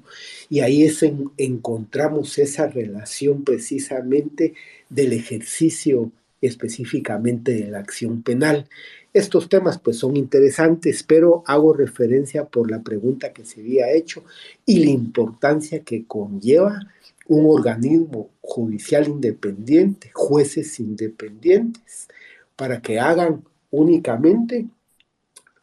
Y 0.50 0.62
ahí 0.62 0.84
es 0.84 1.06
encontramos 1.38 2.38
esa 2.40 2.68
relación 2.68 3.44
precisamente 3.44 4.54
del 4.90 5.14
ejercicio 5.14 6.12
específicamente 6.42 7.54
de 7.54 7.70
la 7.70 7.80
acción 7.80 8.22
penal. 8.22 8.68
Estos 9.14 9.48
temas 9.48 9.78
pues 9.78 9.98
son 9.98 10.18
interesantes, 10.18 11.04
pero 11.04 11.44
hago 11.46 11.74
referencia 11.74 12.46
por 12.46 12.70
la 12.70 12.82
pregunta 12.82 13.32
que 13.32 13.46
se 13.46 13.62
había 13.62 13.92
hecho 13.92 14.24
y 14.66 14.84
la 14.84 14.90
importancia 14.90 15.84
que 15.84 16.06
conlleva 16.06 16.80
un 17.28 17.46
organismo 17.46 18.30
judicial 18.42 19.08
independiente, 19.08 20.12
jueces 20.14 20.80
independientes, 20.80 22.08
para 22.56 22.82
que 22.82 23.00
hagan 23.00 23.44
únicamente 23.72 24.68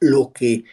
lo 0.00 0.32
que, 0.32 0.64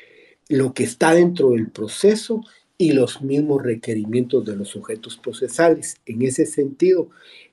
lo 0.49 0.73
que 0.73 0.83
está 0.83 1.13
dentro 1.13 1.51
del 1.51 1.69
proceso 1.69 2.41
y 2.77 2.93
los 2.93 3.21
mismos 3.21 3.63
requerimientos 3.63 4.45
de 4.45 4.55
los 4.55 4.69
sujetos 4.69 5.17
procesales. 5.17 5.97
En 6.05 6.21
ese 6.21 6.45
sentido, 6.45 7.09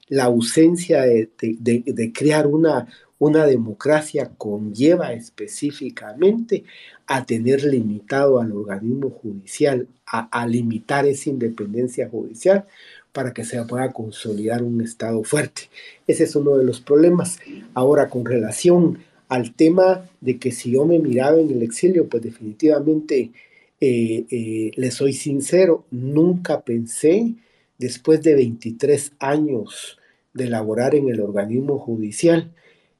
la 0.08 0.24
ausencia 0.24 1.02
de, 1.02 2.12
crear 2.14 2.46
una, 2.46 2.88
una 3.18 3.46
democracia 3.46 4.30
conlleva 4.36 5.12
específicamente 5.12 6.64
a 7.06 7.24
tener 7.24 7.64
limitado 7.64 8.40
al 8.40 8.52
organismo 8.52 9.10
judicial, 9.10 9.88
a, 10.06 10.46
limitar 10.46 11.06
esa 11.06 11.30
independencia 11.30 12.08
judicial 12.08 12.66
para 13.14 13.32
que 13.32 13.44
se 13.44 13.62
pueda 13.64 13.92
consolidar 13.92 14.64
un 14.64 14.80
Estado 14.80 15.22
fuerte. 15.22 15.62
Ese 16.08 16.24
es 16.24 16.34
uno 16.34 16.56
de 16.56 16.64
los 16.64 16.80
problemas. 16.80 17.38
Ahora, 17.72 18.10
con 18.10 18.24
relación 18.24 18.98
al 19.28 19.54
tema 19.54 20.10
de 20.20 20.38
que 20.38 20.50
si 20.50 20.72
yo 20.72 20.84
me 20.84 20.98
miraba 20.98 21.38
en 21.38 21.48
el 21.48 21.62
exilio, 21.62 22.08
pues 22.08 22.24
definitivamente 22.24 23.30
eh, 23.80 24.26
eh, 24.28 24.72
le 24.74 24.90
soy 24.90 25.12
sincero, 25.12 25.84
nunca 25.92 26.62
pensé, 26.62 27.34
después 27.78 28.20
de 28.20 28.34
23 28.34 29.12
años 29.20 29.96
de 30.32 30.48
laborar 30.48 30.96
en 30.96 31.08
el 31.08 31.20
organismo 31.20 31.78
judicial, 31.78 32.52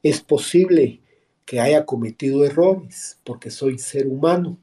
es 0.05 0.21
posible 0.21 1.01
que 1.45 1.59
haya 1.59 1.85
cometido 1.85 2.45
errores, 2.45 3.19
porque 3.25 3.51
soy 3.51 3.81
ser 3.81 4.07
humano, 4.07 4.59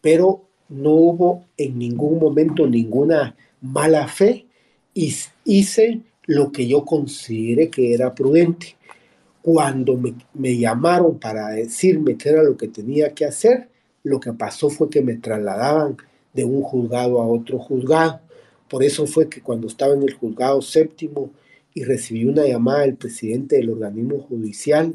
pero 0.00 0.44
no 0.70 0.92
hubo 0.92 1.44
en 1.58 1.78
ningún 1.78 2.18
momento 2.18 2.66
ninguna 2.66 3.36
mala 3.60 4.08
fe 4.08 4.47
hice 5.44 6.02
lo 6.26 6.50
que 6.52 6.66
yo 6.66 6.84
consideré 6.84 7.70
que 7.70 7.94
era 7.94 8.14
prudente. 8.14 8.76
Cuando 9.40 9.98
me, 10.34 10.58
llamaron 10.58 11.18
para 11.18 11.48
decirme 11.48 12.16
qué 12.16 12.30
era 12.30 12.42
lo 12.42 12.56
que 12.56 12.68
tenía 12.68 13.14
que 13.14 13.24
hacer, 13.24 13.68
lo 14.02 14.20
que 14.20 14.32
pasó 14.32 14.68
fue 14.68 14.90
que 14.90 15.00
me 15.00 15.14
trasladaban 15.14 15.96
de 16.34 16.44
un 16.44 16.62
juzgado 16.62 17.22
a 17.22 17.26
otro 17.26 17.58
juzgado. 17.58 18.20
Por 18.68 18.82
eso 18.82 19.06
fue 19.06 19.28
que 19.28 19.40
cuando 19.40 19.68
estaba 19.68 19.94
en 19.94 20.02
el 20.02 20.12
juzgado 20.12 20.60
séptimo 20.60 21.30
y 21.72 21.84
recibí 21.84 22.24
una 22.24 22.44
llamada 22.46 22.80
del 22.80 22.96
presidente 22.96 23.56
del 23.56 23.70
organismo 23.70 24.18
judicial, 24.18 24.94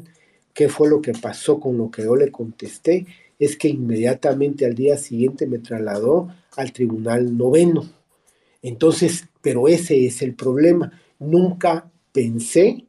qué 0.52 0.68
fue 0.68 0.88
lo 0.88 1.00
que 1.00 1.14
pasó 1.14 1.58
con 1.58 1.76
lo 1.76 1.90
que 1.90 2.04
yo 2.04 2.14
le 2.14 2.30
contesté, 2.30 3.06
es 3.40 3.56
que 3.56 3.68
inmediatamente 3.68 4.66
al 4.66 4.74
día 4.74 4.96
siguiente 4.96 5.46
me 5.46 5.58
trasladó 5.58 6.28
al 6.56 6.72
tribunal 6.72 7.36
noveno 7.36 8.03
entonces, 8.64 9.28
pero 9.42 9.68
ese 9.68 10.06
es 10.06 10.22
el 10.22 10.34
problema. 10.34 10.90
Nunca 11.18 11.90
pensé 12.12 12.86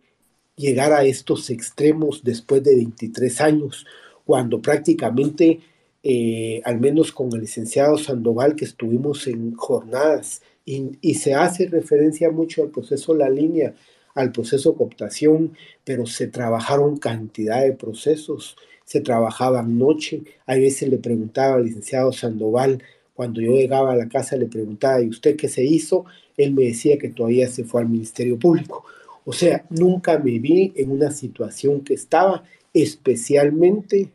llegar 0.56 0.94
a 0.94 1.04
estos 1.04 1.50
extremos 1.50 2.24
después 2.24 2.64
de 2.64 2.76
23 2.76 3.42
años, 3.42 3.86
cuando 4.24 4.62
prácticamente, 4.62 5.60
eh, 6.02 6.62
al 6.64 6.80
menos 6.80 7.12
con 7.12 7.34
el 7.34 7.42
licenciado 7.42 7.98
Sandoval, 7.98 8.56
que 8.56 8.64
estuvimos 8.64 9.28
en 9.28 9.54
jornadas, 9.56 10.42
y, 10.64 11.14
se 11.16 11.34
hace 11.34 11.68
referencia 11.68 12.32
mucho 12.32 12.64
al 12.64 12.70
proceso 12.70 13.14
La 13.14 13.30
Línea, 13.30 13.76
al 14.16 14.32
proceso 14.32 14.76
cooptación, 14.76 15.58
pero 15.84 16.06
se 16.06 16.28
trabajaron 16.28 16.96
cantidad 16.98 17.62
de 17.62 17.74
procesos, 17.74 18.56
se 18.86 19.02
trabajaban 19.02 19.78
noche, 19.78 20.24
a 20.46 20.56
veces 20.56 20.88
le 20.88 21.00
preguntaba 21.00 21.56
al 21.56 21.66
licenciado 21.66 22.14
Sandoval, 22.14 22.82
cuando 23.16 23.42
yo 23.42 23.54
llegaba 23.54 23.94
a 23.94 23.96
la 23.96 24.10
casa 24.10 24.36
le 24.36 24.48
preguntaba, 24.48 25.02
¿y 25.02 25.08
usted 25.08 25.36
qué 25.36 25.48
se 25.48 25.64
hizo? 25.64 26.06
Él 26.38 26.54
me 26.54 26.64
decía 26.64 26.98
que 26.98 27.10
todavía 27.10 27.48
se 27.48 27.64
fue 27.64 27.82
al 27.82 27.90
Ministerio 27.90 28.38
Público. 28.38 28.84
O 29.24 29.34
sea, 29.34 29.66
nunca 29.70 30.20
me 30.20 30.38
vi 30.38 30.74
en 30.76 30.92
una 30.92 31.12
situación 31.12 31.82
que 31.82 31.94
estaba, 31.94 32.44
especialmente 32.74 34.12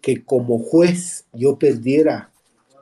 que 0.00 0.24
como 0.24 0.58
juez 0.58 1.26
yo 1.32 1.58
perdiera 1.58 2.30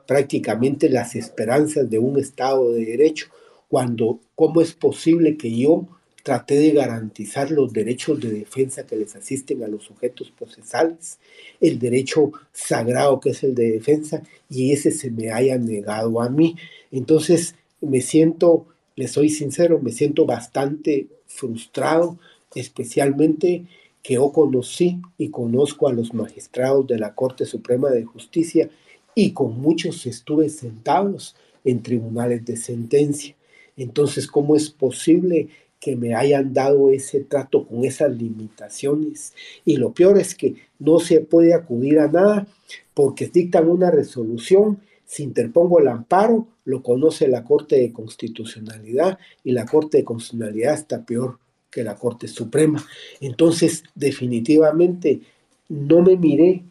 prácticamente 0.07 0.89
las 0.89 1.15
esperanzas 1.15 1.89
de 1.89 1.99
un 1.99 2.17
Estado 2.17 2.71
de 2.71 2.85
Derecho, 2.85 3.27
cuando, 3.67 4.19
¿cómo 4.33 4.61
es 4.61 4.73
posible 4.73 5.37
que 5.37 5.55
yo 5.55 5.87
traté 6.23 6.55
de 6.55 6.71
garantizar 6.71 7.51
los 7.51 7.71
derechos 7.73 8.19
de 8.19 8.29
defensa 8.29 8.85
que 8.85 8.95
les 8.95 9.15
asisten 9.15 9.63
a 9.63 9.67
los 9.67 9.83
sujetos 9.83 10.31
procesales, 10.31 11.19
el 11.61 11.79
derecho 11.79 12.31
sagrado 12.51 13.19
que 13.19 13.31
es 13.31 13.43
el 13.43 13.55
de 13.55 13.71
defensa, 13.71 14.23
y 14.49 14.71
ese 14.71 14.91
se 14.91 15.11
me 15.11 15.31
haya 15.31 15.57
negado 15.57 16.21
a 16.21 16.29
mí. 16.29 16.55
Entonces 16.91 17.55
me 17.81 18.01
siento, 18.01 18.65
le 18.95 19.07
soy 19.07 19.29
sincero, 19.29 19.79
me 19.81 19.91
siento 19.91 20.25
bastante 20.25 21.07
frustrado, 21.27 22.17
especialmente 22.55 23.65
que 24.01 24.15
yo 24.15 24.31
conocí 24.31 24.99
y 25.17 25.29
conozco 25.29 25.87
a 25.87 25.93
los 25.93 26.13
magistrados 26.13 26.87
de 26.87 26.97
la 26.97 27.13
Corte 27.13 27.45
Suprema 27.45 27.89
de 27.89 28.03
Justicia 28.03 28.69
y 29.13 29.31
con 29.31 29.59
muchos 29.59 30.05
estuve 30.05 30.49
sentados 30.49 31.35
en 31.65 31.83
tribunales 31.83 32.45
de 32.45 32.57
sentencia. 32.57 33.35
Entonces, 33.75 34.27
¿cómo 34.27 34.55
es 34.55 34.69
posible 34.69 35.49
que 35.79 35.95
me 35.95 36.13
hayan 36.13 36.53
dado 36.53 36.89
ese 36.89 37.21
trato 37.21 37.65
con 37.65 37.85
esas 37.85 38.15
limitaciones. 38.15 39.33
Y 39.65 39.77
lo 39.77 39.93
peor 39.93 40.17
es 40.17 40.35
que 40.35 40.55
no 40.77 40.99
se 40.99 41.21
puede 41.21 41.53
acudir 41.53 41.99
a 41.99 42.07
nada 42.07 42.47
porque 42.93 43.27
dictan 43.27 43.69
una 43.69 43.89
resolución, 43.91 44.79
si 45.05 45.23
interpongo 45.23 45.79
el 45.79 45.87
amparo, 45.87 46.47
lo 46.65 46.83
conoce 46.83 47.27
la 47.27 47.43
Corte 47.43 47.77
de 47.77 47.91
Constitucionalidad 47.91 49.17
y 49.43 49.53
la 49.53 49.65
Corte 49.65 49.99
de 49.99 50.03
Constitucionalidad 50.03 50.75
está 50.75 51.05
peor 51.05 51.39
que 51.71 51.83
la 51.83 51.95
Corte 51.95 52.27
Suprema. 52.27 52.85
Entonces, 53.21 53.83
definitivamente, 53.95 55.21
no 55.69 56.01
me 56.01 56.17
miré 56.17 56.63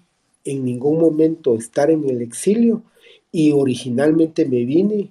en 0.45 0.65
ningún 0.65 1.01
momento 1.01 1.57
estar 1.57 1.91
en 1.91 2.09
el 2.09 2.21
exilio 2.23 2.83
y 3.33 3.53
originalmente 3.53 4.47
me 4.47 4.65
vine 4.65 5.11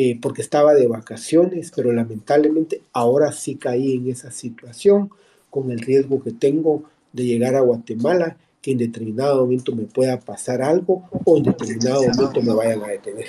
eh, 0.00 0.16
porque 0.22 0.42
estaba 0.42 0.74
de 0.74 0.86
vacaciones, 0.86 1.72
pero 1.74 1.90
lamentablemente 1.90 2.82
ahora 2.92 3.32
sí 3.32 3.56
caí 3.56 3.96
en 3.96 4.08
esa 4.08 4.30
situación 4.30 5.10
con 5.50 5.72
el 5.72 5.80
riesgo 5.80 6.22
que 6.22 6.30
tengo 6.30 6.84
de 7.12 7.24
llegar 7.24 7.56
a 7.56 7.62
Guatemala, 7.62 8.36
que 8.62 8.70
en 8.70 8.78
determinado 8.78 9.40
momento 9.40 9.74
me 9.74 9.86
pueda 9.86 10.20
pasar 10.20 10.62
algo 10.62 11.02
o 11.24 11.36
en 11.36 11.42
determinado 11.42 12.02
momento 12.02 12.40
me 12.42 12.54
vayan 12.54 12.84
a 12.84 12.86
detener. 12.86 13.26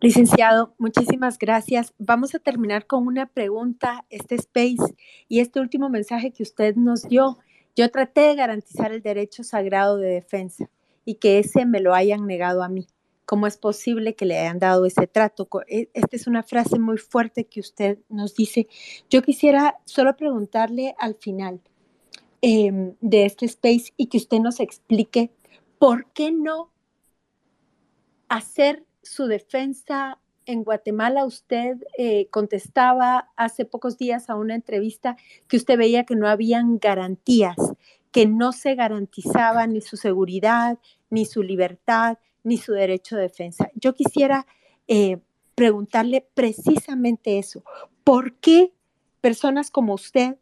Licenciado, 0.00 0.72
muchísimas 0.78 1.36
gracias. 1.36 1.92
Vamos 1.98 2.36
a 2.36 2.38
terminar 2.38 2.86
con 2.86 3.08
una 3.08 3.26
pregunta, 3.26 4.04
este 4.08 4.36
space 4.36 4.94
y 5.26 5.40
este 5.40 5.58
último 5.58 5.88
mensaje 5.88 6.30
que 6.30 6.44
usted 6.44 6.76
nos 6.76 7.02
dio. 7.08 7.38
Yo 7.74 7.90
traté 7.90 8.20
de 8.20 8.36
garantizar 8.36 8.92
el 8.92 9.02
derecho 9.02 9.42
sagrado 9.42 9.96
de 9.96 10.10
defensa 10.10 10.70
y 11.04 11.16
que 11.16 11.40
ese 11.40 11.66
me 11.66 11.80
lo 11.80 11.92
hayan 11.92 12.24
negado 12.28 12.62
a 12.62 12.68
mí. 12.68 12.86
¿Cómo 13.26 13.48
es 13.48 13.56
posible 13.56 14.14
que 14.14 14.24
le 14.24 14.38
hayan 14.38 14.60
dado 14.60 14.86
ese 14.86 15.08
trato? 15.08 15.48
E, 15.68 15.90
esta 15.92 16.16
es 16.16 16.28
una 16.28 16.44
frase 16.44 16.78
muy 16.78 16.96
fuerte 16.96 17.44
que 17.44 17.60
usted 17.60 17.98
nos 18.08 18.36
dice. 18.36 18.68
Yo 19.10 19.20
quisiera 19.20 19.80
solo 19.84 20.16
preguntarle 20.16 20.94
al 20.98 21.16
final 21.16 21.60
em, 22.40 22.94
de 23.00 23.26
este 23.26 23.46
space 23.46 23.92
y 23.96 24.06
que 24.06 24.18
usted 24.18 24.38
nos 24.38 24.60
explique 24.60 25.32
por 25.78 26.10
qué 26.12 26.30
no 26.30 26.70
hacer 28.28 28.84
su 29.02 29.26
defensa 29.26 30.20
en 30.46 30.62
Guatemala. 30.62 31.24
Usted 31.24 31.78
eh, 31.98 32.28
contestaba 32.30 33.30
hace 33.36 33.64
pocos 33.64 33.98
días 33.98 34.30
a 34.30 34.36
una 34.36 34.54
entrevista 34.54 35.16
que 35.48 35.56
usted 35.56 35.76
veía 35.76 36.04
que 36.04 36.14
no 36.14 36.28
habían 36.28 36.78
garantías, 36.78 37.56
que 38.12 38.26
no 38.26 38.52
se 38.52 38.76
garantizaba 38.76 39.66
ni 39.66 39.80
su 39.80 39.96
seguridad, 39.96 40.78
ni 41.10 41.24
su 41.24 41.42
libertad, 41.42 42.18
ni 42.46 42.58
su 42.58 42.72
derecho 42.72 43.16
de 43.16 43.22
defensa. 43.22 43.70
Yo 43.74 43.94
quisiera 43.94 44.46
eh, 44.88 45.18
preguntarle 45.54 46.26
precisamente 46.34 47.38
eso. 47.38 47.62
¿Por 48.04 48.34
qué 48.34 48.72
personas 49.20 49.70
como 49.70 49.94
usted, 49.94 50.36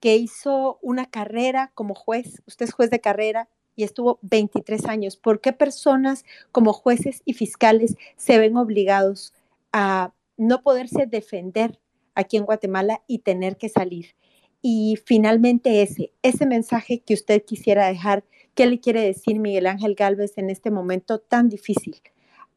que 0.00 0.16
hizo 0.16 0.78
una 0.80 1.06
carrera 1.06 1.72
como 1.74 1.94
juez, 1.94 2.42
usted 2.46 2.66
es 2.66 2.72
juez 2.72 2.88
de 2.90 3.00
carrera 3.00 3.48
y 3.74 3.82
estuvo 3.82 4.18
23 4.22 4.86
años, 4.86 5.16
¿por 5.16 5.40
qué 5.40 5.52
personas 5.52 6.24
como 6.52 6.72
jueces 6.72 7.22
y 7.24 7.34
fiscales 7.34 7.96
se 8.16 8.38
ven 8.38 8.56
obligados 8.56 9.34
a 9.72 10.12
no 10.36 10.62
poderse 10.62 11.06
defender 11.06 11.78
aquí 12.14 12.36
en 12.36 12.44
Guatemala 12.44 13.02
y 13.06 13.18
tener 13.18 13.56
que 13.56 13.68
salir. 13.68 14.16
Y 14.60 14.98
finalmente 15.04 15.82
ese, 15.82 16.12
ese 16.22 16.46
mensaje 16.46 17.00
que 17.00 17.14
usted 17.14 17.44
quisiera 17.44 17.86
dejar, 17.86 18.24
¿qué 18.58 18.66
le 18.66 18.80
quiere 18.80 19.02
decir 19.02 19.38
Miguel 19.38 19.68
Ángel 19.68 19.94
Galvez 19.94 20.36
en 20.36 20.50
este 20.50 20.72
momento 20.72 21.20
tan 21.20 21.48
difícil 21.48 22.02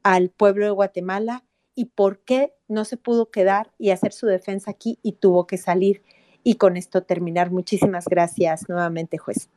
al 0.01 0.31
pueblo 0.31 0.65
de 0.65 0.71
Guatemala 0.71 1.43
y 1.75 1.85
por 1.93 2.21
qué 2.21 2.53
no 2.67 2.85
se 2.85 2.97
pudo 2.97 3.29
quedar 3.29 3.71
y 3.77 3.91
hacer 3.91 4.11
su 4.11 4.25
defensa 4.25 4.71
aquí 4.71 4.97
y 5.03 5.11
tuvo 5.11 5.45
que 5.45 5.59
salir? 5.59 6.01
Y 6.43 6.55
con 6.55 6.75
esto 6.75 7.03
terminar. 7.03 7.51
Muchísimas 7.51 8.05
gracias 8.05 8.67
nuevamente, 8.67 9.19
juez. 9.19 9.47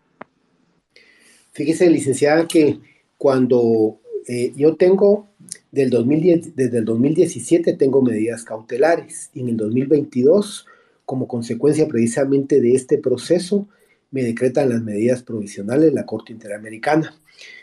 Fíjese, 1.52 1.88
licenciada, 1.88 2.46
que 2.46 2.78
cuando 3.16 3.98
eh, 4.28 4.52
yo 4.54 4.76
tengo 4.76 5.28
del 5.72 5.88
2010, 5.88 6.56
desde 6.56 6.76
el 6.76 6.84
2017 6.84 7.72
tengo 7.72 8.02
medidas 8.02 8.44
cautelares 8.44 9.30
y 9.32 9.40
en 9.40 9.48
el 9.48 9.56
2022 9.56 10.66
como 11.06 11.26
consecuencia 11.26 11.88
precisamente 11.88 12.60
de 12.60 12.72
este 12.74 12.98
proceso, 12.98 13.66
me 14.14 14.22
decretan 14.22 14.68
las 14.68 14.80
medidas 14.80 15.24
provisionales 15.24 15.92
la 15.92 16.06
Corte 16.06 16.32
Interamericana. 16.32 17.16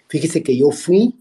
Fíjese 0.10 0.44
que 0.44 0.58
yo 0.58 0.72
fui 0.72 1.16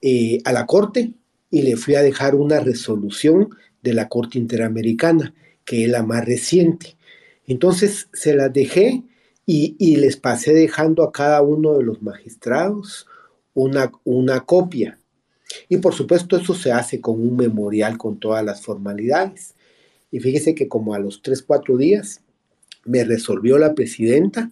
eh, 0.00 0.40
a 0.44 0.52
la 0.52 0.66
Corte 0.66 1.12
y 1.52 1.62
le 1.62 1.76
fui 1.76 1.94
a 1.94 2.02
dejar 2.02 2.34
una 2.34 2.58
resolución 2.58 3.50
de 3.80 3.94
la 3.94 4.08
Corte 4.08 4.40
Interamericana, 4.40 5.34
que 5.64 5.84
es 5.84 5.88
la 5.88 6.02
más 6.02 6.24
reciente. 6.24 6.96
Entonces 7.46 8.08
se 8.12 8.34
las 8.34 8.52
dejé 8.52 9.04
y, 9.46 9.96
les 9.98 10.16
pasé 10.16 10.52
dejando 10.52 11.04
a 11.04 11.12
cada 11.12 11.42
uno 11.42 11.74
de 11.74 11.84
los 11.84 12.02
magistrados 12.02 13.06
una, 13.54 13.92
una 14.02 14.40
copia. 14.40 14.98
Y 15.68 15.76
por 15.76 15.94
supuesto 15.94 16.36
eso 16.36 16.54
se 16.54 16.72
hace 16.72 17.00
con 17.00 17.20
un 17.20 17.36
memorial 17.36 17.98
con 17.98 18.18
todas 18.18 18.44
las 18.44 18.62
formalidades. 18.62 19.54
Y 20.10 20.18
fíjese 20.18 20.56
que 20.56 20.66
como 20.66 20.92
a 20.92 20.98
los 20.98 21.22
3, 21.22 21.40
4 21.42 21.76
días 21.76 22.20
me 22.84 23.04
resolvió 23.04 23.58
la 23.58 23.76
presidenta 23.76 24.50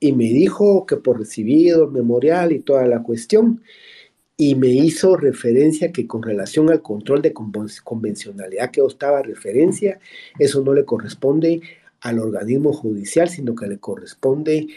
y 0.00 0.12
me 0.12 0.24
dijo 0.24 0.86
que 0.86 0.96
por 0.96 1.18
recibido 1.18 1.84
el 1.84 1.90
memorial 1.90 2.52
y 2.52 2.60
toda 2.60 2.86
la 2.86 3.02
cuestión, 3.02 3.62
y 4.38 4.54
me 4.54 4.68
hizo 4.68 5.16
referencia 5.16 5.92
que 5.92 6.06
con 6.06 6.22
relación 6.22 6.70
al 6.70 6.80
control 6.80 7.20
de 7.20 7.34
convencionalidad 7.34 8.70
que 8.70 8.80
estaba 8.80 9.20
referencia, 9.22 10.00
eso 10.38 10.62
no 10.62 10.72
le 10.72 10.86
corresponde 10.86 11.60
al 12.00 12.18
organismo 12.18 12.72
judicial, 12.72 13.28
sino 13.28 13.54
que 13.54 13.66
le 13.66 13.76
corresponde 13.76 14.68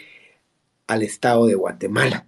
al 0.86 1.02
Estado 1.02 1.46
de 1.46 1.54
Guatemala. 1.54 2.26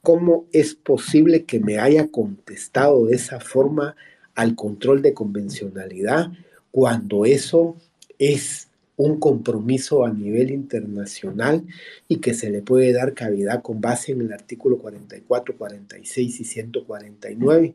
¿Cómo 0.00 0.46
es 0.50 0.74
posible 0.74 1.44
que 1.44 1.60
me 1.60 1.78
haya 1.78 2.08
contestado 2.08 3.04
de 3.04 3.16
esa 3.16 3.38
forma 3.38 3.94
al 4.34 4.56
control 4.56 5.02
de 5.02 5.12
convencionalidad 5.12 6.32
cuando 6.70 7.26
eso 7.26 7.76
es 8.18 8.71
un 9.02 9.18
compromiso 9.18 10.04
a 10.04 10.12
nivel 10.12 10.50
internacional 10.50 11.64
y 12.08 12.18
que 12.18 12.34
se 12.34 12.50
le 12.50 12.62
puede 12.62 12.92
dar 12.92 13.14
cavidad 13.14 13.62
con 13.62 13.80
base 13.80 14.12
en 14.12 14.20
el 14.20 14.32
artículo 14.32 14.78
44, 14.78 15.56
46 15.56 16.40
y 16.40 16.44
149. 16.44 17.74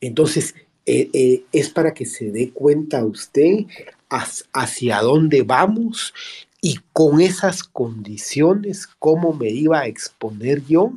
Entonces, 0.00 0.54
eh, 0.86 1.10
eh, 1.12 1.44
es 1.52 1.70
para 1.70 1.92
que 1.94 2.06
se 2.06 2.32
dé 2.32 2.50
cuenta 2.50 3.04
usted 3.04 3.66
hacia 4.52 5.00
dónde 5.00 5.42
vamos 5.42 6.12
y 6.60 6.78
con 6.92 7.20
esas 7.20 7.62
condiciones, 7.64 8.86
cómo 8.98 9.32
me 9.32 9.50
iba 9.50 9.80
a 9.80 9.86
exponer 9.86 10.64
yo 10.66 10.92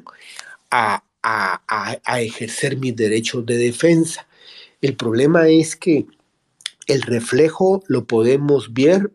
a, 0.72 1.04
a 1.22 2.22
ejercer 2.22 2.78
mis 2.78 2.96
derechos 2.96 3.46
de 3.46 3.58
defensa. 3.58 4.28
El 4.82 4.96
problema 4.96 5.48
es 5.48 5.76
que 5.76 6.06
el 6.88 7.02
reflejo 7.02 7.84
lo 7.88 8.06
podemos 8.06 8.74
ver, 8.74 9.12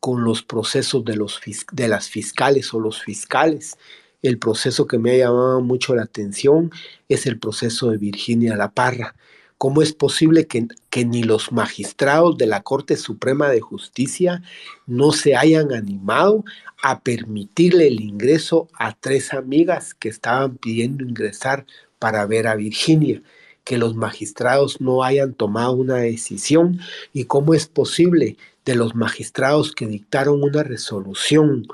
con 0.00 0.22
los 0.22 0.42
procesos 0.42 1.02
de, 1.04 1.88
las 1.88 2.08
fiscales 2.10 2.74
o 2.74 2.80
los 2.80 3.02
fiscales. 3.02 3.78
El 4.20 4.38
proceso 4.38 4.86
que 4.86 4.98
me 4.98 5.12
ha 5.12 5.16
llamado 5.16 5.62
mucho 5.62 5.94
la 5.94 6.02
atención 6.02 6.70
es 7.08 7.24
el 7.26 7.38
proceso 7.38 7.90
de 7.90 7.96
Virginia 7.96 8.54
La 8.54 8.70
Parra. 8.70 9.14
¿Cómo 9.56 9.80
es 9.80 9.94
posible 9.94 10.46
que, 10.46 11.04
ni 11.06 11.22
los 11.22 11.52
magistrados 11.52 12.36
de 12.36 12.46
la 12.46 12.62
Corte 12.62 12.96
Suprema 12.96 13.48
de 13.48 13.62
Justicia 13.62 14.42
no 14.86 15.12
se 15.12 15.36
hayan 15.36 15.72
animado 15.72 16.44
a 16.82 17.00
permitirle 17.00 17.86
el 17.86 18.02
ingreso 18.02 18.68
a 18.74 18.94
tres 18.94 19.32
amigas 19.32 19.94
que 19.94 20.10
estaban 20.10 20.58
pidiendo 20.58 21.02
ingresar 21.02 21.64
para 21.98 22.26
ver 22.26 22.46
a 22.46 22.56
Virginia? 22.56 23.22
Que 23.64 23.78
los 23.78 23.94
magistrados 23.96 24.80
no 24.80 25.02
hayan 25.02 25.34
tomado 25.34 25.72
una 25.72 25.96
decisión 25.96 26.80
y 27.12 27.24
cómo 27.24 27.54
es 27.54 27.66
posible 27.66 28.36
de 28.64 28.74
los 28.74 28.94
magistrados 28.94 29.72
que 29.72 29.86
dictaron 29.86 30.42
una 30.42 30.62
resolución 30.62 31.66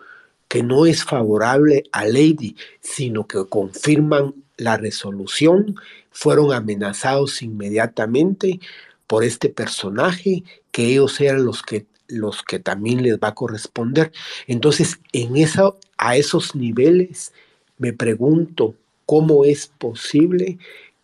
que 0.49 0.63
no 0.63 0.87
es 0.87 1.05
favorable 1.05 1.85
a 1.93 2.05
Lady, 2.05 2.57
sino 2.81 3.27
que 3.27 3.45
confirman 3.49 4.35
la 4.57 4.77
resolución, 4.77 5.77
fueron 6.11 6.53
amenazados 6.53 7.43
inmediatamente 7.43 8.61
por 9.07 9.23
este 9.25 9.49
personaje, 9.49 10.43
que 10.73 10.87
ellos 10.87 11.21
eran 11.21 11.45
los 11.45 11.63
que 11.63 11.87
los 12.11 12.43
que 12.43 12.59
también 12.59 13.03
les 13.05 13.19
va 13.19 13.29
a 13.29 13.35
corresponder. 13.35 14.11
Entonces, 14.49 14.99
en 15.13 15.37
esa, 15.37 15.75
a 15.97 16.17
esos 16.17 16.57
niveles 16.57 17.33
me 17.79 17.93
pregunto 17.93 18.75
cómo 19.07 19.45
es 19.45 19.69
posible 19.79 20.59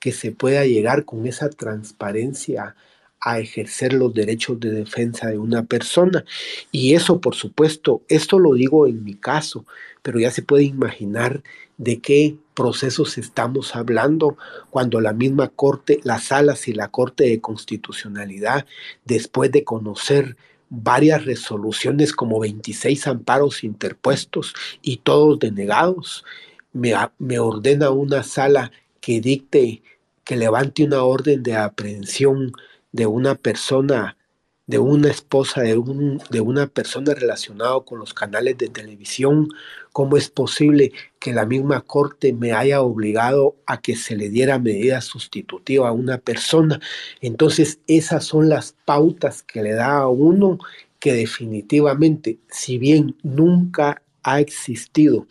que 0.07 0.13
se 0.13 0.31
pueda 0.31 0.65
llegar 0.65 1.05
con 1.05 1.27
esa 1.27 1.51
transparencia 1.51 2.77
a 3.21 3.41
ejercer 3.41 3.93
los 3.93 4.15
derechos 4.15 4.61
de 4.61 4.71
defensa 4.71 5.27
de 5.27 5.37
una 5.37 5.65
persona. 5.65 6.25
Y 6.71 6.95
eso, 6.95 7.21
por 7.21 7.35
supuesto, 7.35 8.03
esto 8.07 8.39
lo 8.39 8.55
digo 8.55 8.87
en 8.87 9.03
mi 9.03 9.17
caso, 9.17 9.67
pero 10.03 10.21
ya 10.21 10.31
se 10.31 10.43
puede 10.43 10.63
imaginar 10.63 11.43
de 11.77 11.99
qué 11.99 12.37
procesos 12.55 13.19
estamos 13.19 13.75
hablando 13.75 14.37
cuando 14.71 15.01
la 15.01 15.13
misma 15.13 15.49
Corte, 15.49 15.99
las 16.05 16.27
salas 16.27 16.69
y 16.69 16.73
la 16.73 16.87
Corte 16.93 17.25
de 17.25 17.41
Constitucionalidad, 17.41 18.65
después 19.05 19.51
de 19.51 19.65
conocer 19.65 20.37
varias 20.71 21.25
resoluciones 21.25 22.13
como 22.13 22.39
26 22.39 23.09
amparos 23.09 23.65
interpuestos 23.65 24.55
y 24.83 24.99
todos 24.99 25.41
denegados, 25.41 26.25
me, 26.73 26.95
me 27.19 27.41
ordena 27.41 27.91
una 27.91 28.23
sala 28.23 28.71
que 29.01 29.21
dicte 29.21 29.83
que 30.27 30.37
levante 30.37 30.83
una 30.83 31.05
orden 31.05 31.45
de 31.45 31.55
aprehensión 31.55 32.53
de 32.91 33.07
una 33.07 33.37
persona, 33.37 34.19
de 34.67 34.81
una 34.81 35.09
esposa, 35.09 35.63
de, 35.63 35.79
un, 35.79 36.21
de 36.31 36.41
una 36.41 36.67
persona 36.67 37.15
relacionada 37.15 37.79
con 37.83 38.01
los 38.01 38.13
canales 38.13 38.59
de 38.59 38.69
televisión, 38.69 39.49
¿cómo 39.93 40.17
es 40.17 40.29
posible 40.29 40.91
que 41.21 41.33
la 41.33 41.47
misma 41.47 41.81
corte 41.83 42.33
me 42.33 42.53
haya 42.53 42.83
obligado 42.83 43.55
a 43.67 43.81
que 43.81 43.95
se 43.95 44.17
le 44.17 44.29
diera 44.29 44.59
medida 44.59 45.01
sustitutiva 45.01 45.89
a 45.89 45.93
una 45.93 46.19
persona? 46.19 46.81
Entonces, 47.21 47.79
esas 47.87 48.25
son 48.25 48.49
las 48.49 48.75
pautas 48.85 49.45
que 49.45 49.63
le 49.63 49.75
da 49.75 49.99
a 49.99 50.09
uno 50.09 50.59
que 50.99 51.13
definitivamente, 51.13 52.41
si 52.51 52.79
bien 52.79 53.17
nunca 53.23 54.03
ha 54.25 54.41
existido 54.41 55.29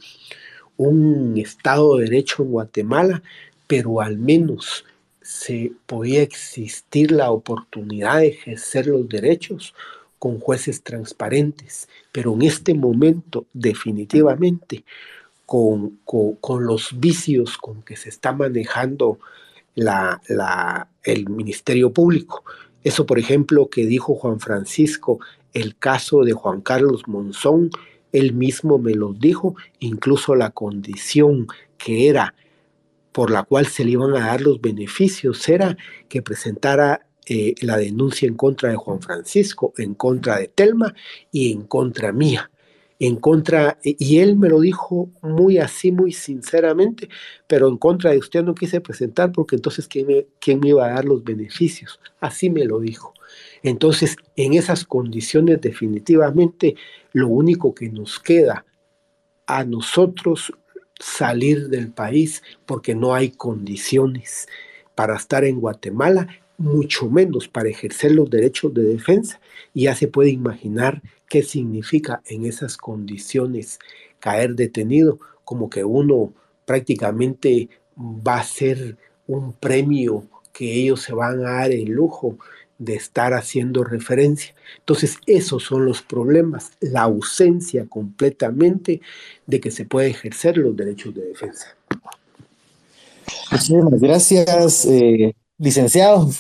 un 0.78 1.38
Estado 1.38 1.98
de 1.98 2.06
Derecho 2.06 2.44
en 2.44 2.52
Guatemala, 2.52 3.24
pero 3.68 4.02
al 4.02 4.18
menos 4.18 4.86
se 5.22 5.72
podía 5.86 6.22
existir 6.22 7.12
la 7.12 7.32
oportunidad 7.32 8.20
de 8.20 8.28
ejercer 8.28 8.88
los 8.88 9.10
derechos 9.10 9.74
con 10.20 10.40
jueces 10.40 10.84
transparentes, 10.84 11.90
pero 12.12 12.34
en 12.34 12.44
este 12.44 12.74
momento 12.74 13.46
definitivamente 13.54 14.84
con, 15.46 16.00
los 16.60 17.00
vicios 17.00 17.58
con 17.58 17.82
que 17.84 17.96
se 17.96 18.10
está 18.10 18.34
manejando 18.34 19.20
la, 19.76 20.22
el 21.04 21.30
Ministerio 21.30 21.92
Público. 21.92 22.44
Eso, 22.84 23.06
por 23.06 23.20
ejemplo, 23.20 23.70
que 23.70 23.86
dijo 23.86 24.16
Juan 24.16 24.40
Francisco, 24.40 25.20
el 25.54 25.76
caso 25.76 26.24
de 26.24 26.34
Juan 26.34 26.62
Carlos 26.62 27.08
Monzón, 27.08 27.70
él 28.12 28.34
mismo 28.34 28.78
me 28.78 28.94
lo 28.94 29.14
dijo, 29.14 29.56
incluso 29.80 30.36
la 30.36 30.52
condición 30.52 31.48
que 31.78 32.10
era 32.10 32.34
por 33.16 33.32
la 33.32 33.44
cual 33.44 33.66
se 33.66 33.86
le 33.86 33.92
iban 33.92 34.14
a 34.18 34.28
dar 34.28 34.42
los 34.42 34.60
beneficios 34.60 35.48
era 35.48 35.78
que 36.10 36.22
presentara 36.22 37.08
eh, 37.26 37.56
la 37.62 37.78
denuncia 37.78 38.28
en 38.28 38.36
contra 38.36 38.68
de 38.68 38.76
Juan 38.76 39.02
Francisco, 39.02 39.74
en 39.78 39.94
contra 39.94 40.38
de 40.38 40.50
Telma 40.50 40.94
y 41.32 41.54
en 41.54 41.62
contra 41.62 42.12
mía. 42.12 42.52
En 43.00 43.16
contra, 43.16 43.80
y 43.84 44.20
él 44.20 44.36
me 44.36 44.50
lo 44.50 44.60
dijo 44.60 45.10
muy 45.22 45.60
así, 45.60 45.94
muy 45.94 46.12
sinceramente, 46.12 47.08
pero 47.48 47.70
en 47.70 47.78
contra 47.78 48.12
de 48.12 48.18
usted 48.18 48.44
no 48.44 48.54
quise 48.54 48.82
presentar 48.82 49.32
porque 49.32 49.56
entonces 49.56 49.88
¿quién 49.88 50.08
me, 50.08 50.28
quién 50.42 50.60
me 50.60 50.70
iba 50.70 50.86
a 50.86 50.96
dar 50.96 51.06
los 51.06 51.24
beneficios? 51.24 52.02
Así 52.20 52.50
me 52.50 52.66
lo 52.66 52.82
dijo. 52.82 53.14
Entonces, 53.64 54.18
en 54.36 54.56
esas 54.56 54.84
condiciones 54.84 55.62
definitivamente 55.62 56.76
lo 57.14 57.30
único 57.30 57.74
que 57.74 57.88
nos 57.88 58.20
queda 58.20 58.66
a 59.48 59.64
nosotros 59.64 60.52
salir 61.06 61.70
del 61.70 61.92
país 61.92 62.42
porque 62.66 62.96
no 62.96 63.14
hay 63.14 63.30
condiciones 63.30 64.48
para 64.96 65.16
estar 65.16 65.44
en 65.44 65.60
Guatemala 65.60 66.28
mucho 66.58 67.10
menos 67.10 67.48
para 67.48 67.70
ejercer 67.70 68.14
los 68.14 68.30
derechos 68.30 68.74
de 68.74 68.84
defensa. 68.84 69.40
Y 69.74 69.84
ya 69.84 69.96
se 69.96 70.08
puede 70.08 70.32
imaginar 70.32 71.04
qué 71.30 71.44
significa 71.44 72.24
en 72.26 72.46
esas 72.46 72.76
condiciones 72.76 73.78
caer 74.20 74.56
detenido, 74.56 75.20
como 75.44 75.70
que 75.70 75.84
uno 75.84 76.34
prácticamente 76.66 77.70
va 77.96 78.38
a 78.40 78.44
ser 78.44 78.98
un 79.28 79.54
premio 79.54 80.24
que 80.52 80.74
ellos 80.74 81.02
se 81.02 81.14
van 81.14 81.46
a 81.46 81.52
dar 81.52 81.72
el 81.72 81.92
lujo 81.92 82.40
de 82.78 82.96
estar 82.96 83.34
haciendo 83.34 83.84
referencia. 83.84 84.54
Entonces, 84.80 85.18
esos 85.26 85.64
son 85.64 85.86
los 85.86 86.02
problemas, 86.02 86.72
la 86.80 87.04
ausencia 87.04 87.86
completamente 87.88 89.02
de 89.48 89.60
que 89.60 89.72
se 89.72 89.86
puede 89.86 90.10
ejercer 90.10 90.58
los 90.58 90.76
derechos 90.76 91.14
de 91.16 91.26
defensa. 91.26 91.68
Muchísimas 93.52 94.00
gracias, 94.00 94.86
eh, 94.86 95.36
licenciado. 95.58 96.30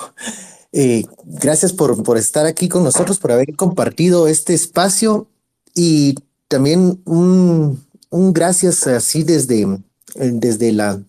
Eh, 0.77 1.05
gracias 1.23 1.71
por, 1.71 2.03
por 2.03 2.17
estar 2.17 2.45
aquí 2.45 2.67
con 2.67 2.83
nosotros, 2.83 3.17
por 3.17 3.31
haber 3.31 3.55
compartido 3.55 4.27
este 4.27 4.53
espacio 4.53 5.29
y 5.73 6.15
también 6.49 7.01
un, 7.05 7.81
un 8.09 8.33
gracias 8.33 8.85
así 8.85 9.23
desde, 9.23 9.65
desde 10.15 10.73
la 10.73 11.01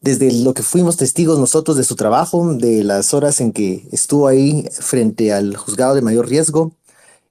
desde 0.00 0.32
lo 0.32 0.54
que 0.54 0.62
fuimos 0.62 0.96
testigos 0.96 1.38
nosotros 1.38 1.76
de 1.76 1.84
su 1.84 1.96
trabajo, 1.96 2.54
de 2.54 2.84
las 2.84 3.14
horas 3.14 3.40
en 3.40 3.52
que 3.52 3.88
estuvo 3.92 4.28
ahí 4.28 4.68
frente 4.72 5.32
al 5.32 5.56
juzgado 5.56 5.94
de 5.94 6.02
mayor 6.02 6.28
riesgo. 6.28 6.72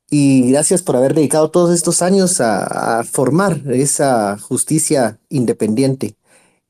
Y 0.09 0.51
gracias 0.51 0.83
por 0.83 0.95
haber 0.95 1.15
dedicado 1.15 1.49
todos 1.49 1.73
estos 1.73 2.01
años 2.01 2.39
a, 2.39 3.03
formar 3.03 3.61
esa 3.71 4.37
justicia 4.37 5.19
independiente, 5.29 6.15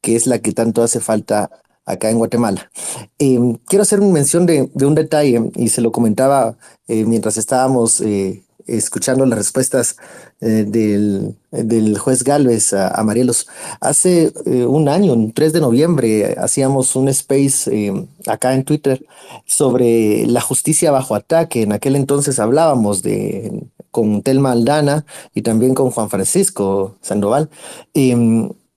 que 0.02 0.16
es 0.16 0.26
la 0.28 0.40
que 0.40 0.54
tanto 0.54 0.84
hace 0.84 1.00
falta 1.00 1.52
acá 1.86 2.10
en 2.10 2.18
Guatemala. 2.18 2.72
Em, 3.20 3.58
quiero 3.68 3.84
hacer 3.84 4.00
una 4.00 4.14
mención 4.14 4.46
de, 4.46 4.70
un 4.86 4.96
detalle, 4.96 5.52
y 5.56 5.70
se 5.70 5.82
lo 5.82 5.92
comentaba 5.92 6.58
eh, 6.88 7.06
mientras 7.06 7.38
estábamos 7.38 8.02
eh, 8.02 8.45
escuchando 8.68 9.26
las 9.26 9.38
respuestas 9.38 9.98
eh, 10.42 10.66
del, 10.68 11.36
del, 11.52 11.98
juez 11.98 12.24
Galvez 12.24 12.74
a, 12.74 13.02
Marielos. 13.04 13.48
Hace 13.80 14.34
eh, 14.46 14.66
un 14.66 14.90
año, 14.90 15.14
el 15.14 15.34
3 15.34 15.54
de 15.54 15.62
noviembre, 15.62 16.36
hacíamos 16.38 16.96
un 16.96 17.08
space 17.10 17.70
eh, 17.72 18.08
acá 18.28 18.54
en 18.54 18.64
Twitter 18.64 19.06
sobre 19.46 20.26
la 20.28 20.42
justicia 20.42 20.92
bajo 20.92 21.16
ataque. 21.16 21.62
En 21.64 21.72
aquel 21.72 21.96
entonces 21.96 22.40
hablábamos 22.40 23.02
de 23.02 23.64
con 23.92 24.22
Telma 24.24 24.52
Aldana 24.52 25.06
y 25.34 25.42
también 25.42 25.74
con 25.74 25.90
Juan 25.90 26.10
Francisco 26.10 26.98
Sandoval. 27.02 27.50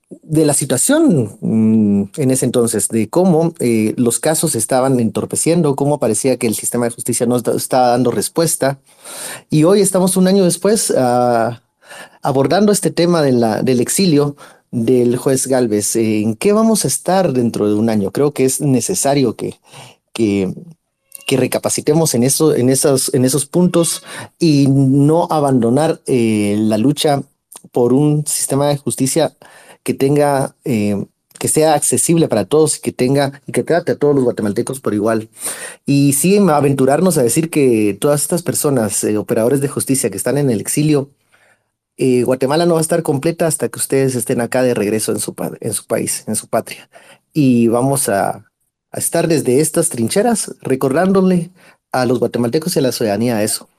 De 0.09 0.43
la 0.43 0.53
situación 0.53 1.37
mm, 1.39 2.03
en 2.17 2.31
ese 2.31 2.45
entonces, 2.45 2.87
de 2.87 3.09
cómo 3.09 3.53
los 3.95 4.19
casos 4.19 4.55
estaban 4.55 4.99
entorpeciendo, 4.99 5.75
cómo 5.75 5.99
parecía 5.99 6.37
que 6.37 6.47
el 6.47 6.55
sistema 6.55 6.85
de 6.85 6.91
justicia 6.91 7.27
no 7.27 7.37
estaba 7.37 7.89
dando 7.89 8.09
respuesta 8.09 8.79
y 9.49 9.65
hoy 9.65 9.81
estamos 9.81 10.17
un 10.17 10.27
año 10.27 10.43
después 10.43 10.91
ah, 10.97 11.61
abordando 12.21 12.71
este 12.71 12.91
tema 12.91 13.21
de 13.21 13.33
la, 13.33 13.61
del 13.61 13.81
exilio 13.81 14.35
del 14.71 15.17
juez 15.17 15.47
Galvez. 15.47 15.95
¿En 15.95 16.35
qué 16.35 16.53
vamos 16.53 16.85
a 16.85 16.87
estar 16.87 17.33
dentro 17.33 17.67
de 17.67 17.75
un 17.75 17.89
año? 17.89 18.11
Creo 18.11 18.33
que 18.33 18.45
es 18.45 18.61
necesario 18.61 19.35
que, 19.35 19.59
que, 20.13 20.53
recapacitemos 21.31 22.15
en, 22.15 22.23
en, 22.23 22.69
esos, 22.69 23.13
en 23.13 23.25
esos 23.25 23.45
puntos 23.45 24.03
y 24.39 24.67
no 24.67 25.27
abandonar 25.29 26.01
eh, 26.07 26.55
la 26.57 26.79
lucha 26.79 27.21
por 27.71 27.93
un 27.93 28.25
sistema 28.25 28.67
de 28.67 28.77
justicia 28.77 29.35
que 29.89 29.95
tenga 29.95 30.55
eh, 30.65 31.03
que 31.39 31.47
sea 31.47 31.73
accesible 31.73 32.27
para 32.27 32.45
todos 32.45 32.77
y 32.77 32.81
que 32.81 32.91
tenga 32.91 33.41
y 33.47 33.51
que 33.51 33.63
trate 33.63 33.93
a 33.93 33.95
todos 33.95 34.13
los 34.13 34.23
guatemaltecos 34.23 34.79
por 34.81 34.93
igual. 34.93 35.29
Y 35.83 36.13
sí, 36.13 36.37
aventurarnos 36.37 37.17
a 37.17 37.23
decir 37.23 37.49
que 37.49 37.97
todas 37.99 38.21
estas 38.21 38.43
personas, 38.43 39.03
eh, 39.03 39.17
operadores 39.17 39.61
de 39.61 39.67
justicia 39.67 40.11
que 40.11 40.17
están 40.17 40.37
en 40.37 40.51
el 40.51 40.61
exilio, 40.61 41.09
eh, 41.97 42.21
Guatemala 42.21 42.67
no 42.67 42.75
va 42.75 42.81
a 42.81 42.81
estar 42.81 43.01
completa 43.01 43.47
hasta 43.47 43.67
que 43.67 43.79
ustedes 43.79 44.13
estén 44.13 44.41
acá 44.41 44.61
de 44.61 44.75
regreso 44.75 45.11
en 45.11 45.19
su, 45.19 45.33
país, 45.33 46.23
en 46.27 46.35
su 46.35 46.47
patria. 46.47 46.87
Y 47.33 47.67
vamos 47.67 48.09
a, 48.09 48.45
a 48.91 48.99
estar 48.99 49.27
desde 49.27 49.59
estas 49.59 49.89
trincheras 49.89 50.53
recordándole 50.61 51.49
a 51.91 52.05
los 52.05 52.19
guatemaltecos 52.19 52.75
y 52.75 52.79
a 52.79 52.83
la 52.83 52.91
ciudadanía 52.91 53.41
eso, 53.41 53.69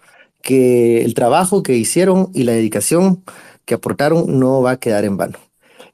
que 0.43 1.05
el 1.05 1.15
trabajo 1.15 1.63
que 1.63 1.77
hicieron 1.77 2.31
y 2.35 2.43
la 2.43 2.53
dedicación 2.53 3.23
que 3.65 3.75
aportaron 3.75 4.41
no 4.41 4.61
va 4.61 4.73
a 4.73 4.81
quedar 4.81 5.05
en 5.05 5.17
vano. 5.17 5.50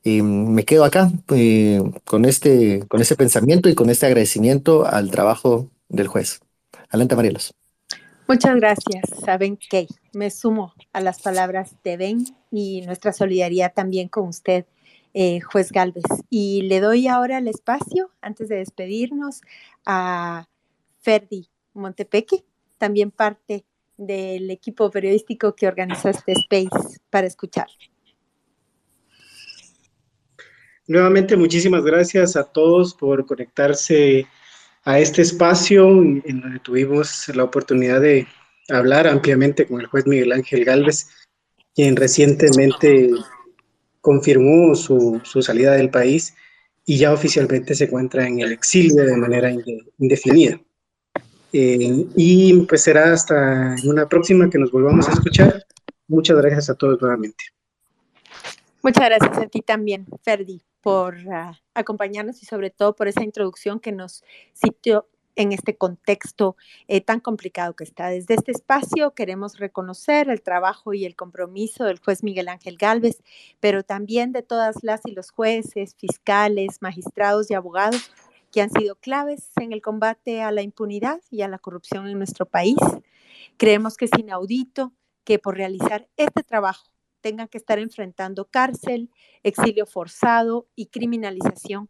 Y 0.07 0.23
me 0.23 0.65
quedo 0.65 0.85
acá 0.85 1.11
eh, 1.35 1.83
con, 2.05 2.27
este, 2.27 2.87
con 2.87 3.01
ese 3.01 3.17
pensamiento 3.17 3.69
y 3.69 3.75
con 3.75 3.91
este 3.91 4.07
agradecimiento 4.07 4.87
al 4.87 5.11
trabajo 5.11 5.69
del 5.89 6.07
juez. 6.07 6.39
Adelante, 6.91 7.17
Marielos. 7.17 7.53
Muchas 8.29 8.55
gracias 8.55 9.03
a 9.27 9.37
Ben 9.37 9.59
Kay. 9.69 9.89
Me 10.13 10.31
sumo 10.31 10.75
a 10.93 11.01
las 11.01 11.21
palabras 11.21 11.75
de 11.83 11.97
Ben 11.97 12.25
y 12.53 12.83
nuestra 12.83 13.13
solidaridad 13.13 13.73
también 13.75 14.07
con 14.07 14.29
usted, 14.29 14.67
eh, 15.13 15.41
juez 15.41 15.73
Galvez. 15.73 16.05
Y 16.31 16.63
le 16.63 16.79
doy 16.79 17.09
ahora 17.09 17.39
el 17.39 17.49
espacio, 17.49 18.13
antes 18.21 18.49
de 18.49 18.59
despedirnos, 18.59 19.41
a 19.87 20.47
Ferdi 21.01 21.49
Montepeque, 21.75 22.45
también 22.79 23.11
parte 23.11 23.65
del 23.97 24.53
equipo 24.53 24.89
periodístico 24.89 25.57
que 25.57 25.67
organizó 25.67 26.11
este 26.11 26.31
space 26.31 27.01
para 27.11 27.27
escuchar. 27.27 27.67
Nuevamente, 30.89 31.37
muchísimas 31.37 31.83
gracias 31.85 32.37
a 32.37 32.45
todos 32.45 32.95
por 32.95 33.27
conectarse 33.27 34.27
a 34.85 35.01
este 35.01 35.23
espacio 35.23 35.89
en 36.01 36.41
donde 36.41 36.61
tuvimos 36.61 37.29
la 37.35 37.43
oportunidad 37.43 38.01
de 38.01 38.29
hablar 38.69 39.09
ampliamente 39.09 39.67
con 39.67 39.81
el 39.81 39.89
juez 39.89 40.07
Miguel 40.07 40.31
Ángel 40.31 40.65
Galvez, 40.65 41.09
quien 41.75 41.97
recientemente 41.97 43.11
confirmó 44.01 44.77
su, 44.77 45.21
salida 45.43 45.73
del 45.73 45.91
país 45.91 46.35
y 46.85 46.99
ya 46.99 47.13
oficialmente 47.13 47.75
se 47.75 47.87
encuentra 47.87 48.25
en 48.29 48.39
el 48.39 48.53
exilio 48.53 49.05
de 49.05 49.17
manera 49.17 49.53
indefinida. 49.99 50.61
Eh, 51.53 52.07
y 52.15 52.61
pues 52.61 52.83
será 52.83 53.13
hasta 53.13 53.75
una 53.85 54.09
próxima 54.09 54.49
que 54.49 54.59
nos 54.59 54.71
volvamos 54.71 55.09
a 55.09 55.13
escuchar. 55.13 55.65
Muchas 56.07 56.37
gracias 56.37 56.71
a 56.71 56.75
todos 56.77 57.01
nuevamente. 57.03 57.45
Muchas 58.83 59.05
gracias 59.07 59.37
a 59.37 59.47
ti 59.47 59.63
también, 59.63 60.07
Ferdi 60.23 60.63
por 60.87 61.17
ah, 61.33 61.61
acompañarnos 61.75 62.41
y 62.45 62.47
sobre 62.47 62.71
todo 62.71 62.95
por 62.95 63.09
esa 63.09 63.25
introducción 63.25 63.81
que 63.81 63.91
nos 63.91 64.23
sitió 64.53 65.09
en 65.35 65.51
este 65.51 65.77
contexto 65.77 66.55
eh, 66.87 67.01
tan 67.01 67.19
complicado 67.19 67.75
que 67.75 67.83
está. 67.83 68.07
Desde 68.07 68.35
este 68.35 68.53
espacio 68.53 69.13
queremos 69.13 69.59
reconocer 69.59 70.31
el 70.31 70.43
trabajo 70.43 70.95
y 70.95 71.05
el 71.05 71.17
compromiso 71.17 71.87
del 71.87 71.99
juez 71.99 72.23
Miguel 72.23 72.47
Ángel 72.47 72.77
Galvez, 72.79 73.21
pero 73.59 73.83
también 73.83 74.31
de 74.31 74.43
todas 74.43 74.77
las 74.85 75.01
y 75.07 75.11
los 75.11 75.33
jueces, 75.33 75.97
fiscales, 75.97 76.81
magistrados 76.81 77.51
y 77.51 77.55
abogados 77.55 78.13
que 78.53 78.61
han 78.61 78.71
sido 78.71 78.95
claves 78.95 79.51
en 79.61 79.73
el 79.73 79.83
combate 79.83 80.41
a 80.41 80.53
la 80.53 80.63
impunidad 80.63 81.21
y 81.33 81.43
a 81.43 81.49
la 81.49 81.59
corrupción 81.59 82.07
en 82.07 82.17
nuestro 82.17 82.47
país. 82.47 82.79
Creemos 83.57 83.97
que 83.97 84.05
es 84.05 84.13
inaudito 84.17 84.93
que 85.25 85.41
por 85.41 85.57
realizar 85.57 86.07
este 86.17 86.45
trabajo 86.45 86.96
tengan 87.27 87.49
que 87.49 87.59
estar 87.59 87.81
enfrentando 87.81 88.45
cárcel, 88.45 89.11
exilio 89.43 89.85
forzado 89.85 90.69
y 90.77 90.87
criminalización, 90.87 91.89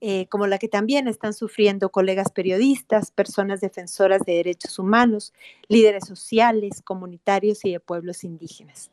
eh, 0.00 0.28
como 0.28 0.46
la 0.46 0.58
que 0.58 0.68
también 0.68 1.08
están 1.08 1.34
sufriendo 1.34 1.90
colegas 1.90 2.30
periodistas, 2.30 3.10
personas 3.10 3.60
defensoras 3.60 4.22
de 4.24 4.34
derechos 4.34 4.78
humanos, 4.78 5.34
líderes 5.66 6.06
sociales, 6.06 6.80
comunitarios 6.84 7.64
y 7.64 7.72
de 7.72 7.80
pueblos 7.80 8.22
indígenas. 8.22 8.92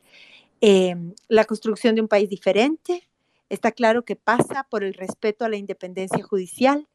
Em, 0.60 1.14
la 1.28 1.46
construcción 1.46 1.94
de 1.94 2.02
un 2.02 2.08
país 2.08 2.32
diferente 2.32 3.08
está 3.50 3.72
claro 3.72 4.06
que 4.06 4.16
pasa 4.16 4.66
por 4.72 4.84
el 4.84 4.96
respeto 4.96 5.46
a 5.46 5.50
la 5.50 5.58
independencia 5.58 6.24
judicial, 6.24 6.88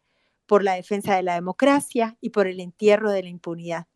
por 0.47 0.65
la 0.65 0.75
defensa 0.75 1.15
de 1.15 1.23
la 1.23 1.35
democracia 1.35 2.17
y 2.21 2.31
por 2.31 2.49
el 2.49 2.59
entierro 2.59 3.13
de 3.13 3.23
la 3.23 3.29
impunidad. 3.29 3.87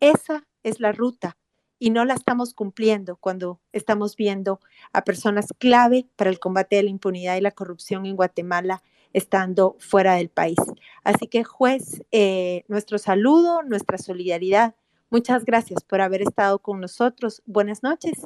Esa 0.00 0.48
es 0.64 0.80
la 0.80 0.90
ruta 0.90 1.36
y 1.80 1.90
no 1.90 2.04
la 2.04 2.14
estamos 2.14 2.54
cumpliendo 2.54 3.16
cuando 3.16 3.58
estamos 3.72 4.14
viendo 4.14 4.60
a 4.92 5.02
personas 5.02 5.46
clave 5.58 6.06
para 6.14 6.30
el 6.30 6.38
combate 6.38 6.76
de 6.76 6.84
la 6.84 6.90
impunidad 6.90 7.36
y 7.36 7.40
la 7.40 7.50
corrupción 7.50 8.06
en 8.06 8.16
Guatemala 8.16 8.82
estando 9.14 9.76
fuera 9.80 10.14
del 10.14 10.28
país. 10.28 10.58
Así 11.02 11.26
que 11.26 11.42
juez, 11.42 12.04
eh, 12.12 12.64
nuestro 12.68 12.98
saludo, 12.98 13.62
nuestra 13.62 13.96
solidaridad. 13.96 14.74
Muchas 15.08 15.44
gracias 15.44 15.82
por 15.82 16.02
haber 16.02 16.22
estado 16.22 16.60
con 16.60 16.80
nosotros. 16.80 17.42
Buenas 17.46 17.82
noches 17.82 18.20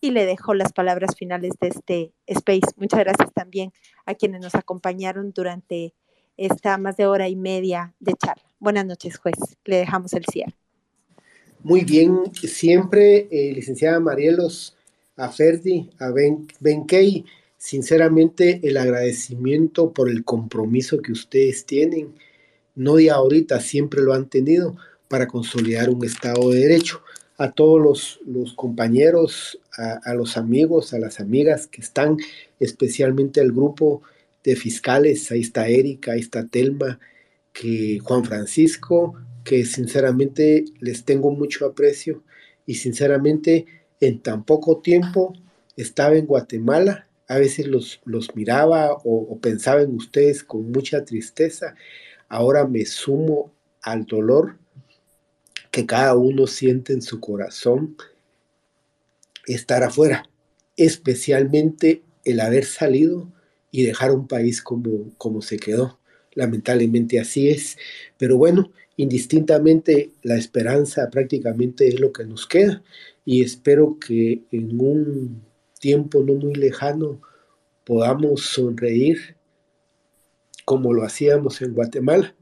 y 0.00 0.12
le 0.12 0.24
dejo 0.24 0.54
las 0.54 0.72
palabras 0.72 1.16
finales 1.16 1.54
de 1.60 1.68
este 1.68 2.12
space. 2.26 2.72
Muchas 2.76 3.00
gracias 3.00 3.32
también 3.34 3.72
a 4.06 4.14
quienes 4.14 4.40
nos 4.40 4.54
acompañaron 4.54 5.32
durante 5.32 5.94
esta 6.36 6.78
más 6.78 6.96
de 6.96 7.06
hora 7.06 7.28
y 7.28 7.34
media 7.34 7.92
de 7.98 8.14
charla. 8.14 8.44
Buenas 8.60 8.86
noches, 8.86 9.18
juez. 9.18 9.34
Le 9.64 9.76
dejamos 9.76 10.12
el 10.14 10.24
cierre. 10.24 10.54
Muy 11.62 11.84
bien, 11.84 12.22
siempre, 12.42 13.28
eh, 13.30 13.52
licenciada 13.54 14.00
Marielos, 14.00 14.76
a 15.16 15.28
Ferdi, 15.28 15.90
a 15.98 16.10
Ben, 16.10 16.46
ben 16.58 16.84
Kay, 16.84 17.26
sinceramente 17.58 18.60
el 18.62 18.78
agradecimiento 18.78 19.92
por 19.92 20.08
el 20.08 20.24
compromiso 20.24 21.02
que 21.02 21.12
ustedes 21.12 21.66
tienen, 21.66 22.14
no 22.74 22.96
de 22.96 23.10
ahorita, 23.10 23.60
siempre 23.60 24.00
lo 24.00 24.14
han 24.14 24.30
tenido 24.30 24.74
para 25.08 25.26
consolidar 25.26 25.90
un 25.90 26.02
Estado 26.02 26.50
de 26.50 26.60
Derecho. 26.60 27.02
A 27.36 27.52
todos 27.52 28.20
los, 28.26 28.54
compañeros, 28.54 29.60
a, 29.76 30.14
los 30.14 30.36
amigos, 30.36 30.94
a 30.94 30.98
las 30.98 31.20
amigas 31.20 31.66
que 31.66 31.80
están, 31.80 32.16
especialmente 32.58 33.40
al 33.40 33.52
grupo 33.52 34.02
de 34.44 34.56
fiscales, 34.56 35.30
ahí 35.30 35.40
está 35.40 35.68
Erika, 35.68 36.12
ahí 36.12 36.20
está 36.20 36.46
Telma, 36.46 37.00
que 37.52 37.98
Juan 38.02 38.24
Francisco, 38.24 39.14
que 39.50 39.64
sinceramente 39.64 40.64
les 40.78 41.04
tengo 41.04 41.32
mucho 41.32 41.66
aprecio. 41.66 42.22
Y 42.66 42.76
sinceramente 42.76 43.66
en 43.98 44.20
tan 44.20 44.44
poco 44.44 44.78
tiempo 44.78 45.32
estaba 45.76 46.14
en 46.14 46.26
Guatemala, 46.26 47.08
a 47.26 47.36
veces 47.36 47.66
los, 47.66 48.00
los 48.04 48.36
miraba 48.36 48.96
o, 49.02 49.36
pensaba 49.40 49.82
en 49.82 49.96
ustedes 49.96 50.44
con 50.44 50.70
mucha 50.70 51.04
tristeza, 51.04 51.74
ahora 52.28 52.64
me 52.64 52.86
sumo 52.86 53.52
al 53.82 54.06
dolor 54.06 54.56
que 55.72 55.84
cada 55.84 56.14
uno 56.14 56.46
siente 56.46 56.92
en 56.92 57.02
su 57.02 57.18
corazón 57.18 57.96
estar 59.46 59.82
afuera, 59.82 60.30
especialmente 60.76 62.04
el 62.24 62.38
haber 62.38 62.66
salido 62.66 63.32
y 63.72 63.82
dejar 63.82 64.12
un 64.12 64.28
país 64.28 64.62
como, 64.62 65.12
como 65.18 65.42
se 65.42 65.56
quedó. 65.56 65.98
Lamentablemente 66.34 67.18
así 67.18 67.48
es, 67.48 67.76
pero 68.16 68.36
bueno, 68.36 68.70
indistintamente 69.00 70.10
la 70.22 70.36
esperanza 70.36 71.08
prácticamente 71.10 71.88
es 71.88 71.98
lo 72.00 72.12
que 72.12 72.24
nos 72.24 72.46
queda 72.46 72.82
y 73.24 73.42
espero 73.42 73.98
que 73.98 74.42
en 74.50 74.78
un 74.78 75.42
tiempo 75.78 76.22
no 76.22 76.34
muy 76.34 76.54
lejano 76.54 77.18
podamos 77.84 78.42
sonreír 78.42 79.36
como 80.66 80.92
lo 80.92 81.02
hacíamos 81.02 81.62
en 81.62 81.72
Guatemala 81.72 82.34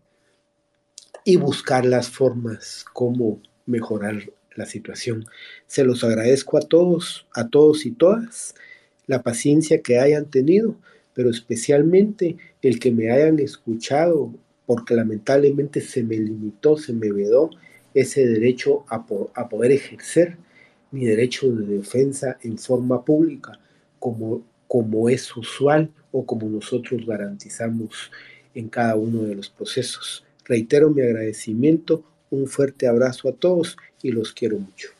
y 1.24 1.36
buscar 1.36 1.84
las 1.86 2.10
formas 2.10 2.84
como 2.92 3.40
mejorar 3.64 4.28
la 4.56 4.66
situación. 4.66 5.26
Se 5.68 5.84
los 5.84 6.02
agradezco 6.02 6.58
a 6.58 6.62
todos, 6.62 7.28
a 7.34 7.48
todos 7.48 7.86
y 7.86 7.92
todas, 7.92 8.56
la 9.06 9.22
paciencia 9.22 9.80
que 9.80 10.00
hayan 10.00 10.28
tenido, 10.28 10.74
pero 11.14 11.30
especialmente 11.30 12.36
el 12.62 12.80
que 12.80 12.90
me 12.90 13.12
hayan 13.12 13.38
escuchado 13.38 14.34
porque 14.68 14.94
lamentablemente 14.94 15.80
se 15.80 16.02
me 16.02 16.18
limitó, 16.18 16.76
se 16.76 16.92
me 16.92 17.10
vedó 17.10 17.48
ese 17.94 18.26
derecho 18.26 18.84
a, 18.90 19.06
poder 19.06 19.72
ejercer 19.72 20.36
mi 20.90 21.06
derecho 21.06 21.50
de 21.50 21.78
defensa 21.78 22.36
en 22.42 22.58
forma 22.58 23.02
pública, 23.02 23.58
como, 23.98 24.42
como 24.66 25.08
es 25.08 25.34
usual 25.34 25.90
o 26.12 26.26
como 26.26 26.50
nosotros 26.50 27.06
garantizamos 27.06 28.10
en 28.54 28.68
cada 28.68 28.94
uno 28.96 29.22
de 29.22 29.36
los 29.36 29.48
procesos. 29.48 30.22
Reitero 30.44 30.90
mi 30.90 31.00
agradecimiento, 31.00 32.04
un 32.28 32.46
fuerte 32.46 32.86
abrazo 32.86 33.30
a 33.30 33.32
todos 33.32 33.74
y 34.02 34.12
los 34.12 34.34
quiero 34.34 34.58
mucho. 34.58 34.97